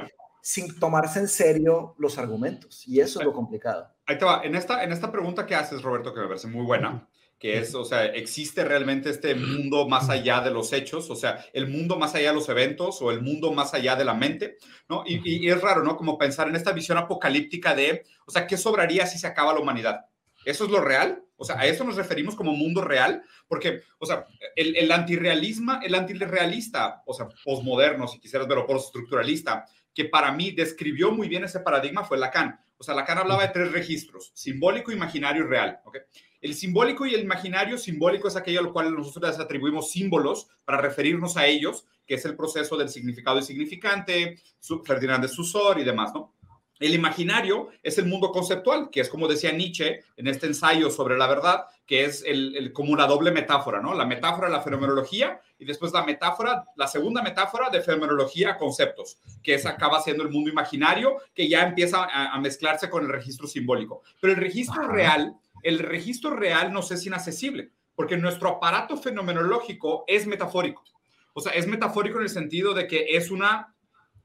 sin 0.43 0.79
tomarse 0.81 1.21
en 1.21 1.29
serio 1.29 1.95
los 1.99 2.19
argumentos. 2.19 2.87
Y 2.87 3.01
eso 3.01 3.21
es 3.21 3.27
lo 3.27 3.33
complicado. 3.33 3.95
Ahí 4.07 4.19
te 4.19 4.25
va. 4.25 4.43
En 4.43 4.57
esta, 4.57 4.83
en 4.83 4.91
esta 4.91 5.13
pregunta 5.13 5.47
que 5.47 5.55
haces, 5.55 5.83
Roberto, 5.83 6.13
que 6.13 6.21
me 6.21 6.27
parece 6.27 6.49
muy 6.49 6.65
buena, 6.65 7.09
que 7.39 7.59
es, 7.59 7.75
o 7.75 7.85
sea, 7.85 8.07
existe 8.07 8.65
realmente 8.65 9.11
este 9.11 9.35
mundo 9.35 9.89
más 9.89 10.09
allá 10.09 10.41
de 10.41 10.51
los 10.51 10.73
hechos, 10.73 11.09
o 11.09 11.15
sea, 11.15 11.45
el 11.53 11.69
mundo 11.69 11.97
más 11.97 12.15
allá 12.15 12.31
de 12.31 12.35
los 12.35 12.49
eventos 12.49 13.01
o 13.01 13.13
el 13.13 13.23
mundo 13.23 13.53
más 13.53 13.75
allá 13.75 13.95
de 13.95 14.05
la 14.05 14.15
mente, 14.15 14.57
¿no? 14.89 15.05
Y, 15.07 15.49
es 15.49 15.61
raro, 15.61 15.85
¿no? 15.85 15.97
Como 15.97 16.19
pensar 16.19 16.49
en 16.49 16.57
esta 16.57 16.73
visión 16.73 16.99
apocalíptica 16.99 17.75
de, 17.75 18.05
o 18.27 18.31
sea, 18.31 18.47
¿qué 18.47 18.57
sobraría 18.57 19.07
si 19.07 19.19
se 19.19 19.29
acaba 19.29 19.53
la 19.53 19.61
humanidad? 19.61 20.07
¿Eso 20.45 20.65
es 20.65 20.71
lo 20.71 20.81
real? 20.81 21.23
O 21.37 21.45
sea, 21.45 21.61
a 21.61 21.67
eso 21.67 21.85
nos 21.85 21.95
referimos 21.95 22.35
como 22.35 22.53
mundo 22.53 22.83
real, 22.83 23.23
porque, 23.47 23.83
o 23.99 24.07
sea, 24.07 24.27
el, 24.57 24.75
el 24.75 24.91
antirrealismo, 24.91 25.79
el 25.81 25.95
antirrealista, 25.95 27.03
o 27.07 27.15
sea, 27.15 27.29
posmoderno, 27.45 28.09
si 28.09 28.19
quisieras 28.19 28.49
verlo, 28.49 28.67
postestructuralista, 28.67 29.65
que 29.95 30.07
para 30.07 30.33
mí 30.33 30.51
describió 30.51 31.13
muy 31.13 31.29
bien 31.29 31.45
ese 31.45 31.61
paradigma 31.61 32.03
fue 32.03 32.19
Lacan. 32.19 32.61
O 32.79 32.85
sea, 32.85 32.95
Lacan 32.95 33.19
hablaba 33.19 33.43
de 33.43 33.53
tres 33.53 33.73
registros, 33.73 34.31
simbólico, 34.35 34.93
imaginario 34.93 35.45
y 35.45 35.47
real, 35.47 35.81
¿ok? 35.85 35.99
El 36.41 36.55
simbólico 36.55 37.05
y 37.07 37.15
el 37.15 37.23
imaginario, 37.23 37.77
simbólico 37.77 38.29
es 38.29 38.37
aquello 38.37 38.61
a 38.61 38.63
lo 38.63 38.73
cual 38.73 38.95
nosotros 38.95 39.33
les 39.33 39.41
atribuimos 39.41 39.91
símbolos 39.91 40.49
para 40.65 40.81
referirnos 40.81 41.37
a 41.37 41.47
ellos, 41.47 41.87
que 42.07 42.15
es 42.15 42.25
el 42.25 42.37
proceso 42.37 42.77
del 42.77 42.89
significado 42.89 43.41
y 43.41 43.43
significante, 43.43 44.41
Ferdinand 44.85 45.23
de 45.23 45.29
Susor 45.29 45.81
y 45.81 45.85
demás, 45.85 46.13
¿no? 46.15 46.38
El 46.79 46.95
imaginario 46.95 47.69
es 47.83 47.99
el 47.99 48.07
mundo 48.07 48.31
conceptual, 48.31 48.89
que 48.91 49.01
es 49.01 49.09
como 49.09 49.29
decía 49.29 49.53
Nietzsche 49.53 50.05
en 50.17 50.29
este 50.29 50.47
ensayo 50.47 50.91
sobre 50.91 51.19
la 51.19 51.27
verdad, 51.27 51.65
que 51.87 52.05
es 52.05 52.23
el, 52.27 52.73
como 52.73 52.93
una 52.93 53.07
doble 53.07 53.31
metáfora, 53.31 53.81
¿no? 53.81 53.95
La 53.95 54.07
metáfora 54.07 54.49
de 54.49 54.55
la 54.55 54.63
fenomenología 54.63 55.41
y 55.59 55.65
después 55.65 55.93
la 55.93 56.05
metáfora, 56.05 56.65
la 56.77 56.87
segunda 56.87 57.23
metáfora 57.23 57.71
de 57.71 57.81
fenomenología 57.81 58.57
conceptos, 58.57 59.19
que 59.43 59.55
es 59.55 59.67
acaba 59.67 60.01
siendo 60.01 60.23
el 60.23 60.31
mundo 60.31 60.51
imaginario, 60.51 61.17
que 61.35 61.49
ya 61.49 61.67
empieza 61.67 62.05
a, 62.05 62.39
mezclarse 62.39 62.89
con 62.89 63.05
el 63.05 63.11
registro 63.11 63.49
simbólico. 63.49 64.03
Pero 64.21 64.35
el 64.35 64.39
registro 64.39 64.87
real 64.87 65.35
el 65.63 65.79
registro 65.79 66.31
real 66.37 66.73
nos 66.73 66.91
es 66.91 67.05
inaccesible, 67.07 67.71
porque 67.95 68.17
nuestro 68.17 68.49
aparato 68.49 68.97
fenomenológico 68.97 70.05
es 70.07 70.27
metafórico. 70.27 70.85
O 71.33 71.41
sea, 71.41 71.53
es 71.53 71.67
metafórico 71.67 72.19
en 72.19 72.25
el 72.25 72.31
sentido 72.31 72.75
de 72.75 72.87
que 72.87 73.17
es 73.17 73.31
una, 73.31 73.75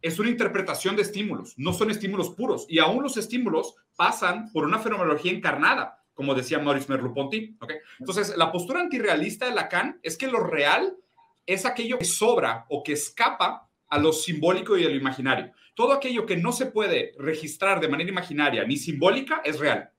es 0.04 0.20
una 0.20 0.30
interpretación 0.30 0.97
de 0.97 1.01
estímulos, 1.01 1.54
no 1.58 1.72
son 1.72 1.89
estímulos 1.89 2.32
puros. 2.32 2.66
Y 2.68 2.80
aún 2.80 3.01
los 3.01 3.16
estímulos 3.16 3.76
pasan 3.95 4.51
por 4.51 4.66
una 4.66 4.80
fenomenología 4.80 5.32
encarnada, 5.32 6.04
como 6.14 6.36
decía 6.36 6.60
Maurice 6.60 6.91
Merleau-Ponty. 6.91 7.58
Entonces, 7.99 8.36
la 8.36 8.51
postura 8.51 8.82
antirrealista 8.82 9.45
de 9.45 9.56
Lacan 9.56 9.99
es 10.04 10.18
que 10.18 10.28
lo 10.28 10.41
real 10.41 10.97
es 11.45 11.66
aquello 11.66 11.97
que 11.97 12.06
sobra 12.06 12.66
o 12.70 12.84
que 12.84 12.93
escapa 12.93 13.70
a 13.88 13.97
lo 13.97 14.12
simbólico 14.12 14.78
y 14.78 14.86
a 14.86 14.89
lo 14.89 14.95
imaginario. 14.95 15.54
Todo 15.74 15.93
aquello 15.93 16.26
que 16.26 16.36
no 16.36 16.51
se 16.51 16.66
puede 16.66 17.14
registrar 17.18 17.80
de 17.80 17.88
manera 17.88 18.10
imaginaria 18.10 18.66
ni 18.66 18.76
simbólica 18.76 19.41
es 19.45 19.58
real. 19.58 19.89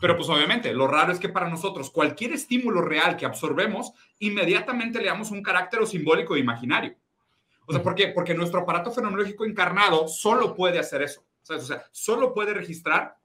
Pero 0.00 0.16
pues 0.16 0.28
obviamente, 0.28 0.72
lo 0.72 0.86
raro 0.86 1.12
es 1.12 1.18
que 1.18 1.28
para 1.28 1.48
nosotros 1.48 1.90
cualquier 1.90 2.32
estímulo 2.32 2.82
real 2.82 3.16
que 3.16 3.26
absorbemos, 3.26 3.92
inmediatamente 4.20 5.00
le 5.00 5.06
damos 5.06 5.30
un 5.32 5.42
carácter 5.42 5.84
simbólico 5.86 6.36
e 6.36 6.40
imaginario. 6.40 6.96
O 7.66 7.72
sea, 7.72 7.82
¿por 7.82 7.94
qué? 7.94 8.08
Porque 8.08 8.34
nuestro 8.34 8.60
aparato 8.60 8.90
fenomenológico 8.90 9.44
encarnado 9.44 10.08
solo 10.08 10.54
puede 10.54 10.78
hacer 10.78 11.02
eso. 11.02 11.24
O 11.48 11.58
sea, 11.58 11.84
solo 11.92 12.32
puede 12.32 12.54
registrar 12.54 13.16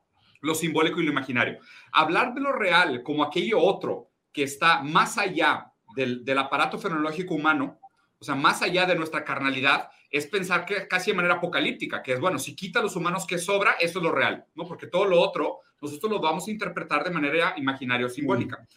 lo 0.42 0.56
simbólico 0.56 1.00
y 1.00 1.06
lo 1.06 1.12
imaginario. 1.12 1.60
Hablar 1.92 2.34
de 2.34 2.42
lo 2.42 2.52
real 2.52 3.04
como 3.04 3.24
aquello 3.24 3.60
otro 3.62 4.10
que 4.32 4.44
está 4.44 4.82
más 4.82 5.18
allá 5.18 5.72
del, 5.96 6.24
del 6.24 6.38
aparato 6.38 6.78
fenomenológico 6.78 7.36
humano, 7.36 7.80
o 8.20 8.26
sea, 8.26 8.36
más 8.36 8.62
allá 8.62 8.86
de 8.86 8.96
nuestra 8.96 9.24
carnalidad, 9.24 9.90
es 10.12 10.28
pensar 10.28 10.66
que 10.66 10.88
casi 10.88 11.12
de 11.12 11.18
manera 11.18 11.36
apocalíptica, 11.36 12.02
que 12.02 12.14
es, 12.14 12.20
bueno, 12.20 12.40
si 12.40 12.56
quita 12.56 12.80
a 12.80 12.84
los 12.84 12.96
humanos 12.96 13.26
que 13.26 13.38
sobra, 13.38 13.74
eso 13.80 14.00
es 14.00 14.04
lo 14.04 14.12
real, 14.12 14.46
¿no? 14.56 14.68
Porque 14.68 14.88
todo 14.88 15.06
lo 15.06 15.20
otro 15.22 15.62
nosotros 15.82 16.12
lo 16.12 16.20
vamos 16.20 16.48
a 16.48 16.52
interpretar 16.52 17.04
de 17.04 17.12
manera 17.12 17.54
imaginaria 17.58 18.06
o 18.06 18.10
simbólica. 18.10 18.68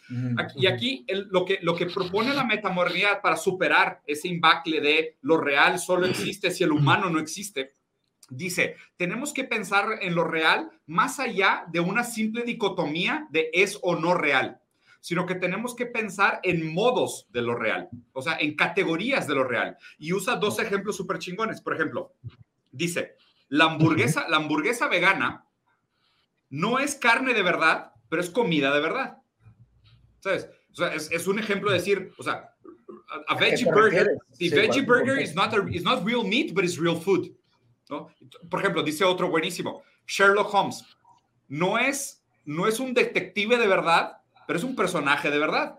y 0.57 0.67
aquí 0.67 1.05
lo, 1.31 1.45
que, 1.45 1.59
lo 1.63 1.75
que 1.75 1.87
propone 1.87 2.33
la 2.33 2.45
metamorfía 2.45 3.21
para 3.21 3.37
superar 3.37 4.01
ese 4.07 4.29
imbacle 4.29 4.81
de 4.81 5.17
lo 5.23 5.37
real 5.39 5.79
solo 5.79 6.07
existe 6.07 6.51
si 6.51 6.63
el 6.63 6.71
humano 6.71 7.11
no 7.11 7.19
existe, 7.19 7.75
dice, 8.31 8.77
tenemos 8.97 9.33
que 9.33 9.45
pensar 9.45 9.99
en 10.01 10.15
lo 10.15 10.25
real 10.25 10.71
más 10.87 11.19
allá 11.19 11.65
de 11.69 11.81
una 11.81 12.05
simple 12.05 12.45
dicotomía 12.45 13.27
de 13.31 13.51
es 13.53 13.79
o 13.83 13.97
no 13.97 14.15
real 14.15 14.62
sino 15.03 15.27
que 15.27 15.35
tenemos 15.35 15.75
que 15.75 15.87
pensar 15.87 16.39
en 16.45 16.73
modos 16.73 17.27
de 17.31 17.43
lo 17.43 17.57
real, 17.57 17.89
o 18.13 18.23
sea, 18.23 18.37
en 18.39 18.55
categorías 18.55 19.27
de 19.27 19.35
lo 19.35 19.43
real. 19.43 19.77
Y 19.99 20.13
usa 20.13 20.37
dos 20.37 20.61
ejemplos 20.61 20.97
súper 20.97 21.19
chingones. 21.19 21.61
Por 21.61 21.75
ejemplo, 21.75 22.15
dice, 22.71 23.17
la 23.49 23.65
hamburguesa, 23.65 24.29
la 24.29 24.37
hamburguesa 24.37 24.87
vegana 24.87 25.45
no 26.51 26.79
es 26.79 26.95
carne 26.95 27.35
de 27.35 27.43
verdad, 27.43 27.93
pero 28.09 28.23
es 28.23 28.31
comida 28.31 28.73
de 28.73 28.81
verdad. 28.81 29.19
¿Sabes? 30.21 30.49
O 30.71 30.77
sea, 30.77 30.95
es, 30.95 31.27
un 31.27 31.41
ejemplo 31.41 31.71
de 31.71 31.79
decir, 31.79 32.13
o 32.17 32.23
sea, 32.23 32.55
a, 33.27 33.35
veggie 33.35 33.65
burger, 33.65 34.17
the 34.39 34.51
veggie 34.51 34.87
burger 34.87 35.21
is 35.21 35.35
not, 35.35 35.53
is 35.73 35.83
not 35.83 36.07
real 36.07 36.23
meat, 36.23 36.55
but 36.55 36.63
it's 36.63 36.79
real 36.79 36.97
food. 36.97 37.29
¿no? 37.91 38.09
Por 38.49 38.61
ejemplo, 38.61 38.85
dice 38.85 39.05
otro 39.05 39.29
buenísimo, 39.29 39.83
Sherlock 40.07 40.55
Holmes, 40.55 40.85
no 41.49 41.77
es, 41.77 42.25
no 42.45 42.69
es 42.69 42.79
un 42.79 42.95
detective 42.95 43.59
de 43.59 43.67
verdad, 43.67 44.22
pero 44.53 44.59
es 44.59 44.65
un 44.65 44.77
personaje 44.77 45.31
de 45.31 45.39
verdad. 45.39 45.79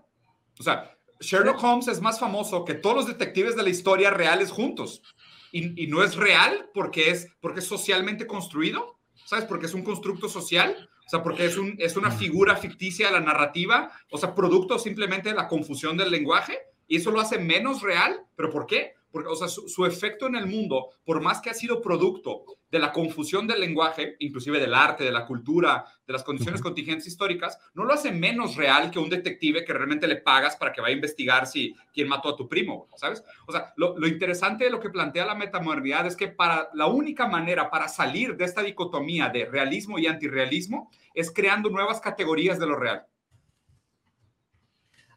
O 0.60 0.64
sea, 0.64 0.98
Sherlock 1.20 1.64
Holmes 1.64 1.88
es 1.90 2.02
más 2.02 2.20
famoso 2.20 2.66
que 2.66 2.74
todos 2.74 2.96
los 2.96 3.06
detectives 3.06 3.56
de 3.56 3.62
la 3.62 3.70
historia 3.70 4.10
reales 4.10 4.50
juntos. 4.50 5.04
Y, 5.52 5.84
y 5.84 5.86
no 5.86 6.04
es 6.04 6.16
real 6.16 6.72
porque 6.74 7.12
es, 7.12 7.28
porque 7.40 7.60
es 7.60 7.68
socialmente 7.68 8.26
construido, 8.26 9.00
¿sabes? 9.26 9.46
Porque 9.46 9.68
es 9.68 9.76
un 9.76 9.84
constructo 9.84 10.28
social, 10.28 10.90
o 11.06 11.08
sea, 11.08 11.22
porque 11.22 11.46
es, 11.46 11.56
un, 11.56 11.76
es 11.78 11.98
una 11.98 12.10
figura 12.10 12.56
ficticia 12.56 13.10
de 13.10 13.14
la 13.14 13.20
narrativa, 13.20 13.92
o 14.10 14.18
sea, 14.18 14.34
producto 14.34 14.80
simplemente 14.80 15.30
de 15.30 15.36
la 15.36 15.48
confusión 15.48 15.96
del 15.96 16.10
lenguaje, 16.10 16.58
y 16.88 16.96
eso 16.96 17.12
lo 17.12 17.22
hace 17.22 17.38
menos 17.38 17.84
real, 17.84 18.22
pero 18.36 18.50
¿por 18.50 18.66
qué? 18.66 18.96
Porque, 19.14 19.30
o 19.30 19.36
sea, 19.36 19.48
su, 19.48 19.86
efecto 19.86 20.26
en 20.26 20.34
el 20.34 20.48
mundo, 20.48 20.90
por 21.06 21.22
más 21.22 21.40
que 21.40 21.52
ha 21.52 21.54
sido 21.54 21.80
producto 21.80 22.46
de 22.72 22.80
la 22.80 22.92
confusión 22.92 23.46
del 23.46 23.60
lenguaje, 23.60 24.16
inclusive 24.18 24.60
del 24.60 24.74
arte, 24.74 25.04
de 25.04 25.12
la 25.12 25.28
cultura, 25.28 25.86
de 26.08 26.14
las 26.14 26.24
condiciones 26.24 26.64
contingentes 26.64 27.06
históricas, 27.06 27.60
no 27.76 27.84
lo 27.84 27.94
hace 27.94 28.12
menos 28.12 28.56
real 28.56 28.90
que 28.90 28.98
un 28.98 29.12
detective 29.12 29.64
que 29.64 29.72
realmente 29.72 30.08
le 30.08 30.16
pagas 30.16 30.56
para 30.56 30.74
que 30.74 30.82
vaya 30.82 30.94
a 30.94 30.96
investigar 30.96 31.46
si 31.46 31.76
quién 31.94 32.08
mató 32.08 32.30
a 32.30 32.36
tu 32.36 32.50
primo, 32.50 32.88
¿sabes? 32.96 33.24
O 33.46 33.52
sea, 33.52 33.72
lo, 33.78 33.96
lo 34.00 34.08
interesante 34.08 34.64
de 34.64 34.72
lo 34.72 34.80
que 34.80 34.90
plantea 34.90 35.28
la 35.28 35.36
metamodernidad 35.36 36.08
es 36.08 36.16
que 36.16 36.30
para 36.30 36.72
la 36.74 36.88
única 36.88 37.28
manera 37.28 37.70
para 37.70 37.90
salir 37.90 38.36
de 38.36 38.46
esta 38.46 38.64
dicotomía 38.64 39.30
de 39.30 39.46
realismo 39.46 40.00
y 40.00 40.08
antirrealismo 40.08 40.90
es 41.14 41.32
creando 41.32 41.70
nuevas 41.70 42.02
categorías 42.02 42.58
de 42.58 42.66
lo 42.66 42.78
real. 42.78 43.06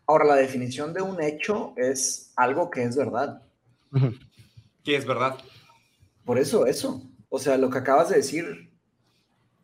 Ahora, 0.07 0.26
la 0.26 0.36
definición 0.36 0.92
de 0.92 1.01
un 1.01 1.20
hecho 1.22 1.72
es 1.76 2.32
algo 2.36 2.70
que 2.70 2.82
es 2.84 2.94
verdad. 2.94 3.45
Que 4.84 4.97
es 4.97 5.07
verdad. 5.07 5.36
Por 6.24 6.38
eso, 6.38 6.66
eso. 6.66 7.03
O 7.28 7.38
sea, 7.38 7.57
lo 7.57 7.70
que 7.70 7.78
acabas 7.78 8.09
de 8.09 8.16
decir, 8.16 8.72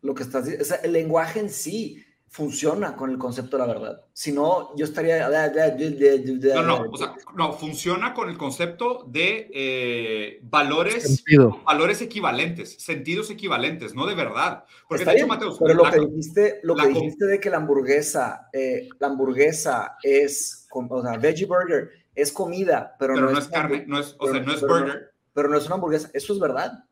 lo 0.01 0.13
que 0.13 0.23
estás 0.23 0.45
diciendo, 0.45 0.75
el 0.83 0.93
lenguaje 0.93 1.39
en 1.39 1.49
sí 1.49 2.03
funciona 2.33 2.95
con 2.95 3.11
el 3.11 3.19
concepto 3.19 3.57
de 3.57 3.67
la 3.67 3.71
verdad. 3.71 4.01
Si 4.11 4.31
no, 4.31 4.75
yo 4.75 4.85
estaría... 4.85 5.29
No, 5.29 6.63
no, 6.63 6.89
o 6.89 6.97
sea, 6.97 7.13
no, 7.35 7.53
funciona 7.53 8.11
con 8.15 8.27
el 8.27 8.39
concepto 8.39 9.05
de 9.07 9.51
eh, 9.53 10.39
valores, 10.41 11.23
valores 11.63 12.01
equivalentes, 12.01 12.81
sentidos 12.81 13.29
equivalentes, 13.29 13.93
no 13.93 14.07
de 14.07 14.15
verdad. 14.15 14.65
Porque 14.89 15.05
de 15.05 15.13
hecho, 15.13 15.27
Mateus, 15.27 15.59
pero 15.59 15.75
lo 15.75 15.91
que 15.91 15.99
dijiste, 15.99 16.59
lo 16.63 16.75
que 16.75 16.87
dijiste 16.87 17.25
de 17.25 17.39
que 17.39 17.51
la 17.51 17.57
hamburguesa, 17.57 18.49
eh, 18.51 18.89
la 18.97 19.09
hamburguesa 19.09 19.97
es, 20.01 20.67
o 20.71 21.01
sea, 21.03 21.17
veggie 21.17 21.45
burger, 21.45 21.91
es 22.15 22.31
comida, 22.31 22.95
pero, 22.99 23.15
no, 23.15 23.37
es, 23.37 23.47
carne, 23.47 23.85
no 23.87 23.99
es, 23.99 24.15
o 24.19 24.29
sea, 24.29 24.39
no 24.41 24.53
es 24.53 24.61
burger. 24.61 25.13
pero 25.33 25.49
no 25.49 25.57
es 25.57 25.65
una 25.65 25.75
hamburguesa, 25.75 26.09
eso 26.13 26.33
es 26.33 26.39
verdad. 26.39 26.85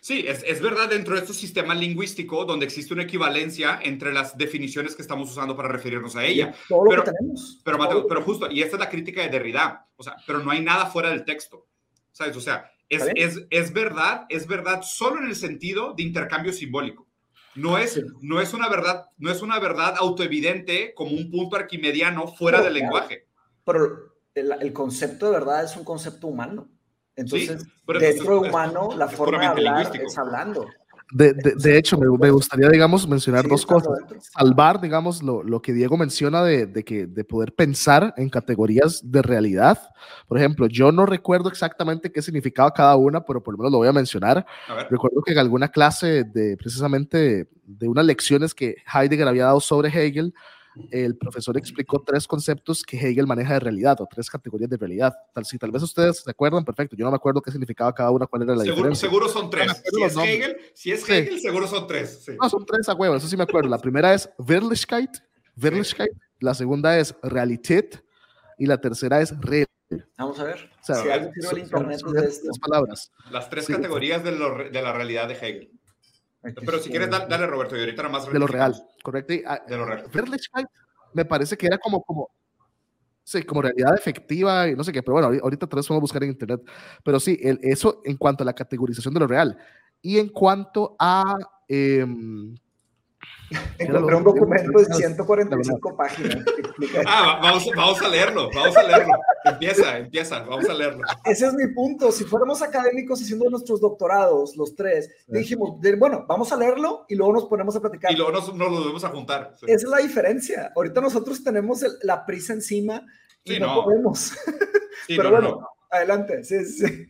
Sí, 0.00 0.24
es, 0.28 0.42
es, 0.46 0.60
verdad 0.60 0.88
dentro 0.88 1.14
de 1.14 1.22
este 1.22 1.32
sistema 1.32 1.74
lingüístico 1.74 2.44
donde 2.44 2.66
existe 2.66 2.92
una 2.92 3.04
equivalencia 3.04 3.80
entre 3.82 4.12
las 4.12 4.36
definiciones 4.36 4.94
que 4.94 5.02
estamos 5.02 5.30
usando 5.30 5.56
para 5.56 5.68
referirnos 5.68 6.14
a 6.14 6.24
ella. 6.24 6.54
Todo 6.68 6.84
lo 6.84 6.90
pero, 6.90 7.04
que 7.04 7.10
tenemos. 7.12 7.60
Pero, 7.64 7.78
Mateo, 7.78 8.06
pero 8.06 8.22
justo, 8.22 8.50
y 8.50 8.60
esta 8.62 8.76
es 8.76 8.80
la 8.80 8.90
crítica 8.90 9.22
de 9.22 9.30
Derrida, 9.30 9.88
o 9.96 10.02
sea, 10.02 10.16
pero 10.26 10.40
no 10.40 10.50
hay 10.50 10.60
nada 10.60 10.86
fuera 10.86 11.08
del 11.08 11.24
texto, 11.24 11.66
¿sabes? 12.12 12.36
O 12.36 12.40
sea, 12.40 12.70
es, 12.88 13.02
es, 13.14 13.46
es 13.48 13.72
verdad, 13.72 14.26
es 14.28 14.46
verdad 14.46 14.82
solo 14.82 15.20
en 15.20 15.28
el 15.28 15.36
sentido 15.36 15.94
de 15.94 16.02
intercambio 16.02 16.52
simbólico. 16.52 17.08
No 17.54 17.78
es, 17.78 18.02
no 18.20 18.40
es 18.40 18.52
una 18.52 18.68
verdad, 18.68 19.06
no 19.16 19.30
es 19.30 19.40
una 19.40 19.58
verdad 19.58 19.94
autoevidente 19.98 20.92
como 20.94 21.12
un 21.12 21.30
punto 21.30 21.56
arquimediano 21.56 22.26
fuera 22.28 22.60
del 22.60 22.74
lenguaje. 22.74 23.26
Pero 23.64 24.14
el, 24.34 24.52
el, 24.60 24.72
concepto 24.72 25.26
de 25.26 25.32
verdad 25.32 25.64
es 25.64 25.76
un 25.76 25.84
concepto 25.84 26.26
humano. 26.26 26.68
Entonces, 27.16 27.62
sí, 27.62 27.98
dentro 28.00 28.40
de 28.40 28.48
humano, 28.48 28.90
la 28.96 29.08
forma 29.08 29.38
de 29.38 29.46
hablar 29.46 29.92
es 29.96 30.18
hablando. 30.18 30.66
De, 31.12 31.32
de, 31.32 31.54
de, 31.54 31.78
hecho, 31.78 31.96
me, 31.96 32.06
me, 32.18 32.30
gustaría, 32.30 32.68
digamos, 32.68 33.06
mencionar 33.06 33.44
sí, 33.44 33.50
dos 33.50 33.64
cosas. 33.64 34.00
Salvar, 34.36 34.80
digamos, 34.80 35.22
lo, 35.22 35.42
lo, 35.42 35.62
que 35.62 35.72
Diego 35.72 35.96
menciona 35.96 36.42
de, 36.42 36.66
de, 36.66 36.82
que, 36.82 37.06
de 37.06 37.24
poder 37.24 37.54
pensar 37.54 38.14
en 38.16 38.28
categorías 38.30 39.00
de 39.04 39.22
realidad. 39.22 39.78
Por 40.26 40.38
ejemplo, 40.38 40.66
yo 40.66 40.90
no 40.90 41.06
recuerdo 41.06 41.48
exactamente 41.48 42.10
qué 42.10 42.20
significaba 42.20 42.72
cada 42.72 42.96
una, 42.96 43.24
pero 43.24 43.42
por 43.42 43.54
lo 43.54 43.58
menos 43.58 43.72
lo 43.72 43.78
voy 43.78 43.88
a 43.88 43.92
mencionar. 43.92 44.44
A 44.66 44.88
recuerdo 44.90 45.22
que 45.22 45.32
en 45.32 45.38
alguna 45.38 45.68
clase 45.68 46.24
de 46.24 46.56
precisamente 46.56 47.48
de 47.62 47.88
unas 47.88 48.06
lecciones 48.06 48.54
que 48.54 48.76
Heidegger 48.92 49.28
había 49.28 49.44
dado 49.44 49.60
sobre 49.60 49.90
Hegel, 49.90 50.34
el 50.90 51.16
profesor 51.16 51.56
explicó 51.56 52.02
tres 52.02 52.26
conceptos 52.26 52.82
que 52.82 52.96
Hegel 52.96 53.26
maneja 53.26 53.54
de 53.54 53.60
realidad 53.60 54.00
o 54.00 54.06
tres 54.06 54.28
categorías 54.28 54.70
de 54.70 54.76
realidad. 54.76 55.14
Tal, 55.32 55.44
si 55.44 55.58
tal 55.58 55.70
vez 55.70 55.82
ustedes 55.82 56.22
se 56.22 56.30
acuerdan, 56.30 56.64
perfecto. 56.64 56.96
Yo 56.96 57.04
no 57.04 57.10
me 57.10 57.16
acuerdo 57.16 57.40
qué 57.40 57.50
significaba 57.50 57.94
cada 57.94 58.10
una, 58.10 58.26
cuál 58.26 58.42
era 58.42 58.54
la 58.54 58.62
seguro, 58.62 58.76
diferencia. 58.76 59.08
Seguro 59.08 59.28
son 59.28 59.50
tres. 59.50 59.82
Si 59.84 60.02
es, 60.02 60.16
Hegel, 60.16 60.56
si 60.74 60.92
es 60.92 61.08
Hegel, 61.08 61.34
sí. 61.34 61.40
seguro 61.40 61.66
son 61.66 61.86
tres. 61.86 62.22
Sí. 62.24 62.32
No, 62.40 62.48
son 62.48 62.64
tres 62.66 62.88
a 62.88 62.94
huevo, 62.94 63.16
eso 63.16 63.28
sí 63.28 63.36
me 63.36 63.44
acuerdo. 63.44 63.68
La 63.68 63.78
primera 63.78 64.14
es 64.14 64.28
Wirklichkeit, 64.38 65.10
Wirklichkeit. 65.56 66.12
Sí. 66.12 66.18
la 66.40 66.54
segunda 66.54 66.98
es 66.98 67.14
Realität 67.22 68.04
y 68.58 68.66
la 68.66 68.80
tercera 68.80 69.20
es 69.20 69.38
Real. 69.40 69.66
Vamos 70.18 70.38
a 70.40 70.44
ver. 70.44 70.70
O 70.80 70.84
sea, 70.84 70.96
si 70.96 71.08
algo 71.08 71.30
sirve 71.32 71.50
el 71.52 71.58
internet 71.58 72.00
son, 72.00 72.14
son 72.14 72.22
de 72.22 72.28
estas 72.28 72.58
palabras. 72.58 73.12
Las 73.30 73.48
tres 73.48 73.66
categorías 73.66 74.24
de, 74.24 74.32
lo, 74.32 74.56
de 74.70 74.82
la 74.82 74.92
realidad 74.92 75.28
de 75.28 75.34
Hegel. 75.34 75.70
Pero 76.64 76.78
si 76.78 76.90
quieres, 76.90 77.10
dale, 77.10 77.26
dale, 77.28 77.46
Roberto, 77.46 77.76
y 77.76 77.80
ahorita 77.80 78.02
nada 78.02 78.18
más. 78.18 78.30
De 78.30 78.38
lo 78.38 78.46
real, 78.46 78.74
correcto. 79.02 79.32
Y, 79.32 79.42
de 79.42 79.76
lo 79.76 79.86
real. 79.86 80.06
Me 81.12 81.24
parece 81.24 81.56
que 81.56 81.66
era 81.66 81.78
como, 81.78 82.02
como, 82.02 82.30
sí, 83.22 83.42
como 83.44 83.62
realidad 83.62 83.94
efectiva 83.96 84.68
y 84.68 84.74
no 84.74 84.84
sé 84.84 84.92
qué, 84.92 85.02
pero 85.02 85.14
bueno, 85.14 85.28
ahorita 85.42 85.66
tal 85.66 85.78
vez 85.78 85.88
vamos 85.88 86.00
a 86.00 86.02
buscar 86.02 86.22
en 86.24 86.30
internet. 86.30 86.60
Pero 87.02 87.20
sí, 87.20 87.38
el, 87.42 87.58
eso 87.62 88.02
en 88.04 88.16
cuanto 88.16 88.42
a 88.42 88.46
la 88.46 88.52
categorización 88.54 89.14
de 89.14 89.20
lo 89.20 89.26
real. 89.26 89.56
Y 90.02 90.18
en 90.18 90.28
cuanto 90.28 90.96
a... 90.98 91.36
Eh, 91.68 92.04
Encontré 93.78 94.16
un 94.16 94.24
documento 94.24 94.78
de 94.78 94.84
145 94.94 95.96
páginas. 95.96 96.44
Ah, 97.06 97.38
vamos, 97.40 97.66
vamos 97.76 98.02
a 98.02 98.08
leerlo, 98.08 98.50
vamos 98.52 98.76
a 98.76 98.82
leerlo. 98.82 99.14
Empieza, 99.44 99.98
empieza, 99.98 100.40
vamos 100.40 100.68
a 100.68 100.74
leerlo. 100.74 101.02
Ese 101.24 101.46
es 101.46 101.54
mi 101.54 101.68
punto. 101.68 102.10
Si 102.10 102.24
fuéramos 102.24 102.62
académicos 102.62 103.22
haciendo 103.22 103.48
nuestros 103.48 103.80
doctorados, 103.80 104.56
los 104.56 104.74
tres, 104.74 105.10
dijimos, 105.28 105.78
bueno, 105.98 106.24
vamos 106.28 106.52
a 106.52 106.56
leerlo 106.56 107.04
y 107.08 107.14
luego 107.14 107.32
nos 107.32 107.44
ponemos 107.44 107.76
a 107.76 107.80
platicar. 107.80 108.12
Y 108.12 108.16
luego 108.16 108.32
nos, 108.32 108.52
nos 108.54 108.70
lo 108.70 108.80
debemos 108.80 109.04
a 109.04 109.10
juntar. 109.10 109.54
Sí. 109.58 109.66
Esa 109.66 109.86
es 109.86 109.90
la 109.90 109.98
diferencia. 109.98 110.72
Ahorita 110.74 111.00
nosotros 111.00 111.42
tenemos 111.44 111.82
el, 111.82 111.92
la 112.02 112.26
prisa 112.26 112.52
encima 112.52 113.02
y 113.44 113.54
sí, 113.54 113.60
no, 113.60 113.76
no, 113.76 113.84
podemos. 113.84 114.32
Pero 115.06 115.24
no, 115.24 115.30
bueno, 115.30 115.68
adelante. 115.90 116.42
Sí, 116.44 116.64
sí. 116.64 117.06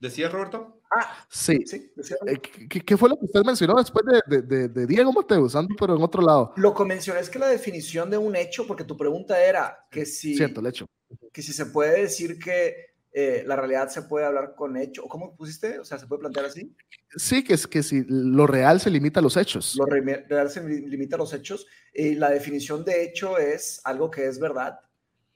¿Decías, 0.00 0.32
Roberto? 0.32 0.81
Ah, 0.94 1.26
sí. 1.28 1.58
sí 1.66 1.90
eh, 2.26 2.38
¿Qué, 2.68 2.80
¿Qué, 2.80 2.96
fue 2.96 3.08
lo 3.08 3.18
que 3.18 3.24
usted 3.24 3.42
mencionó 3.44 3.76
después 3.76 4.04
de, 4.26 4.42
de, 4.42 4.68
de 4.68 4.86
Diego 4.86 5.12
Mateus, 5.12 5.54
pero 5.78 5.96
en 5.96 6.02
otro 6.02 6.22
lado? 6.22 6.52
Lo 6.56 6.74
que 6.74 6.84
mencioné 6.84 7.20
es 7.20 7.30
que 7.30 7.38
la 7.38 7.48
definición 7.48 8.10
de 8.10 8.18
un 8.18 8.36
hecho, 8.36 8.66
porque 8.66 8.84
tu 8.84 8.96
pregunta 8.96 9.42
era 9.42 9.86
que 9.90 10.04
si, 10.04 10.36
Cierto, 10.36 10.60
el 10.60 10.66
hecho. 10.66 10.86
Que 11.32 11.42
si 11.42 11.52
se 11.52 11.66
puede 11.66 12.02
decir 12.02 12.38
que 12.38 12.92
eh, 13.14 13.44
la 13.46 13.56
realidad 13.56 13.88
se 13.88 14.02
puede 14.02 14.26
hablar 14.26 14.54
con 14.54 14.76
hecho, 14.76 15.04
¿cómo 15.04 15.34
pusiste? 15.34 15.78
O 15.78 15.84
sea, 15.84 15.98
¿se 15.98 16.06
puede 16.06 16.20
plantear 16.20 16.46
así? 16.46 16.74
Sí, 17.16 17.44
que 17.44 17.54
es 17.54 17.66
que 17.66 17.82
si 17.82 18.04
lo 18.08 18.46
real 18.46 18.80
se 18.80 18.90
limita 18.90 19.20
a 19.20 19.22
los 19.22 19.36
hechos. 19.36 19.76
Lo 19.76 19.86
re 19.86 20.24
real 20.28 20.50
se 20.50 20.62
limita 20.62 21.16
a 21.16 21.18
los 21.18 21.32
hechos. 21.32 21.66
Y 21.94 22.14
la 22.14 22.30
definición 22.30 22.84
de 22.84 23.04
hecho 23.04 23.38
es 23.38 23.80
algo 23.84 24.10
que 24.10 24.26
es 24.26 24.38
verdad 24.38 24.78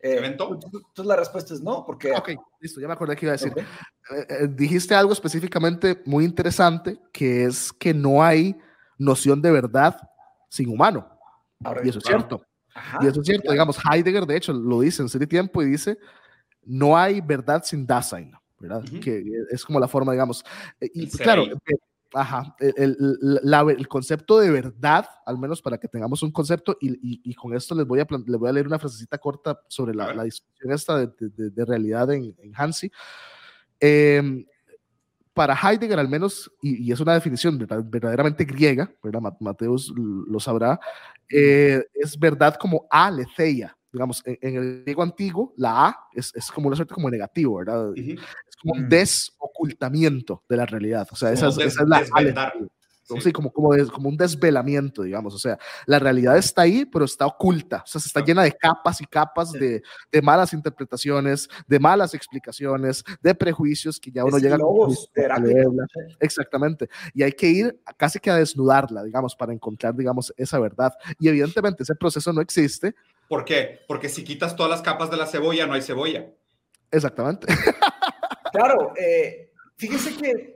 eh, 0.00 0.16
¿Evento? 0.18 0.52
Entonces 0.52 1.06
la 1.06 1.16
respuesta 1.16 1.54
es 1.54 1.60
no, 1.60 1.84
porque... 1.86 2.12
Ok, 2.12 2.30
listo, 2.60 2.80
ya 2.80 2.86
me 2.86 2.92
acordé 2.92 3.16
que 3.16 3.26
iba 3.26 3.32
a 3.32 3.36
decir. 3.36 3.52
Okay. 3.52 3.64
Eh, 3.64 4.26
eh, 4.28 4.48
dijiste 4.48 4.94
algo 4.94 5.12
específicamente 5.12 6.02
muy 6.04 6.24
interesante, 6.24 6.98
que 7.12 7.44
es 7.44 7.72
que 7.72 7.94
no 7.94 8.22
hay 8.22 8.56
noción 8.98 9.40
de 9.42 9.50
verdad 9.50 9.96
sin 10.48 10.68
humano. 10.68 11.08
Ahora, 11.64 11.80
y 11.84 11.88
eso 11.88 12.00
claro. 12.00 12.18
es 12.18 12.26
cierto. 12.26 12.46
Ajá, 12.74 12.98
y 13.02 13.06
eso 13.06 13.20
es 13.20 13.26
cierto. 13.26 13.42
Claro. 13.42 13.52
Digamos, 13.54 13.78
Heidegger, 13.90 14.26
de 14.26 14.36
hecho, 14.36 14.52
lo 14.52 14.80
dice 14.80 15.02
en 15.02 15.08
serie 15.08 15.26
tiempo 15.26 15.62
y 15.62 15.66
dice, 15.66 15.98
no 16.62 16.96
hay 16.96 17.20
verdad 17.20 17.62
sin 17.64 17.86
Dasein, 17.86 18.32
¿verdad? 18.58 18.82
Uh 18.82 18.96
-huh. 18.96 19.00
Que 19.00 19.24
es 19.50 19.64
como 19.64 19.80
la 19.80 19.88
forma, 19.88 20.12
digamos. 20.12 20.44
Y, 20.80 21.08
claro, 21.08 21.44
Ajá, 22.18 22.56
el, 22.58 22.74
el, 22.78 22.96
la, 23.42 23.60
el, 23.60 23.86
concepto 23.88 24.38
de 24.38 24.50
verdad, 24.50 25.06
al 25.26 25.36
menos 25.36 25.60
para 25.60 25.76
que 25.76 25.86
tengamos 25.86 26.22
un 26.22 26.32
concepto, 26.32 26.78
y, 26.80 26.92
y, 26.92 27.20
y 27.24 27.34
con 27.34 27.54
esto 27.54 27.74
les 27.74 27.86
voy, 27.86 28.00
a, 28.00 28.06
les 28.08 28.38
voy 28.38 28.48
a 28.48 28.52
leer 28.52 28.66
una 28.66 28.78
frasecita 28.78 29.18
corta 29.18 29.60
sobre 29.68 29.94
la, 29.94 30.14
la 30.14 30.24
discusión 30.24 30.72
esta 30.72 30.98
de, 30.98 31.10
de, 31.18 31.50
de 31.50 31.64
realidad 31.66 32.10
en, 32.12 32.34
en 32.38 32.52
Hansi. 32.56 32.90
Eh, 33.78 34.46
para 35.34 35.54
Heidegger, 35.54 35.98
al 35.98 36.08
menos, 36.08 36.50
y, 36.62 36.88
y, 36.88 36.92
es 36.92 37.00
una 37.00 37.12
definición 37.12 37.58
verdaderamente 37.58 38.46
griega, 38.46 38.90
¿verdad? 39.02 39.20
Mateus 39.38 39.92
lo 39.94 40.40
sabrá, 40.40 40.80
eh, 41.28 41.84
es 41.92 42.18
verdad 42.18 42.56
como 42.58 42.86
aletheia, 42.88 43.75
digamos, 43.92 44.22
en, 44.24 44.38
en, 44.40 44.56
el 44.56 44.82
griego 44.82 45.02
antiguo, 45.02 45.54
la 45.56 45.88
A 45.88 46.08
es, 46.12 46.32
es, 46.34 46.50
como 46.50 46.68
una 46.68 46.76
suerte 46.76 46.94
como 46.94 47.10
negativo, 47.10 47.56
¿verdad? 47.56 47.90
Uh 47.90 47.94
-huh. 47.94 48.18
Es 48.18 48.56
como 48.56 48.74
un 48.74 48.88
desocultamiento 48.88 50.42
de 50.48 50.56
la 50.56 50.66
realidad. 50.66 51.06
O 51.10 51.16
sea, 51.16 51.32
esa, 51.32 51.48
es, 51.48 51.58
esa 51.58 51.82
es 51.82 51.88
la 51.88 52.52
Sí. 53.06 53.20
sí, 53.20 53.32
como, 53.32 53.52
como, 53.52 53.72
des, 53.72 53.88
como 53.88 54.08
un 54.08 54.16
desvelamiento, 54.16 55.02
digamos. 55.02 55.32
O 55.34 55.38
sea, 55.38 55.58
la 55.86 55.98
realidad 55.98 56.36
está 56.36 56.62
ahí, 56.62 56.84
pero 56.84 57.04
está 57.04 57.26
oculta. 57.26 57.82
O 57.84 57.86
sea, 57.86 58.00
se 58.00 58.08
está 58.08 58.24
llena 58.24 58.42
de 58.42 58.52
capas 58.52 59.00
y 59.00 59.06
capas 59.06 59.52
sí. 59.52 59.58
de, 59.58 59.82
de, 60.10 60.22
malas 60.22 60.52
interpretaciones, 60.52 61.48
de 61.68 61.78
malas 61.78 62.14
explicaciones, 62.14 63.04
de 63.22 63.34
prejuicios 63.34 64.00
que 64.00 64.10
ya 64.10 64.24
uno 64.24 64.38
es 64.38 64.42
llega 64.42 64.58
logos, 64.58 65.08
a 65.30 65.38
leerla. 65.38 65.86
Exactamente. 66.18 66.88
Y 67.14 67.22
hay 67.22 67.32
que 67.32 67.46
ir 67.46 67.80
casi 67.96 68.18
que 68.18 68.30
a 68.30 68.36
desnudarla, 68.36 69.04
digamos, 69.04 69.36
para 69.36 69.52
encontrar, 69.52 69.94
digamos, 69.94 70.34
esa 70.36 70.58
verdad. 70.58 70.92
Y 71.20 71.28
evidentemente 71.28 71.84
ese 71.84 71.94
proceso 71.94 72.32
no 72.32 72.40
existe. 72.40 72.94
¿Por 73.28 73.44
qué? 73.44 73.80
Porque 73.88 74.08
si 74.08 74.24
quitas 74.24 74.56
todas 74.56 74.70
las 74.70 74.82
capas 74.82 75.10
de 75.10 75.16
la 75.16 75.26
cebolla, 75.26 75.66
no 75.66 75.74
hay 75.74 75.82
cebolla. 75.82 76.26
Exactamente. 76.90 77.46
Claro, 78.52 78.94
eh, 78.96 79.52
fíjese 79.76 80.16
que 80.16 80.30
eh, 80.30 80.54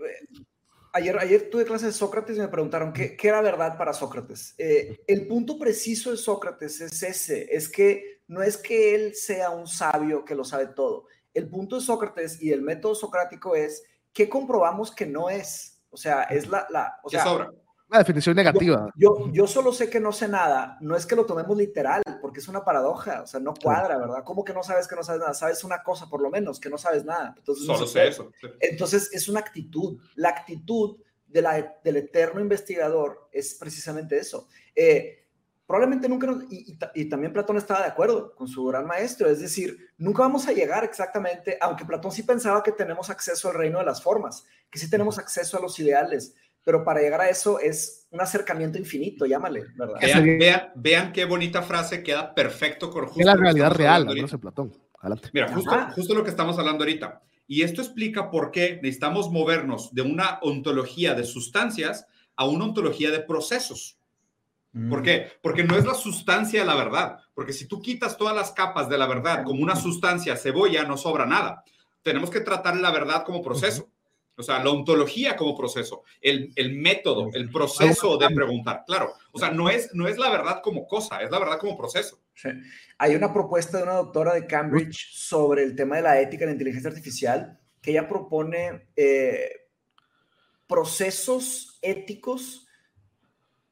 ayer, 0.94 1.18
ayer 1.18 1.50
tuve 1.50 1.66
clase 1.66 1.86
de 1.86 1.92
Sócrates 1.92 2.36
y 2.36 2.40
me 2.40 2.48
preguntaron 2.48 2.94
qué, 2.94 3.14
qué 3.14 3.28
era 3.28 3.42
verdad 3.42 3.76
para 3.76 3.92
Sócrates. 3.92 4.54
Eh, 4.56 5.02
el 5.06 5.26
punto 5.26 5.58
preciso 5.58 6.10
de 6.10 6.16
Sócrates 6.16 6.80
es 6.80 7.02
ese, 7.02 7.54
es 7.54 7.68
que 7.68 8.22
no 8.26 8.42
es 8.42 8.56
que 8.56 8.94
él 8.94 9.14
sea 9.14 9.50
un 9.50 9.66
sabio 9.66 10.24
que 10.24 10.34
lo 10.34 10.44
sabe 10.44 10.68
todo. 10.68 11.08
El 11.34 11.50
punto 11.50 11.76
de 11.76 11.82
Sócrates 11.82 12.40
y 12.40 12.52
el 12.52 12.62
método 12.62 12.94
socrático 12.94 13.54
es 13.54 13.82
que 14.14 14.30
comprobamos 14.30 14.94
que 14.94 15.04
no 15.04 15.28
es. 15.28 15.82
O 15.90 15.96
sea, 15.96 16.22
es 16.22 16.48
la... 16.48 16.66
la 16.70 17.00
o 17.02 17.10
sea, 17.10 17.24
sobra? 17.24 17.52
Una 17.90 17.98
definición 17.98 18.36
negativa. 18.36 18.92
Yo, 18.94 19.18
yo, 19.18 19.32
yo, 19.32 19.46
solo 19.48 19.72
sé 19.72 19.90
que 19.90 19.98
no 19.98 20.12
sé 20.12 20.28
nada. 20.28 20.78
No 20.80 20.94
es 20.94 21.06
que 21.06 21.16
lo 21.16 21.26
tomemos 21.26 21.56
literal, 21.56 22.02
porque 22.20 22.38
es 22.38 22.46
una 22.46 22.64
paradoja. 22.64 23.22
O 23.22 23.26
sea, 23.26 23.40
no 23.40 23.52
cuadra, 23.52 23.98
¿verdad? 23.98 24.22
¿Cómo 24.24 24.44
que 24.44 24.54
no 24.54 24.62
sabes 24.62 24.86
que 24.86 24.94
no 24.94 25.02
sabes 25.02 25.20
nada? 25.20 25.34
Sabes 25.34 25.64
una 25.64 25.82
cosa, 25.82 26.08
por 26.08 26.22
lo 26.22 26.30
menos, 26.30 26.60
que 26.60 26.70
no 26.70 26.78
sabes 26.78 27.04
nada. 27.04 27.34
Entonces, 27.36 27.66
solo 27.66 27.80
no 27.80 27.86
sé 27.88 28.06
eso. 28.06 28.30
Sí. 28.40 28.46
Entonces, 28.60 29.10
es 29.12 29.28
una 29.28 29.40
actitud. 29.40 30.00
La 30.14 30.28
actitud 30.28 30.98
de 31.26 31.42
la, 31.42 31.78
del 31.82 31.96
eterno 31.96 32.40
investigador 32.40 33.28
es 33.32 33.54
precisamente 33.54 34.16
eso. 34.18 34.46
Eh, 34.74 35.26
probablemente 35.66 36.08
nunca, 36.08 36.28
nos, 36.28 36.44
y, 36.50 36.72
y, 36.72 36.78
y, 36.94 37.08
también 37.08 37.32
Platón 37.32 37.56
estaba 37.56 37.80
de 37.80 37.88
acuerdo 37.88 38.34
con 38.34 38.48
su 38.48 38.64
gran 38.66 38.86
maestro, 38.86 39.30
es 39.30 39.40
decir, 39.40 39.88
nunca 39.98 40.22
vamos 40.22 40.48
a 40.48 40.52
llegar 40.52 40.82
exactamente, 40.82 41.58
aunque 41.60 41.84
Platón 41.84 42.10
sí 42.10 42.24
pensaba 42.24 42.62
que 42.62 42.72
tenemos 42.72 43.08
acceso 43.08 43.48
al 43.48 43.54
reino 43.54 43.78
de 43.78 43.84
las 43.84 44.02
formas, 44.02 44.44
que 44.68 44.80
sí 44.80 44.90
tenemos 44.90 45.18
acceso 45.18 45.56
a 45.56 45.60
los 45.60 45.78
ideales, 45.78 46.34
pero 46.64 46.84
para 46.84 47.00
llegar 47.00 47.20
a 47.20 47.28
eso 47.28 47.58
es 47.58 48.06
un 48.10 48.20
acercamiento 48.20 48.78
infinito, 48.78 49.26
llámale, 49.26 49.64
¿verdad? 49.76 50.00
Vean, 50.00 50.38
vean, 50.38 50.72
vean 50.74 51.12
qué 51.12 51.24
bonita 51.24 51.62
frase 51.62 52.02
queda 52.02 52.34
perfecto 52.34 52.90
con 52.90 53.06
justo 53.06 53.24
la 53.24 53.36
realidad 53.36 53.72
real, 53.72 54.06
no 54.06 54.28
sé, 54.28 54.38
Platón. 54.38 54.72
Adelante. 55.00 55.30
Mira, 55.32 55.48
justo, 55.52 55.70
justo 55.94 56.14
lo 56.14 56.24
que 56.24 56.30
estamos 56.30 56.58
hablando 56.58 56.84
ahorita. 56.84 57.22
Y 57.46 57.62
esto 57.62 57.80
explica 57.80 58.30
por 58.30 58.50
qué 58.50 58.78
necesitamos 58.82 59.30
movernos 59.30 59.92
de 59.94 60.02
una 60.02 60.38
ontología 60.42 61.14
de 61.14 61.24
sustancias 61.24 62.06
a 62.36 62.44
una 62.44 62.64
ontología 62.64 63.10
de 63.10 63.20
procesos. 63.20 63.98
Mm. 64.72 64.88
¿Por 64.88 65.02
qué? 65.02 65.32
Porque 65.42 65.64
no 65.64 65.76
es 65.76 65.84
la 65.84 65.94
sustancia 65.94 66.60
de 66.60 66.66
la 66.66 66.76
verdad. 66.76 67.18
Porque 67.34 67.52
si 67.52 67.66
tú 67.66 67.82
quitas 67.82 68.16
todas 68.16 68.36
las 68.36 68.52
capas 68.52 68.88
de 68.88 68.98
la 68.98 69.06
verdad 69.06 69.42
como 69.42 69.62
una 69.62 69.74
sustancia 69.74 70.36
cebolla, 70.36 70.84
no 70.84 70.96
sobra 70.96 71.26
nada. 71.26 71.64
Tenemos 72.02 72.30
que 72.30 72.40
tratar 72.40 72.76
la 72.76 72.90
verdad 72.90 73.24
como 73.24 73.42
proceso. 73.42 73.88
O 74.40 74.42
sea, 74.42 74.62
la 74.62 74.70
ontología 74.70 75.36
como 75.36 75.56
proceso, 75.56 76.02
el, 76.20 76.52
el 76.56 76.74
método, 76.74 77.30
el 77.32 77.50
proceso 77.50 78.16
de 78.18 78.28
preguntar. 78.30 78.84
Claro, 78.86 79.12
o 79.32 79.38
sea, 79.38 79.50
no 79.50 79.70
es, 79.70 79.94
no 79.94 80.08
es 80.08 80.18
la 80.18 80.30
verdad 80.30 80.60
como 80.62 80.86
cosa, 80.86 81.22
es 81.22 81.30
la 81.30 81.38
verdad 81.38 81.58
como 81.58 81.76
proceso. 81.76 82.18
Hay 82.98 83.14
una 83.14 83.32
propuesta 83.32 83.78
de 83.78 83.84
una 83.84 83.94
doctora 83.94 84.34
de 84.34 84.46
Cambridge 84.46 85.12
sobre 85.12 85.62
el 85.62 85.76
tema 85.76 85.96
de 85.96 86.02
la 86.02 86.20
ética 86.20 86.44
en 86.44 86.50
la 86.50 86.54
inteligencia 86.54 86.90
artificial 86.90 87.60
que 87.80 87.92
ella 87.92 88.08
propone 88.08 88.88
eh, 88.96 89.68
procesos 90.66 91.78
éticos 91.82 92.66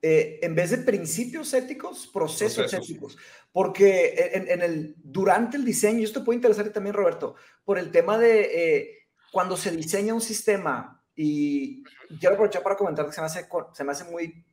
eh, 0.00 0.38
en 0.42 0.54
vez 0.54 0.70
de 0.70 0.78
principios 0.78 1.52
éticos, 1.54 2.06
procesos, 2.06 2.72
éticos. 2.72 3.16
Porque 3.52 4.30
en, 4.32 4.62
el, 4.62 4.94
durante 4.98 5.56
el 5.56 5.64
diseño, 5.64 5.98
y 5.98 6.04
esto 6.04 6.22
puede 6.24 6.36
interesar 6.36 6.68
también, 6.70 6.94
Roberto, 6.94 7.34
por 7.64 7.78
el 7.78 7.90
tema 7.90 8.16
de 8.16 8.40
eh, 8.42 8.97
cuando 9.32 9.56
se 9.56 9.70
diseña 9.70 10.14
un 10.14 10.20
sistema, 10.20 11.02
y 11.14 11.82
quiero 12.20 12.34
aprovechar 12.34 12.62
para 12.62 12.76
comentar 12.76 13.04
que 13.04 13.12
se 13.12 13.20
me 13.20 13.26
hace, 13.26 13.48
se 13.72 13.84
me 13.84 13.90
hace 13.90 14.04
muy 14.04 14.46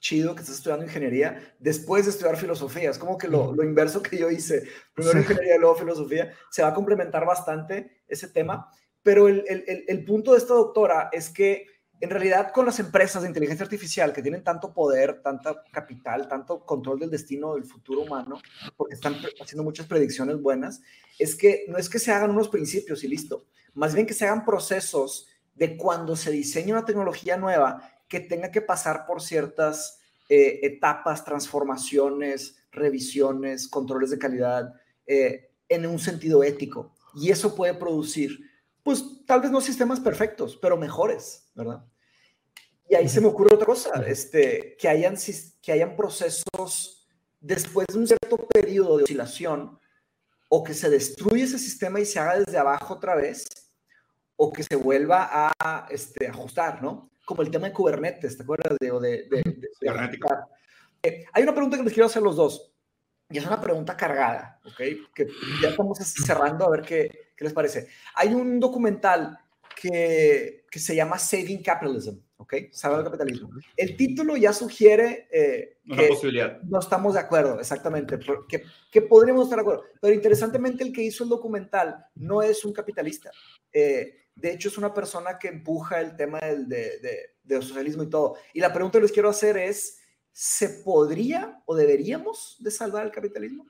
chido 0.00 0.34
que 0.34 0.40
estés 0.40 0.56
estudiando 0.56 0.84
ingeniería 0.84 1.54
después 1.60 2.04
de 2.04 2.10
estudiar 2.10 2.36
filosofía. 2.36 2.90
Es 2.90 2.98
como 2.98 3.16
que 3.16 3.28
lo, 3.28 3.54
lo 3.54 3.62
inverso 3.62 4.02
que 4.02 4.18
yo 4.18 4.28
hice, 4.28 4.68
primero 4.94 5.20
ingeniería 5.20 5.56
y 5.56 5.58
luego 5.60 5.76
filosofía, 5.76 6.32
se 6.50 6.62
va 6.62 6.68
a 6.68 6.74
complementar 6.74 7.24
bastante 7.24 8.02
ese 8.08 8.28
tema. 8.28 8.68
Pero 9.02 9.28
el, 9.28 9.44
el, 9.46 9.84
el 9.86 10.04
punto 10.04 10.32
de 10.32 10.38
esta 10.38 10.54
doctora 10.54 11.08
es 11.12 11.30
que 11.30 11.66
en 12.00 12.10
realidad 12.10 12.52
con 12.52 12.66
las 12.66 12.78
empresas 12.78 13.22
de 13.22 13.28
inteligencia 13.28 13.64
artificial 13.64 14.12
que 14.12 14.22
tienen 14.22 14.44
tanto 14.44 14.72
poder, 14.72 15.20
tanta 15.22 15.62
capital, 15.70 16.28
tanto 16.28 16.64
control 16.64 17.00
del 17.00 17.10
destino 17.10 17.54
del 17.54 17.64
futuro 17.64 18.02
humano, 18.02 18.40
porque 18.76 18.94
están 18.94 19.16
haciendo 19.40 19.64
muchas 19.64 19.86
predicciones 19.86 20.40
buenas, 20.40 20.80
es 21.18 21.34
que 21.34 21.64
no 21.68 21.78
es 21.78 21.88
que 21.88 21.98
se 21.98 22.12
hagan 22.12 22.30
unos 22.30 22.48
principios 22.48 23.02
y 23.04 23.08
listo, 23.08 23.46
más 23.74 23.94
bien 23.94 24.06
que 24.06 24.14
se 24.14 24.26
hagan 24.26 24.44
procesos 24.44 25.28
de 25.54 25.76
cuando 25.76 26.14
se 26.14 26.30
diseña 26.30 26.74
una 26.74 26.84
tecnología 26.84 27.36
nueva 27.36 27.90
que 28.08 28.20
tenga 28.20 28.50
que 28.50 28.62
pasar 28.62 29.06
por 29.06 29.20
ciertas 29.20 30.00
eh, 30.28 30.60
etapas, 30.62 31.24
transformaciones, 31.24 32.56
revisiones, 32.70 33.68
controles 33.68 34.10
de 34.10 34.18
calidad, 34.18 34.74
eh, 35.06 35.50
en 35.68 35.86
un 35.86 35.98
sentido 35.98 36.42
ético. 36.42 36.92
Y 37.14 37.30
eso 37.30 37.54
puede 37.54 37.74
producir 37.74 38.47
pues 38.88 39.04
tal 39.26 39.42
vez 39.42 39.50
no 39.50 39.60
sistemas 39.60 40.00
perfectos, 40.00 40.56
pero 40.62 40.78
mejores, 40.78 41.50
¿verdad? 41.54 41.84
Y 42.88 42.94
ahí 42.94 43.06
se 43.06 43.20
me 43.20 43.26
ocurre 43.26 43.54
otra 43.54 43.66
cosa, 43.66 44.02
este, 44.06 44.78
que, 44.80 44.88
hayan, 44.88 45.14
que 45.60 45.72
hayan 45.72 45.94
procesos 45.94 47.06
después 47.38 47.86
de 47.92 47.98
un 47.98 48.06
cierto 48.06 48.38
periodo 48.48 48.96
de 48.96 49.02
oscilación, 49.02 49.78
o 50.48 50.64
que 50.64 50.72
se 50.72 50.88
destruya 50.88 51.44
ese 51.44 51.58
sistema 51.58 52.00
y 52.00 52.06
se 52.06 52.18
haga 52.18 52.38
desde 52.38 52.56
abajo 52.56 52.94
otra 52.94 53.14
vez, 53.14 53.44
o 54.36 54.50
que 54.50 54.62
se 54.62 54.76
vuelva 54.76 55.28
a 55.30 55.86
este, 55.90 56.26
ajustar, 56.26 56.82
¿no? 56.82 57.10
Como 57.26 57.42
el 57.42 57.50
tema 57.50 57.66
de 57.66 57.74
Kubernetes, 57.74 58.38
¿te 58.38 58.42
acuerdas? 58.42 58.74
De, 58.80 58.90
de, 58.90 59.28
de, 59.28 59.64
eh, 61.02 61.26
hay 61.34 61.42
una 61.42 61.52
pregunta 61.52 61.76
que 61.76 61.82
les 61.82 61.92
quiero 61.92 62.06
hacer 62.06 62.22
los 62.22 62.36
dos, 62.36 62.72
y 63.30 63.38
es 63.38 63.46
una 63.46 63.60
pregunta 63.60 63.96
cargada, 63.96 64.60
¿ok? 64.64 65.12
Que 65.14 65.26
ya 65.62 65.68
estamos 65.70 65.98
cerrando 65.98 66.64
a 66.64 66.70
ver 66.70 66.82
qué, 66.82 67.28
¿Qué 67.38 67.44
les 67.44 67.52
parece? 67.52 67.86
Hay 68.16 68.34
un 68.34 68.58
documental 68.58 69.38
que, 69.80 70.64
que 70.68 70.78
se 70.80 70.96
llama 70.96 71.20
Saving 71.20 71.62
Capitalism, 71.62 72.16
¿ok? 72.36 72.54
Salvar 72.72 72.98
el 72.98 73.04
capitalismo. 73.04 73.50
El 73.76 73.96
título 73.96 74.36
ya 74.36 74.52
sugiere 74.52 75.28
eh, 75.30 75.78
Una 75.86 75.96
que 75.98 76.08
posibilidad. 76.08 76.60
no 76.62 76.80
estamos 76.80 77.14
de 77.14 77.20
acuerdo, 77.20 77.60
exactamente, 77.60 78.18
que, 78.48 78.64
que, 78.90 79.02
podríamos 79.02 79.44
estar 79.44 79.58
de 79.58 79.62
acuerdo. 79.62 79.84
Pero 80.00 80.14
interesantemente 80.14 80.82
el 80.82 80.92
que 80.92 81.02
hizo 81.02 81.22
el 81.22 81.30
documental 81.30 82.06
no 82.16 82.42
es 82.42 82.64
un 82.64 82.72
capitalista. 82.72 83.30
Eh, 83.72 84.24
de 84.34 84.52
hecho, 84.52 84.68
es 84.68 84.78
una 84.78 84.92
persona 84.92 85.38
que 85.38 85.46
empuja 85.46 86.00
el 86.00 86.16
tema 86.16 86.40
del 86.40 86.68
de, 86.68 86.98
de, 86.98 87.18
de 87.44 87.62
socialismo 87.62 88.02
y 88.02 88.10
todo. 88.10 88.34
Y 88.52 88.58
la 88.58 88.72
pregunta 88.72 88.98
que 88.98 89.02
les 89.02 89.12
quiero 89.12 89.28
hacer 89.28 89.56
es, 89.58 89.97
¿se 90.40 90.68
podría 90.68 91.60
o 91.66 91.74
deberíamos 91.74 92.58
de 92.60 92.70
salvar 92.70 93.04
el 93.04 93.10
capitalismo? 93.10 93.66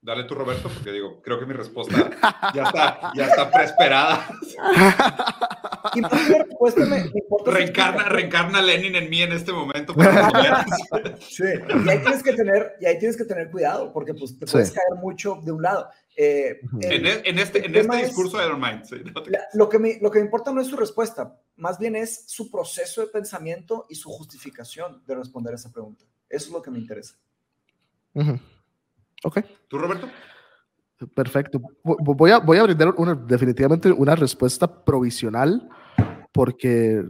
Dale 0.00 0.24
tú, 0.24 0.34
Roberto, 0.34 0.70
porque 0.72 0.92
digo, 0.92 1.20
creo 1.20 1.38
que 1.38 1.44
mi 1.44 1.52
respuesta 1.52 2.10
ya 2.54 2.62
está, 2.62 3.12
ya 3.14 3.26
está 3.26 3.50
preesperada. 3.50 4.26
Y 5.94 6.02
respuesta 6.02 6.84
me, 6.84 7.10
reencarna, 7.44 8.04
reencarna 8.04 8.60
Lenin 8.60 8.94
en 8.96 9.08
mí 9.08 9.22
en 9.22 9.32
este 9.32 9.50
momento. 9.50 9.94
sí, 11.20 11.42
y 11.42 11.88
ahí 11.88 11.98
tienes 12.00 12.22
que 12.22 12.34
tener, 12.34 12.74
y 12.80 12.86
ahí 12.86 12.98
tienes 12.98 13.16
que 13.16 13.24
tener 13.24 13.50
cuidado, 13.50 13.90
porque 13.92 14.12
pues 14.12 14.38
te 14.38 14.46
puedes 14.46 14.70
caer 14.70 14.98
mucho 15.00 15.40
de 15.42 15.52
un 15.52 15.62
lado. 15.62 15.88
Eh, 16.16 16.60
en, 16.82 17.06
e, 17.06 17.22
en, 17.24 17.38
este, 17.38 17.64
en 17.64 17.74
este 17.74 17.96
discurso 17.96 18.38
de 18.38 18.52
Mind, 18.54 18.84
sí, 18.84 18.96
lo, 19.54 19.68
que 19.68 19.78
me, 19.78 19.98
lo 20.00 20.10
que 20.10 20.18
me 20.18 20.24
importa 20.24 20.52
no 20.52 20.60
es 20.60 20.66
su 20.66 20.76
respuesta, 20.76 21.40
más 21.56 21.78
bien 21.78 21.96
es 21.96 22.24
su 22.26 22.50
proceso 22.50 23.00
de 23.00 23.06
pensamiento 23.06 23.86
y 23.88 23.94
su 23.94 24.10
justificación 24.10 25.02
de 25.06 25.14
responder 25.14 25.52
a 25.52 25.56
esa 25.56 25.72
pregunta. 25.72 26.04
Eso 26.28 26.46
es 26.46 26.52
lo 26.52 26.62
que 26.62 26.70
me 26.70 26.78
interesa. 26.78 27.16
Ok. 29.24 29.40
¿Tú, 29.68 29.78
Roberto? 29.78 30.08
Perfecto. 31.14 31.60
Voy 31.82 32.30
a, 32.30 32.38
voy 32.38 32.58
a 32.58 32.64
brindar 32.64 32.94
una, 32.96 33.14
definitivamente 33.14 33.90
una 33.90 34.14
respuesta 34.14 34.84
provisional 34.84 35.68
porque 36.32 37.04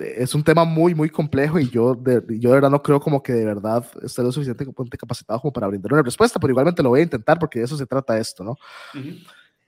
es 0.00 0.34
un 0.34 0.42
tema 0.42 0.64
muy, 0.64 0.94
muy 0.94 1.10
complejo 1.10 1.58
y 1.58 1.68
yo 1.68 1.94
de, 1.94 2.22
yo 2.38 2.50
de 2.50 2.54
verdad 2.54 2.70
no 2.70 2.82
creo 2.82 3.00
como 3.00 3.22
que 3.22 3.32
de 3.32 3.44
verdad 3.44 3.84
esté 4.02 4.22
lo 4.22 4.32
suficientemente 4.32 4.96
capacitado 4.96 5.40
como 5.40 5.52
para 5.52 5.66
brindar 5.66 5.92
una 5.92 6.02
respuesta, 6.02 6.38
pero 6.40 6.50
igualmente 6.50 6.82
lo 6.82 6.90
voy 6.90 7.00
a 7.00 7.04
intentar 7.04 7.38
porque 7.38 7.58
de 7.58 7.64
eso 7.66 7.76
se 7.76 7.86
trata 7.86 8.18
esto, 8.18 8.44
¿no? 8.44 8.56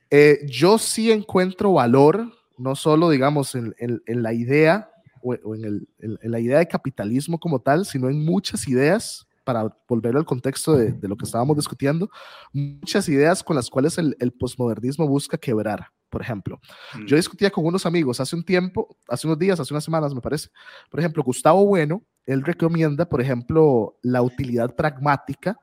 Eh, 0.09 0.45
yo 0.47 0.77
sí 0.77 1.11
encuentro 1.11 1.73
valor, 1.73 2.31
no 2.57 2.75
solo, 2.75 3.09
digamos, 3.09 3.55
en, 3.55 3.73
en, 3.79 4.23
la 4.23 4.33
idea 4.33 4.91
o, 5.21 5.33
en, 5.33 5.65
el, 5.65 5.87
en, 5.99 6.31
la 6.31 6.39
idea 6.39 6.59
de 6.59 6.67
capitalismo 6.67 7.39
como 7.39 7.59
tal, 7.59 7.85
sino 7.85 8.09
en 8.09 8.23
muchas 8.23 8.67
ideas 8.67 9.25
para 9.43 9.75
volver 9.87 10.15
al 10.15 10.25
contexto 10.25 10.75
de, 10.75 10.95
lo 11.07 11.17
que 11.17 11.25
estábamos 11.25 11.57
discutiendo, 11.57 12.09
muchas 12.51 13.09
ideas 13.09 13.43
con 13.43 13.55
las 13.55 13.69
cuales 13.69 13.97
el, 13.97 14.15
el 14.19 14.31
posmodernismo 14.31 15.07
busca 15.07 15.37
quebrar. 15.37 15.87
Por 16.13 16.21
ejemplo, 16.21 16.61
mm. 16.93 17.05
yo 17.07 17.15
discutía 17.15 17.49
con 17.49 17.65
unos 17.65 17.87
amigos 17.87 18.19
hace 18.19 18.35
un 18.35 18.43
tiempo, 18.43 18.95
hace 19.07 19.25
unos 19.25 19.39
días, 19.39 19.59
hace 19.59 19.73
unas 19.73 19.83
semanas, 19.83 20.13
me 20.13 20.21
parece. 20.21 20.49
Por 20.91 20.99
ejemplo, 20.99 21.23
Gustavo 21.23 21.65
Bueno, 21.65 22.03
él 22.27 22.43
recomienda, 22.43 23.09
por 23.09 23.19
ejemplo, 23.19 23.97
la 24.03 24.21
utilidad 24.21 24.75
pragmática 24.75 25.57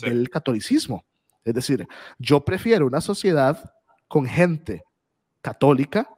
del 0.00 0.30
catolicismo. 0.30 1.04
Es 1.44 1.54
decir, 1.54 1.88
yo 2.20 2.44
prefiero 2.44 2.86
una 2.86 3.00
sociedad 3.00 3.58
con 4.06 4.26
gente 4.26 4.84
católica, 5.40 6.08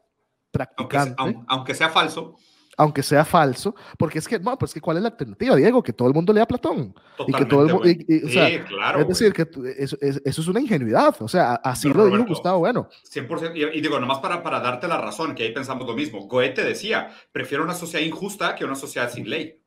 practicante. 0.51 1.39
aunque 1.47 1.74
sea 1.74 1.89
falso 1.89 2.36
aunque 2.79 3.03
sea 3.03 3.25
falso, 3.25 3.75
porque 3.99 4.21
es 4.21 4.29
que, 4.29 4.39
no, 4.39 4.57
pues 4.57 4.73
que 4.73 4.81
¿cuál 4.81 4.97
es 4.99 5.03
la 5.03 5.09
alternativa, 5.09 5.57
Diego? 5.57 5.83
Que 5.83 5.93
todo 5.93 6.07
el 6.07 6.15
mundo 6.15 6.33
lea 6.33 6.47
Platón. 6.47 6.95
y 7.27 7.33
que 7.33 7.45
todo 7.45 7.67
el 7.67 7.73
mundo, 7.73 7.85
sí, 7.85 8.61
claro. 8.69 9.01
Es 9.01 9.09
decir, 9.09 9.33
que 9.33 9.49
eso, 9.77 9.99
es 10.01 10.49
una 10.49 10.61
ingenuidad, 10.61 11.15
o 11.21 11.27
sea, 11.27 11.55
así 11.57 11.89
lo 11.93 12.07
dijo 12.07 12.25
Gustavo 12.25 12.61
Bueno. 12.61 12.89
100%, 13.13 13.75
y, 13.75 13.81
digo, 13.81 13.99
nomás 13.99 14.21
para, 14.21 14.45
para 14.45 14.61
darte 14.61 14.87
la 14.87 14.99
razón, 15.01 15.35
que 15.35 15.43
ahí 15.43 15.53
pensamos 15.53 15.89
lo 15.89 15.95
mismo. 15.95 16.27
Goethe 16.29 16.63
decía, 16.63 17.11
prefiero 17.33 17.65
una 17.65 17.75
sociedad 17.75 18.07
injusta 18.07 18.55
que 18.55 18.65
una 18.65 18.77
sociedad 18.77 19.11
sin 19.11 19.29
ley. 19.29 19.61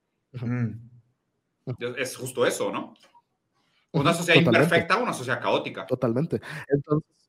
Es 1.97 2.15
justo 2.15 2.45
eso, 2.45 2.71
¿no? 2.71 2.93
Una 3.91 4.13
sociedad 4.13 4.39
imperfecta 4.39 4.97
o 4.97 5.03
una 5.03 5.13
sociedad 5.13 5.41
caótica. 5.41 5.85
Totalmente. 5.85 6.39
Entonces, 6.69 7.20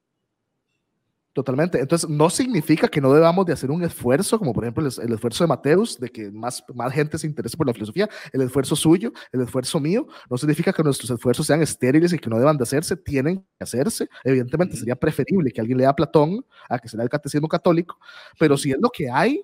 Totalmente. 1.33 1.81
Entonces, 1.81 2.11
no 2.11 2.29
significa 2.29 2.89
que 2.89 3.01
no 3.01 3.13
debamos 3.15 3.47
de 3.47 3.55
hacer 3.55 3.71
un 3.71 3.83
esfuerzo, 3.83 4.39
como 4.39 4.53
por 4.53 4.65
ejemplo 4.65 4.87
el, 4.87 5.13
esfuerzo 5.15 5.45
de 5.45 5.49
Mateus, 5.49 5.99
de 5.99 6.11
que 6.11 6.31
más, 6.31 6.63
más 6.75 6.93
gente 6.93 7.17
se 7.17 7.27
interese 7.27 7.57
por 7.57 7.67
la 7.67 7.73
filosofía, 7.73 8.07
el 8.33 8.43
esfuerzo 8.43 8.77
suyo, 8.77 9.13
el 9.33 9.41
esfuerzo 9.41 9.81
mío, 9.81 10.07
no 10.29 10.37
significa 10.37 10.75
que 10.75 10.83
nuestros 10.83 11.11
esfuerzos 11.11 11.47
sean 11.47 11.63
estériles 11.63 12.13
y 12.13 12.19
que 12.19 12.29
no 12.29 12.39
deban 12.39 12.59
de 12.59 12.65
hacerse, 12.65 12.97
tienen 12.97 13.41
que 13.41 13.65
hacerse. 13.65 14.09
Evidentemente 14.25 14.77
sería 14.77 14.95
preferible 14.95 15.51
que 15.51 15.63
alguien 15.63 15.79
lea 15.79 15.95
Platón 15.95 16.45
a 16.69 16.79
que 16.79 16.91
se 16.91 16.99
lea 16.99 17.05
el 17.05 17.11
catecismo 17.11 17.49
católico, 17.49 17.99
pero 18.39 18.59
si 18.59 18.73
es 18.73 18.79
lo 18.79 18.91
que 18.91 19.11
hay, 19.11 19.43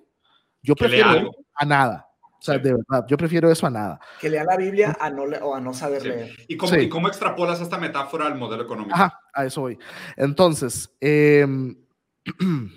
yo 0.61 0.75
prefiero 0.75 1.31
a 1.55 1.65
nada. 1.65 2.08
O 2.39 2.41
sea, 2.41 2.57
de 2.57 2.73
verdad, 2.73 3.05
yo 3.05 3.17
prefiero 3.17 3.51
eso 3.51 3.67
a 3.67 3.69
nada. 3.69 3.99
Que 4.21 4.29
lea 4.29 4.45
la 4.45 4.55
Biblia 4.55 4.97
a 4.99 5.09
no 5.09 5.23
o 5.23 5.55
a 5.55 5.59
no 5.59 5.73
saber 5.73 6.05
leer. 6.05 6.31
¿Y 6.47 6.55
cómo, 6.55 6.75
¿Y 6.75 6.87
cómo, 6.87 7.09
extrapolas 7.09 7.59
esta 7.59 7.77
metáfora 7.77 8.27
al 8.27 8.35
modelo 8.35 8.63
económico? 8.63 8.95
Ajá, 8.95 9.19
a 9.33 9.45
eso 9.45 9.61
voy. 9.61 9.77
Entonces, 10.15 10.89
em, 11.01 11.75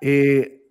eh, 0.00 0.62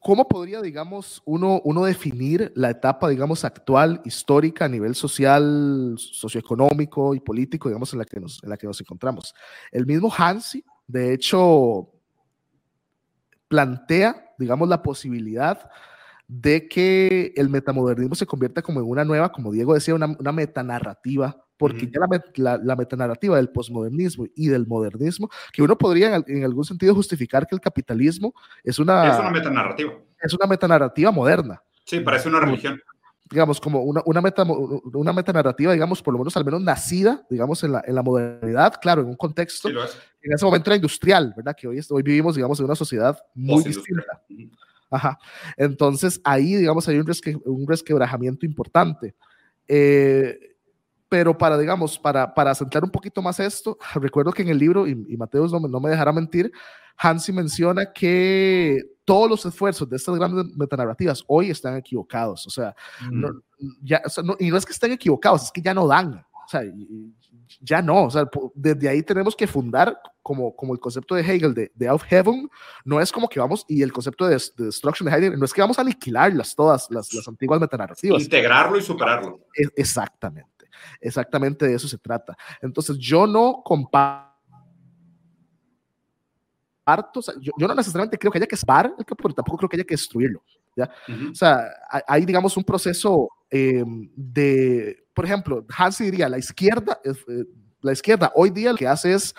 ¿cómo 0.00 0.26
podría, 0.26 0.60
digamos, 0.60 1.22
uno, 1.24 1.60
uno 1.62 1.84
definir 1.84 2.52
la 2.56 2.70
etapa, 2.70 3.08
digamos, 3.08 3.44
actual, 3.44 4.02
histórica, 4.04 4.64
a 4.64 4.68
nivel 4.68 4.96
social, 4.96 5.94
socioeconómico 5.96 7.14
y 7.14 7.20
político, 7.20 7.68
digamos, 7.68 7.92
en 7.92 8.00
la 8.00 8.04
que 8.06 8.18
nos, 8.18 8.42
en 8.42 8.50
la 8.50 8.56
que 8.56 8.66
nos 8.66 8.80
encontramos? 8.80 9.36
El 9.70 9.86
mismo 9.86 10.12
Hansi, 10.12 10.64
de 10.88 11.14
hecho, 11.14 11.92
plantea, 13.46 14.34
digamos, 14.36 14.68
la 14.68 14.82
posibilidad 14.82 15.70
de 16.28 16.68
que 16.68 17.32
el 17.36 17.48
metamodernismo 17.48 18.14
se 18.14 18.26
convierta 18.26 18.62
como 18.62 18.80
en 18.80 18.86
una 18.86 19.04
nueva, 19.04 19.30
como 19.30 19.52
Diego 19.52 19.74
decía, 19.74 19.94
una, 19.94 20.16
una 20.18 20.32
metanarrativa 20.32 21.36
porque 21.56 21.86
ya 21.86 22.00
la, 22.36 22.58
la, 22.62 22.76
metanarrativa 22.76 23.36
del 23.36 23.48
posmodernismo 23.48 24.26
y 24.34 24.48
del 24.48 24.66
modernismo, 24.66 25.30
que 25.52 25.62
uno 25.62 25.76
podría 25.76 26.22
en, 26.26 26.44
algún 26.44 26.64
sentido 26.64 26.94
justificar 26.94 27.46
que 27.46 27.54
el 27.54 27.60
capitalismo 27.60 28.34
es 28.62 28.78
una... 28.78 29.08
Es 29.08 29.18
una 29.18 29.30
metanarrativa. 29.30 29.92
Es 30.20 30.34
una 30.34 30.46
metanarrativa 30.46 31.10
moderna. 31.10 31.62
Sí, 31.84 32.00
parece 32.00 32.28
una 32.28 32.40
religión. 32.40 32.80
Digamos, 33.28 33.60
como 33.60 33.82
una, 33.82 34.02
una, 34.04 34.20
meta, 34.20 34.44
una 34.44 35.12
metanarrativa, 35.12 35.72
digamos, 35.72 36.00
por 36.00 36.12
lo 36.12 36.18
menos 36.18 36.36
al 36.36 36.44
menos 36.44 36.60
nacida, 36.60 37.26
digamos, 37.28 37.64
en 37.64 37.72
la, 37.72 37.82
en 37.84 37.94
la 37.94 38.02
modernidad, 38.02 38.74
claro, 38.80 39.02
en 39.02 39.08
un 39.08 39.16
contexto, 39.16 39.68
en 39.68 40.32
ese 40.32 40.44
momento 40.44 40.70
era 40.70 40.76
industrial, 40.76 41.32
¿verdad? 41.36 41.56
Que 41.58 41.66
hoy, 41.66 41.80
hoy 41.90 42.02
vivimos, 42.02 42.36
digamos, 42.36 42.58
en 42.60 42.66
una 42.66 42.76
sociedad 42.76 43.18
muy 43.34 43.64
distinta. 43.64 44.22
Ajá. 44.90 45.18
Entonces, 45.56 46.20
ahí, 46.24 46.54
digamos, 46.54 46.86
hay 46.88 46.98
un, 46.98 47.06
resque, 47.06 47.36
un 47.44 47.66
resquebrajamiento 47.66 48.46
importante. 48.46 49.14
Eh, 49.68 50.38
pero 51.08 51.36
para, 51.36 51.56
digamos, 51.58 51.98
para, 51.98 52.32
para 52.34 52.54
centrar 52.54 52.84
un 52.84 52.90
poquito 52.90 53.22
más 53.22 53.38
esto, 53.40 53.78
recuerdo 53.94 54.32
que 54.32 54.42
en 54.42 54.48
el 54.48 54.58
libro, 54.58 54.86
y, 54.86 54.92
y 55.08 55.16
Mateus 55.16 55.52
no, 55.52 55.60
no, 55.60 55.80
me 55.80 55.90
dejará 55.90 56.12
mentir, 56.12 56.52
Hansi 56.96 57.32
menciona 57.32 57.92
que 57.92 58.82
todos 59.04 59.30
los 59.30 59.46
esfuerzos 59.46 59.88
de 59.88 59.96
estas 59.96 60.16
grandes 60.16 60.46
metanarrativas 60.56 61.22
hoy 61.28 61.50
están 61.50 61.76
equivocados. 61.76 62.46
O 62.46 62.50
sea, 62.50 62.74
no, 63.10 63.28
ya, 63.82 64.02
y 64.38 64.50
no 64.50 64.56
es 64.56 64.66
que 64.66 64.72
estén 64.72 64.92
equivocados, 64.92 65.44
es 65.44 65.52
que 65.52 65.60
ya 65.60 65.74
no 65.74 65.86
dan. 65.86 66.24
O 66.32 66.48
sea, 66.48 66.62
ya 67.60 67.82
no. 67.82 68.04
O 68.04 68.10
sea, 68.10 68.28
desde 68.54 68.88
ahí 68.88 69.02
tenemos 69.02 69.36
que 69.36 69.46
fundar 69.46 69.96
como, 70.26 70.56
como 70.56 70.74
el 70.74 70.80
concepto 70.80 71.14
de 71.14 71.20
Hegel 71.20 71.54
de, 71.54 71.70
de 71.72 71.86
Out 71.86 72.02
Heaven, 72.02 72.50
no 72.84 73.00
es 73.00 73.12
como 73.12 73.28
que 73.28 73.38
vamos, 73.38 73.64
y 73.68 73.80
el 73.80 73.92
concepto 73.92 74.26
de, 74.26 74.34
de 74.56 74.64
Destruction 74.64 75.08
de 75.08 75.14
Heidegger, 75.14 75.38
no 75.38 75.44
es 75.44 75.54
que 75.54 75.60
vamos 75.60 75.78
a 75.78 75.82
aniquilarlas 75.82 76.52
todas, 76.52 76.88
las, 76.90 77.14
las 77.14 77.28
antiguas 77.28 77.60
metanarrativas. 77.60 78.20
Integrarlo 78.24 78.76
y 78.76 78.82
superarlo. 78.82 79.38
Exactamente. 79.76 80.68
Exactamente 81.00 81.68
de 81.68 81.74
eso 81.74 81.86
se 81.86 81.96
trata. 81.96 82.36
Entonces, 82.60 82.98
yo 82.98 83.24
no 83.24 83.62
comparto. 83.64 84.32
O 87.14 87.22
sea, 87.22 87.34
yo, 87.40 87.52
yo, 87.56 87.68
no 87.68 87.74
necesariamente 87.76 88.18
creo 88.18 88.32
que 88.32 88.38
haya 88.38 88.48
que 88.48 88.56
salvar 88.56 88.92
el 88.98 89.04
pero 89.04 89.32
tampoco 89.32 89.58
creo 89.58 89.68
que 89.68 89.76
haya 89.76 89.84
que 89.84 89.94
destruirlo. 89.94 90.42
¿ya? 90.74 90.90
Uh 91.06 91.12
-huh. 91.12 91.30
O 91.30 91.34
sea, 91.36 91.70
hay, 92.08 92.26
digamos, 92.26 92.56
un 92.56 92.64
proceso 92.64 93.28
eh, 93.48 93.84
de, 94.16 95.06
por 95.14 95.24
ejemplo, 95.24 95.64
Hansi 95.68 96.02
diría, 96.06 96.28
la 96.28 96.38
izquierda, 96.38 97.00
eh, 97.04 97.44
la 97.80 97.92
izquierda 97.92 98.32
hoy 98.34 98.50
día 98.50 98.72
lo 98.72 98.76
que 98.76 98.88
hace 98.88 99.14
es 99.14 99.32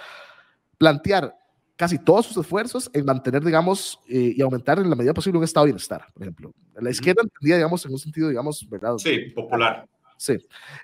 plantear 0.77 1.35
casi 1.77 1.99
todos 1.99 2.25
sus 2.25 2.37
esfuerzos 2.37 2.89
en 2.91 3.05
mantener, 3.05 3.43
digamos, 3.43 3.99
eh, 4.09 4.33
y 4.35 4.41
aumentar 4.41 4.79
en 4.79 4.89
la 4.89 4.95
medida 4.95 5.13
posible 5.13 5.37
un 5.37 5.43
estado 5.43 5.65
de 5.65 5.71
bienestar, 5.71 6.05
por 6.13 6.23
ejemplo. 6.23 6.53
La 6.81 6.89
izquierda 6.89 7.21
entendía, 7.23 7.55
digamos, 7.55 7.85
en 7.85 7.91
un 7.91 7.99
sentido, 7.99 8.29
digamos, 8.29 8.67
¿verdad? 8.67 8.97
Sí, 8.97 9.31
popular. 9.35 9.87
Sí. 10.17 10.37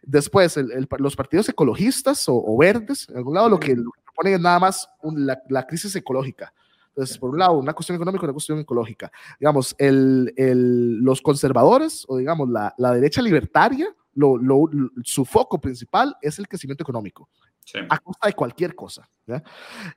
Después, 0.04 0.56
el, 0.58 0.72
el, 0.72 0.88
los 1.00 1.16
partidos 1.16 1.50
ecologistas 1.50 2.30
o, 2.30 2.36
o, 2.36 2.58
verdes, 2.58 3.10
en 3.10 3.18
algún 3.18 3.34
lado, 3.34 3.50
lo 3.50 3.60
que, 3.60 3.76
lo 3.76 3.92
que 3.92 4.02
proponen 4.04 4.36
es 4.36 4.40
nada 4.40 4.60
más 4.60 4.88
un, 5.02 5.26
la, 5.26 5.42
la, 5.50 5.66
crisis 5.66 5.96
ecológica. 5.96 6.54
Entonces, 6.90 7.18
por 7.18 7.32
un 7.32 7.40
lado, 7.40 7.54
una 7.54 7.74
cuestión 7.74 7.96
económica, 7.96 8.26
una 8.26 8.34
cuestión 8.34 8.60
ecológica. 8.60 9.12
Digamos, 9.40 9.76
el, 9.80 10.32
el, 10.38 11.00
los 11.00 11.24
conservadores 11.24 12.06
o, 12.08 12.18
digamos, 12.18 12.50
la, 12.50 12.76
la 12.78 12.94
derecha 12.94 13.24
libertaria, 13.24 13.88
lo, 14.14 14.38
lo, 14.38 14.70
su 15.04 15.26
foco 15.26 15.60
principal 15.60 16.16
es 16.22 16.38
el 16.38 16.48
crecimiento 16.48 16.84
económico. 16.84 17.28
Sí. 17.66 17.80
A 17.90 17.98
costa 18.00 18.28
de 18.28 18.34
cualquier 18.34 18.76
cosa. 18.76 19.10
¿ya? 19.26 19.44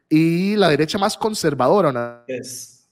Y 0.08 0.56
la 0.56 0.68
derecha 0.68 0.98
más 0.98 1.16
conservadora. 1.16 2.24
Yes. 2.26 2.88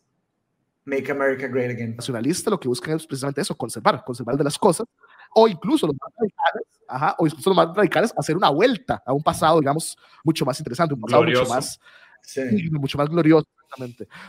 Make 0.84 1.10
America 1.10 1.46
Great 1.48 1.70
Again. 1.70 1.96
Nacionalista 1.96 2.50
lo 2.50 2.60
que 2.60 2.68
buscan 2.68 2.96
es 2.96 3.06
precisamente 3.06 3.40
eso, 3.40 3.56
conservar, 3.56 4.04
conservar 4.04 4.36
de 4.36 4.44
las 4.44 4.58
cosas 4.58 4.86
o 5.34 5.48
incluso 5.48 5.86
los 5.86 5.96
más 6.00 6.12
radicales, 6.16 6.66
ajá, 6.88 7.16
o 7.18 7.26
incluso 7.26 7.50
los 7.50 7.56
más 7.56 7.76
radicales, 7.76 8.14
hacer 8.16 8.36
una 8.36 8.50
vuelta 8.50 9.02
a 9.04 9.12
un 9.12 9.22
pasado, 9.22 9.58
digamos, 9.60 9.96
mucho 10.22 10.44
más 10.44 10.58
interesante, 10.60 10.94
un 10.94 11.00
pasado 11.00 11.22
glorioso. 11.22 11.42
mucho 11.44 11.54
más, 11.54 11.80
sí. 12.22 12.70
mucho 12.70 12.98
más 12.98 13.08
glorioso. 13.08 13.46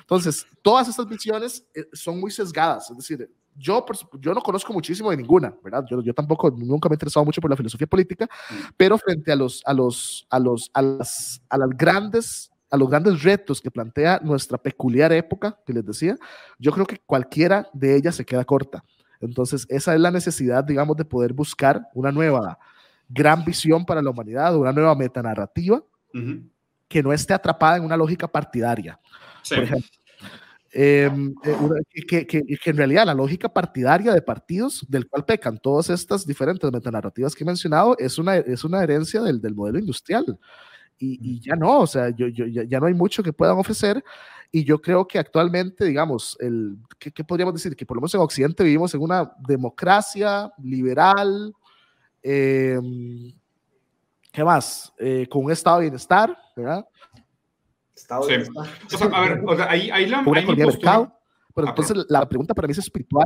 Entonces, 0.02 0.46
todas 0.64 0.88
estas 0.88 1.08
visiones 1.08 1.66
eh, 1.76 1.86
son 1.94 2.20
muy 2.20 2.32
sesgadas, 2.32 2.90
es 2.90 2.98
decir, 2.98 3.30
yo, 3.56 3.86
yo 4.20 4.34
no 4.34 4.42
conozco 4.42 4.74
muchísimo 4.74 5.12
de 5.12 5.18
ninguna, 5.18 5.56
¿verdad? 5.64 5.86
Yo, 5.90 6.02
yo 6.02 6.14
tampoco, 6.14 6.52
nunca 6.52 6.90
me 6.90 6.94
he 6.94 6.98
interesado 6.98 7.26
mucho 7.26 7.42
por 7.42 7.50
la 7.50 7.58
filosofía 7.58 7.88
política, 7.88 8.26
mm. 8.26 8.74
pero 8.78 8.98
frente 8.98 9.32
a 9.32 9.36
los, 9.36 9.62
a 9.66 9.74
los, 9.74 10.28
a 10.30 10.40
los, 10.40 10.70
a 10.74 10.82
las, 10.82 11.42
a 11.50 11.58
las 11.58 11.70
grandes 11.70 12.52
a 12.72 12.78
los 12.78 12.90
grandes 12.90 13.24
retos 13.24 13.62
que 13.62 13.72
plantea 13.72 14.20
nuestra 14.22 14.58
peculiar 14.58 15.14
época, 15.14 15.58
que 15.66 15.72
les 15.72 15.86
decía, 15.86 16.18
yo 16.58 16.72
creo 16.72 16.86
que 16.86 17.00
cualquiera 17.06 17.70
de 17.74 17.96
ellas 17.96 18.16
se 18.16 18.26
queda 18.26 18.44
corta. 18.44 18.84
Entonces, 19.22 19.66
esa 19.70 19.94
es 19.94 20.02
la 20.02 20.12
necesidad, 20.12 20.64
digamos, 20.64 20.98
de 20.98 21.06
poder 21.06 21.32
buscar 21.32 21.88
una 21.94 22.12
nueva 22.12 22.58
gran 23.08 23.46
visión 23.46 23.86
para 23.86 24.02
la 24.02 24.10
humanidad, 24.10 24.56
una 24.58 24.74
nueva 24.74 24.96
metanarrativa 24.96 25.78
uh 25.78 26.18
-huh. 26.18 26.50
que 26.88 27.04
no 27.04 27.14
esté 27.14 27.34
atrapada 27.34 27.78
en 27.78 27.86
una 27.86 27.96
lógica 27.96 28.28
partidaria. 28.28 29.00
Sí. 29.42 29.56
Por 29.56 29.64
ejemplo, 29.64 29.90
eh, 30.78 31.10
que, 32.06 32.28
que, 32.28 32.44
que, 32.44 32.70
en 32.70 32.76
realidad 32.76 33.06
la 33.06 33.14
lógica 33.14 33.48
partidaria 33.48 34.14
de 34.14 34.22
partidos 34.22 34.86
del 34.90 35.08
cual 35.08 35.24
pecan 35.24 35.58
todas 35.58 35.90
estas 35.90 36.28
diferentes 36.28 36.70
metanarrativas 36.70 37.34
que 37.34 37.46
he 37.46 37.48
mencionado 37.48 37.96
es 37.98 38.18
una, 38.18 38.36
es 38.36 38.66
una 38.66 38.84
herencia 38.84 39.22
del, 39.22 39.40
del 39.40 39.56
modelo 39.56 39.80
industrial. 39.80 40.38
Y, 41.00 41.18
y, 41.22 41.40
ya 41.40 41.56
no, 41.56 41.80
o 41.80 41.88
sea, 41.88 42.10
yo, 42.10 42.28
yo, 42.28 42.46
ya, 42.48 42.64
ya, 42.64 42.82
no 42.82 42.88
hay 42.88 42.94
mucho 42.94 43.24
que 43.24 43.32
puedan 43.32 43.58
ofrecer 43.58 44.04
y 44.52 44.66
yo 44.66 44.82
creo 44.82 45.08
que 45.08 45.18
actualmente, 45.18 45.86
digamos, 45.86 46.36
el, 46.42 46.78
¿qué, 47.00 47.10
¿qué, 47.10 47.24
podríamos 47.24 47.54
decir? 47.54 47.74
Que 47.74 47.86
por 47.86 47.96
lo 47.96 48.02
menos 48.02 48.16
en 48.16 48.20
Occidente 48.20 48.64
vivimos 48.66 48.94
en 48.94 49.02
una 49.02 49.32
democracia 49.48 50.52
liberal, 50.62 51.54
eh, 52.22 52.78
¿qué 54.30 54.44
más? 54.44 54.92
Eh, 55.00 55.26
con 55.30 55.46
un 55.46 55.52
estado 55.54 55.78
de 55.78 55.84
bienestar, 55.84 56.38
¿verdad? 56.54 56.86
Estado 57.96 58.28
de 58.28 58.28
sí. 58.28 58.52
bienestar. 58.52 58.68
O 58.94 58.98
sea, 58.98 59.08
a 59.08 59.22
ver, 59.22 59.44
o 59.46 59.56
sea, 59.56 59.70
ahí, 59.70 59.90
ahí 59.90 60.08
la... 60.08 60.22
Una 60.26 60.40
economía 60.42 60.66
de 60.66 60.72
mercado. 60.72 61.20
Pero 61.54 61.68
ah, 61.68 61.70
entonces 61.72 61.94
pero... 61.94 62.06
la 62.10 62.28
pregunta 62.28 62.54
para 62.54 62.68
mí 62.68 62.72
es 62.74 62.80
espiritual. 62.80 63.26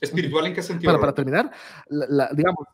¿Espiritual 0.00 0.46
en 0.46 0.54
qué 0.54 0.62
sentido? 0.62 0.92
Para, 0.92 1.00
para 1.00 1.14
terminar, 1.14 1.50
la, 1.88 2.06
la, 2.08 2.30
digamos, 2.34 2.66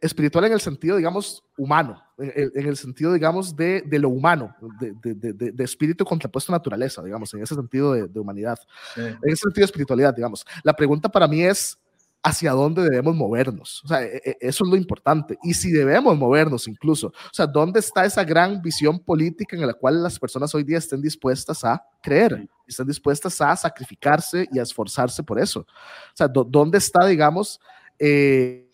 espiritual 0.00 0.44
en 0.46 0.52
el 0.52 0.60
sentido, 0.60 0.96
digamos, 0.96 1.44
humano, 1.56 2.02
en, 2.18 2.50
en 2.54 2.66
el 2.66 2.76
sentido, 2.76 3.12
digamos, 3.12 3.54
de, 3.54 3.82
de 3.82 3.98
lo 3.98 4.08
humano, 4.08 4.54
de, 4.80 4.94
de, 5.14 5.52
de, 5.52 5.64
espíritu 5.64 6.04
contrapuesto 6.04 6.52
a 6.52 6.56
naturaleza, 6.56 7.02
digamos, 7.02 7.32
en 7.34 7.42
ese 7.42 7.54
sentido 7.54 7.92
de, 7.92 8.20
humanidad, 8.20 8.58
sí. 8.94 9.00
en 9.00 9.18
ese 9.24 9.42
sentido 9.42 9.62
de 9.62 9.66
espiritualidad, 9.66 10.14
digamos. 10.14 10.44
La 10.62 10.72
pregunta 10.72 11.08
para 11.08 11.28
mí 11.28 11.42
es, 11.42 11.78
hacia 12.22 12.52
dónde 12.52 12.82
debemos 12.82 13.16
movernos. 13.16 13.82
O 13.84 13.88
sea, 13.88 14.02
e, 14.02 14.20
e, 14.24 14.36
eso 14.40 14.64
es 14.64 14.70
lo 14.70 14.76
importante. 14.76 15.36
Y 15.42 15.54
si 15.54 15.70
debemos 15.72 16.16
movernos 16.16 16.68
incluso, 16.68 17.08
o 17.08 17.34
sea, 17.34 17.46
¿dónde 17.46 17.80
está 17.80 18.04
esa 18.04 18.22
gran 18.22 18.62
visión 18.62 18.98
política 19.00 19.56
en 19.56 19.66
la 19.66 19.74
cual 19.74 20.02
las 20.02 20.18
personas 20.18 20.54
hoy 20.54 20.62
día 20.62 20.78
estén 20.78 21.02
dispuestas 21.02 21.64
a 21.64 21.84
creer, 22.00 22.48
estén 22.66 22.86
dispuestas 22.86 23.40
a 23.40 23.56
sacrificarse 23.56 24.48
y 24.52 24.58
a 24.58 24.62
esforzarse 24.62 25.22
por 25.22 25.40
eso? 25.40 25.60
O 25.60 26.14
sea, 26.14 26.28
¿dónde 26.28 26.78
está, 26.78 27.06
digamos, 27.06 27.60
eh, 27.98 28.68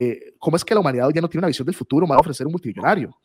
eh, 0.00 0.34
¿cómo 0.38 0.56
es 0.56 0.64
que 0.64 0.74
la 0.74 0.80
humanidad 0.80 1.06
hoy 1.06 1.12
ya 1.14 1.20
no 1.20 1.28
tiene 1.28 1.42
una 1.42 1.48
visión 1.48 1.66
del 1.66 1.76
futuro 1.76 2.06
más 2.06 2.18
ofrecer 2.18 2.46
un 2.46 2.52
multimillonario? 2.52 3.16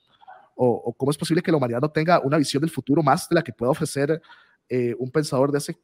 O, 0.60 0.68
o, 0.86 0.94
cómo 0.94 1.12
es 1.12 1.18
posible 1.18 1.42
que 1.42 1.52
la 1.52 1.58
humanidad 1.58 1.82
no 1.82 1.90
tenga 1.90 2.20
una 2.20 2.38
visión 2.38 2.62
del 2.62 2.72
futuro 2.72 3.04
más 3.04 3.30
de 3.30 3.36
la 3.36 3.44
que 3.44 3.54
pueda 3.54 3.72
ofrecer 3.72 4.22
eh, 4.70 4.96
un 5.00 5.10
pensador 5.10 5.52
de 5.52 5.60
hace 5.60 5.78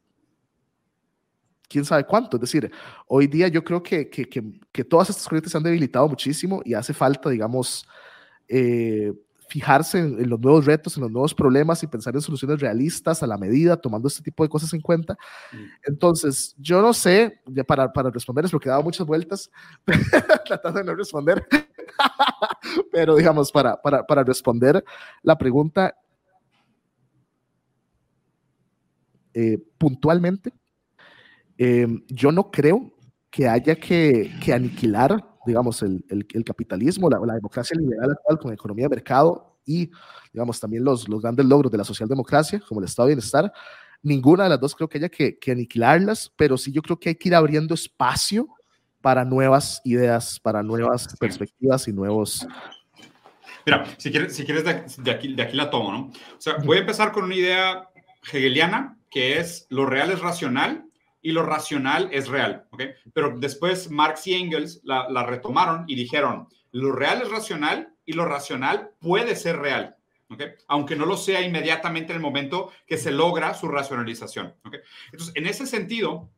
quién 1.68 1.84
sabe 1.84 2.04
cuánto. 2.04 2.36
Es 2.36 2.42
decir, 2.42 2.70
hoy 3.06 3.26
día 3.26 3.48
yo 3.48 3.62
creo 3.64 3.82
que, 3.82 4.08
que, 4.08 4.28
que, 4.28 4.42
que 4.72 4.84
todas 4.84 5.10
estas 5.10 5.24
corrientes 5.24 5.52
se 5.52 5.58
han 5.58 5.64
debilitado 5.64 6.08
muchísimo 6.08 6.62
y 6.64 6.74
hace 6.74 6.94
falta, 6.94 7.30
digamos, 7.30 7.86
eh, 8.48 9.12
fijarse 9.48 9.98
en, 9.98 10.20
en, 10.20 10.28
los 10.28 10.40
nuevos 10.40 10.64
retos, 10.64 10.96
en 10.96 11.02
los 11.02 11.12
nuevos 11.12 11.34
problemas 11.34 11.82
y 11.82 11.86
pensar 11.86 12.14
en 12.14 12.20
soluciones 12.20 12.60
realistas 12.60 13.22
a 13.22 13.26
la 13.26 13.38
medida, 13.38 13.76
tomando 13.76 14.08
este 14.08 14.22
tipo 14.22 14.42
de 14.42 14.48
cosas 14.48 14.72
en 14.72 14.80
cuenta. 14.80 15.16
Mm. 15.52 15.56
Entonces, 15.84 16.54
yo 16.58 16.82
no 16.82 16.92
sé, 16.92 17.40
ya 17.46 17.64
para, 17.64 17.92
para 17.92 18.10
responder, 18.10 18.44
es 18.44 18.50
porque 18.50 18.68
he 18.68 18.70
dado 18.70 18.82
muchas 18.82 19.06
vueltas, 19.06 19.50
tratando 20.46 20.80
de 20.80 20.84
no 20.84 20.94
responder, 20.94 21.46
pero 22.92 23.16
digamos, 23.16 23.52
para, 23.52 23.80
para, 23.80 24.04
para 24.04 24.24
responder 24.24 24.84
la 25.22 25.38
pregunta 25.38 25.94
eh, 29.34 29.58
puntualmente, 29.78 30.52
eh, 31.58 31.86
yo 32.08 32.32
no 32.32 32.50
creo 32.50 32.92
que 33.30 33.48
haya 33.48 33.74
que, 33.74 34.32
que 34.42 34.52
aniquilar, 34.52 35.24
digamos, 35.46 35.82
el, 35.82 36.04
el, 36.08 36.26
el 36.32 36.44
capitalismo, 36.44 37.10
la, 37.10 37.18
la, 37.24 37.34
democracia 37.34 37.76
liberal 37.76 38.12
actual 38.12 38.38
con 38.38 38.52
economía 38.52 38.84
de 38.84 38.96
mercado 38.96 39.58
y, 39.66 39.90
digamos, 40.32 40.60
también 40.60 40.84
los, 40.84 41.08
los 41.08 41.20
grandes 41.20 41.46
logros 41.46 41.72
de 41.72 41.78
la 41.78 41.84
socialdemocracia, 41.84 42.60
como 42.68 42.80
el 42.80 42.86
estado 42.86 43.08
de 43.08 43.14
bienestar. 43.14 43.52
Ninguna 44.02 44.44
de 44.44 44.50
las 44.50 44.60
dos 44.60 44.74
creo 44.74 44.88
que 44.88 44.98
haya 44.98 45.08
que, 45.08 45.38
que 45.38 45.52
aniquilarlas, 45.52 46.32
pero 46.36 46.56
sí 46.56 46.70
yo 46.70 46.82
creo 46.82 46.98
que 46.98 47.10
hay 47.10 47.14
que 47.14 47.28
ir 47.28 47.34
abriendo 47.34 47.74
espacio 47.74 48.48
para 49.00 49.24
nuevas 49.24 49.80
ideas, 49.84 50.38
para 50.40 50.62
nuevas 50.62 51.08
perspectivas 51.18 51.88
y 51.88 51.92
nuevos, 51.92 52.46
Mira, 53.66 53.84
si 53.96 54.10
quieres, 54.10 54.36
si 54.36 54.44
quieres 54.44 54.64
de, 54.64 55.10
aquí, 55.10 55.34
de 55.34 55.42
aquí 55.42 55.56
la 55.56 55.70
tomo, 55.70 55.90
¿no? 55.90 55.98
O 56.08 56.40
sea, 56.40 56.56
voy 56.64 56.76
a 56.76 56.80
empezar 56.80 57.12
con 57.12 57.24
una 57.24 57.34
idea 57.34 57.88
hegeliana, 58.30 58.98
que 59.10 59.38
es 59.38 59.66
lo 59.70 59.86
real 59.86 60.10
es 60.10 60.20
racional 60.20 60.84
y 61.24 61.32
lo 61.32 61.42
racional 61.42 62.10
es 62.12 62.28
real, 62.28 62.66
¿ok? 62.70 62.82
Pero 63.14 63.38
después 63.38 63.90
Marx 63.90 64.26
y 64.26 64.34
Engels 64.34 64.82
la, 64.84 65.24
retomaron 65.24 65.84
y 65.88 65.94
dijeron, 65.94 66.48
lo 66.70 66.92
real 66.92 67.22
es 67.22 67.30
racional 67.30 67.94
y 68.04 68.12
lo 68.12 68.26
racional 68.26 68.90
puede 69.00 69.34
ser 69.34 69.56
real. 69.58 69.96
¿okay? 70.28 70.48
aunque 70.68 70.96
no 70.96 71.06
lo 71.06 71.16
sea 71.16 71.40
inmediatamente 71.40 72.12
en 72.12 72.16
el 72.16 72.22
momento 72.22 72.72
que 72.86 72.98
se 72.98 73.10
logra 73.10 73.54
su 73.54 73.68
racionalización. 73.68 74.54
¿okay? 74.64 74.80
Entonces, 75.12 75.34
en 75.34 75.46
ese 75.46 75.66
sentido, 75.66 76.28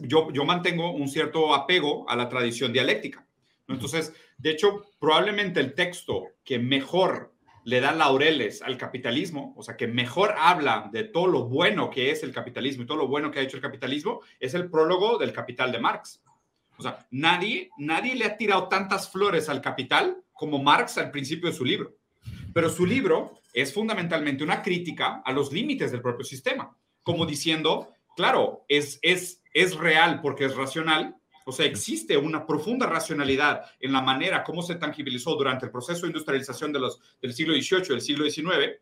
yo, 0.00 0.30
yo 0.30 0.44
mantengo 0.46 0.92
un 0.92 1.08
cierto 1.08 1.54
apego 1.54 2.08
a 2.08 2.16
la 2.16 2.30
tradición 2.30 2.72
dialéctica. 2.72 3.26
Entonces, 3.68 4.14
de 4.38 4.50
hecho, 4.52 4.86
probablemente 4.98 5.60
el 5.60 5.74
texto 5.74 6.28
que 6.44 6.58
mejor 6.58 7.33
le 7.64 7.80
da 7.80 7.92
laureles 7.92 8.62
al 8.62 8.76
capitalismo, 8.76 9.54
o 9.56 9.62
sea, 9.62 9.76
que 9.76 9.86
mejor 9.86 10.34
habla 10.38 10.90
de 10.92 11.04
todo 11.04 11.26
lo 11.26 11.48
bueno 11.48 11.90
que 11.90 12.10
es 12.10 12.22
el 12.22 12.32
capitalismo 12.32 12.84
y 12.84 12.86
todo 12.86 12.98
lo 12.98 13.08
bueno 13.08 13.30
que 13.30 13.40
ha 13.40 13.42
hecho 13.42 13.56
el 13.56 13.62
capitalismo, 13.62 14.20
es 14.38 14.54
el 14.54 14.70
prólogo 14.70 15.18
del 15.18 15.32
Capital 15.32 15.72
de 15.72 15.80
Marx. 15.80 16.22
O 16.76 16.82
sea, 16.82 17.06
nadie, 17.10 17.70
nadie 17.78 18.14
le 18.14 18.26
ha 18.26 18.36
tirado 18.36 18.68
tantas 18.68 19.10
flores 19.10 19.48
al 19.48 19.62
capital 19.62 20.18
como 20.32 20.62
Marx 20.62 20.98
al 20.98 21.10
principio 21.10 21.48
de 21.48 21.56
su 21.56 21.64
libro. 21.64 21.96
Pero 22.52 22.68
su 22.68 22.84
libro 22.84 23.40
es 23.52 23.72
fundamentalmente 23.72 24.44
una 24.44 24.62
crítica 24.62 25.22
a 25.24 25.32
los 25.32 25.52
límites 25.52 25.90
del 25.92 26.02
propio 26.02 26.24
sistema, 26.24 26.76
como 27.02 27.24
diciendo, 27.24 27.88
claro, 28.16 28.64
es, 28.68 28.98
es, 29.02 29.42
es 29.52 29.76
real 29.76 30.20
porque 30.20 30.44
es 30.44 30.56
racional, 30.56 31.16
o 31.44 31.52
sea, 31.52 31.66
existe 31.66 32.16
una 32.16 32.46
profunda 32.46 32.86
racionalidad 32.86 33.62
en 33.78 33.92
la 33.92 34.00
manera 34.00 34.42
como 34.42 34.62
se 34.62 34.76
tangibilizó 34.76 35.34
durante 35.36 35.66
el 35.66 35.72
proceso 35.72 36.02
de 36.02 36.08
industrialización 36.08 36.72
de 36.72 36.80
los, 36.80 37.00
del 37.20 37.34
siglo 37.34 37.54
XVIII 37.54 37.88
del 37.88 38.00
siglo 38.00 38.28
XIX. 38.28 38.80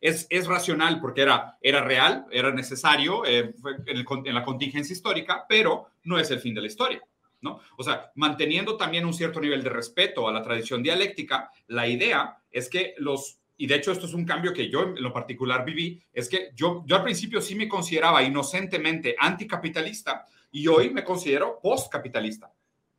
Es, 0.00 0.26
es 0.30 0.46
racional 0.46 1.00
porque 1.00 1.22
era, 1.22 1.58
era 1.60 1.84
real, 1.84 2.26
era 2.30 2.50
necesario 2.50 3.24
eh, 3.24 3.54
en, 3.86 4.04
en 4.24 4.34
la 4.34 4.42
contingencia 4.42 4.94
histórica, 4.94 5.44
pero 5.48 5.90
no 6.04 6.18
es 6.18 6.30
el 6.30 6.40
fin 6.40 6.54
de 6.54 6.62
la 6.62 6.66
historia. 6.66 7.02
¿no? 7.42 7.60
O 7.76 7.82
sea, 7.82 8.10
manteniendo 8.14 8.76
también 8.76 9.04
un 9.04 9.12
cierto 9.12 9.40
nivel 9.40 9.62
de 9.62 9.70
respeto 9.70 10.28
a 10.28 10.32
la 10.32 10.42
tradición 10.42 10.82
dialéctica, 10.82 11.50
la 11.66 11.86
idea 11.86 12.38
es 12.50 12.70
que 12.70 12.94
los, 12.98 13.38
y 13.56 13.66
de 13.66 13.74
hecho 13.76 13.92
esto 13.92 14.06
es 14.06 14.14
un 14.14 14.24
cambio 14.24 14.52
que 14.52 14.70
yo 14.70 14.82
en 14.82 15.02
lo 15.02 15.12
particular 15.12 15.64
viví, 15.64 16.00
es 16.12 16.28
que 16.28 16.50
yo, 16.54 16.84
yo 16.86 16.96
al 16.96 17.02
principio 17.02 17.40
sí 17.40 17.54
me 17.54 17.68
consideraba 17.68 18.22
inocentemente 18.22 19.16
anticapitalista 19.18 20.26
y 20.52 20.68
hoy 20.68 20.90
me 20.90 21.02
considero 21.02 21.58
postcapitalista. 21.60 22.52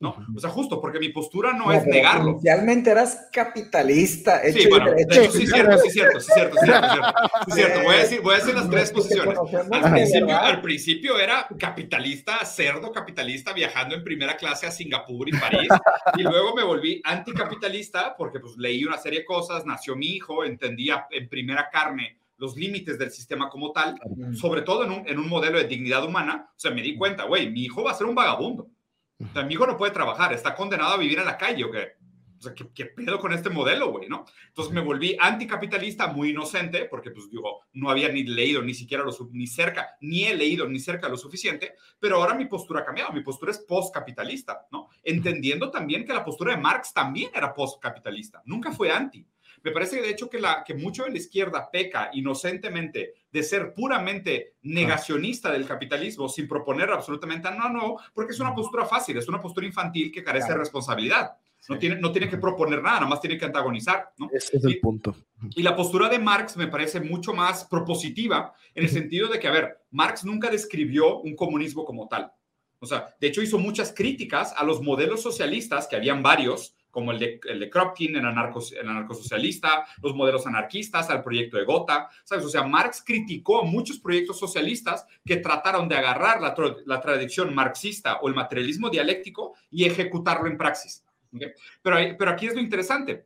¿no? 0.04 0.18
O 0.36 0.40
sea, 0.40 0.50
justo 0.50 0.82
porque 0.82 1.00
mi 1.00 1.10
postura 1.10 1.54
no, 1.54 1.72
es 1.72 1.86
negarlo. 1.86 2.32
Inicialmente 2.32 2.92
eras 2.92 3.30
capitalista. 3.32 4.42
sí, 4.52 4.68
bueno, 4.68 4.92
de 4.92 5.04
hecho, 5.04 5.32
sí, 5.32 5.48
cierto, 5.48 5.78
sí, 5.78 5.90
cierto, 5.92 6.20
sí, 6.20 6.30
cierto, 6.34 6.58
sí, 6.60 6.66
cierto, 6.66 6.92
sí, 7.46 7.52
cierto. 7.54 7.84
Voy 7.84 7.96
a 7.96 7.98
decir, 8.00 8.22
voy 8.22 8.36
a 8.36 8.38
decir 8.40 8.54
las 8.54 8.70
tres 8.70 8.92
posiciones. 8.92 9.40
Al 9.72 9.92
principio, 9.94 10.38
al 10.38 10.62
principio 10.62 11.18
era 11.18 11.48
capitalista, 11.58 12.44
cerdo 12.44 12.92
capitalista, 12.92 13.54
viajando 13.54 13.96
en 13.96 14.04
primera 14.04 14.36
clase 14.36 14.68
a 14.68 14.72
Singapur 14.72 15.30
y 15.30 15.32
París, 15.32 15.70
y 16.18 16.24
luego 16.24 16.54
me 16.54 16.64
volví 16.64 17.02
anticapitalista 17.06 18.18
porque 18.18 18.42
pues 18.42 18.58
leí 18.58 18.84
una 18.84 18.98
serie 18.98 19.20
de 19.20 19.26
cosas, 19.26 19.66
nació 19.66 19.96
mi 19.96 20.08
hijo, 20.08 20.44
entendía 20.44 21.08
en 21.12 21.30
primera 21.30 21.70
carne 21.72 22.18
los 22.38 22.56
límites 22.56 22.98
del 22.98 23.12
sistema 23.12 23.50
como 23.50 23.72
tal, 23.72 24.00
sobre 24.36 24.62
todo 24.62 24.84
en 24.84 24.92
un, 24.92 25.08
en 25.08 25.20
un 25.20 25.30
modelo 25.30 25.58
de 25.58 25.68
dignidad 25.68 26.06
humana, 26.06 26.50
o 26.50 26.60
sea, 26.60 26.72
me 26.72 26.82
di 26.82 26.96
cuenta, 26.96 27.26
güey, 27.26 27.50
mi 27.50 27.64
hijo 27.64 27.84
va 27.84 27.92
a 27.92 27.96
ser 27.96 28.08
un 28.08 28.16
vagabundo. 28.16 28.70
Tu 29.34 29.40
amigo 29.40 29.66
no 29.66 29.78
puede 29.78 29.94
trabajar, 29.94 30.34
está 30.34 30.56
condenado 30.56 30.94
a 30.94 30.98
vivir 30.98 31.20
en 31.20 31.26
la 31.26 31.38
calle, 31.38 31.64
¿o 31.64 31.72
qué? 31.72 31.94
O 32.40 32.42
sea, 32.42 32.54
¿qué, 32.54 32.68
qué 32.74 32.86
pedo 32.88 33.20
con 33.20 33.32
este 33.32 33.50
modelo, 33.50 33.92
güey, 33.92 34.10
no? 34.10 34.26
Entonces 34.50 34.74
me 34.74 34.82
volví 34.82 35.16
anticapitalista, 35.18 36.08
muy 36.08 36.32
inocente, 36.32 36.86
porque, 36.86 37.12
pues, 37.12 37.30
digo, 37.30 37.62
no 37.72 37.90
había 37.90 38.10
ni 38.10 38.24
leído 38.24 38.62
ni 38.62 38.74
siquiera 38.74 39.06
lo, 39.06 39.14
ni 39.32 39.48
cerca, 39.48 39.96
ni 40.02 40.26
he 40.26 40.36
leído 40.36 40.68
ni 40.68 40.80
cerca 40.80 41.08
lo 41.08 41.16
suficiente, 41.16 41.76
pero 42.00 42.18
ahora 42.18 42.36
mi 42.36 42.46
postura 42.46 42.82
ha 42.82 42.86
cambiado, 42.86 43.14
mi 43.14 43.22
postura 43.22 43.52
es 43.52 43.60
postcapitalista, 43.60 44.68
¿no? 44.72 44.90
Entendiendo 45.04 45.72
también 45.72 46.06
que 46.06 46.14
la 46.14 46.26
postura 46.26 46.54
de 46.54 46.62
Marx 46.62 46.92
también 46.92 47.32
era 47.34 47.54
postcapitalista, 47.54 48.42
nunca 48.46 48.74
fue 48.74 48.92
anti. 48.92 49.26
Me 49.64 49.72
parece 49.72 50.02
de 50.02 50.10
hecho 50.10 50.30
que, 50.30 50.40
la, 50.40 50.64
que 50.66 50.74
mucho 50.74 51.06
de 51.06 51.12
la 51.12 51.18
izquierda 51.18 51.70
peca 51.72 52.10
inocentemente 52.14 53.14
de 53.32 53.44
ser 53.44 53.74
puramente 53.74 54.56
negacionista 54.64 55.52
del 55.52 55.66
capitalismo 55.66 56.28
sin 56.28 56.48
proponer 56.48 56.90
absolutamente 56.92 57.50
nada 57.50 57.70
nuevo, 57.70 58.00
porque 58.14 58.34
es 58.34 58.40
una 58.40 58.54
postura 58.54 58.86
fácil, 58.86 59.18
es 59.18 59.28
una 59.28 59.42
postura 59.42 59.66
infantil 59.66 60.12
que 60.12 60.24
carece 60.24 60.50
de 60.50 60.58
responsabilidad. 60.58 61.32
No, 61.70 61.80
tiene, 61.80 61.96
no 61.96 62.12
tiene 62.12 62.30
que 62.30 62.38
proponer 62.38 62.82
nada, 62.82 62.96
nada 62.96 63.08
más 63.08 63.22
tiene 63.22 63.38
que 63.38 63.46
antagonizar. 63.46 64.12
¿no? 64.18 64.30
Ese 64.34 64.58
es 64.58 64.66
el 64.66 64.82
punto. 64.82 65.16
Y 65.56 65.64
la 65.64 65.76
postura 65.78 66.10
de 66.10 66.20
Marx 66.20 66.58
me 66.58 66.68
parece 66.68 67.00
mucho 67.00 67.34
más 67.34 67.64
propositiva 67.64 68.54
en 68.76 68.84
el 68.84 68.90
sentido 68.90 69.30
de 69.30 69.40
que, 69.40 69.48
a 69.48 69.52
ver, 69.52 69.80
Marx 69.92 70.26
nunca 70.26 70.50
describió 70.50 71.20
un 71.20 71.38
comunismo 71.38 71.86
como 71.86 72.10
tal. 72.10 72.34
O 72.80 72.86
sea, 72.86 73.16
de 73.18 73.28
hecho 73.28 73.42
hizo 73.42 73.58
muchas 73.58 73.94
críticas 73.96 74.54
a 74.58 74.66
los 74.66 74.82
modelos 74.82 75.22
socialistas, 75.22 75.88
que 75.88 75.96
habían 75.96 76.22
varios, 76.22 76.76
como 76.94 77.12
el 77.12 77.18
de, 77.18 77.40
el 77.50 77.60
de 77.60 77.72
Kropkin, 77.72 78.16
el, 78.16 78.24
anarcos, 78.24 78.72
el 78.72 78.88
anarcosocialista, 78.88 79.88
los 80.04 80.14
modelos 80.14 80.46
anarquistas, 80.46 81.10
al 81.10 81.24
proyecto 81.24 81.58
de 81.58 81.66
Gotha, 81.66 82.08
¿sabes? 82.24 82.46
O 82.46 82.50
sea, 82.50 82.62
Marx 82.62 83.04
criticó 83.04 83.64
muchos 83.64 83.98
proyectos 83.98 84.38
socialistas 84.38 85.08
que 85.26 85.38
trataron 85.38 85.90
de 85.90 85.96
agarrar 85.96 86.40
la, 86.40 86.56
la 86.86 87.02
tradición 87.02 87.56
marxista 87.56 88.20
o 88.22 88.28
el 88.28 88.36
materialismo 88.36 88.92
dialéctico 88.92 89.56
y 89.72 89.86
ejecutarlo 89.86 90.48
en 90.48 90.56
praxis. 90.56 91.04
Pero, 91.82 91.98
pero 92.16 92.30
aquí 92.30 92.46
es 92.46 92.54
lo 92.54 92.62
interesante. 92.62 93.26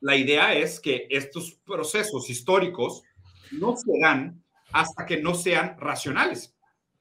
La 0.00 0.14
idea 0.14 0.52
es 0.52 0.78
que 0.78 1.06
estos 1.08 1.54
procesos 1.64 2.28
históricos 2.28 3.04
no 3.52 3.74
se 3.74 3.90
dan 4.02 4.44
hasta 4.70 5.06
que 5.06 5.16
no 5.16 5.34
sean 5.34 5.76
racionales. 5.80 6.54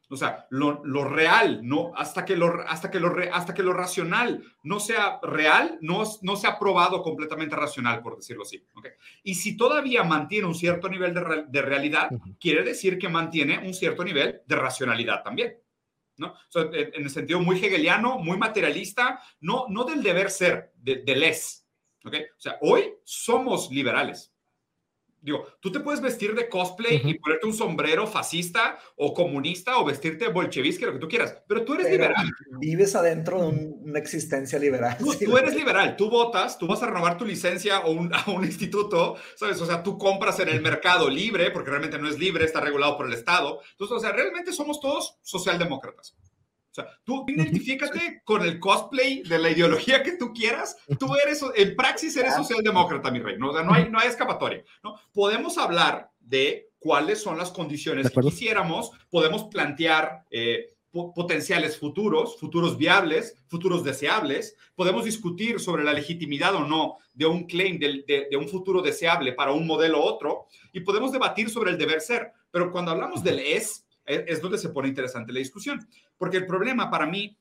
O 0.10 0.16
sea, 0.16 0.48
lo, 0.52 0.86
lo, 0.86 1.04
real, 1.04 1.60
no, 1.64 1.92
hasta 1.96 2.24
que 2.24 2.38
lo, 2.38 2.62
hasta 2.68 2.90
que 2.90 3.00
lo, 3.00 3.14
hasta 3.32 3.54
que 3.54 3.62
lo 3.62 3.74
racional 3.74 4.42
no 4.64 4.80
sea 4.80 5.20
real, 5.22 5.78
no, 5.82 6.04
no 6.22 6.36
sea 6.38 6.58
probado 6.58 7.02
completamente 7.02 7.58
racional, 7.58 8.02
por 8.02 8.16
decirlo 8.16 8.44
así. 8.44 8.66
¿okay? 8.74 8.92
Y 9.24 9.36
si 9.36 9.58
todavía 9.58 10.04
mantiene 10.04 10.48
un 10.48 10.56
cierto 10.56 10.88
nivel 10.88 11.14
de, 11.14 11.46
de 11.50 11.62
realidad, 11.62 12.08
uh 12.12 12.20
-huh. 12.20 12.38
quiere 12.40 12.64
decir 12.64 12.98
que 12.98 13.10
mantiene 13.10 13.60
un 13.60 13.74
cierto 13.74 14.04
nivel 14.04 14.42
de 14.46 14.56
racionalidad 14.56 15.24
también. 15.24 15.58
¿no? 16.16 16.28
O 16.28 16.38
sea, 16.50 16.64
en, 16.64 16.94
en, 16.94 17.04
el 17.04 17.10
sentido 17.10 17.42
muy 17.42 17.58
hegeliano, 17.58 18.18
muy 18.18 18.38
materialista, 18.38 19.22
no, 19.42 19.66
no 19.70 19.84
del 19.84 20.02
deber 20.02 20.30
ser, 20.30 20.72
de, 20.78 21.04
del 21.04 21.24
es. 21.24 21.68
¿okay? 22.06 22.24
O 22.24 22.40
sea, 22.40 22.58
hoy 22.62 22.94
somos 23.04 23.70
liberales. 23.72 24.34
Digo, 25.28 25.46
tú 25.60 25.74
te 25.74 25.82
puedes 25.82 26.00
vestir 26.00 26.34
de 26.34 26.48
cosplay 26.48 26.96
uh 26.96 27.00
-huh. 27.02 27.10
y 27.10 27.20
ponerte 27.20 27.48
un 27.48 27.54
sombrero 27.54 28.08
fascista 28.08 28.80
o 28.96 29.14
comunista 29.14 29.78
o 29.78 29.84
vestirte 29.84 30.30
bolchevique, 30.30 30.86
lo 30.86 30.94
que 30.94 31.00
tú 31.00 31.10
quieras, 31.10 31.44
pero 31.46 31.66
tú 31.66 31.74
eres 31.74 31.88
pero 31.88 32.04
liberal. 32.06 32.32
Vives 32.62 32.96
adentro 32.96 33.42
de 33.42 33.48
un, 33.48 33.82
una 33.84 34.00
existencia 34.00 34.58
liberal. 34.58 34.98
Tú, 34.98 35.12
sí, 35.12 35.26
tú, 35.26 35.38
eres 35.38 35.54
liberal, 35.54 35.98
tú 35.98 36.10
votas, 36.10 36.58
tú 36.58 36.66
vas 36.66 36.82
a 36.82 36.86
renovar 36.86 37.18
tu 37.18 37.26
licencia 37.26 37.76
a 37.76 37.88
un, 37.88 38.10
a 38.14 38.24
un, 38.32 38.46
instituto, 38.46 39.18
¿sabes? 39.36 39.60
O 39.60 39.66
sea, 39.66 39.84
tú 39.84 39.98
compras 39.98 40.40
en 40.40 40.48
el 40.48 40.62
mercado 40.62 41.10
libre, 41.10 41.52
porque 41.52 41.72
realmente 41.72 42.00
no 42.00 42.08
es 42.08 42.18
libre, 42.18 42.46
está 42.46 42.62
regulado 42.62 42.96
por 42.96 43.08
el 43.08 43.14
Estado. 43.14 43.60
Entonces, 43.72 43.98
o 43.98 44.00
sea, 44.00 44.14
realmente 44.14 44.54
somos 44.54 44.80
todos 44.80 45.18
socialdemócratas. 45.24 46.16
Sea, 46.78 47.00
tú 47.04 47.26
identifícate 47.28 48.22
con 48.24 48.44
el 48.44 48.60
cosplay 48.60 49.24
de 49.24 49.40
la 49.40 49.50
ideología 49.50 50.04
que 50.04 50.12
tú 50.12 50.32
quieras. 50.32 50.78
Tú 51.00 51.08
eres, 51.16 51.44
en 51.56 51.76
praxis 51.76 52.16
eres 52.18 52.36
socialdemócrata, 52.36 53.10
mi 53.10 53.20
rey. 53.20 53.36
¿no? 53.40 53.50
O 53.50 53.54
sea, 53.54 53.64
no 53.64 53.74
hay, 53.74 53.90
no 53.90 54.00
hay 54.00 54.08
escapatoria. 54.08 54.64
¿no? 54.84 54.96
Podemos 55.12 55.58
hablar 55.58 56.12
de 56.20 56.70
cuáles 56.78 57.20
son 57.20 57.38
las 57.38 57.50
condiciones 57.50 58.12
que 58.12 58.22
quisiéramos. 58.22 58.92
Podemos 59.10 59.46
plantear 59.46 60.26
eh, 60.30 60.76
potenciales 60.92 61.80
futuros, 61.80 62.40
futuros 62.40 62.78
viables, 62.78 63.36
futuros 63.48 63.84
deseables. 63.84 64.56
Podemos 64.76 65.04
discutir 65.06 65.60
sobre 65.60 65.84
la 65.84 65.94
legitimidad 65.94 66.54
o 66.54 66.64
no 66.64 66.98
de 67.16 67.26
un 67.26 67.48
claim 67.48 67.80
de, 67.80 68.04
de, 68.08 68.28
de 68.30 68.38
un 68.38 68.48
futuro 68.48 68.84
deseable 68.84 69.34
para 69.34 69.52
un 69.52 69.66
modelo 69.66 70.00
u 70.00 70.04
otro. 70.04 70.46
Y 70.74 70.82
podemos 70.82 71.12
debatir 71.12 71.50
sobre 71.50 71.72
el 71.72 71.78
deber 71.80 72.02
ser. 72.02 72.34
Pero 72.52 72.72
cuando 72.72 72.92
hablamos 72.92 73.24
del 73.24 73.40
es, 73.40 73.87
es 74.08 74.42
donde 74.42 74.58
se 74.58 74.70
pone 74.70 74.88
interesante 74.88 75.34
la 75.34 75.40
discusión. 75.40 75.88
Porque 76.18 76.38
el 76.38 76.46
problema 76.46 76.90
para 76.90 77.06
mí 77.06 77.38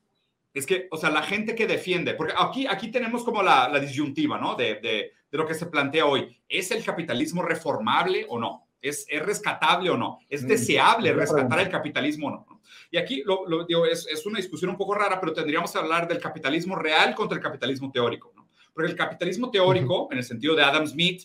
es 0.52 0.66
que, 0.66 0.88
o 0.90 0.96
sea, 0.96 1.10
la 1.10 1.22
gente 1.22 1.54
que 1.54 1.66
defiende, 1.66 2.14
porque 2.14 2.32
aquí, 2.36 2.66
aquí 2.66 2.90
tenemos 2.90 3.24
como 3.24 3.42
la, 3.42 3.68
la 3.68 3.78
disyuntiva, 3.78 4.38
¿no? 4.38 4.54
De, 4.54 4.76
de, 4.76 5.12
de, 5.30 5.38
lo 5.38 5.46
que 5.46 5.54
se 5.54 5.66
plantea 5.66 6.06
hoy. 6.06 6.40
¿Es 6.48 6.70
el 6.70 6.82
capitalismo 6.82 7.42
reformable 7.42 8.24
o 8.28 8.38
no? 8.38 8.66
¿Es, 8.80 9.04
es 9.08 9.22
rescatable 9.22 9.90
o 9.90 9.98
no? 9.98 10.18
¿Es 10.30 10.44
mm, 10.44 10.46
deseable 10.46 11.12
rescatar 11.12 11.60
el 11.60 11.68
capitalismo 11.68 12.28
o 12.28 12.30
no? 12.30 12.46
Y 12.90 12.96
aquí 12.96 13.22
lo, 13.24 13.46
lo 13.46 13.66
digo, 13.66 13.84
es, 13.84 14.06
es, 14.10 14.24
una 14.24 14.38
discusión 14.38 14.70
un 14.70 14.78
poco 14.78 14.94
rara, 14.94 15.20
pero 15.20 15.34
tendríamos 15.34 15.70
que 15.72 15.78
hablar 15.78 16.08
del 16.08 16.20
capitalismo 16.20 16.74
real 16.74 17.14
contra 17.14 17.36
el 17.36 17.42
capitalismo 17.42 17.92
teórico, 17.92 18.32
¿no? 18.34 18.48
Porque 18.72 18.90
el 18.90 18.96
capitalismo 18.96 19.50
teórico, 19.50 20.08
en 20.10 20.18
el 20.18 20.24
sentido 20.24 20.54
de 20.54 20.62
Adam 20.62 20.86
Smith, 20.86 21.24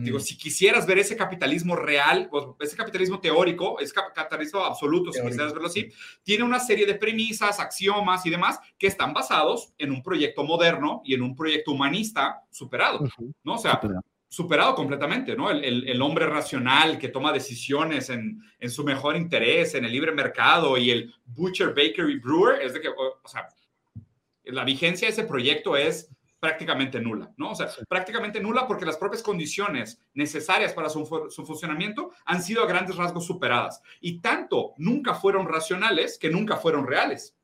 Digo, 0.00 0.20
si 0.20 0.36
quisieras 0.36 0.86
ver 0.86 0.98
ese 0.98 1.16
capitalismo 1.16 1.76
real, 1.76 2.30
ese 2.60 2.76
capitalismo 2.76 3.20
teórico, 3.20 3.78
ese 3.80 3.92
capitalismo 3.92 4.64
absoluto, 4.64 5.12
si 5.12 5.20
quisieras 5.20 5.52
verlo 5.52 5.68
así, 5.68 5.90
tiene 6.22 6.44
una 6.44 6.60
serie 6.60 6.86
de 6.86 6.94
premisas, 6.94 7.60
axiomas 7.60 8.24
y 8.26 8.30
demás 8.30 8.58
que 8.78 8.86
están 8.86 9.12
basados 9.12 9.72
en 9.78 9.90
un 9.90 10.02
proyecto 10.02 10.44
moderno 10.44 11.02
y 11.04 11.14
en 11.14 11.22
un 11.22 11.34
proyecto 11.34 11.72
humanista 11.72 12.42
superado, 12.50 13.00
¿no? 13.42 13.54
O 13.54 13.58
sea, 13.58 13.80
superado 14.34 14.74
completamente, 14.74 15.36
¿no? 15.36 15.50
El, 15.50 16.02
hombre 16.02 16.26
racional 16.26 16.98
que 16.98 17.08
toma 17.08 17.32
decisiones 17.32 18.10
en, 18.10 18.42
su 18.68 18.82
mejor 18.82 19.16
interés, 19.16 19.74
en 19.74 19.84
el 19.84 19.92
libre 19.92 20.12
mercado 20.12 20.76
y 20.76 20.90
el 20.90 21.14
Butcher, 21.24 21.68
Baker 21.68 22.10
y 22.10 22.18
Brewer, 22.18 22.60
es 22.60 22.74
de 22.74 22.80
que, 22.80 22.88
o, 22.88 23.28
sea, 23.28 23.48
la 24.44 24.64
vigencia 24.64 25.06
de 25.06 25.12
ese 25.12 25.24
proyecto 25.24 25.76
es 25.76 26.10
prácticamente 26.44 27.00
nula, 27.00 27.32
¿no? 27.38 27.52
O 27.52 27.54
sea, 27.54 27.70
prácticamente 27.88 28.38
nula 28.38 28.66
porque 28.66 28.84
las 28.84 28.98
propias 28.98 29.22
condiciones 29.22 29.98
necesarias 30.12 30.74
para 30.74 30.90
su, 30.90 31.06
su, 31.30 31.46
funcionamiento 31.46 32.10
han 32.26 32.42
sido 32.42 32.62
a 32.62 32.66
grandes 32.66 32.96
rasgos 32.96 33.24
superadas. 33.24 33.80
Y 34.02 34.20
tanto 34.20 34.74
nunca 34.76 35.14
fueron 35.14 35.48
racionales 35.48 36.18
que 36.18 36.28
nunca 36.28 36.58
fueron 36.58 36.86
reales. 36.86 37.34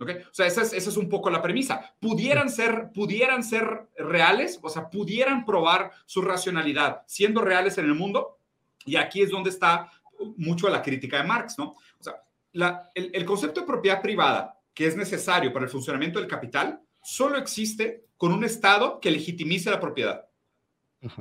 O 0.00 0.34
sea, 0.34 0.46
esa 0.46 0.62
es, 0.62 0.96
un 0.96 1.10
poco 1.10 1.28
la 1.28 1.42
premisa. 1.42 1.94
Pudieran 2.00 2.48
ser, 2.48 2.88
pudieran 2.94 3.44
ser 3.44 3.88
reales, 3.98 4.58
o 4.62 4.70
sea, 4.70 4.88
pudieran 4.88 5.44
probar 5.44 5.92
su 6.06 6.22
racionalidad 6.22 7.02
siendo 7.06 7.42
reales 7.42 7.76
en 7.76 7.84
el 7.84 7.94
mundo. 7.94 8.38
Y 8.86 8.96
aquí 8.96 9.20
es 9.20 9.28
donde 9.28 9.50
está 9.50 9.92
mucho 10.38 10.70
la 10.70 10.80
crítica 10.80 11.18
de 11.18 11.24
Marx, 11.24 11.58
¿no? 11.58 11.74
O 12.00 12.02
sea, 12.02 12.88
el, 12.94 13.26
concepto 13.26 13.60
de 13.60 13.66
propiedad 13.66 14.00
privada 14.00 14.58
que 14.72 14.86
es 14.86 14.96
necesario 14.96 15.52
para 15.52 15.66
el 15.66 15.70
funcionamiento 15.70 16.18
del 16.18 16.28
capital 16.28 16.80
solo 17.02 17.36
existe 17.36 18.06
con 18.16 18.32
un 18.32 18.44
Estado 18.44 19.00
que 19.00 19.10
legitimice 19.10 19.70
la 19.70 19.80
propiedad. 19.80 20.26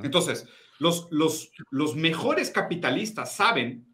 Entonces, 0.03 0.47
los, 0.79 1.07
los, 1.11 1.51
los 1.69 1.95
mejores 1.95 2.51
capitalistas 2.51 3.35
saben 3.35 3.87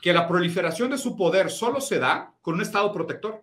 que 0.00 0.12
la 0.12 0.26
proliferación 0.26 0.90
de 0.90 0.98
su 0.98 1.16
poder 1.16 1.50
solo 1.50 1.80
se 1.80 1.98
da 1.98 2.34
con 2.42 2.54
un 2.54 2.62
Estado 2.62 2.92
protector. 2.92 3.42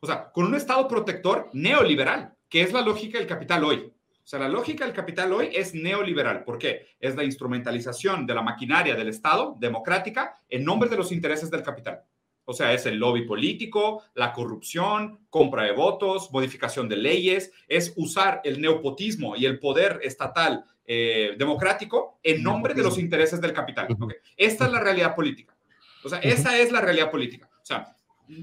O 0.00 0.06
sea, 0.06 0.30
con 0.32 0.44
un 0.44 0.54
Estado 0.54 0.86
protector 0.88 1.48
neoliberal, 1.52 2.34
que 2.48 2.62
es 2.62 2.72
la 2.72 2.82
lógica 2.82 3.18
del 3.18 3.28
capital 3.28 3.64
hoy. 3.64 3.92
O 4.24 4.26
sea, 4.26 4.40
la 4.40 4.48
lógica 4.48 4.84
del 4.84 4.94
capital 4.94 5.32
hoy 5.32 5.50
es 5.52 5.74
neoliberal. 5.74 6.44
¿Por 6.44 6.58
qué? 6.58 6.88
Es 6.98 7.14
la 7.14 7.24
instrumentalización 7.24 8.26
de 8.26 8.34
la 8.34 8.42
maquinaria 8.42 8.94
del 8.94 9.08
Estado 9.08 9.54
democrática 9.60 10.34
en 10.48 10.64
nombre 10.64 10.88
de 10.88 10.96
los 10.96 11.12
intereses 11.12 11.50
del 11.50 11.62
capital. 11.62 12.02
O 12.46 12.52
sea, 12.52 12.72
es 12.72 12.86
el 12.86 12.98
lobby 12.98 13.22
político, 13.22 14.02
la 14.14 14.32
corrupción, 14.32 15.26
compra 15.30 15.64
de 15.64 15.72
votos, 15.72 16.30
modificación 16.32 16.88
de 16.88 16.96
leyes, 16.96 17.52
es 17.68 17.92
usar 17.96 18.40
el 18.44 18.60
neopotismo 18.60 19.36
y 19.36 19.46
el 19.46 19.58
poder 19.58 20.00
estatal 20.02 20.64
eh, 20.86 21.34
democrático 21.38 22.18
en 22.22 22.42
nombre 22.42 22.74
de 22.74 22.82
los 22.82 22.98
intereses 22.98 23.40
del 23.40 23.52
capital. 23.52 23.88
Esta 24.36 24.66
es 24.66 24.72
la 24.72 24.80
realidad 24.80 25.14
política. 25.14 25.56
O 26.04 26.08
sea, 26.08 26.18
esa 26.18 26.58
es 26.58 26.70
la 26.70 26.82
realidad 26.82 27.10
política. 27.10 27.48
O 27.62 27.64
sea, 27.64 27.96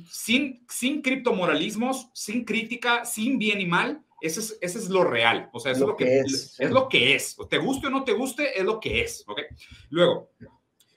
sin, 0.09 0.65
sin 0.67 1.01
criptomoralismos, 1.01 2.09
sin 2.13 2.43
crítica, 2.43 3.05
sin 3.05 3.37
bien 3.37 3.61
y 3.61 3.67
mal, 3.67 4.03
ese 4.21 4.39
es, 4.39 4.57
ese 4.61 4.77
es 4.79 4.89
lo 4.89 5.03
real. 5.03 5.49
O 5.53 5.59
sea, 5.59 5.71
es 5.71 5.79
lo, 5.79 5.95
que, 5.95 6.19
es. 6.19 6.55
es. 6.59 6.71
lo 6.71 6.87
que 6.87 7.15
es. 7.15 7.37
Te 7.49 7.57
guste 7.57 7.87
o 7.87 7.89
no 7.89 8.03
te 8.03 8.13
guste, 8.13 8.57
es 8.57 8.63
lo 8.63 8.79
que 8.79 9.01
es. 9.01 9.23
¿ok? 9.27 9.41
Luego, 9.89 10.29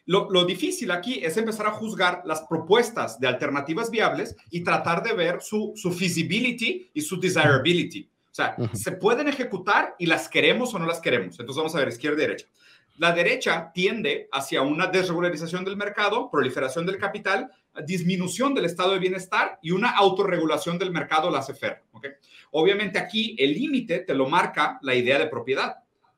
lo, 0.06 0.30
lo, 0.30 0.44
difícil 0.44 0.90
aquí 0.90 1.24
es 1.24 1.36
empezar 1.36 1.66
a 1.66 1.72
juzgar 1.72 2.22
las 2.24 2.42
propuestas 2.42 3.18
de 3.18 3.26
alternativas 3.26 3.90
viables 3.90 4.36
y 4.50 4.62
tratar 4.62 5.02
de 5.02 5.14
ver 5.14 5.40
su, 5.40 5.72
su 5.76 5.92
feasibility 5.92 6.90
y 6.92 7.00
su 7.00 7.18
desirability. 7.18 8.10
O 8.30 8.34
sea, 8.34 8.56
se 8.72 8.92
pueden 8.92 9.28
ejecutar 9.28 9.94
y 9.96 10.06
las 10.06 10.28
queremos 10.28 10.74
o 10.74 10.78
no 10.80 10.86
las 10.86 11.00
queremos. 11.00 11.38
Entonces 11.38 11.56
vamos 11.56 11.74
a 11.76 11.78
ver 11.78 11.88
izquierda 11.88 12.18
y 12.18 12.26
derecha. 12.26 12.46
La 12.98 13.12
derecha 13.12 13.70
tiende 13.72 14.28
hacia 14.32 14.62
una 14.62 14.88
desregularización 14.88 15.64
del 15.64 15.76
mercado, 15.76 16.30
proliferación 16.30 16.84
del 16.84 16.98
capital, 16.98 17.50
disminución 17.86 18.52
del 18.52 18.64
estado 18.66 18.92
de 18.92 18.98
bienestar 18.98 19.58
y 19.62 19.70
una 19.70 19.90
autorregulación 19.90 20.78
del 20.78 20.90
mercado 20.90 21.30
la 21.30 21.40
CFR. 21.40 21.82
¿okay? 21.92 22.10
Obviamente 22.50 22.98
aquí 22.98 23.36
el 23.38 23.52
límite 23.52 24.00
te 24.00 24.14
lo 24.14 24.28
marca 24.28 24.78
la 24.82 24.94
idea 24.94 25.18
de 25.18 25.26
propiedad, 25.26 25.76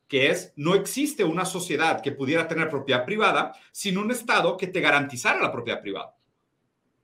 que 0.09 0.31
es 0.31 0.53
no 0.57 0.75
existe 0.75 1.25
una 1.25 1.45
sociedad 1.45 2.01
que 2.01 2.13
pudiera 2.13 2.47
tener 2.47 2.71
propiedad 2.71 3.05
privada 3.05 3.53
sin 3.73 3.99
un 3.99 4.11
estado 4.11 4.57
que 4.57 4.69
te 4.69 4.81
garantizara 4.81 5.41
la 5.41 5.53
propiedad 5.53 5.81
privada. 5.81 6.15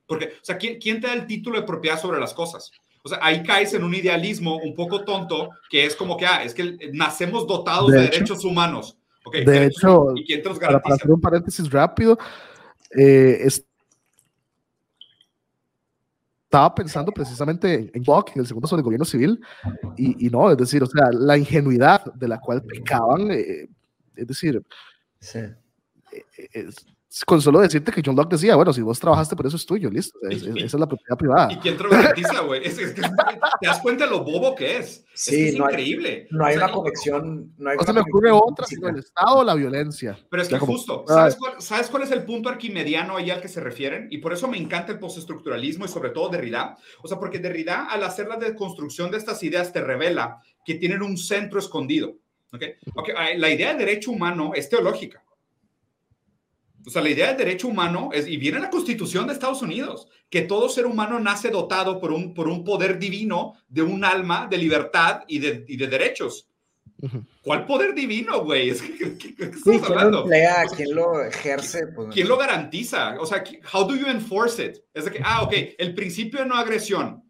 Porque, 0.06 0.26
o 0.26 0.44
sea, 0.44 0.58
¿quién, 0.58 0.78
quién 0.78 1.00
te 1.00 1.06
da 1.06 1.14
el 1.14 1.26
título 1.26 1.60
de 1.60 1.66
propiedad 1.66 2.00
sobre 2.00 2.20
las 2.20 2.34
cosas? 2.34 2.70
O 3.04 3.08
sea, 3.08 3.18
ahí 3.20 3.42
caes 3.42 3.74
en 3.74 3.82
un 3.82 3.94
idealismo 3.94 4.56
un 4.56 4.74
poco 4.74 5.04
tonto 5.04 5.50
que 5.68 5.84
es 5.84 5.96
como 5.96 6.16
que, 6.16 6.26
ah, 6.26 6.44
es 6.44 6.54
que 6.54 6.90
nacemos 6.92 7.46
dotados 7.46 7.90
de 7.90 8.02
derechos 8.02 8.44
humanos 8.44 8.96
de 9.30 9.66
hecho, 9.66 10.14
Para, 10.60 10.78
hacer 10.84 11.10
un 11.10 11.20
paréntesis 11.20 11.70
rápido, 11.70 12.18
eh, 12.90 13.46
estaba 16.52 16.74
pensando 16.74 17.12
precisamente 17.12 17.90
en 17.94 18.02
Buck, 18.02 18.32
en 18.34 18.40
el 18.42 18.46
segundo 18.46 18.68
sobre 18.68 18.80
el 18.80 18.84
gobierno 18.84 19.06
civil, 19.06 19.40
y, 19.96 20.28
no, 20.28 20.50
es 20.50 20.58
decir, 20.58 20.82
o 20.82 20.86
sea, 20.86 21.10
la 21.10 21.38
ingenuidad 21.38 22.04
de 22.12 22.28
la 22.28 22.38
cual 22.38 22.62
pecaban, 22.62 23.30
eh, 23.30 23.70
es 24.14 24.26
decir, 24.26 24.62
sí. 25.18 25.38
Eh, 26.52 26.68
con 27.26 27.42
solo 27.42 27.60
decirte 27.60 27.92
que 27.92 28.02
John 28.04 28.16
Locke 28.16 28.32
decía, 28.32 28.56
bueno, 28.56 28.72
si 28.72 28.80
vos 28.80 28.98
trabajaste 28.98 29.36
por 29.36 29.46
eso 29.46 29.56
es 29.56 29.66
tuyo, 29.66 29.90
listo, 29.90 30.18
esa 30.30 30.50
es 30.56 30.74
la 30.74 30.86
propiedad 30.86 31.16
privada. 31.18 31.52
¿Y 31.52 31.56
quién 31.58 31.76
te 31.76 31.84
lo 31.84 31.90
garantiza, 31.90 32.40
güey? 32.40 32.64
Es, 32.64 32.78
que 32.78 32.86
te 33.60 33.66
das 33.66 33.80
cuenta 33.80 34.04
de 34.04 34.10
lo 34.10 34.24
bobo 34.24 34.54
que 34.54 34.78
es. 34.78 35.04
Sí, 35.14 35.48
es, 35.48 35.54
increíble. 35.54 36.26
no 36.30 36.46
hay 36.46 36.56
una 36.56 36.72
conexión. 36.72 37.52
No 37.58 37.70
hay 37.70 37.76
o 37.78 37.84
sea, 37.84 37.92
me 37.92 38.00
ocurre 38.00 38.30
otra, 38.30 38.64
sino 38.66 38.88
el 38.88 38.98
Estado 38.98 39.36
o 39.36 39.44
la 39.44 39.54
violencia. 39.54 40.18
Pero 40.30 40.42
es 40.42 40.48
que 40.48 40.58
justo, 40.58 41.04
¿sabes 41.06 41.36
cuál, 41.36 41.60
¿sabes 41.60 41.88
cuál, 41.88 42.02
es 42.04 42.10
el 42.12 42.24
punto 42.24 42.48
arquimediano 42.48 43.18
ahí 43.18 43.30
al 43.30 43.42
que 43.42 43.48
se 43.48 43.60
refieren? 43.60 44.08
Y 44.10 44.18
por 44.18 44.32
eso 44.32 44.48
me 44.48 44.56
encanta 44.56 44.92
el 44.92 44.98
postestructuralismo 44.98 45.84
y 45.84 45.88
sobre 45.88 46.10
todo 46.10 46.30
Derrida. 46.30 46.78
O 47.02 47.08
sea, 47.08 47.18
porque 47.18 47.38
Derrida, 47.38 47.86
al 47.90 48.02
hacer 48.04 48.26
la 48.26 48.36
deconstrucción 48.36 49.10
de 49.10 49.18
estas 49.18 49.42
ideas, 49.42 49.72
te 49.72 49.82
revela 49.82 50.40
que 50.64 50.76
tienen 50.76 51.02
un 51.02 51.18
centro 51.18 51.58
escondido. 51.58 52.16
¿okay? 52.52 52.74
okay 52.94 53.36
la 53.36 53.50
idea 53.50 53.72
de 53.72 53.84
derecho 53.84 54.12
humano 54.12 54.52
es 54.54 54.70
teológica. 54.70 55.22
O 56.86 56.90
sea, 56.90 57.02
la 57.02 57.10
idea 57.10 57.28
del 57.28 57.36
derecho 57.36 57.68
humano 57.68 58.10
es, 58.12 58.26
y 58.26 58.36
viene 58.36 58.56
en 58.56 58.64
la 58.64 58.70
Constitución 58.70 59.26
de 59.26 59.34
Estados 59.34 59.62
Unidos, 59.62 60.08
que 60.28 60.42
todo 60.42 60.68
ser 60.68 60.86
humano 60.86 61.20
nace 61.20 61.50
dotado 61.50 62.00
por 62.00 62.12
un, 62.12 62.34
por 62.34 62.48
un 62.48 62.64
poder 62.64 62.98
divino 62.98 63.54
de 63.68 63.82
un 63.82 64.04
alma 64.04 64.48
de 64.50 64.58
libertad 64.58 65.22
y 65.28 65.38
de, 65.38 65.64
y 65.68 65.76
de 65.76 65.86
derechos. 65.86 66.48
¿Cuál 67.42 67.66
poder 67.66 67.94
divino, 67.94 68.44
güey? 68.44 68.72
¿Qué, 68.72 69.18
qué, 69.18 69.50
¿Quién 69.50 69.82
lo 69.82 70.20
emplea? 70.20 70.64
¿Quién 70.76 70.94
lo 70.94 71.24
ejerce? 71.24 71.88
Pues, 71.88 72.08
¿Quién 72.12 72.28
lo 72.28 72.36
garantiza? 72.36 73.16
O 73.20 73.26
sea, 73.26 73.42
how 73.72 73.86
do 73.86 73.96
you 73.96 74.06
enforce 74.06 74.64
it? 74.64 74.76
Es 74.94 75.06
de 75.06 75.10
que, 75.10 75.20
ah, 75.24 75.42
ok, 75.42 75.52
el 75.78 75.94
principio 75.94 76.40
de 76.40 76.46
no 76.46 76.54
agresión. 76.54 77.21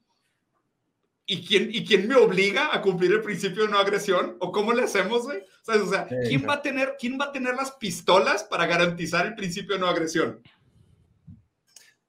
¿Y 1.24 1.46
quién, 1.46 1.68
¿Y 1.72 1.84
quién 1.84 2.08
me 2.08 2.16
obliga 2.16 2.74
a 2.74 2.82
cumplir 2.82 3.12
el 3.12 3.22
principio 3.22 3.64
de 3.64 3.70
no 3.70 3.78
agresión? 3.78 4.36
¿O 4.40 4.50
cómo 4.50 4.72
le 4.72 4.82
hacemos, 4.82 5.22
güey? 5.24 5.38
O 5.38 5.86
sea, 5.86 6.08
¿quién, 6.28 6.46
va 6.48 6.54
a 6.54 6.62
tener, 6.62 6.96
¿quién 6.98 7.18
va 7.18 7.26
a 7.26 7.32
tener 7.32 7.54
las 7.54 7.72
pistolas 7.72 8.42
para 8.44 8.66
garantizar 8.66 9.26
el 9.26 9.34
principio 9.34 9.76
de 9.76 9.80
no 9.80 9.86
agresión? 9.86 10.42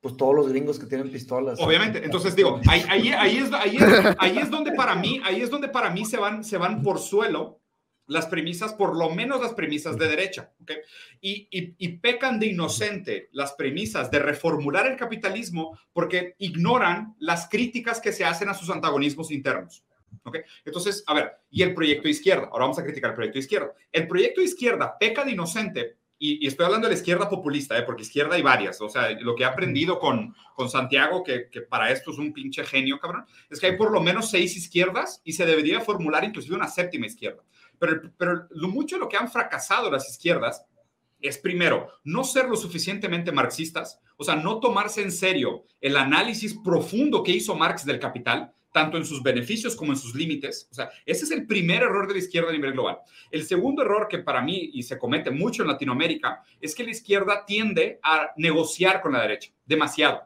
Pues 0.01 0.17
todos 0.17 0.35
los 0.35 0.49
gringos 0.49 0.79
que 0.79 0.87
tienen 0.87 1.11
pistolas. 1.11 1.59
Obviamente. 1.61 2.03
Entonces 2.03 2.35
digo, 2.35 2.59
ahí, 2.67 2.83
ahí, 2.89 3.09
ahí, 3.11 3.37
es, 3.37 3.53
ahí, 3.53 3.77
ahí 4.17 4.37
es 4.39 4.49
donde 4.49 4.71
para 4.73 4.95
mí, 4.95 5.21
ahí 5.23 5.41
es 5.41 5.49
donde 5.49 5.69
para 5.69 5.91
mí 5.91 6.05
se 6.05 6.17
van, 6.17 6.43
se 6.43 6.57
van 6.57 6.81
por 6.81 6.99
suelo 6.99 7.62
las 8.07 8.27
premisas, 8.27 8.73
por 8.73 8.95
lo 8.95 9.09
menos 9.09 9.41
las 9.41 9.53
premisas 9.53 9.97
de 9.97 10.07
derecha, 10.07 10.51
¿okay? 10.61 10.77
y, 11.21 11.47
y, 11.51 11.75
y, 11.77 11.97
pecan 11.97 12.39
de 12.39 12.47
inocente 12.47 13.29
las 13.31 13.53
premisas 13.53 14.11
de 14.11 14.19
reformular 14.19 14.87
el 14.87 14.97
capitalismo 14.97 15.79
porque 15.93 16.35
ignoran 16.39 17.15
las 17.19 17.47
críticas 17.47 18.01
que 18.01 18.11
se 18.11 18.25
hacen 18.25 18.49
a 18.49 18.53
sus 18.53 18.69
antagonismos 18.69 19.31
internos. 19.31 19.83
¿Okay? 20.23 20.41
Entonces, 20.65 21.03
a 21.07 21.13
ver, 21.13 21.31
y 21.49 21.63
el 21.63 21.73
proyecto 21.73 22.07
izquierda, 22.07 22.49
ahora 22.51 22.65
vamos 22.65 22.79
a 22.79 22.83
criticar 22.83 23.11
el 23.11 23.15
proyecto 23.15 23.39
izquierda. 23.39 23.73
El 23.91 24.07
proyecto 24.07 24.41
de 24.41 24.47
izquierda 24.47 24.97
peca 24.99 25.23
de 25.23 25.31
inocente, 25.31 25.97
y, 26.19 26.47
estoy 26.47 26.65
hablando 26.65 26.87
de 26.87 26.93
la 26.93 26.97
izquierda 26.99 27.29
populista, 27.29 27.77
¿eh? 27.77 27.83
porque 27.83 28.03
izquierda 28.03 28.35
hay 28.35 28.41
varias, 28.41 28.79
o 28.79 28.87
sea, 28.87 29.09
lo 29.19 29.35
que 29.35 29.43
he 29.43 29.45
aprendido 29.45 29.99
con, 29.99 30.33
con 30.55 30.69
Santiago, 30.69 31.23
que, 31.23 31.49
que, 31.49 31.61
para 31.61 31.91
esto 31.91 32.11
es 32.11 32.17
un 32.17 32.31
pinche 32.31 32.63
genio, 32.63 32.99
cabrón, 32.99 33.25
es 33.49 33.59
que 33.59 33.67
hay 33.67 33.77
por 33.77 33.91
lo 33.91 34.01
menos 34.01 34.29
seis 34.29 34.55
izquierdas 34.55 35.21
y 35.25 35.33
se 35.33 35.45
debería 35.45 35.81
formular 35.81 36.23
inclusive 36.23 36.55
una 36.55 36.69
séptima 36.69 37.07
izquierda. 37.07 37.43
Pero, 38.17 38.47
lo 38.51 38.67
mucho 38.67 38.95
de 38.95 39.01
lo 39.01 39.09
que 39.09 39.17
han 39.17 39.31
fracasado 39.31 39.91
las 39.91 40.09
izquierdas 40.09 40.65
es 41.19 41.37
primero, 41.37 41.89
no 42.03 42.23
ser 42.23 42.49
lo 42.49 42.55
suficientemente 42.55 43.31
marxistas, 43.31 43.99
o 44.17 44.23
sea, 44.23 44.35
no 44.35 44.59
tomarse 44.59 45.01
en 45.01 45.11
serio 45.11 45.63
el 45.79 45.95
análisis 45.95 46.53
profundo 46.53 47.23
que 47.23 47.31
hizo 47.31 47.55
Marx 47.55 47.85
del 47.85 47.99
capital, 47.99 48.53
tanto 48.73 48.97
en 48.97 49.05
sus 49.05 49.23
beneficios 49.23 49.75
como 49.75 49.93
en 49.93 49.97
sus 49.97 50.15
límites. 50.15 50.67
O 50.71 50.73
sea, 50.73 50.89
ese 51.05 51.23
es 51.23 51.31
el 51.31 51.47
primer 51.47 51.83
error 51.83 52.07
de 52.07 52.13
la 52.13 52.19
izquierda 52.19 52.49
a 52.49 52.53
nivel 52.53 52.73
global. 52.73 52.97
El 53.31 53.45
segundo 53.45 53.83
error 53.83 54.07
que 54.09 54.19
para 54.19 54.41
mí, 54.41 54.71
y 54.73 54.83
se 54.83 54.97
comete 54.97 55.31
mucho 55.31 55.61
en 55.61 55.69
Latinoamérica, 55.69 56.43
es 56.59 56.75
que 56.75 56.83
la 56.83 56.91
izquierda 56.91 57.45
tiende 57.45 57.99
a 58.03 58.31
negociar 58.35 59.01
con 59.01 59.13
la 59.13 59.21
derecha 59.21 59.51
demasiado. 59.65 60.23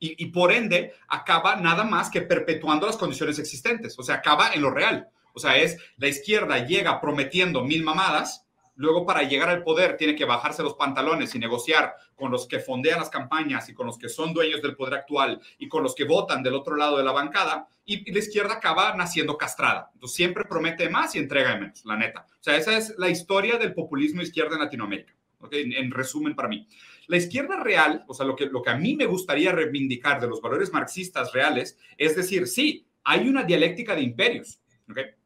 Y, 0.00 0.26
por 0.26 0.52
ende 0.52 0.92
acaba 1.08 1.56
nada 1.56 1.82
más 1.82 2.08
que 2.08 2.22
perpetuando 2.22 2.86
las 2.86 2.96
condiciones 2.96 3.40
existentes. 3.40 3.98
O 3.98 4.04
sea, 4.04 4.16
acaba 4.16 4.52
en 4.52 4.62
lo 4.62 4.70
real. 4.70 5.08
O 5.38 5.48
sea, 5.48 5.56
es 5.56 5.78
la 5.96 6.08
izquierda 6.08 6.66
llega 6.66 7.00
prometiendo 7.00 7.62
mil 7.64 7.82
mamadas 7.84 8.48
luego 8.78 9.04
para 9.04 9.24
llegar 9.24 9.50
al 9.50 9.64
poder 9.64 9.96
tiene 9.96 10.14
que 10.14 10.24
bajarse 10.24 10.62
los 10.62 10.74
pantalones 10.74 11.34
y 11.34 11.38
negociar 11.38 11.94
con 12.14 12.30
los 12.30 12.46
que 12.46 12.60
fondean 12.60 13.00
las 13.00 13.10
campañas 13.10 13.68
y 13.68 13.74
con 13.74 13.86
los 13.86 13.98
que 13.98 14.08
son 14.08 14.32
dueños 14.32 14.62
del 14.62 14.76
poder 14.76 14.94
actual 14.94 15.40
y 15.58 15.68
con 15.68 15.82
los 15.82 15.96
que 15.96 16.04
votan 16.04 16.44
del 16.44 16.54
otro 16.54 16.76
lado 16.76 16.96
de 16.96 17.02
la 17.02 17.12
bancada 17.12 17.68
y, 17.84 18.10
la 18.10 18.18
izquierda 18.20 18.54
acaba 18.54 18.94
naciendo 18.94 19.36
castrada. 19.36 19.90
Entonces 19.94 20.16
siempre 20.16 20.44
promete 20.44 20.88
más 20.88 21.14
y 21.16 21.18
entrega 21.18 21.56
menos, 21.56 21.84
la 21.84 21.96
neta. 21.96 22.24
O 22.30 22.42
sea, 22.42 22.56
esa 22.56 22.76
es 22.76 22.94
la 22.98 23.08
historia 23.08 23.58
del 23.58 23.74
populismo 23.74 24.22
izquierda 24.22 24.54
en 24.54 24.62
Latinoamérica. 24.62 25.12
¿okay? 25.40 25.72
En, 25.74 25.90
resumen 25.90 26.36
para 26.36 26.48
mí. 26.48 26.68
La 27.08 27.16
izquierda 27.16 27.56
real, 27.56 28.04
o 28.06 28.14
sea, 28.14 28.26
lo 28.26 28.36
que, 28.36 28.46
lo 28.46 28.62
que 28.62 28.70
a 28.70 28.76
mí 28.76 28.94
me 28.94 29.06
gustaría 29.06 29.50
reivindicar 29.50 30.20
de 30.20 30.28
los 30.28 30.40
valores 30.40 30.72
marxistas 30.72 31.32
reales, 31.32 31.76
es 31.96 32.14
decir, 32.14 32.46
sí, 32.46 32.86
hay 33.02 33.28
una 33.28 33.42
dialéctica 33.42 33.96
de 33.96 34.02
imperios, 34.02 34.60
¿okay? 34.88 35.17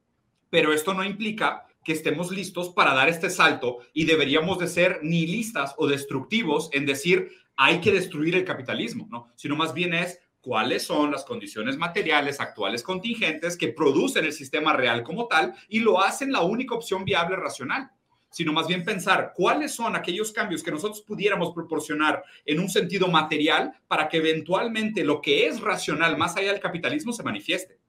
Pero 0.52 0.74
esto 0.74 0.92
no 0.92 1.02
implica 1.02 1.66
que 1.82 1.94
estemos 1.94 2.30
listos 2.30 2.68
para 2.68 2.92
dar 2.92 3.08
este 3.08 3.30
salto 3.30 3.78
y 3.94 4.04
deberíamos 4.04 4.58
de 4.58 4.68
ser 4.68 5.00
nihilistas 5.02 5.74
o 5.78 5.86
destructivos 5.86 6.68
en 6.74 6.84
decir 6.84 7.30
hay 7.56 7.80
que 7.80 7.90
destruir 7.90 8.34
el 8.34 8.44
capitalismo, 8.44 9.08
¿no? 9.10 9.30
Sino 9.34 9.56
más 9.56 9.72
bien 9.72 9.94
es 9.94 10.20
cuáles 10.42 10.82
son 10.82 11.10
las 11.10 11.24
condiciones 11.24 11.78
materiales 11.78 12.38
actuales 12.38 12.82
contingentes 12.82 13.56
que 13.56 13.68
producen 13.68 14.26
el 14.26 14.34
sistema 14.34 14.74
real 14.74 15.02
como 15.04 15.26
tal 15.26 15.54
y 15.70 15.80
lo 15.80 16.02
hacen 16.02 16.30
la 16.30 16.42
única 16.42 16.74
opción 16.74 17.02
viable 17.06 17.36
racional 17.36 17.90
sino 18.30 18.54
más 18.54 18.66
bien 18.66 18.82
pensar 18.82 19.34
cuáles 19.36 19.74
son 19.74 19.94
aquellos 19.94 20.32
cambios 20.32 20.62
que 20.62 20.70
nosotros 20.70 21.02
pudiéramos 21.02 21.52
proporcionar 21.52 22.24
en 22.46 22.60
un 22.60 22.70
sentido 22.70 23.08
material 23.08 23.74
para 23.88 24.08
que 24.08 24.16
eventualmente 24.16 25.04
lo 25.04 25.20
que 25.20 25.46
es 25.46 25.60
racional 25.60 26.16
más 26.16 26.34
allá 26.36 26.50
del 26.50 26.60
capitalismo 26.60 27.12
se 27.12 27.22
manifieste 27.22 27.81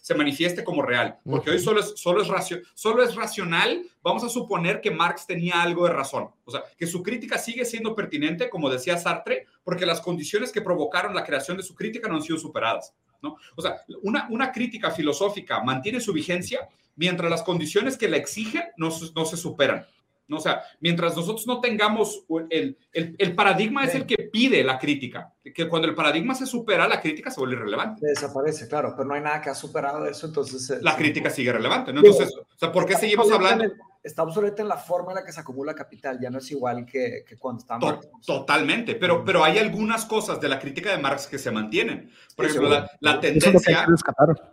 se 0.00 0.14
manifieste 0.14 0.64
como 0.64 0.82
real. 0.82 1.18
Porque 1.24 1.50
hoy 1.50 1.58
solo 1.58 1.80
es, 1.80 1.92
solo, 1.96 2.22
es 2.22 2.28
solo 2.74 3.02
es 3.02 3.14
racional, 3.14 3.82
vamos 4.02 4.24
a 4.24 4.28
suponer 4.28 4.80
que 4.80 4.90
Marx 4.90 5.26
tenía 5.26 5.62
algo 5.62 5.86
de 5.86 5.92
razón. 5.92 6.30
O 6.44 6.50
sea, 6.50 6.64
que 6.76 6.86
su 6.86 7.02
crítica 7.02 7.38
sigue 7.38 7.64
siendo 7.64 7.94
pertinente, 7.94 8.50
como 8.50 8.70
decía 8.70 8.98
Sartre, 8.98 9.46
porque 9.62 9.86
las 9.86 10.00
condiciones 10.00 10.52
que 10.52 10.62
provocaron 10.62 11.14
la 11.14 11.24
creación 11.24 11.56
de 11.56 11.62
su 11.62 11.74
crítica 11.74 12.08
no 12.08 12.16
han 12.16 12.22
sido 12.22 12.38
superadas. 12.38 12.94
¿no? 13.22 13.36
O 13.56 13.62
sea, 13.62 13.82
una, 14.02 14.26
una 14.30 14.50
crítica 14.52 14.90
filosófica 14.90 15.62
mantiene 15.62 16.00
su 16.00 16.12
vigencia 16.12 16.68
mientras 16.96 17.30
las 17.30 17.42
condiciones 17.42 17.96
que 17.96 18.08
la 18.08 18.16
exigen 18.16 18.64
no, 18.76 18.90
no 19.14 19.24
se 19.24 19.36
superan. 19.36 19.86
¿No? 20.30 20.36
O 20.38 20.40
sea, 20.40 20.62
mientras 20.80 21.16
nosotros 21.16 21.46
no 21.46 21.60
tengamos 21.60 22.24
el, 22.48 22.78
el, 22.92 23.16
el, 23.18 23.34
paradigma 23.34 23.84
es 23.84 23.94
el 23.94 24.06
que 24.06 24.30
pide 24.32 24.64
la 24.64 24.78
crítica, 24.78 25.34
que 25.42 25.68
cuando 25.68 25.88
el 25.88 25.94
paradigma 25.94 26.34
se 26.34 26.46
supera, 26.46 26.88
la 26.88 27.00
crítica 27.00 27.30
se 27.30 27.40
vuelve 27.40 27.56
irrelevante. 27.56 28.06
Desaparece, 28.06 28.68
claro, 28.68 28.94
pero 28.96 29.08
no 29.08 29.14
hay 29.14 29.20
nada 29.20 29.40
que 29.40 29.50
ha 29.50 29.54
superado 29.54 30.06
eso, 30.06 30.26
entonces... 30.26 30.80
La 30.82 30.96
crítica 30.96 31.28
sigue 31.28 31.52
relevante, 31.52 31.92
¿no? 31.92 32.00
Entonces, 32.00 32.32
o 32.34 32.58
sea, 32.58 32.72
¿por 32.72 32.86
qué 32.86 32.94
seguimos 32.94 33.30
hablando? 33.30 33.64
está 34.02 34.22
obsoleta 34.22 34.62
en 34.62 34.68
la 34.68 34.76
forma 34.76 35.12
en 35.12 35.16
la 35.16 35.24
que 35.24 35.32
se 35.32 35.40
acumula 35.40 35.74
capital, 35.74 36.18
ya 36.20 36.30
no 36.30 36.38
es 36.38 36.50
igual 36.50 36.86
que, 36.86 37.24
que 37.26 37.36
cuando 37.36 37.60
está 37.60 37.78
Marx. 37.78 38.08
Totalmente, 38.24 38.94
pero, 38.94 39.24
pero 39.24 39.44
hay 39.44 39.58
algunas 39.58 40.04
cosas 40.04 40.40
de 40.40 40.48
la 40.48 40.58
crítica 40.58 40.90
de 40.90 40.98
Marx 40.98 41.26
que 41.26 41.38
se 41.38 41.50
mantienen. 41.50 42.10
Por 42.34 42.46
ejemplo, 42.46 42.70
la, 42.70 42.90
la 43.00 43.20
tendencia... 43.20 43.86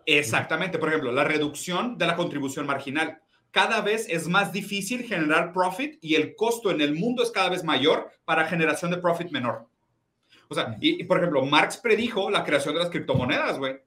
exactamente, 0.05 0.77
por 0.77 0.89
ejemplo, 0.89 1.11
la 1.11 1.23
reducción 1.23 1.97
de 1.97 2.07
la 2.07 2.15
contribución 2.15 2.65
marginal 2.65 3.21
cada 3.51 3.81
vez 3.81 4.07
es 4.09 4.27
más 4.27 4.51
difícil 4.51 5.03
generar 5.03 5.53
profit 5.53 5.97
y 6.01 6.15
el 6.15 6.35
costo 6.35 6.71
en 6.71 6.81
el 6.81 6.95
mundo 6.95 7.23
es 7.23 7.31
cada 7.31 7.49
vez 7.49 7.63
mayor 7.63 8.11
para 8.25 8.47
generación 8.47 8.91
de 8.91 8.97
profit 8.97 9.31
menor. 9.31 9.67
O 10.49 10.55
sea, 10.55 10.77
y, 10.79 11.03
por 11.03 11.17
ejemplo, 11.17 11.45
Marx 11.45 11.77
predijo 11.77 12.29
la 12.29 12.43
creación 12.43 12.73
de 12.73 12.81
las 12.81 12.89
criptomonedas, 12.89 13.57
güey. 13.57 13.77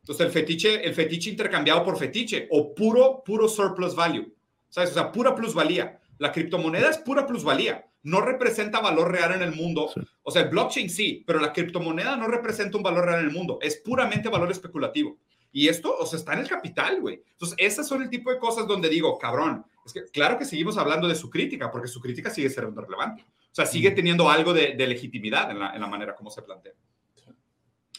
Entonces, 0.00 0.26
el 0.26 0.32
fetiche, 0.32 0.86
el 0.86 0.94
fetiche 0.94 1.30
intercambiado 1.30 1.84
por 1.84 1.98
fetiche 1.98 2.46
o 2.50 2.74
puro, 2.74 3.22
puro 3.24 3.48
surplus 3.48 3.94
value. 3.94 4.34
¿Sabes? 4.68 4.90
O 4.90 4.94
sea, 4.94 5.12
pura 5.12 5.34
plusvalía. 5.34 6.00
La 6.18 6.32
criptomoneda 6.32 6.90
es 6.90 6.98
pura 6.98 7.26
plusvalía. 7.26 7.86
No 8.02 8.20
representa 8.20 8.80
valor 8.80 9.10
real 9.10 9.32
en 9.34 9.42
el 9.42 9.54
mundo. 9.54 9.90
O 10.22 10.30
sea, 10.30 10.42
el 10.42 10.48
blockchain 10.48 10.90
sí, 10.90 11.24
pero 11.26 11.40
la 11.40 11.52
criptomoneda 11.52 12.16
no 12.16 12.26
representa 12.26 12.76
un 12.76 12.82
valor 12.82 13.06
real 13.06 13.20
en 13.20 13.26
el 13.26 13.32
mundo. 13.32 13.58
Es 13.62 13.76
puramente 13.76 14.28
valor 14.28 14.50
especulativo. 14.50 15.18
Y 15.56 15.68
esto, 15.68 15.96
o 15.96 16.04
sea, 16.04 16.18
está 16.18 16.32
en 16.32 16.40
el 16.40 16.48
capital, 16.48 17.00
güey. 17.00 17.22
Entonces, 17.30 17.56
esas 17.60 17.86
son 17.86 18.02
el 18.02 18.10
tipo 18.10 18.28
de 18.28 18.40
cosas 18.40 18.66
donde 18.66 18.88
digo, 18.88 19.16
cabrón, 19.16 19.64
es 19.86 19.92
que 19.92 20.04
claro 20.06 20.36
que 20.36 20.44
seguimos 20.44 20.76
hablando 20.76 21.06
de 21.06 21.14
su 21.14 21.30
crítica, 21.30 21.70
porque 21.70 21.86
su 21.86 22.00
crítica 22.00 22.28
sigue 22.28 22.50
siendo 22.50 22.80
relevante. 22.80 23.22
O 23.22 23.54
sea, 23.54 23.64
sigue 23.64 23.92
teniendo 23.92 24.28
algo 24.28 24.52
de, 24.52 24.74
legitimidad 24.74 25.52
en 25.52 25.60
la, 25.60 25.86
manera 25.86 26.16
como 26.16 26.28
se 26.28 26.42
plantea. 26.42 26.72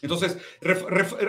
Entonces, 0.01 0.37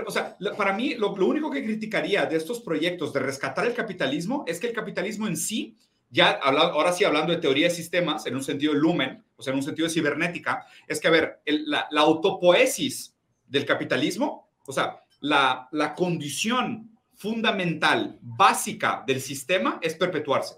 o 0.05 0.11
sea, 0.11 0.37
para 0.57 0.73
mí 0.73 0.97
lo, 0.97 1.13
único 1.13 1.49
que 1.49 1.63
criticaría 1.63 2.27
de 2.27 2.35
estos 2.35 2.59
proyectos 2.59 3.13
de 3.13 3.21
rescatar 3.21 3.65
el 3.65 3.75
capitalismo 3.75 4.43
es 4.49 4.59
que 4.59 4.67
el 4.67 4.73
capitalismo 4.73 5.29
en 5.29 5.37
sí, 5.37 5.79
ya 6.11 6.33
ahora 6.33 6.93
sí 6.93 7.05
hablando 7.05 7.33
de 7.33 7.39
teoría 7.39 7.69
de 7.69 7.75
sistemas, 7.75 8.27
en 8.27 8.35
un 8.35 8.43
sentido 8.43 8.73
de 8.73 8.81
lumen, 8.81 9.25
o 9.37 9.45
sea, 9.45 9.53
en 9.53 9.59
un 9.59 9.63
sentido 9.63 9.87
de 9.87 9.95
cibernética, 9.95 10.67
es 10.89 10.99
que, 10.99 11.07
a 11.07 11.13
ver, 11.13 11.41
la, 11.47 11.87
la 11.93 12.01
autopoesis 12.01 13.15
del 13.47 13.65
capitalismo, 13.65 14.51
o 14.67 14.73
sea, 14.73 15.01
la, 15.21 15.95
condición 15.97 16.91
fundamental, 17.15 18.19
básica 18.21 19.05
del 19.07 19.21
sistema 19.21 19.79
es 19.83 19.95
perpetuarse. 19.95 20.57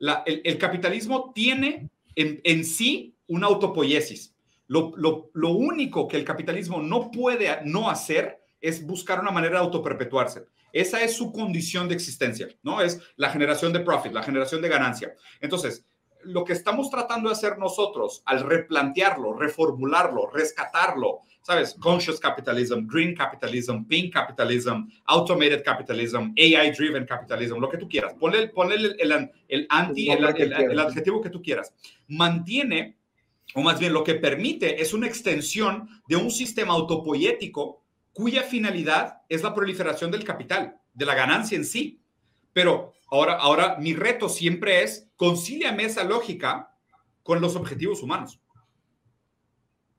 El, 0.00 0.58
capitalismo 0.58 1.32
tiene 1.34 1.90
en, 2.14 2.64
sí 2.64 3.14
una 3.26 3.46
autopoiesis. 3.46 4.34
Lo, 4.66 4.92
lo, 4.96 5.50
único 5.50 6.08
que 6.08 6.16
el 6.16 6.24
capitalismo 6.24 6.80
no 6.80 7.10
puede 7.10 7.60
no 7.64 7.90
hacer 7.90 8.40
es 8.60 8.84
buscar 8.84 9.20
una 9.20 9.30
manera 9.30 9.58
de 9.58 9.64
autoperpetuarse. 9.64 10.46
Esa 10.72 11.02
es 11.02 11.14
su 11.14 11.32
condición 11.32 11.88
de 11.88 11.94
existencia, 11.94 12.48
¿no? 12.62 12.80
Es 12.80 12.98
la 13.16 13.28
generación 13.30 13.72
de 13.72 13.80
profit, 13.80 14.12
la 14.12 14.22
generación 14.22 14.62
de 14.62 14.68
ganancia. 14.68 15.14
Entonces, 15.40 15.84
lo 16.24 16.44
que 16.44 16.52
estamos 16.52 16.90
tratando 16.90 17.28
de 17.28 17.34
hacer 17.34 17.58
nosotros 17.58 18.22
al 18.26 18.40
replantearlo, 18.40 19.34
reformularlo, 19.34 20.30
rescatarlo, 20.30 21.20
¿sabes? 21.42 21.74
Conscious 21.78 22.20
capitalism, 22.20 22.86
green 22.86 23.14
capitalism, 23.14 23.84
pink 23.84 24.12
capitalism, 24.12 24.88
automated 25.06 25.62
capitalism, 25.64 26.32
AI-driven 26.36 27.04
capitalism, 27.04 27.58
lo 27.58 27.68
que 27.68 27.78
tú 27.78 27.88
quieras. 27.88 28.14
Ponle, 28.14 28.50
el, 28.74 28.96
el, 28.98 29.30
el, 29.48 29.66
anti, 29.68 30.10
el, 30.10 30.78
adjetivo 30.78 31.20
que 31.20 31.30
tú 31.30 31.42
quieras. 31.42 31.74
Mantiene, 32.08 32.96
o 33.54 33.62
más 33.62 33.78
bien 33.78 33.92
lo 33.92 34.04
que 34.04 34.14
permite, 34.14 34.80
es 34.80 34.94
una 34.94 35.06
extensión 35.06 35.88
de 36.08 36.16
un 36.16 36.30
sistema 36.30 36.74
autopoético 36.74 37.82
cuya 38.12 38.42
finalidad 38.42 39.22
es 39.28 39.42
la 39.42 39.54
proliferación 39.54 40.10
del 40.10 40.24
capital, 40.24 40.76
de 40.92 41.06
la 41.06 41.14
ganancia 41.14 41.56
en 41.56 41.64
sí. 41.64 42.00
Pero 42.52 42.92
ahora, 43.12 43.34
ahora 43.34 43.76
mi 43.78 43.94
reto 43.94 44.28
siempre 44.28 44.82
es 44.82 45.08
concíliame 45.16 45.84
esa 45.84 46.02
lógica 46.02 46.74
con 47.22 47.40
los 47.40 47.56
objetivos 47.56 48.02
humanos. 48.02 48.40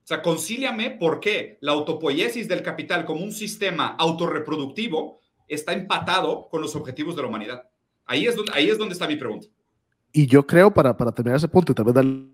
O 0.03 0.05
sea, 0.05 0.21
concíliame 0.21 0.91
por 0.91 1.19
qué 1.19 1.57
la 1.61 1.71
autopoiesis 1.71 2.47
del 2.47 2.63
capital 2.63 3.05
como 3.05 3.23
un 3.23 3.31
sistema 3.31 3.95
autorreproductivo 3.97 5.21
está 5.47 5.73
empatado 5.73 6.49
con 6.49 6.61
los 6.61 6.75
objetivos 6.75 7.15
de 7.15 7.21
la 7.21 7.27
humanidad. 7.27 7.69
Ahí 8.05 8.25
es 8.25 8.35
donde, 8.35 8.51
ahí 8.53 8.69
es 8.69 8.77
donde 8.77 8.93
está 8.93 9.07
mi 9.07 9.15
pregunta. 9.15 9.47
Y 10.11 10.25
yo 10.25 10.45
creo, 10.45 10.73
para, 10.73 10.97
para 10.97 11.11
terminar 11.11 11.37
ese 11.37 11.47
punto 11.47 11.71
y 11.71 11.75
tal 11.75 11.85
vez 11.85 11.93
darle 11.93 12.33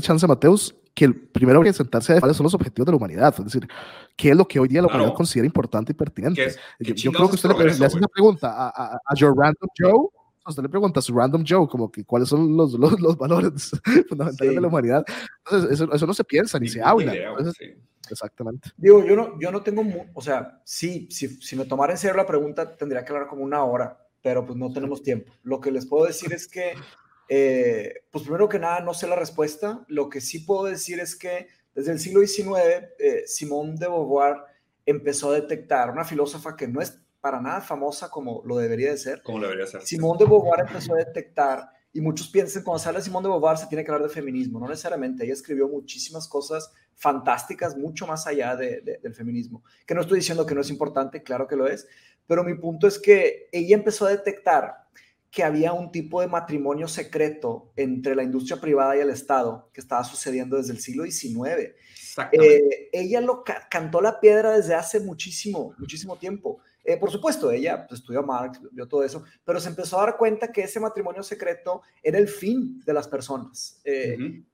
chance 0.00 0.24
a 0.24 0.28
Mateus, 0.28 0.74
que 0.94 1.06
el 1.06 1.14
primero 1.14 1.62
que 1.62 1.72
sentarse 1.72 2.14
a 2.14 2.20
cuáles 2.20 2.36
son 2.36 2.44
los 2.44 2.54
objetivos 2.54 2.86
de 2.86 2.92
la 2.92 2.96
humanidad, 2.96 3.34
es 3.38 3.44
decir, 3.44 3.66
qué 4.16 4.30
es 4.30 4.36
lo 4.36 4.46
que 4.46 4.60
hoy 4.60 4.68
día 4.68 4.82
la 4.82 4.88
humanidad 4.88 5.14
considera 5.14 5.46
importante 5.46 5.92
y 5.92 5.94
pertinente. 5.94 6.54
yo, 6.80 7.12
creo 7.12 7.28
que 7.28 7.36
usted 7.36 7.50
le, 7.50 7.86
hace 7.86 7.96
una 7.96 8.08
pregunta 8.08 8.50
a, 8.50 8.68
a, 8.68 8.98
a 9.06 9.14
your 9.14 9.34
random 9.36 9.68
Joe 9.78 10.08
usted 10.50 10.62
le 10.62 10.68
pregunta 10.68 11.00
a 11.00 11.02
su 11.02 11.14
random 11.14 11.44
Joe, 11.46 11.68
como 11.68 11.90
que 11.90 12.04
cuáles 12.04 12.28
son 12.28 12.56
los, 12.56 12.72
los, 12.72 13.00
los 13.00 13.16
valores 13.16 13.70
fundamentales 14.08 14.54
de 14.54 14.60
la 14.60 14.68
humanidad. 14.68 15.04
Entonces, 15.44 15.70
eso, 15.72 15.92
eso, 15.92 16.06
no 16.06 16.14
se 16.14 16.24
piensa 16.24 16.58
ni, 16.58 16.68
se 16.68 16.82
habla. 16.82 17.14
exactamente. 18.10 18.70
Digo, 18.76 19.04
yo 19.04 19.16
no, 19.16 19.38
yo 19.40 19.52
no 19.52 19.62
tengo, 19.62 19.82
o 20.14 20.20
sea, 20.20 20.60
sí, 20.64 21.08
si, 21.10 21.28
si 21.28 21.56
me 21.56 21.64
tomara 21.64 21.92
en 21.92 21.98
serio 21.98 22.16
la 22.16 22.26
pregunta, 22.26 22.76
tendría 22.76 23.04
que 23.04 23.12
hablar 23.12 23.28
como 23.28 23.44
una 23.44 23.62
hora, 23.64 23.98
pero 24.20 24.44
pues 24.44 24.58
no 24.58 24.72
tenemos 24.72 25.02
tiempo. 25.02 25.32
Lo 25.42 25.60
que 25.60 25.70
les 25.70 25.86
puedo 25.86 26.06
decir 26.06 26.32
es 26.32 26.48
que, 26.48 26.74
eh, 27.34 28.04
pues 28.10 28.24
primero 28.24 28.46
que 28.46 28.58
nada, 28.58 28.80
no 28.80 28.92
sé 28.92 29.06
la 29.06 29.16
respuesta. 29.16 29.86
Lo 29.88 30.10
que 30.10 30.20
sí 30.20 30.40
puedo 30.40 30.64
decir 30.64 31.00
es 31.00 31.16
que 31.16 31.46
desde 31.74 31.92
el 31.92 31.98
siglo 31.98 32.20
XIX, 32.20 32.58
eh, 32.98 33.22
Simone 33.24 33.76
de 33.78 33.88
Beauvoir 33.88 34.36
empezó 34.84 35.30
a 35.30 35.36
detectar, 35.36 35.90
una 35.90 36.04
filósofa 36.04 36.54
que 36.54 36.68
no 36.68 36.82
es 36.82 37.00
para 37.22 37.40
nada 37.40 37.62
famosa 37.62 38.10
como 38.10 38.42
lo 38.44 38.58
debería 38.58 38.90
de 38.90 38.98
ser. 38.98 39.22
Como 39.22 39.40
debería 39.40 39.66
ser. 39.66 39.80
Simón 39.80 40.18
de 40.18 40.26
Beauvoir 40.26 40.60
empezó 40.60 40.92
a 40.92 40.98
detectar, 40.98 41.70
y 41.94 42.02
muchos 42.02 42.28
piensan, 42.28 42.64
cuando 42.64 42.80
se 42.80 42.90
habla 42.90 43.00
de 43.00 43.06
Simón 43.06 43.22
de 43.22 43.30
Beauvoir 43.30 43.56
se 43.56 43.66
tiene 43.66 43.82
que 43.82 43.90
hablar 43.90 44.06
de 44.06 44.14
feminismo, 44.14 44.60
no 44.60 44.68
necesariamente, 44.68 45.24
ella 45.24 45.32
escribió 45.32 45.68
muchísimas 45.68 46.28
cosas 46.28 46.70
fantásticas, 46.96 47.78
mucho 47.78 48.06
más 48.06 48.26
allá 48.26 48.56
de, 48.56 48.98
del 49.02 49.14
feminismo, 49.14 49.64
que 49.86 49.94
no 49.94 50.02
estoy 50.02 50.18
diciendo 50.18 50.44
que 50.44 50.54
no 50.54 50.60
es 50.60 50.68
importante, 50.68 51.22
claro 51.22 51.48
que 51.48 51.56
lo 51.56 51.66
es, 51.66 51.88
pero 52.26 52.44
mi 52.44 52.56
punto 52.56 52.86
es 52.86 52.98
que 52.98 53.48
ella 53.52 53.74
empezó 53.74 54.04
a 54.04 54.10
detectar 54.10 54.82
que 55.32 55.42
había 55.42 55.72
un 55.72 55.90
tipo 55.90 56.20
de 56.20 56.26
matrimonio 56.26 56.86
secreto 56.86 57.72
entre 57.74 58.14
la 58.14 58.22
industria 58.22 58.60
privada 58.60 58.94
y 58.94 59.00
el 59.00 59.08
Estado 59.08 59.70
que 59.72 59.80
estaba 59.80 60.04
sucediendo 60.04 60.58
desde 60.58 60.74
el 60.74 60.78
siglo 60.78 61.04
XIX. 61.04 61.72
Eh, 62.32 62.90
ella 62.92 63.22
lo 63.22 63.42
cantó 63.70 64.02
la 64.02 64.20
piedra 64.20 64.52
desde 64.52 64.74
hace 64.74 65.00
muchísimo, 65.00 65.74
muchísimo 65.78 66.18
tiempo. 66.18 66.60
Eh, 66.84 66.98
por 66.98 67.10
supuesto, 67.10 67.50
ella 67.50 67.86
pues, 67.88 68.00
estudió 68.00 68.22
Marx, 68.22 68.60
vio 68.72 68.86
todo 68.86 69.04
eso, 69.04 69.24
pero 69.42 69.58
se 69.58 69.70
empezó 69.70 69.98
a 69.98 70.04
dar 70.04 70.18
cuenta 70.18 70.52
que 70.52 70.64
ese 70.64 70.78
matrimonio 70.78 71.22
secreto 71.22 71.80
era 72.02 72.18
el 72.18 72.28
fin 72.28 72.82
de 72.84 72.92
las 72.92 73.08
personas. 73.08 73.80
Eh, 73.84 74.44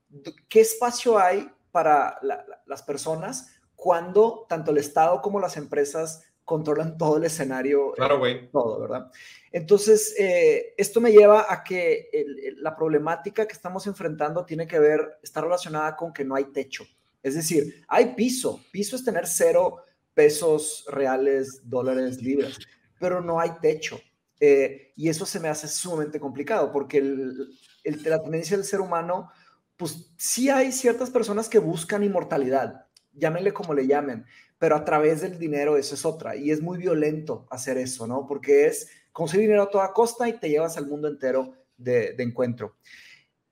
¿Qué 0.47 0.61
espacio 0.61 1.19
hay 1.19 1.49
para 1.71 2.19
las 2.65 2.83
personas 2.83 3.51
cuando 3.75 4.45
tanto 4.47 4.71
el 4.71 4.77
Estado 4.77 5.21
como 5.21 5.41
las 5.41 5.57
empresas 5.57 6.23
controlan 6.49 6.97
todo 6.97 7.17
el 7.17 7.25
escenario? 7.25 7.91
Claro, 7.91 8.17
güey. 8.17 8.49
todo, 8.49 8.81
¿verdad? 8.81 9.11
Entonces, 9.51 10.15
eh, 10.17 10.73
esto 10.75 10.99
me 10.99 11.11
lleva 11.11 11.45
a 11.47 11.63
que 11.63 12.09
la 12.57 12.75
problemática 12.75 13.45
que 13.47 13.53
estamos 13.53 13.85
enfrentando 13.85 14.43
tiene 14.45 14.65
que 14.65 14.79
ver, 14.79 15.19
está 15.21 15.41
relacionada 15.41 15.95
con 15.95 16.11
que 16.11 16.25
no 16.25 16.33
hay 16.33 16.45
techo. 16.45 16.85
Es 17.21 17.35
decir, 17.35 17.83
hay 17.87 18.15
piso. 18.15 18.59
Piso 18.71 18.95
es 18.95 19.05
tener 19.05 19.27
cero 19.27 19.83
pesos 20.15 20.85
reales, 20.89 21.61
dólares, 21.63 22.19
libras, 22.19 22.57
pero 22.99 23.21
no 23.21 23.39
hay 23.39 23.51
techo. 23.61 23.99
Eh, 24.39 24.91
y 24.95 25.07
eso 25.07 25.25
se 25.25 25.39
me 25.39 25.49
hace 25.49 25.67
sumamente 25.67 26.19
complicado 26.19 26.71
porque 26.71 26.97
el, 26.97 27.53
la 27.83 28.23
tendencia 28.23 28.57
del 28.57 28.65
ser 28.65 28.81
humano, 28.81 29.29
pues 29.77 30.11
sí 30.17 30.49
hay 30.49 30.71
ciertas 30.71 31.11
personas 31.11 31.47
que 31.47 31.59
buscan 31.59 32.03
inmortalidad, 32.03 32.87
llámenle 33.13 33.53
como 33.53 33.73
le 33.75 33.85
llamen, 33.85 34.25
pero 34.59 34.75
a 34.75 34.85
través 34.85 35.21
del 35.21 35.39
dinero 35.39 35.77
eso 35.77 35.95
es 35.95 36.05
otra. 36.05 36.35
Y 36.35 36.51
es 36.51 36.61
muy 36.61 36.77
violento 36.77 37.47
hacer 37.49 37.77
eso, 37.77 38.05
¿no? 38.05 38.27
Porque 38.27 38.67
es 38.67 38.89
conseguir 39.11 39.47
dinero 39.47 39.63
a 39.63 39.69
toda 39.69 39.93
costa 39.93 40.29
y 40.29 40.33
te 40.33 40.49
llevas 40.49 40.77
al 40.77 40.87
mundo 40.87 41.07
entero 41.07 41.53
de, 41.77 42.13
de 42.13 42.23
encuentro. 42.23 42.75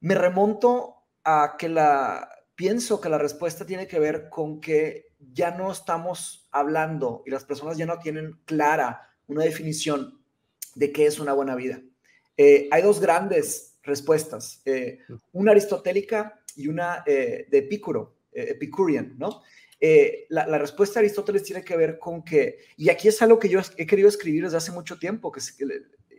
Me 0.02 0.14
remonto 0.14 0.98
a 1.24 1.56
que 1.58 1.70
la, 1.70 2.30
pienso 2.56 3.02
que 3.02 3.10
la 3.10 3.18
respuesta 3.18 3.66
tiene 3.66 3.88
que 3.88 4.00
ver 4.00 4.30
con 4.30 4.60
que 4.60 5.14
ya 5.34 5.52
no 5.52 5.72
estamos 5.72 6.48
hablando 6.52 7.24
y 7.26 7.32
las 7.32 7.46
personas 7.46 7.78
ya 7.78 7.86
no 7.86 8.00
tienen 8.00 8.40
clara 8.46 9.10
una 9.28 9.44
definición 9.44 10.22
de 10.76 10.92
qué 10.92 11.06
es 11.06 11.20
una 11.20 11.34
buena 11.34 11.56
vida. 11.56 11.82
Eh, 12.36 12.68
hay 12.72 12.82
dos 12.82 13.00
grandes 13.00 13.78
respuestas, 13.84 14.62
eh, 14.66 15.00
una 15.34 15.52
aristotélica 15.52 16.42
y 16.56 16.68
una 16.68 17.04
eh, 17.06 17.48
de 17.50 17.58
Epicuro, 17.60 18.16
Epicurean, 18.32 19.16
¿no? 19.18 19.42
La, 20.30 20.48
la, 20.48 20.58
respuesta 20.58 21.00
de 21.00 21.06
Aristóteles 21.06 21.44
tiene 21.44 21.64
que 21.64 21.78
ver 21.78 22.00
con 22.00 22.24
que, 22.24 22.58
y 22.78 22.90
aquí 22.90 23.08
es 23.08 23.22
algo 23.22 23.38
que 23.38 23.50
yo 23.50 23.60
he 23.78 23.86
querido 23.86 24.10
escribir 24.10 24.44
desde 24.44 24.58
hace 24.58 24.72
mucho 24.72 24.98
tiempo, 24.98 25.32
que, 25.32 25.40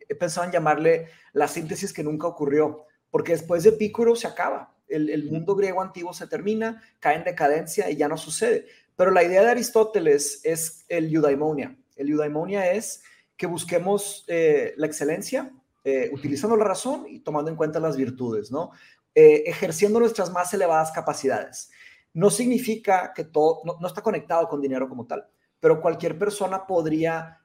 he 0.09 0.14
pensado 0.14 0.47
en 0.47 0.52
llamarle 0.52 1.09
la 1.32 1.48
síntesis 1.48 1.93
que 1.93 2.02
nunca 2.02 2.26
ocurrió, 2.26 2.86
porque 3.10 3.32
después 3.32 3.62
de 3.64 3.70
Epicuro 3.70 4.16
se 4.16 4.26
acaba, 4.26 4.74
el, 4.89 5.24
mundo 5.30 5.55
griego 5.55 5.82
antiguo 5.82 6.12
se 6.12 6.26
termina, 6.26 6.82
cae 7.01 7.16
en 7.16 7.24
decadencia 7.24 7.90
y 7.90 7.97
ya 7.97 8.09
no 8.09 8.16
sucede. 8.16 8.66
Pero 8.97 9.10
la 9.10 9.22
idea 9.22 9.43
de 9.43 9.51
Aristóteles 9.51 10.40
es 10.44 10.85
el 10.89 11.14
eudaimonia. 11.14 11.76
El 11.97 12.10
eudaimonia 12.10 12.72
es 12.72 13.02
que 13.36 13.47
busquemos 13.47 14.24
eh, 14.28 14.74
la 14.76 14.86
excelencia, 14.86 15.52
eh, 15.85 16.10
utilizando 16.12 16.56
la 16.56 16.64
razón 16.64 17.06
y 17.09 17.20
tomando 17.20 17.51
en 17.51 17.56
cuenta 17.56 17.80
las 17.80 17.97
virtudes, 17.97 18.51
¿no? 18.51 18.72
Eh, 19.14 19.44
ejerciendo 19.47 20.01
nuestras 20.01 20.32
más 20.32 20.52
elevadas 20.55 20.90
capacidades. 20.90 21.70
No 22.19 22.31
significa 22.31 23.12
que 23.15 23.24
todo, 23.24 23.61
no, 23.65 23.86
está 23.86 24.03
conectado 24.03 24.49
con 24.49 24.61
dinero 24.61 24.89
como 24.89 25.07
tal, 25.07 25.27
pero 25.61 25.81
cualquier 25.81 26.19
persona 26.19 26.66
podría 26.66 27.39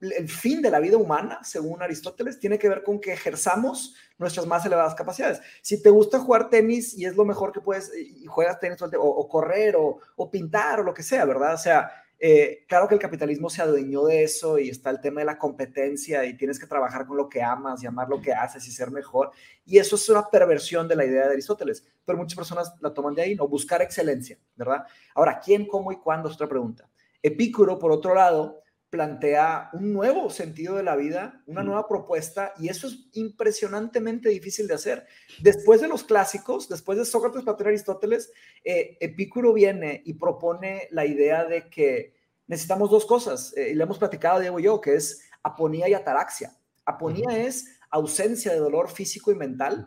el 0.00 0.28
fin 0.28 0.62
de 0.62 0.70
la 0.70 0.78
vida 0.78 0.96
humana, 0.96 1.40
según 1.42 1.82
Aristóteles, 1.82 2.38
tiene 2.38 2.58
que 2.58 2.68
ver 2.68 2.84
con 2.84 3.00
que 3.00 3.12
ejerzamos 3.12 3.94
nuestras 4.16 4.46
más 4.46 4.64
elevadas 4.64 4.94
capacidades. 4.94 5.40
Si 5.60 5.82
te 5.82 5.90
gusta 5.90 6.20
jugar 6.20 6.50
tenis 6.50 6.96
y 6.96 7.04
es 7.04 7.16
lo 7.16 7.24
mejor 7.24 7.52
que 7.52 7.60
puedes, 7.60 7.90
y 7.96 8.26
juegas 8.26 8.60
tenis 8.60 8.78
o, 8.80 9.28
correr 9.28 9.74
o, 9.76 10.30
pintar 10.30 10.80
o 10.80 10.84
lo 10.84 10.94
que 10.94 11.02
sea, 11.02 11.24
¿verdad? 11.24 11.54
O 11.54 11.58
sea, 11.58 11.90
eh, 12.20 12.64
claro 12.66 12.88
que 12.88 12.94
el 12.94 13.00
capitalismo 13.00 13.48
se 13.48 13.62
adueñó 13.62 14.04
de 14.04 14.24
eso 14.24 14.58
y 14.58 14.68
está 14.68 14.90
el 14.90 15.00
tema 15.00 15.20
de 15.20 15.26
la 15.26 15.38
competencia 15.38 16.24
y 16.24 16.36
tienes 16.36 16.58
que 16.58 16.66
trabajar 16.66 17.06
con 17.06 17.16
lo 17.16 17.28
que 17.28 17.42
amas 17.42 17.82
y 17.82 17.86
amar 17.86 18.08
lo 18.08 18.20
que 18.20 18.32
haces 18.32 18.66
y 18.66 18.72
ser 18.72 18.90
mejor. 18.90 19.30
Y 19.64 19.78
eso 19.78 19.96
es 19.96 20.08
una 20.08 20.28
perversión 20.28 20.88
de 20.88 20.96
la 20.96 21.04
idea 21.04 21.26
de 21.26 21.32
Aristóteles, 21.32 21.86
pero 22.04 22.18
muchas 22.18 22.36
personas 22.36 22.74
la 22.80 22.92
toman 22.92 23.14
de 23.14 23.22
ahí, 23.22 23.34
¿no? 23.36 23.46
Buscar 23.46 23.82
excelencia, 23.82 24.36
¿verdad? 24.56 24.84
Ahora, 25.14 25.38
¿quién, 25.38 25.66
cómo 25.66 25.92
y 25.92 25.96
cuándo 25.96 26.28
es 26.28 26.34
otra 26.34 26.48
pregunta? 26.48 26.88
Epicuro, 27.22 27.78
por 27.78 27.92
otro 27.92 28.14
lado, 28.14 28.62
plantea 28.90 29.70
un 29.74 29.92
nuevo 29.92 30.30
sentido 30.30 30.76
de 30.76 30.82
la 30.82 30.96
vida, 30.96 31.42
una 31.46 31.62
nueva 31.62 31.86
propuesta, 31.86 32.54
y 32.58 32.68
eso 32.68 32.86
es 32.86 33.08
impresionantemente 33.12 34.30
difícil 34.30 34.66
de 34.66 34.74
hacer. 34.74 35.06
Después 35.40 35.80
de 35.80 35.88
los 35.88 36.04
clásicos, 36.04 36.68
después 36.68 36.98
de 36.98 37.04
Sócrates, 37.04 37.42
Platón 37.42 37.66
y 37.66 37.68
Aristóteles, 37.68 38.32
eh, 38.64 38.96
Epicuro 39.00 39.52
viene 39.52 40.02
y 40.04 40.14
propone 40.14 40.88
la 40.90 41.04
idea 41.04 41.44
de 41.44 41.68
que 41.68 42.14
necesitamos 42.46 42.90
dos 42.90 43.04
cosas, 43.04 43.54
eh, 43.56 43.70
y 43.70 43.74
le 43.74 43.84
hemos 43.84 43.98
platicado 43.98 44.40
Diego 44.40 44.58
y 44.58 44.64
yo, 44.64 44.80
que 44.80 44.94
es 44.94 45.22
aponía 45.42 45.88
y 45.88 45.94
ataraxia. 45.94 46.56
Aponía 46.84 47.38
es 47.38 47.78
ausencia 47.90 48.52
de 48.52 48.58
dolor 48.58 48.88
físico 48.88 49.30
y 49.30 49.34
mental, 49.34 49.86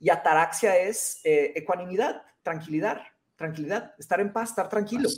y 0.00 0.10
ataraxia 0.10 0.76
es 0.76 1.20
eh, 1.24 1.52
ecuanimidad, 1.54 2.22
tranquilidad, 2.42 3.02
tranquilidad, 3.36 3.94
estar 3.98 4.20
en 4.20 4.32
paz, 4.32 4.50
estar 4.50 4.68
tranquilo. 4.68 5.08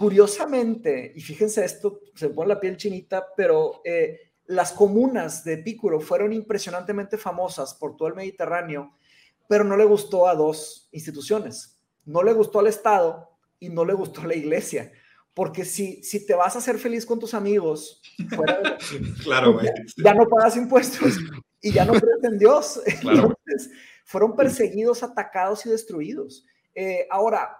Curiosamente, 0.00 1.12
y 1.14 1.20
fíjense 1.20 1.62
esto, 1.62 2.00
se 2.14 2.30
pone 2.30 2.48
la 2.48 2.58
piel 2.58 2.78
chinita, 2.78 3.26
pero 3.36 3.82
eh, 3.84 4.32
las 4.46 4.72
comunas 4.72 5.44
de 5.44 5.52
Epicuro 5.52 6.00
fueron 6.00 6.32
impresionantemente 6.32 7.18
famosas 7.18 7.74
por 7.74 7.98
todo 7.98 8.08
el 8.08 8.14
Mediterráneo, 8.14 8.96
pero 9.46 9.62
no 9.62 9.76
le 9.76 9.84
gustó 9.84 10.26
a 10.26 10.34
dos 10.34 10.88
instituciones. 10.92 11.78
No 12.06 12.22
le 12.22 12.32
gustó 12.32 12.60
al 12.60 12.68
Estado 12.68 13.28
y 13.58 13.68
no 13.68 13.84
le 13.84 13.92
gustó 13.92 14.22
a 14.22 14.28
la 14.28 14.34
iglesia. 14.34 14.90
Porque 15.34 15.66
si, 15.66 16.02
si 16.02 16.24
te 16.24 16.34
vas 16.34 16.56
a 16.56 16.60
hacer 16.60 16.78
feliz 16.78 17.04
con 17.04 17.18
tus 17.18 17.34
amigos, 17.34 18.00
claro, 19.22 19.60
ya, 19.98 20.14
no 20.14 20.26
pagas 20.26 20.56
impuestos 20.56 21.18
y 21.60 21.72
ya 21.72 21.84
no 21.84 21.92
crees 21.92 22.24
en 22.24 22.38
Dios. 22.38 22.80
Entonces, 22.86 23.70
fueron 24.06 24.34
perseguidos, 24.34 25.02
atacados 25.02 25.66
y 25.66 25.68
destruidos. 25.68 26.46
Eh, 26.74 27.06
ahora, 27.10 27.59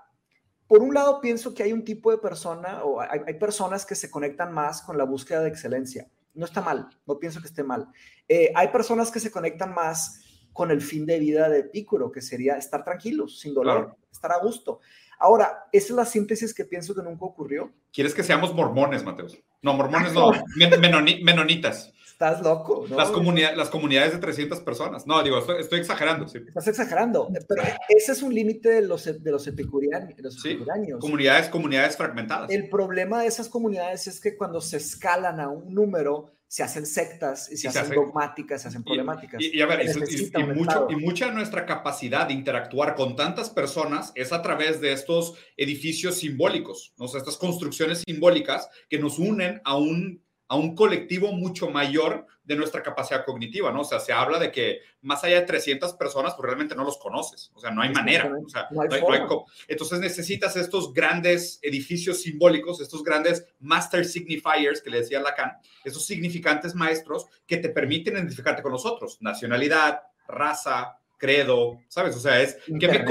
por 0.70 0.84
un 0.84 0.94
lado 0.94 1.20
pienso 1.20 1.52
que 1.52 1.64
hay 1.64 1.72
un 1.72 1.82
tipo 1.82 2.12
de 2.12 2.18
persona 2.18 2.84
o 2.84 3.00
hay, 3.00 3.34
personas 3.40 3.84
que 3.84 3.96
se 3.96 4.08
conectan 4.08 4.52
más 4.52 4.82
con 4.82 4.96
la 4.96 5.02
búsqueda 5.02 5.40
de 5.40 5.48
excelencia. 5.48 6.06
No 6.32 6.44
está 6.44 6.60
mal, 6.60 6.88
no 7.08 7.18
pienso 7.18 7.40
que 7.40 7.48
esté 7.48 7.64
mal. 7.64 7.88
Eh, 8.28 8.52
hay 8.54 8.68
personas 8.68 9.10
que 9.10 9.18
se 9.18 9.32
conectan 9.32 9.74
más 9.74 10.20
con 10.52 10.70
el 10.70 10.80
fin 10.80 11.06
de 11.06 11.18
vida 11.18 11.48
de 11.48 11.58
Epicuro, 11.58 12.12
que 12.12 12.20
sería 12.20 12.56
estar 12.56 12.84
tranquilos, 12.84 13.40
sin 13.40 13.52
dolor, 13.52 13.96
estar 14.12 14.30
a 14.30 14.38
gusto. 14.38 14.78
Ahora, 15.18 15.64
esa 15.72 15.86
es 15.86 15.90
la 15.90 16.04
síntesis 16.04 16.54
que 16.54 16.64
pienso 16.64 16.94
que 16.94 17.02
nunca 17.02 17.24
ocurrió. 17.24 17.72
¿Quieres 17.92 18.14
que 18.14 18.22
seamos 18.22 18.54
mormones, 18.54 19.02
Mateus? 19.02 19.42
No, 19.62 19.74
mormones 19.74 20.12
no, 20.12 20.30
menonitas. 20.56 21.92
Estás 22.20 22.42
loco, 22.42 22.84
¿no? 22.86 22.98
Las, 22.98 23.08
comunidades, 23.08 23.56
las 23.56 23.70
comunidades 23.70 24.12
de 24.12 24.18
300 24.18 24.60
personas. 24.60 25.06
No, 25.06 25.22
digo, 25.22 25.38
estoy, 25.38 25.78
exagerando. 25.78 26.28
Sí. 26.28 26.36
Estás 26.46 26.68
exagerando. 26.68 27.30
Pero 27.48 27.62
ese 27.88 28.12
es 28.12 28.20
un 28.20 28.34
límite 28.34 28.68
de 28.68 28.82
los, 28.82 29.06
de 29.06 29.30
los 29.30 29.46
epicurianos. 29.46 30.12
Sí, 30.42 30.58
comunidades, 31.00 31.48
comunidades 31.48 31.96
fragmentadas. 31.96 32.50
El 32.50 32.68
problema 32.68 33.22
de 33.22 33.28
esas 33.28 33.48
comunidades 33.48 34.06
es 34.06 34.20
que 34.20 34.36
cuando 34.36 34.60
se 34.60 34.76
escalan 34.76 35.40
a 35.40 35.48
un 35.48 35.72
número, 35.72 36.34
se 36.46 36.62
hacen 36.62 36.84
sectas 36.84 37.50
y 37.50 37.56
se, 37.56 37.68
hacen, 37.68 37.94
dogmáticas, 37.94 38.60
se 38.60 38.68
hacen 38.68 38.84
problemáticas. 38.84 39.40
Y, 39.40 39.58
a 39.62 39.64
ver, 39.64 39.86
y, 39.86 40.42
mucho, 40.52 40.88
y 40.90 40.96
mucha 40.96 41.28
de 41.28 41.32
nuestra 41.32 41.64
capacidad 41.64 42.26
de 42.28 42.34
interactuar 42.34 42.96
con 42.96 43.16
tantas 43.16 43.48
personas 43.48 44.12
es 44.14 44.34
a 44.34 44.42
través 44.42 44.82
de 44.82 44.92
estos 44.92 45.38
edificios 45.56 46.18
simbólicos, 46.18 46.92
¿no? 46.98 47.06
estas 47.06 47.38
construcciones 47.38 48.02
simbólicas 48.06 48.68
que 48.90 48.98
nos 48.98 49.18
unen 49.18 49.62
a 49.64 49.78
un 49.78 50.22
a 50.50 50.56
un 50.56 50.74
colectivo 50.74 51.32
mucho 51.32 51.70
mayor 51.70 52.26
de 52.42 52.56
nuestra 52.56 52.82
capacidad 52.82 53.24
cognitiva, 53.24 53.70
¿no? 53.70 53.82
O 53.82 53.84
sea, 53.84 54.00
se 54.00 54.12
habla 54.12 54.36
de 54.40 54.50
que 54.50 54.80
más 55.00 55.22
allá 55.22 55.36
de 55.36 55.46
300 55.46 55.94
personas, 55.94 56.34
pues 56.34 56.44
realmente 56.44 56.74
no 56.74 56.82
los 56.82 56.98
conoces, 56.98 57.52
o 57.54 57.60
sea, 57.60 57.70
no 57.70 57.82
hay 57.82 57.90
manera, 57.90 58.28
o 58.44 58.48
sea, 58.48 58.66
no 58.72 58.82
hay, 58.82 58.88
entonces 59.68 60.00
necesitas 60.00 60.56
estos 60.56 60.92
grandes 60.92 61.60
edificios 61.62 62.22
simbólicos, 62.22 62.80
estos 62.80 63.04
grandes 63.04 63.46
master 63.60 64.04
signifiers 64.04 64.82
que 64.82 64.90
le 64.90 64.98
decía 64.98 65.20
Lacan, 65.20 65.52
esos 65.84 66.04
significantes 66.04 66.74
maestros 66.74 67.26
que 67.46 67.58
te 67.58 67.68
permiten 67.68 68.14
identificarte 68.14 68.60
con 68.60 68.72
los 68.72 68.84
otros, 68.84 69.18
nacionalidad, 69.22 70.00
raza, 70.26 70.98
credo, 71.16 71.78
¿sabes? 71.86 72.16
O 72.16 72.20
sea, 72.20 72.40
es 72.40 72.56
que 72.80 72.88
me, 72.88 73.04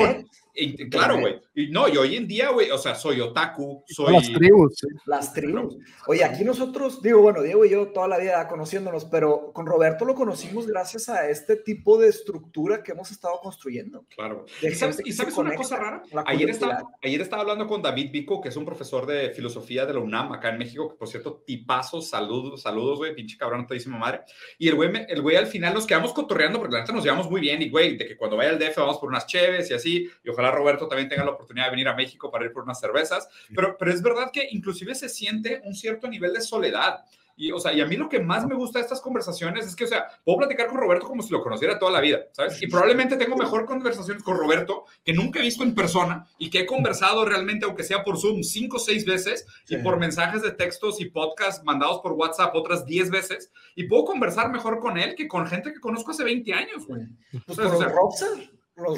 claro, 0.89 1.19
güey. 1.19 1.39
Y 1.55 1.67
no, 1.67 1.88
y 1.88 1.97
hoy 1.97 2.15
en 2.15 2.27
día, 2.27 2.49
güey, 2.51 2.71
o 2.71 2.77
sea, 2.77 2.95
soy 2.95 3.19
otaku, 3.21 3.84
soy... 3.88 4.13
Las 4.13 4.31
tribus. 4.31 4.88
Las 5.05 5.34
tribus. 5.34 5.77
Oye, 6.07 6.23
aquí 6.23 6.43
nosotros, 6.43 7.01
digo, 7.01 7.21
bueno, 7.21 7.41
Diego 7.41 7.65
y 7.65 7.69
yo 7.69 7.88
toda 7.89 8.07
la 8.07 8.17
vida 8.17 8.47
conociéndonos, 8.47 9.05
pero 9.05 9.51
con 9.53 9.65
Roberto 9.65 10.05
lo 10.05 10.15
conocimos 10.15 10.67
gracias 10.67 11.09
a 11.09 11.30
este 11.30 11.55
tipo 11.55 11.97
de 11.97 12.09
estructura 12.09 12.84
que 12.84 12.91
hemos 12.91 13.11
estado 13.11 13.39
construyendo. 13.41 14.05
Claro. 14.15 14.45
¿Y 14.61 14.71
sabes, 14.71 15.01
¿y 15.03 15.11
sabes 15.11 15.38
una 15.38 15.55
cosa 15.55 15.77
rara? 15.77 16.03
Ayer 16.26 16.49
estaba, 16.49 16.84
ayer 17.01 17.21
estaba 17.21 17.41
hablando 17.41 17.67
con 17.67 17.81
David 17.81 18.11
Vico, 18.11 18.41
que 18.41 18.49
es 18.49 18.55
un 18.55 18.65
profesor 18.65 19.05
de 19.05 19.31
filosofía 19.31 19.85
de 19.85 19.93
la 19.93 19.99
UNAM 19.99 20.31
acá 20.31 20.49
en 20.49 20.57
México, 20.57 20.89
que 20.89 20.95
por 20.95 21.07
cierto, 21.07 21.43
tipazos, 21.45 22.09
saludos, 22.09 22.61
saludos, 22.61 22.99
güey, 22.99 23.15
pinche 23.15 23.38
cabrón, 23.38 23.67
todísima 23.67 23.97
madre. 23.97 24.21
Y 24.57 24.67
el 24.67 24.76
güey, 24.76 24.91
el 25.07 25.21
güey 25.21 25.35
al 25.35 25.47
final 25.47 25.73
nos 25.73 25.85
quedamos 25.85 26.13
cotorreando 26.13 26.59
porque 26.59 26.73
la 26.73 26.81
neta 26.81 26.93
nos 26.93 27.03
llevamos 27.03 27.30
muy 27.30 27.41
bien 27.41 27.61
y, 27.61 27.69
güey, 27.69 27.97
de 27.97 28.07
que 28.07 28.17
cuando 28.17 28.38
vaya 28.38 28.51
al 28.51 28.59
DF 28.59 28.77
vamos 28.77 28.97
por 28.97 29.09
unas 29.09 29.26
cheves 29.27 29.69
y 29.69 29.73
así, 29.73 30.09
y 30.23 30.30
ojalá 30.30 30.39
Roberto 30.52 30.88
también 30.88 31.10
tenga 31.10 31.26
la 31.26 31.32
oportunidad 31.32 31.66
de 31.66 31.72
venir 31.72 31.88
a 31.88 31.95
México 31.95 32.32
para 32.32 32.45
ir 32.45 32.52
por 32.52 32.64
unas 32.64 32.80
cervezas, 32.80 33.28
pero, 33.53 33.76
pero 33.78 33.91
es 33.91 34.02
verdad 34.02 34.32
que 34.32 34.48
inclusive 34.52 34.95
se 34.95 35.10
siente 35.10 35.61
un 35.66 35.76
cierto 35.76 36.07
nivel 36.07 36.34
de 36.34 36.41
soledad. 36.41 37.03
y, 37.40 37.53
o 37.53 37.60
sea, 37.60 37.72
y 37.72 37.80
a 37.80 37.86
mí 37.86 37.95
lo 37.95 38.10
que 38.10 38.20
más 38.20 38.45
me 38.45 38.53
gusta 38.53 38.80
de 38.80 38.84
estas 38.84 38.99
conversaciones 38.99 39.66
es 39.66 39.74
que, 39.74 39.86
o 39.86 39.88
sea, 39.88 40.07
puedo 40.26 40.40
platicar 40.40 40.68
con 40.68 40.78
Roberto 40.78 41.07
como 41.07 41.24
si 41.24 41.32
lo 41.32 41.41
conociera 41.41 41.80
toda 41.80 41.90
la 41.90 42.02
vida, 42.02 42.20
¿sabes? 42.34 42.61
Y 42.61 42.68
probablemente 42.68 43.16
tengo 43.16 43.38
mejor 43.38 43.66
conversaciones 43.66 44.24
con 44.24 44.38
Roberto 44.38 44.84
que 45.06 45.14
nunca 45.14 45.40
he 45.40 45.44
visto 45.44 45.64
en 45.64 45.74
persona 45.74 46.28
y 46.38 46.49
que 46.49 46.60
he 46.60 46.66
conversado 46.66 47.24
realmente, 47.24 47.66
aunque 47.66 47.86
sea 47.86 48.03
por 48.03 48.20
Zoom, 48.20 48.44
cinco 48.44 48.76
o 48.76 48.80
seis 48.80 49.06
veces 49.06 49.45
y 49.70 49.78
por 49.78 49.98
mensajes 49.98 50.41
de 50.41 50.52
textos 50.52 50.99
y 50.99 51.06
podcasts 51.06 51.64
mandados 51.64 52.02
por 52.02 52.11
WhatsApp 52.11 52.53
otras 52.56 52.86
diez 52.86 53.10
veces. 53.10 53.53
Y 53.74 53.86
puedo 53.86 54.03
conversar 54.03 54.52
mejor 54.52 54.80
con 54.80 54.98
él 54.98 55.16
que 55.16 55.30
con 55.30 55.48
gente 55.48 55.72
que 55.72 55.80
conozco 55.80 56.11
hace 56.11 56.26
20 56.26 56.53
años, 56.53 56.86
güey. 56.86 57.03
Pues, 57.45 57.57
o 57.57 57.78
sea, 57.78 57.94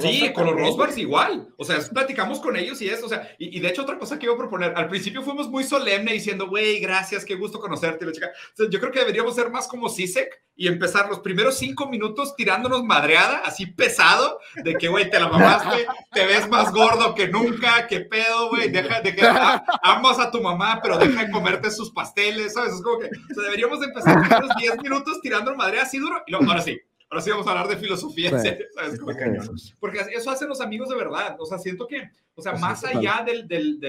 sí, 0.01 0.31
con 0.33 0.45
los 0.45 0.55
Rosbars 0.55 0.97
igual. 0.97 1.53
O 1.57 1.63
sea, 1.63 1.79
platicamos 1.79 2.39
con 2.39 2.55
ellos 2.55 2.81
y 2.81 2.89
eso. 2.89 3.05
O 3.05 3.09
sea, 3.09 3.35
y, 3.37 3.59
de 3.59 3.67
hecho, 3.67 3.83
otra 3.83 3.97
cosa 3.97 4.17
que 4.17 4.25
iba 4.25 4.35
a 4.35 4.37
proponer, 4.37 4.73
al 4.75 4.89
principio 4.89 5.21
fuimos 5.21 5.49
muy 5.49 5.63
solemne 5.63 6.13
diciendo, 6.13 6.47
güey, 6.47 6.79
gracias, 6.79 7.25
qué 7.25 7.35
gusto 7.35 7.59
conocerte. 7.59 8.05
La 8.05 8.11
chica. 8.11 8.31
yo 8.57 8.79
creo 8.79 8.91
que 8.91 8.99
deberíamos 8.99 9.35
ser 9.35 9.49
más 9.49 9.67
como 9.67 9.89
CISEC 9.89 10.29
y 10.55 10.67
empezar 10.67 11.09
los 11.09 11.19
primeros 11.19 11.57
cinco 11.57 11.87
minutos 11.87 12.35
tirándonos 12.35 12.83
madreada, 12.83 13.39
así 13.39 13.65
pesado, 13.65 14.39
de 14.63 14.75
que, 14.75 14.89
güey, 14.89 15.09
te 15.09 15.19
la 15.19 15.27
mamaste, 15.27 15.87
te 16.11 16.25
ves 16.25 16.47
más 16.49 16.71
gordo 16.71 17.15
que 17.15 17.27
nunca, 17.27 17.87
qué 17.87 18.01
pedo, 18.01 18.49
güey, 18.49 18.69
deja 18.69 19.01
de 19.01 19.15
que 19.15 19.25
amas 19.81 20.19
a 20.19 20.29
tu 20.29 20.41
mamá, 20.41 20.79
pero 20.83 20.97
deja 20.97 21.25
de 21.25 21.31
comerte 21.31 21.71
sus 21.71 21.91
pasteles, 21.91 22.53
¿sabes? 22.53 22.73
Es 22.73 22.81
como 22.81 22.99
que, 22.99 23.07
o 23.07 23.33
sea, 23.33 23.43
deberíamos 23.43 23.81
empezar 23.81 24.17
los 24.17 24.27
primeros 24.27 24.57
10 24.57 24.83
minutos 24.83 25.21
tirando 25.21 25.55
madreada 25.55 25.87
así 25.87 25.97
duro 25.97 26.21
y 26.27 26.31
luego, 26.31 26.47
ahora 26.47 26.61
sí 26.61 26.79
Ahora 27.11 27.21
sí 27.23 27.29
vamos 27.29 27.45
a 27.45 27.51
hablar 27.51 27.67
de 27.67 27.75
filosofía, 27.75 28.29
¿sabes? 28.29 29.01
Porque 29.81 29.99
eso 30.15 30.31
hacen 30.31 30.47
los 30.47 30.61
amigos 30.61 30.88
de 30.88 30.95
verdad. 30.95 31.35
O 31.39 31.45
sea, 31.45 31.59
siento 31.59 31.85
que, 31.85 32.09
o 32.35 32.41
sea, 32.41 32.53
más 32.53 32.85
allá 32.85 33.21
del, 33.25 33.49
del, 33.49 33.81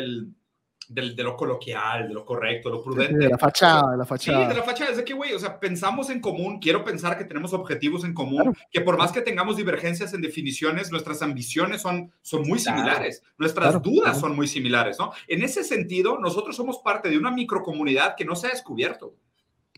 del, 0.88 1.14
de 1.14 1.22
lo 1.22 1.36
coloquial, 1.36 2.08
de 2.08 2.14
lo 2.14 2.24
correcto, 2.24 2.68
lo 2.68 2.82
prudente. 2.82 3.16
De 3.16 3.28
la 3.28 3.38
fachada, 3.38 3.92
de 3.92 3.98
la 3.98 4.04
fachada. 4.04 4.42
Sí, 4.42 4.48
de 4.48 4.54
la 4.56 4.64
fachada. 4.64 4.90
Es 4.90 4.96
de 4.96 5.04
que, 5.04 5.14
güey, 5.14 5.34
o 5.34 5.38
sea, 5.38 5.60
pensamos 5.60 6.10
en 6.10 6.20
común, 6.20 6.58
quiero 6.58 6.82
pensar 6.82 7.16
que 7.16 7.24
tenemos 7.24 7.52
objetivos 7.52 8.02
en 8.02 8.12
común, 8.12 8.56
que 8.72 8.80
por 8.80 8.98
más 8.98 9.12
que 9.12 9.22
tengamos 9.22 9.56
divergencias 9.56 10.12
en 10.14 10.20
definiciones, 10.20 10.90
nuestras 10.90 11.22
ambiciones 11.22 11.80
son, 11.80 12.12
son 12.22 12.42
muy 12.42 12.58
similares, 12.58 13.22
nuestras 13.38 13.80
dudas 13.80 14.18
son 14.18 14.34
muy 14.34 14.48
similares, 14.48 14.98
¿no? 14.98 15.12
En 15.28 15.44
ese 15.44 15.62
sentido, 15.62 16.18
nosotros 16.18 16.56
somos 16.56 16.78
parte 16.78 17.08
de 17.08 17.18
una 17.18 17.30
microcomunidad 17.30 18.16
que 18.16 18.24
no 18.24 18.34
se 18.34 18.48
ha 18.48 18.50
descubierto. 18.50 19.14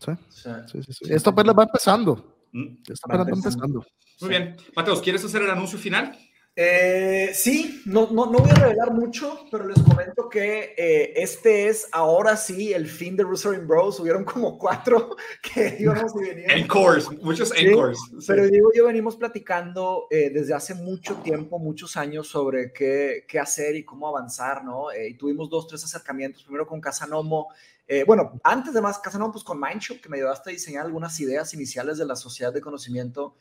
Sí, 0.03 0.11
sí, 0.29 0.81
sí. 0.81 0.93
sí. 0.93 1.13
Esto 1.13 1.33
pues 1.33 1.45
va 1.47 1.63
empezando. 1.63 2.34
Mm, 2.55 2.77
está 2.87 3.25
empezando. 3.27 3.85
Muy 4.21 4.29
bien. 4.29 4.55
Mateos, 4.77 5.01
¿quieres 5.01 5.25
hacer 5.25 5.41
el 5.41 5.49
anuncio 5.49 5.77
final? 5.77 6.17
Eh, 6.57 7.31
sí, 7.33 7.81
no, 7.85 8.09
no, 8.11 8.27
no, 8.27 8.39
voy 8.39 8.49
a 8.49 8.53
revelar 8.53 8.93
mucho, 8.93 9.45
pero 9.51 9.67
les 9.67 9.77
comento 9.83 10.29
que 10.29 10.73
eh, 10.77 11.11
este 11.17 11.67
es 11.67 11.89
ahora 11.91 12.37
sí 12.37 12.71
el 12.71 12.87
fin 12.87 13.17
de 13.17 13.23
Rosary 13.23 13.57
Bros. 13.57 13.99
Hubieron 13.99 14.23
como 14.23 14.57
cuatro 14.57 15.17
que 15.43 15.75
íbamos 15.81 16.13
y 16.15 16.29
veníamos. 16.29 16.55
Encores, 16.55 17.11
muchos 17.21 17.51
encores. 17.57 17.99
Pero 18.25 18.47
digo, 18.47 18.71
yo 18.73 18.85
venimos 18.85 19.17
platicando 19.17 20.07
eh, 20.09 20.29
desde 20.33 20.53
hace 20.53 20.75
mucho 20.75 21.15
tiempo, 21.15 21.59
muchos 21.59 21.97
años, 21.97 22.29
sobre 22.29 22.71
qué, 22.71 23.25
qué 23.27 23.37
hacer 23.37 23.75
y 23.75 23.83
cómo 23.83 24.07
avanzar, 24.07 24.63
¿no? 24.63 24.85
y 24.95 25.15
tuvimos 25.15 25.49
dos, 25.49 25.67
tres 25.67 25.83
acercamientos, 25.83 26.43
primero 26.43 26.65
con 26.65 26.79
Casanomo, 26.79 27.49
eh, 27.87 28.03
bueno, 28.03 28.39
antes 28.43 28.73
de 28.73 28.81
más, 28.81 28.97
Casanova, 28.97 29.33
pues 29.33 29.43
con 29.43 29.59
Mindshop, 29.59 30.01
que 30.01 30.09
me 30.09 30.17
ayudaste 30.17 30.49
a 30.49 30.53
diseñar 30.53 30.85
algunas 30.85 31.19
ideas 31.19 31.53
iniciales 31.53 31.97
de 31.99 32.05
la 32.05 32.15
sociedad 32.15 32.51
de 32.51 32.61
conocimiento 32.61 33.35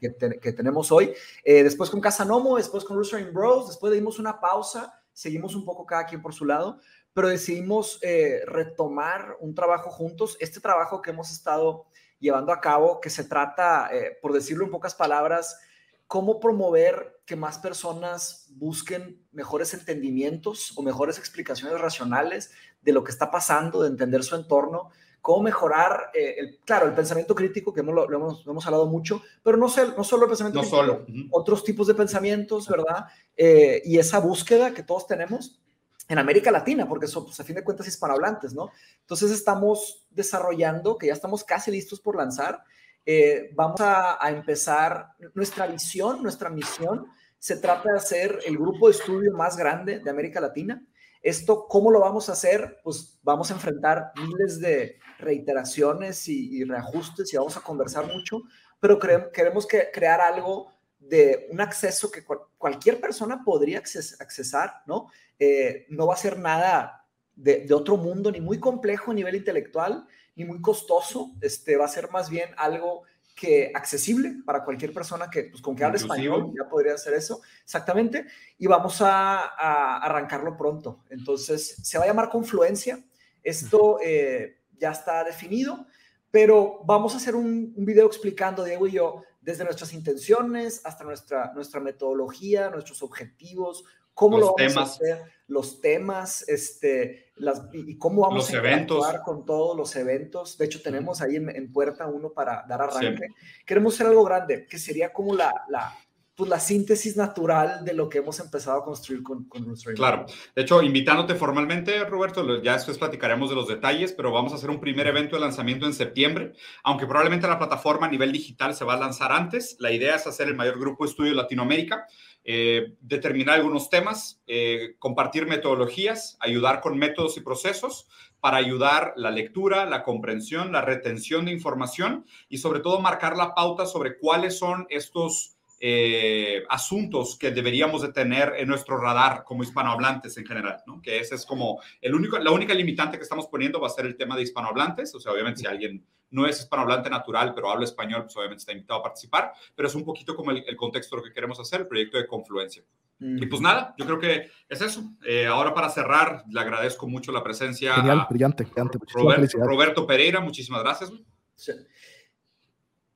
que, 0.00 0.38
que, 0.40 0.52
tenemos 0.52 0.92
hoy. 0.92 1.12
Eh, 1.44 1.64
después 1.64 1.90
con 1.90 2.00
Casanomo, 2.00 2.56
después 2.56 2.84
con 2.84 2.96
Rooster 2.96 3.32
Bros, 3.32 3.66
después 3.66 3.92
dimos 3.92 4.20
una 4.20 4.38
pausa, 4.38 5.02
seguimos 5.12 5.56
un 5.56 5.64
poco 5.64 5.86
cada 5.86 6.06
quien 6.06 6.22
por 6.22 6.32
su 6.32 6.44
lado, 6.44 6.78
pero 7.12 7.28
decidimos 7.28 7.98
eh, 8.02 8.42
retomar 8.46 9.36
un 9.40 9.56
trabajo 9.56 9.90
juntos. 9.90 10.36
Este 10.38 10.60
trabajo 10.60 11.02
que 11.02 11.10
hemos 11.10 11.32
estado 11.32 11.86
llevando 12.20 12.52
a 12.52 12.60
cabo, 12.60 13.00
que 13.00 13.10
se 13.10 13.24
trata, 13.24 13.90
por 14.22 14.32
decirlo 14.32 14.64
en 14.64 14.70
pocas 14.70 14.94
palabras, 14.94 15.58
cómo 16.06 16.38
promover 16.38 17.20
que 17.24 17.36
más 17.36 17.58
personas 17.58 18.48
busquen 18.56 19.24
mejores 19.30 19.74
entendimientos 19.74 20.76
o 20.76 20.82
mejores 20.82 21.18
explicaciones 21.18 21.80
racionales 21.80 22.50
de 22.82 22.92
lo 22.92 23.04
que 23.04 23.12
está 23.12 23.30
pasando, 23.30 23.82
de 23.82 23.88
entender 23.88 24.22
su 24.22 24.34
entorno, 24.36 24.90
cómo 25.20 25.42
mejorar, 25.42 26.10
eh, 26.14 26.34
el, 26.38 26.58
claro, 26.64 26.86
el 26.86 26.94
pensamiento 26.94 27.34
crítico, 27.34 27.72
que 27.72 27.80
hemos, 27.80 27.94
lo, 27.94 28.12
hemos, 28.12 28.46
hemos, 28.46 28.66
hablado 28.66 28.86
mucho, 28.86 29.22
pero 29.42 29.56
no, 29.56 29.66
no 29.66 30.04
solo 30.04 30.24
el 30.24 30.28
pensamiento 30.28 30.62
no 30.62 30.62
crítico, 30.62 30.76
solo. 30.76 31.06
otros 31.30 31.62
tipos 31.64 31.86
de 31.86 31.94
pensamientos, 31.94 32.68
¿verdad? 32.68 33.06
Eh, 33.36 33.82
y 33.84 33.98
esa 33.98 34.18
búsqueda 34.18 34.72
que 34.72 34.82
todos 34.82 35.06
tenemos 35.06 35.60
en 36.08 36.18
América 36.18 36.50
Latina, 36.50 36.88
porque 36.88 37.06
son, 37.06 37.24
pues, 37.24 37.38
a 37.38 37.44
fin 37.44 37.54
de 37.54 37.64
cuentas, 37.64 37.86
hispanohablantes, 37.86 38.54
¿no? 38.54 38.70
Entonces 39.00 39.30
estamos 39.30 40.06
desarrollando, 40.10 40.96
que 40.96 41.08
ya 41.08 41.12
estamos 41.12 41.44
casi 41.44 41.70
listos 41.70 42.00
por 42.00 42.16
lanzar, 42.16 42.64
eh, 43.06 43.50
vamos 43.54 43.80
a, 43.80 44.24
a 44.24 44.30
empezar 44.30 45.10
nuestra 45.34 45.66
visión, 45.66 46.22
nuestra 46.22 46.50
misión, 46.50 47.06
se 47.38 47.56
trata 47.56 47.92
de 47.92 47.96
hacer 47.96 48.38
el 48.44 48.58
grupo 48.58 48.88
de 48.88 48.92
estudio 48.92 49.32
más 49.32 49.56
grande 49.56 50.00
de 50.00 50.10
América 50.10 50.40
Latina, 50.40 50.84
esto, 51.22 51.66
¿cómo 51.68 51.90
lo 51.90 52.00
vamos 52.00 52.28
a 52.28 52.32
hacer? 52.32 52.80
Pues 52.82 53.18
vamos 53.22 53.50
a 53.50 53.54
enfrentar 53.54 54.12
miles 54.16 54.60
de 54.60 54.98
reiteraciones 55.18 56.28
y, 56.28 56.64
reajustes 56.64 57.32
y 57.32 57.36
vamos 57.36 57.56
a 57.56 57.60
conversar 57.60 58.06
mucho, 58.06 58.42
pero 58.80 58.98
queremos 59.32 59.66
que, 59.66 59.90
crear 59.92 60.20
algo 60.20 60.72
de 60.98 61.48
un 61.50 61.60
acceso 61.60 62.10
que 62.10 62.24
cualquier 62.56 63.00
persona 63.00 63.42
podría 63.44 63.78
accesar, 63.78 64.82
¿no? 64.86 65.08
Eh, 65.38 65.86
no 65.90 66.06
va 66.06 66.14
a 66.14 66.18
ser 66.18 66.38
nada 66.38 67.06
de, 67.34 67.66
de, 67.66 67.74
otro 67.74 67.96
mundo, 67.96 68.30
ni 68.30 68.40
muy 68.40 68.58
complejo 68.58 69.10
a 69.10 69.14
nivel 69.14 69.34
intelectual, 69.34 70.06
ni 70.36 70.44
muy 70.44 70.60
costoso, 70.60 71.32
este, 71.40 71.76
va 71.76 71.86
a 71.86 71.88
ser 71.88 72.10
más 72.10 72.30
bien 72.30 72.50
algo 72.56 73.02
que 73.40 73.72
accesible 73.74 74.42
para 74.44 74.62
cualquier 74.62 74.92
persona 74.92 75.30
que, 75.30 75.44
pues, 75.44 75.62
con 75.62 75.74
que 75.74 75.82
hable 75.82 75.96
español, 75.96 76.52
ya 76.54 76.68
podría 76.68 76.92
hacer 76.92 77.14
eso, 77.14 77.40
exactamente, 77.64 78.26
y 78.58 78.66
vamos 78.66 79.00
a, 79.00 79.96
arrancarlo 79.96 80.58
pronto. 80.58 81.04
Entonces, 81.08 81.76
se 81.82 81.96
va 81.96 82.04
a 82.04 82.08
llamar 82.08 82.28
Confluencia, 82.28 83.02
esto 83.42 83.98
eh, 84.04 84.58
ya 84.78 84.90
está 84.90 85.24
definido, 85.24 85.86
pero 86.30 86.82
vamos 86.84 87.14
a 87.14 87.16
hacer 87.16 87.34
un, 87.34 87.72
un, 87.74 87.84
video 87.86 88.06
explicando, 88.06 88.62
Diego 88.62 88.86
y 88.86 88.92
yo, 88.92 89.22
desde 89.40 89.64
nuestras 89.64 89.94
intenciones 89.94 90.82
hasta 90.84 91.04
nuestra, 91.04 91.50
nuestra 91.54 91.80
metodología, 91.80 92.68
nuestros 92.68 93.02
objetivos, 93.02 93.84
cómo 94.20 94.38
lo 94.38 94.54
vamos 94.54 94.76
a 94.76 94.82
hacer, 94.82 95.22
los 95.48 95.80
temas, 95.80 96.46
este, 96.46 97.32
las, 97.36 97.62
y 97.72 97.96
cómo 97.96 98.20
vamos 98.20 98.50
a 98.50 98.56
interactuar 98.56 99.22
con 99.22 99.46
todos 99.46 99.74
los 99.74 99.96
eventos. 99.96 100.58
De 100.58 100.66
hecho, 100.66 100.82
tenemos 100.82 101.22
ahí 101.22 101.36
en, 101.36 101.72
puerta 101.72 102.06
uno 102.06 102.30
para 102.30 102.66
dar 102.68 102.82
arranque. 102.82 103.28
Queremos 103.64 103.94
hacer 103.94 104.08
algo 104.08 104.22
grande, 104.24 104.66
que 104.66 104.78
sería 104.78 105.10
como 105.10 105.34
la, 105.34 105.64
la, 105.70 105.96
pues 106.40 106.48
la 106.48 106.58
síntesis 106.58 107.18
natural 107.18 107.84
de 107.84 107.92
lo 107.92 108.08
que 108.08 108.18
hemos 108.18 108.40
empezado 108.40 108.80
a 108.80 108.84
construir 108.84 109.22
con, 109.22 109.44
con 109.44 109.74
Claro. 109.94 110.24
De 110.56 110.62
hecho, 110.62 110.82
invitándote 110.82 111.34
formalmente, 111.34 112.02
Roberto, 112.04 112.62
ya 112.62 112.72
después 112.72 112.96
platicaremos 112.96 113.50
de 113.50 113.56
los 113.56 113.68
detalles, 113.68 114.12
pero 114.12 114.32
vamos 114.32 114.52
a 114.52 114.56
hacer 114.56 114.70
un 114.70 114.80
primer 114.80 115.06
evento 115.06 115.36
de 115.36 115.40
lanzamiento 115.42 115.84
en 115.84 115.92
septiembre, 115.92 116.54
aunque 116.82 117.06
probablemente 117.06 117.46
la 117.46 117.58
plataforma 117.58 118.06
a 118.06 118.10
nivel 118.10 118.32
digital 118.32 118.74
se 118.74 118.86
va 118.86 118.94
a 118.94 118.98
lanzar 118.98 119.32
antes. 119.32 119.76
La 119.80 119.92
idea 119.92 120.16
es 120.16 120.26
hacer 120.26 120.48
el 120.48 120.56
mayor 120.56 120.80
grupo 120.80 121.04
de 121.04 121.10
estudio 121.10 121.30
de 121.32 121.36
Latinoamérica 121.36 122.06
eh, 122.42 122.94
determinar 123.02 123.56
algunos 123.56 123.90
temas, 123.90 124.40
eh, 124.46 124.94
compartir 124.98 125.46
metodologías, 125.46 126.38
ayudar 126.40 126.80
con 126.80 126.98
métodos 126.98 127.36
y 127.36 127.42
procesos 127.42 128.08
para 128.40 128.56
ayudar 128.56 129.12
la 129.16 129.30
lectura, 129.30 129.84
la 129.84 130.02
comprensión, 130.02 130.72
la 130.72 130.80
retención 130.80 131.44
de 131.44 131.52
información 131.52 132.24
y 132.48 132.58
sobre 132.58 132.80
todo 132.80 133.00
marcar 133.00 133.36
la 133.36 133.54
pauta 133.54 133.84
sobre 133.84 134.16
cuáles 134.16 134.58
son 134.58 134.86
estos 134.88 135.59
eh, 135.82 136.62
asuntos 136.68 137.38
que 137.38 137.50
deberíamos 137.50 138.02
de 138.02 138.12
tener 138.12 138.52
en 138.58 138.68
nuestro 138.68 138.98
radar 138.98 139.44
como 139.44 139.62
hispanohablantes 139.62 140.36
en 140.36 140.44
general, 140.44 140.82
¿no? 140.86 141.00
Que 141.00 141.18
ese 141.18 141.34
es 141.34 141.46
como 141.46 141.80
el 142.02 142.14
único, 142.14 142.38
la 142.38 142.50
única 142.50 142.74
limitante 142.74 143.16
que 143.16 143.22
estamos 143.22 143.46
poniendo 143.46 143.80
va 143.80 143.86
a 143.86 143.90
ser 143.90 144.04
el 144.04 144.14
tema 144.14 144.36
de 144.36 144.42
hispanohablantes, 144.42 145.14
o 145.14 145.20
sea, 145.20 145.32
obviamente 145.32 145.60
si 145.60 145.66
alguien 145.66 146.04
no 146.30 146.46
es 146.46 146.60
hispanohablante 146.60 147.08
natural, 147.08 147.54
pero 147.54 147.70
habla 147.70 147.84
español, 147.84 148.24
pues 148.24 148.36
obviamente 148.36 148.60
está 148.60 148.72
invitado 148.72 149.00
a 149.00 149.02
participar, 149.02 149.52
pero 149.74 149.88
es 149.88 149.94
un 149.94 150.04
poquito 150.04 150.36
como 150.36 150.50
el, 150.50 150.76
contexto 150.76 151.16
de 151.16 151.22
lo 151.22 151.28
que 151.28 151.32
queremos 151.32 151.58
hacer, 151.58 151.80
el 151.80 151.88
proyecto 151.88 152.18
de 152.18 152.26
confluencia. 152.26 152.84
Y 153.18 153.44
pues 153.46 153.60
nada, 153.60 153.94
yo 153.98 154.06
creo 154.06 154.18
que 154.18 154.50
es 154.66 154.80
eso. 154.80 155.12
Eh, 155.26 155.46
ahora 155.46 155.74
para 155.74 155.90
cerrar, 155.90 156.44
le 156.48 156.58
agradezco 156.58 157.06
mucho 157.06 157.32
la 157.32 157.42
presencia. 157.42 157.94
Genial, 157.94 158.26
brillante, 158.30 158.64
brillante. 158.64 158.98
Roberto, 159.12 159.58
Roberto, 159.58 160.06
Pereira, 160.06 160.40
muchísimas 160.40 160.82
gracias. 160.82 161.12
Sí. 161.54 161.72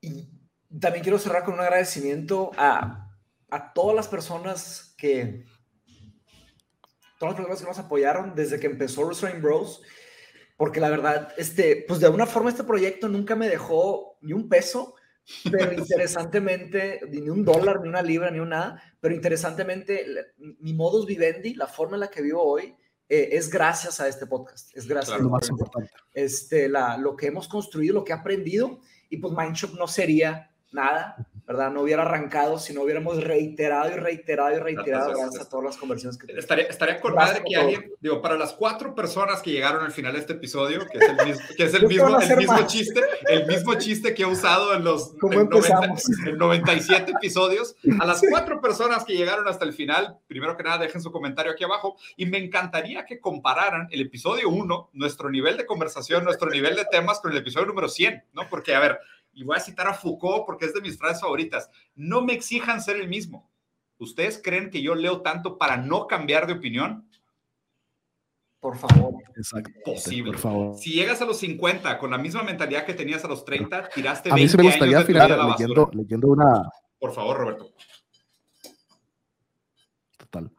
Y 0.03 0.34
también 0.81 1.03
quiero 1.03 1.19
cerrar 1.19 1.45
con 1.45 1.55
un 1.55 1.61
agradecimiento 1.61 2.51
a, 2.57 3.11
a 3.51 3.73
todas 3.73 3.95
las 3.95 4.09
personas 4.09 4.95
que, 4.99 5.45
todas 7.19 7.35
las 7.35 7.47
personas 7.47 7.61
que 7.61 7.69
nos 7.69 7.79
apoyaron 7.79 8.35
desde 8.35 8.59
que 8.59 8.67
empezó 8.67 9.09
Restrain 9.09 9.41
Bros. 9.41 9.83
Porque 10.57 10.81
la 10.81 10.91
verdad, 10.91 11.33
este, 11.37 11.85
pues 11.89 11.99
de 12.01 12.07
alguna 12.07 12.27
forma 12.27 12.51
este 12.51 12.65
proyecto 12.65 13.09
nunca 13.09 13.35
me 13.35 13.49
dejó 13.49 14.19
ni 14.21 14.33
un 14.33 14.49
peso, 14.49 14.95
pero 15.51 15.73
interesantemente, 15.73 17.01
ni 17.11 17.29
un 17.29 17.45
dólar, 17.45 17.81
ni 17.81 17.89
una 17.89 18.03
libra, 18.03 18.31
ni 18.31 18.39
un 18.39 18.51
nada, 18.51 18.81
pero 19.01 19.15
interesantemente, 19.15 20.07
mi 20.39 20.73
modus 20.75 21.07
vivendi, 21.07 21.55
la 21.55 21.67
forma 21.67 21.97
en 21.97 22.01
la 22.01 22.11
que 22.11 22.23
vivo 22.23 22.43
hoy, 22.43 22.77
eh, 23.09 23.31
es 23.33 23.51
gracias 23.51 24.01
a 24.01 24.09
este 24.09 24.27
podcast. 24.27 24.75
Es 24.77 24.87
gracias 24.87 25.21
Lo 25.21 25.29
a 25.29 25.31
más 25.33 25.49
importante. 25.49 25.91
este, 26.15 26.69
la, 26.69 26.97
lo 26.97 27.17
que 27.17 27.27
hemos 27.27 27.49
construido, 27.49 27.95
lo 27.95 28.05
que 28.05 28.13
he 28.13 28.17
aprendido. 28.17 28.81
Y 29.11 29.19
pues 29.19 29.35
Mindshop 29.37 29.75
no 29.75 29.87
sería 29.87 30.54
nada, 30.75 31.17
¿verdad? 31.47 31.71
No 31.71 31.83
hubiera 31.83 32.03
arrancado 32.03 32.59
si 32.59 32.73
no 32.73 32.83
hubiéramos 32.83 33.23
reiterado 33.23 33.91
y 33.91 33.97
reiterado 33.97 34.57
y 34.57 34.59
reiterado 34.59 35.11
gracias 35.11 35.47
a 35.47 35.49
todas 35.49 35.67
las 35.67 35.77
conversiones 35.77 36.17
que 36.17 36.27
tenemos. 36.27 36.45
Estaría, 36.45 36.65
estaría 36.65 37.01
con 37.01 37.15
madre 37.15 37.43
que 37.47 37.57
alguien, 37.57 37.93
digo, 38.01 38.23
para 38.23 38.37
las 38.37 38.55
cuatro 38.55 38.95
personas 38.95 39.43
que 39.43 39.53
llegaron 39.53 39.85
al 39.85 39.93
final 39.93 40.15
de 40.15 40.21
este 40.21 40.33
episodio, 40.33 40.87
que 40.91 40.99
es 40.99 41.09
el 41.09 41.27
mismo, 41.27 41.45
que 41.57 41.65
es 41.65 41.75
el 41.75 41.87
mismo, 41.87 42.19
el 42.19 42.37
mismo 42.37 42.67
chiste, 42.67 43.01
el 43.29 43.47
mismo 43.47 43.75
chiste 43.75 44.15
que 44.15 44.23
he 44.23 44.27
usado 44.27 44.75
en 44.75 44.85
los 44.85 45.15
¿Cómo 45.21 45.35
en 45.35 45.49
90 45.49 45.57
empezamos? 45.57 46.27
en 46.27 46.39
97 46.39 47.13
episodios. 47.13 47.77
A 48.01 48.07
las 48.07 48.23
cuatro 48.29 48.63
personas 48.63 49.05
que 49.05 49.15
llegaron 49.15 49.47
hasta 49.47 49.67
el 49.67 49.75
final, 49.75 50.19
primero 50.27 50.57
que 50.57 50.63
nada, 50.63 50.79
dejen 50.79 51.03
su 51.03 51.13
comentario 51.13 51.53
aquí 51.53 51.65
abajo 51.65 51.97
y 52.17 52.25
me 52.25 52.39
encantaría 52.39 53.05
que 53.05 53.21
compararan 53.21 53.87
el 53.91 54.01
episodio 54.01 54.49
1, 54.49 54.91
nuestro 54.95 55.31
nivel 55.31 55.59
de 55.59 55.67
conversación, 55.67 56.25
nuestro 56.25 56.49
nivel 56.49 56.75
de 56.75 56.87
temas 56.87 57.21
con 57.21 57.33
el 57.33 57.39
episodio 57.39 57.67
número 57.67 57.89
100, 57.89 58.25
¿no? 58.33 58.49
Porque, 58.49 58.75
a 58.75 58.81
ver, 58.81 58.99
y 59.35 59.45
voy 59.45 59.57
a 59.57 59.61
citar 59.61 59.87
a 59.87 59.95
Foucault 59.95 60.45
porque 60.47 60.67
es 60.67 60.75
de 60.75 60.81
mis 60.81 60.99
frases 60.99 61.21
favoritas, 61.21 61.71
no 61.95 62.23
me 62.23 62.33
exijan 62.33 62.81
ser 62.81 62.97
el 62.97 63.09
mismo. 63.09 63.51
¿Ustedes 63.99 64.41
creen 64.43 64.71
que 64.71 64.83
yo 64.83 64.95
leo 64.95 65.23
tanto 65.23 65.59
para 65.59 65.77
no 65.77 66.07
cambiar 66.07 66.47
de 66.47 66.55
opinión? 66.55 67.09
Por 68.61 68.79
favor. 68.79 69.15
Exacto. 69.37 69.71
Posible. 69.85 70.33
Por 70.33 70.41
favor. 70.41 70.79
Si 70.79 70.93
llegas 70.93 71.21
a 71.21 71.27
los 71.27 71.39
50 71.39 71.99
con 71.99 72.11
la 72.11 72.19
misma 72.19 72.43
mentalidad 72.43 72.87
que 72.87 72.95
tenías 72.95 73.25
a 73.25 73.29
los 73.29 73.45
30, 73.45 73.91
tiraste 73.91 74.31
A 74.31 74.35
mí 74.35 74.41
20 74.41 74.51
sí 74.51 74.57
me 74.57 74.71
gustaría 74.71 74.99
afinar 74.99 75.31
leyendo, 75.31 75.91
leyendo 75.93 76.29
una. 76.29 76.63
Por 76.99 77.13
favor, 77.13 77.37
Roberto. 77.37 77.75
Total. 80.17 80.51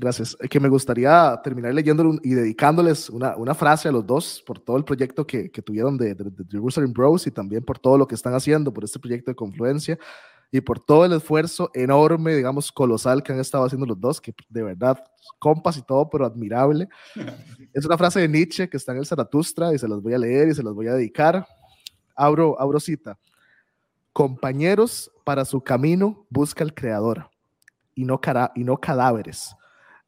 Gracias. 0.00 0.36
Eh, 0.40 0.48
Que 0.48 0.60
me 0.60 0.68
gustaría 0.68 1.40
terminar 1.42 1.74
leyendo 1.74 2.14
y 2.22 2.30
dedicándoles 2.34 3.10
una, 3.10 3.36
una 3.36 3.52
frase 3.54 3.88
a 3.88 3.92
los 3.92 4.06
dos 4.06 4.40
por 4.46 4.60
todo 4.60 4.76
el 4.76 4.84
proyecto 4.84 5.26
que, 5.26 5.50
que 5.50 5.60
tuvieron 5.60 5.98
de, 5.98 6.14
de, 6.14 6.24
de 6.30 6.44
Jerusalem 6.48 6.92
Bros 6.92 7.26
y 7.26 7.32
también 7.32 7.64
por 7.64 7.80
todo 7.80 7.98
lo 7.98 8.06
que 8.06 8.14
están 8.14 8.32
haciendo, 8.34 8.72
por 8.72 8.84
este 8.84 9.00
proyecto 9.00 9.32
de 9.32 9.34
confluencia 9.34 9.98
y 10.52 10.60
por 10.60 10.78
todo 10.78 11.04
el 11.04 11.12
esfuerzo 11.14 11.70
enorme, 11.74 12.34
digamos, 12.36 12.70
colosal 12.70 13.22
que 13.24 13.32
han 13.32 13.40
estado 13.40 13.64
haciendo 13.64 13.86
los 13.86 14.00
dos, 14.00 14.20
que 14.20 14.32
de 14.48 14.62
verdad, 14.62 15.02
compas 15.40 15.76
y 15.76 15.82
todo, 15.82 16.08
pero 16.08 16.24
admirable. 16.24 16.88
Es 17.74 17.84
una 17.84 17.98
frase 17.98 18.20
de 18.20 18.28
Nietzsche 18.28 18.68
que 18.68 18.76
está 18.76 18.92
en 18.92 18.98
el 18.98 19.06
Zaratustra 19.06 19.74
y 19.74 19.78
se 19.78 19.86
las 19.88 20.00
voy 20.00 20.14
a 20.14 20.18
leer 20.18 20.48
y 20.48 20.54
se 20.54 20.62
las 20.62 20.72
voy 20.74 20.86
a 20.86 20.94
dedicar. 20.94 21.44
Abro, 22.14 22.58
abro 22.60 22.78
cita. 22.80 23.18
Compañeros, 24.12 25.10
para 25.24 25.44
su 25.44 25.60
camino 25.60 26.26
busca 26.30 26.64
el 26.64 26.72
Creador 26.74 27.28
y 27.94 28.04
no, 28.04 28.20
cara- 28.20 28.50
y 28.54 28.64
no 28.64 28.76
cadáveres, 28.78 29.54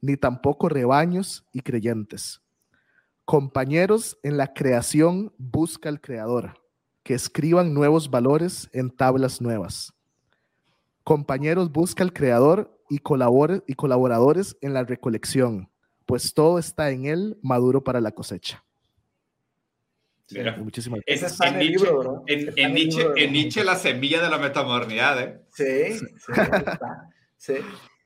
ni 0.01 0.17
tampoco 0.17 0.69
rebaños 0.69 1.45
y 1.53 1.61
creyentes. 1.61 2.41
Compañeros 3.25 4.19
en 4.23 4.37
la 4.37 4.53
creación 4.53 5.33
busca 5.39 5.89
el 5.89 6.01
Creador, 6.01 6.55
que 7.03 7.15
escriban 7.15 7.73
nuevos 7.75 8.11
valores 8.11 8.69
en 8.73 8.91
tablas 8.91 9.41
nuevas. 9.41 9.93
Compañeros 11.05 11.71
busca 11.71 12.03
el 12.03 12.13
Creador 12.13 12.77
y, 12.89 12.97
y 12.97 13.75
colaboradores 13.75 14.57
en 14.61 14.75
la 14.75 14.85
recolección, 14.85 15.71
pues 16.07 16.35
todo 16.35 16.59
está 16.59 16.91
en 16.91 17.07
él 17.07 17.39
maduro 17.43 17.85
para 17.85 18.01
la 18.01 18.11
cosecha. 18.11 18.65
Mira. 20.33 20.57
Muchísimas 20.59 21.01
está 21.07 21.49
en 21.49 21.55
el 21.57 21.61
Nietzsche, 21.71 21.87
libro, 21.87 22.23
en- 22.27 22.49
Está 22.49 22.69
Nietzsche, 22.75 22.99
libro, 22.99 23.11
en 23.11 23.15
¿verdad? 23.17 23.33
Nietzsche 23.33 23.65
la 23.65 23.77
semilla 23.77 24.23
de 24.23 24.31
la 24.31 24.39
metamodernidad, 24.39 25.21
¿eh? 25.21 25.41
Sí, 25.53 25.99
sí, 25.99 26.33
ahí 26.37 26.63
está. 26.67 27.09
sí. 27.37 27.55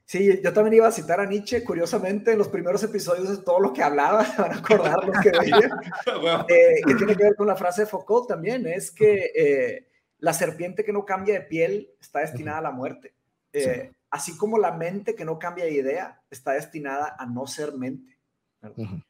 Sí, 0.07 0.41
yo 0.43 0.53
también 0.53 0.75
iba 0.75 0.87
a 0.87 0.93
citar 0.93 1.21
a 1.21 1.27
Nietzsche, 1.27 1.65
curiosamente, 1.65 2.33
en 2.33 2.39
los 2.39 2.49
primeros 2.49 2.83
episodios 2.83 3.31
de 3.31 3.43
todo 3.43 3.59
lo 3.59 3.73
que 3.73 3.83
hablaba, 3.83 4.19
van 4.39 4.53
a 4.53 4.57
acordar 4.57 5.05
lo 5.05 5.13
que 5.21 5.31
veía, 5.31 5.71
Bueno, 6.21 6.47
eh, 6.49 6.83
que 6.87 6.95
tiene 6.95 7.17
que 7.17 7.25
ver 7.25 7.37
con 7.37 7.47
la 7.47 7.57
frase 7.57 7.83
de 7.83 7.87
Foucault 7.87 8.29
también, 8.29 8.67
es 8.67 8.91
que 8.91 9.33
eh, 9.35 9.89
la 10.19 10.35
serpiente 10.35 10.85
que 10.85 10.93
no 10.93 11.05
cambia 11.05 11.35
de 11.35 11.41
piel 11.41 11.91
está 12.01 12.21
destinada 12.21 12.59
a 12.59 12.63
la 12.63 12.71
muerte. 12.71 13.15
Eh, 13.53 13.93
Así 14.15 14.37
como 14.37 14.59
la 14.59 14.71
mente 14.71 15.17
que 15.17 15.25
no 15.25 15.41
cambia 15.41 15.65
de 15.65 15.73
idea 15.73 16.23
está 16.31 16.53
destinada 16.53 17.17
a 17.19 17.27
no 17.27 17.49
ser 17.49 17.73
mente. 17.73 18.17
¿verdad? 18.63 18.79
Ujú. 18.79 19.03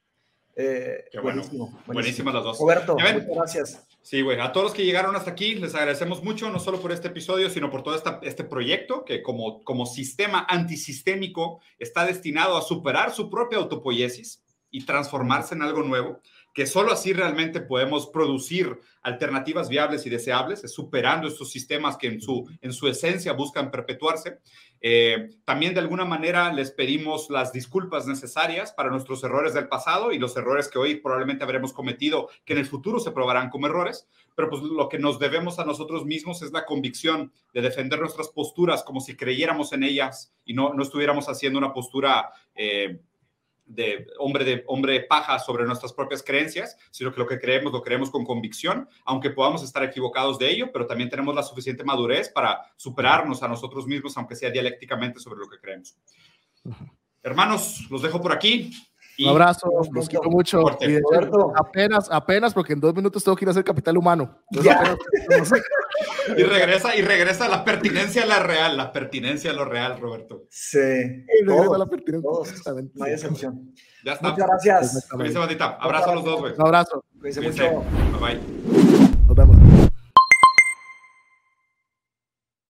Eh, 0.56 1.06
Qué 1.10 1.18
bueno. 1.18 1.42
buenísimo, 1.42 1.64
buenísimo. 1.86 1.92
buenísimas 1.94 2.34
las 2.34 2.44
dos. 2.44 2.58
Roberto, 2.58 2.94
muchas 2.96 3.26
gracias. 3.26 3.86
Sí, 4.02 4.20
güey. 4.20 4.38
A 4.38 4.52
todos 4.52 4.64
los 4.66 4.74
que 4.74 4.84
llegaron 4.84 5.16
hasta 5.16 5.30
aquí, 5.30 5.54
les 5.54 5.74
agradecemos 5.74 6.22
mucho, 6.22 6.50
no 6.50 6.60
solo 6.60 6.78
por 6.80 6.92
este 6.92 7.08
episodio, 7.08 7.48
sino 7.50 7.70
por 7.70 7.82
todo 7.82 7.96
esta- 7.96 8.20
este 8.22 8.44
proyecto 8.44 9.04
que 9.04 9.22
como, 9.22 9.64
como 9.64 9.86
sistema 9.86 10.46
antisistémico 10.48 11.60
está 11.78 12.04
destinado 12.04 12.56
a 12.56 12.62
superar 12.62 13.12
su 13.12 13.30
propia 13.30 13.58
autopoiesis 13.58 14.42
y 14.70 14.84
transformarse 14.84 15.54
en 15.54 15.62
algo 15.62 15.82
nuevo, 15.82 16.20
que 16.54 16.66
solo 16.66 16.92
así 16.92 17.12
realmente 17.12 17.60
podemos 17.60 18.06
producir 18.06 18.78
alternativas 19.02 19.68
viables 19.68 20.06
y 20.06 20.10
deseables, 20.10 20.62
es 20.62 20.72
superando 20.72 21.26
estos 21.26 21.50
sistemas 21.50 21.96
que 21.96 22.06
en 22.06 22.20
su, 22.22 22.48
en 22.62 22.72
su 22.72 22.86
esencia 22.86 23.32
buscan 23.32 23.72
perpetuarse. 23.72 24.38
Eh, 24.80 25.30
también 25.44 25.74
de 25.74 25.80
alguna 25.80 26.04
manera 26.04 26.52
les 26.52 26.70
pedimos 26.70 27.28
las 27.28 27.52
disculpas 27.52 28.06
necesarias 28.06 28.72
para 28.72 28.90
nuestros 28.90 29.24
errores 29.24 29.52
del 29.52 29.66
pasado 29.66 30.12
y 30.12 30.18
los 30.18 30.36
errores 30.36 30.68
que 30.68 30.78
hoy 30.78 30.96
probablemente 30.96 31.42
habremos 31.42 31.72
cometido, 31.72 32.28
que 32.44 32.52
en 32.52 32.60
el 32.60 32.66
futuro 32.66 33.00
se 33.00 33.10
probarán 33.10 33.50
como 33.50 33.66
errores, 33.66 34.06
pero 34.36 34.48
pues 34.48 34.62
lo 34.62 34.88
que 34.88 34.98
nos 34.98 35.18
debemos 35.18 35.58
a 35.58 35.64
nosotros 35.64 36.04
mismos 36.04 36.40
es 36.42 36.52
la 36.52 36.64
convicción 36.64 37.32
de 37.52 37.62
defender 37.62 37.98
nuestras 37.98 38.28
posturas 38.28 38.84
como 38.84 39.00
si 39.00 39.16
creyéramos 39.16 39.72
en 39.72 39.82
ellas 39.82 40.32
y 40.44 40.54
no, 40.54 40.72
no 40.72 40.82
estuviéramos 40.82 41.28
haciendo 41.28 41.58
una 41.58 41.72
postura 41.72 42.30
eh, 42.54 43.00
de 43.66 44.06
hombre 44.18 44.44
de 44.44 44.64
hombre 44.66 45.00
paja 45.00 45.38
sobre 45.38 45.64
nuestras 45.64 45.92
propias 45.92 46.22
creencias, 46.22 46.76
sino 46.90 47.12
que 47.12 47.20
lo 47.20 47.26
que 47.26 47.38
creemos 47.38 47.72
lo 47.72 47.82
creemos 47.82 48.10
con 48.10 48.24
convicción, 48.24 48.88
aunque 49.04 49.30
podamos 49.30 49.62
estar 49.62 49.82
equivocados 49.82 50.38
de 50.38 50.50
ello, 50.50 50.70
pero 50.72 50.86
también 50.86 51.10
tenemos 51.10 51.34
la 51.34 51.42
suficiente 51.42 51.84
madurez 51.84 52.28
para 52.28 52.62
superarnos 52.76 53.42
a 53.42 53.48
nosotros 53.48 53.86
mismos, 53.86 54.16
aunque 54.16 54.36
sea 54.36 54.50
dialécticamente 54.50 55.18
sobre 55.18 55.40
lo 55.40 55.48
que 55.48 55.58
creemos. 55.58 55.96
Hermanos, 57.22 57.86
los 57.90 58.02
dejo 58.02 58.20
por 58.20 58.32
aquí. 58.32 58.70
Un 59.20 59.28
abrazo, 59.28 59.66
Nos 59.68 59.86
los 59.86 59.90
vemos. 59.90 60.08
quiero 60.08 60.30
mucho. 60.30 60.62
Corte. 60.62 60.86
Y 60.86 60.92
de 60.92 60.98
hecho, 60.98 61.06
Roberto. 61.10 61.52
apenas, 61.56 62.08
apenas, 62.10 62.52
porque 62.54 62.72
en 62.72 62.80
dos 62.80 62.94
minutos 62.94 63.22
tengo 63.22 63.36
que 63.36 63.44
ir 63.44 63.48
a 63.48 63.50
hacer 63.52 63.62
capital 63.64 63.96
humano. 63.96 64.40
Entonces, 64.50 64.72
Ya. 64.72 64.80
apenas- 65.28 65.52
Y 66.36 66.42
regresa, 66.42 66.96
y 66.96 67.02
regresa 67.02 67.48
la 67.48 67.64
pertinencia 67.64 68.22
a 68.22 68.26
la 68.26 68.40
real, 68.40 68.76
la 68.78 68.90
pertinencia 68.92 69.50
a 69.50 69.54
lo 69.54 69.64
real, 69.66 70.00
Roberto. 70.00 70.44
Sí, 70.48 70.78
y 70.78 71.44
regresa 71.44 71.64
todos, 71.64 71.78
la 71.78 71.86
pertinencia. 71.86 72.30
todos. 72.30 72.54
No 72.94 73.04
hay 73.04 73.12
excepción. 73.12 73.74
Ya 74.04 74.12
está. 74.14 74.30
Muchas 74.30 74.46
gracias. 74.48 75.08
Bandita. 75.34 75.76
Abrazo 75.80 76.10
a 76.10 76.14
los 76.14 76.24
dos, 76.24 76.40
güey. 76.40 76.54
Un 76.54 76.62
abrazo. 76.62 77.04
Cuídense 77.20 77.40
Cuídense. 77.40 77.70
mucho. 77.70 77.84
Bye 78.18 78.38
bye. 79.28 79.53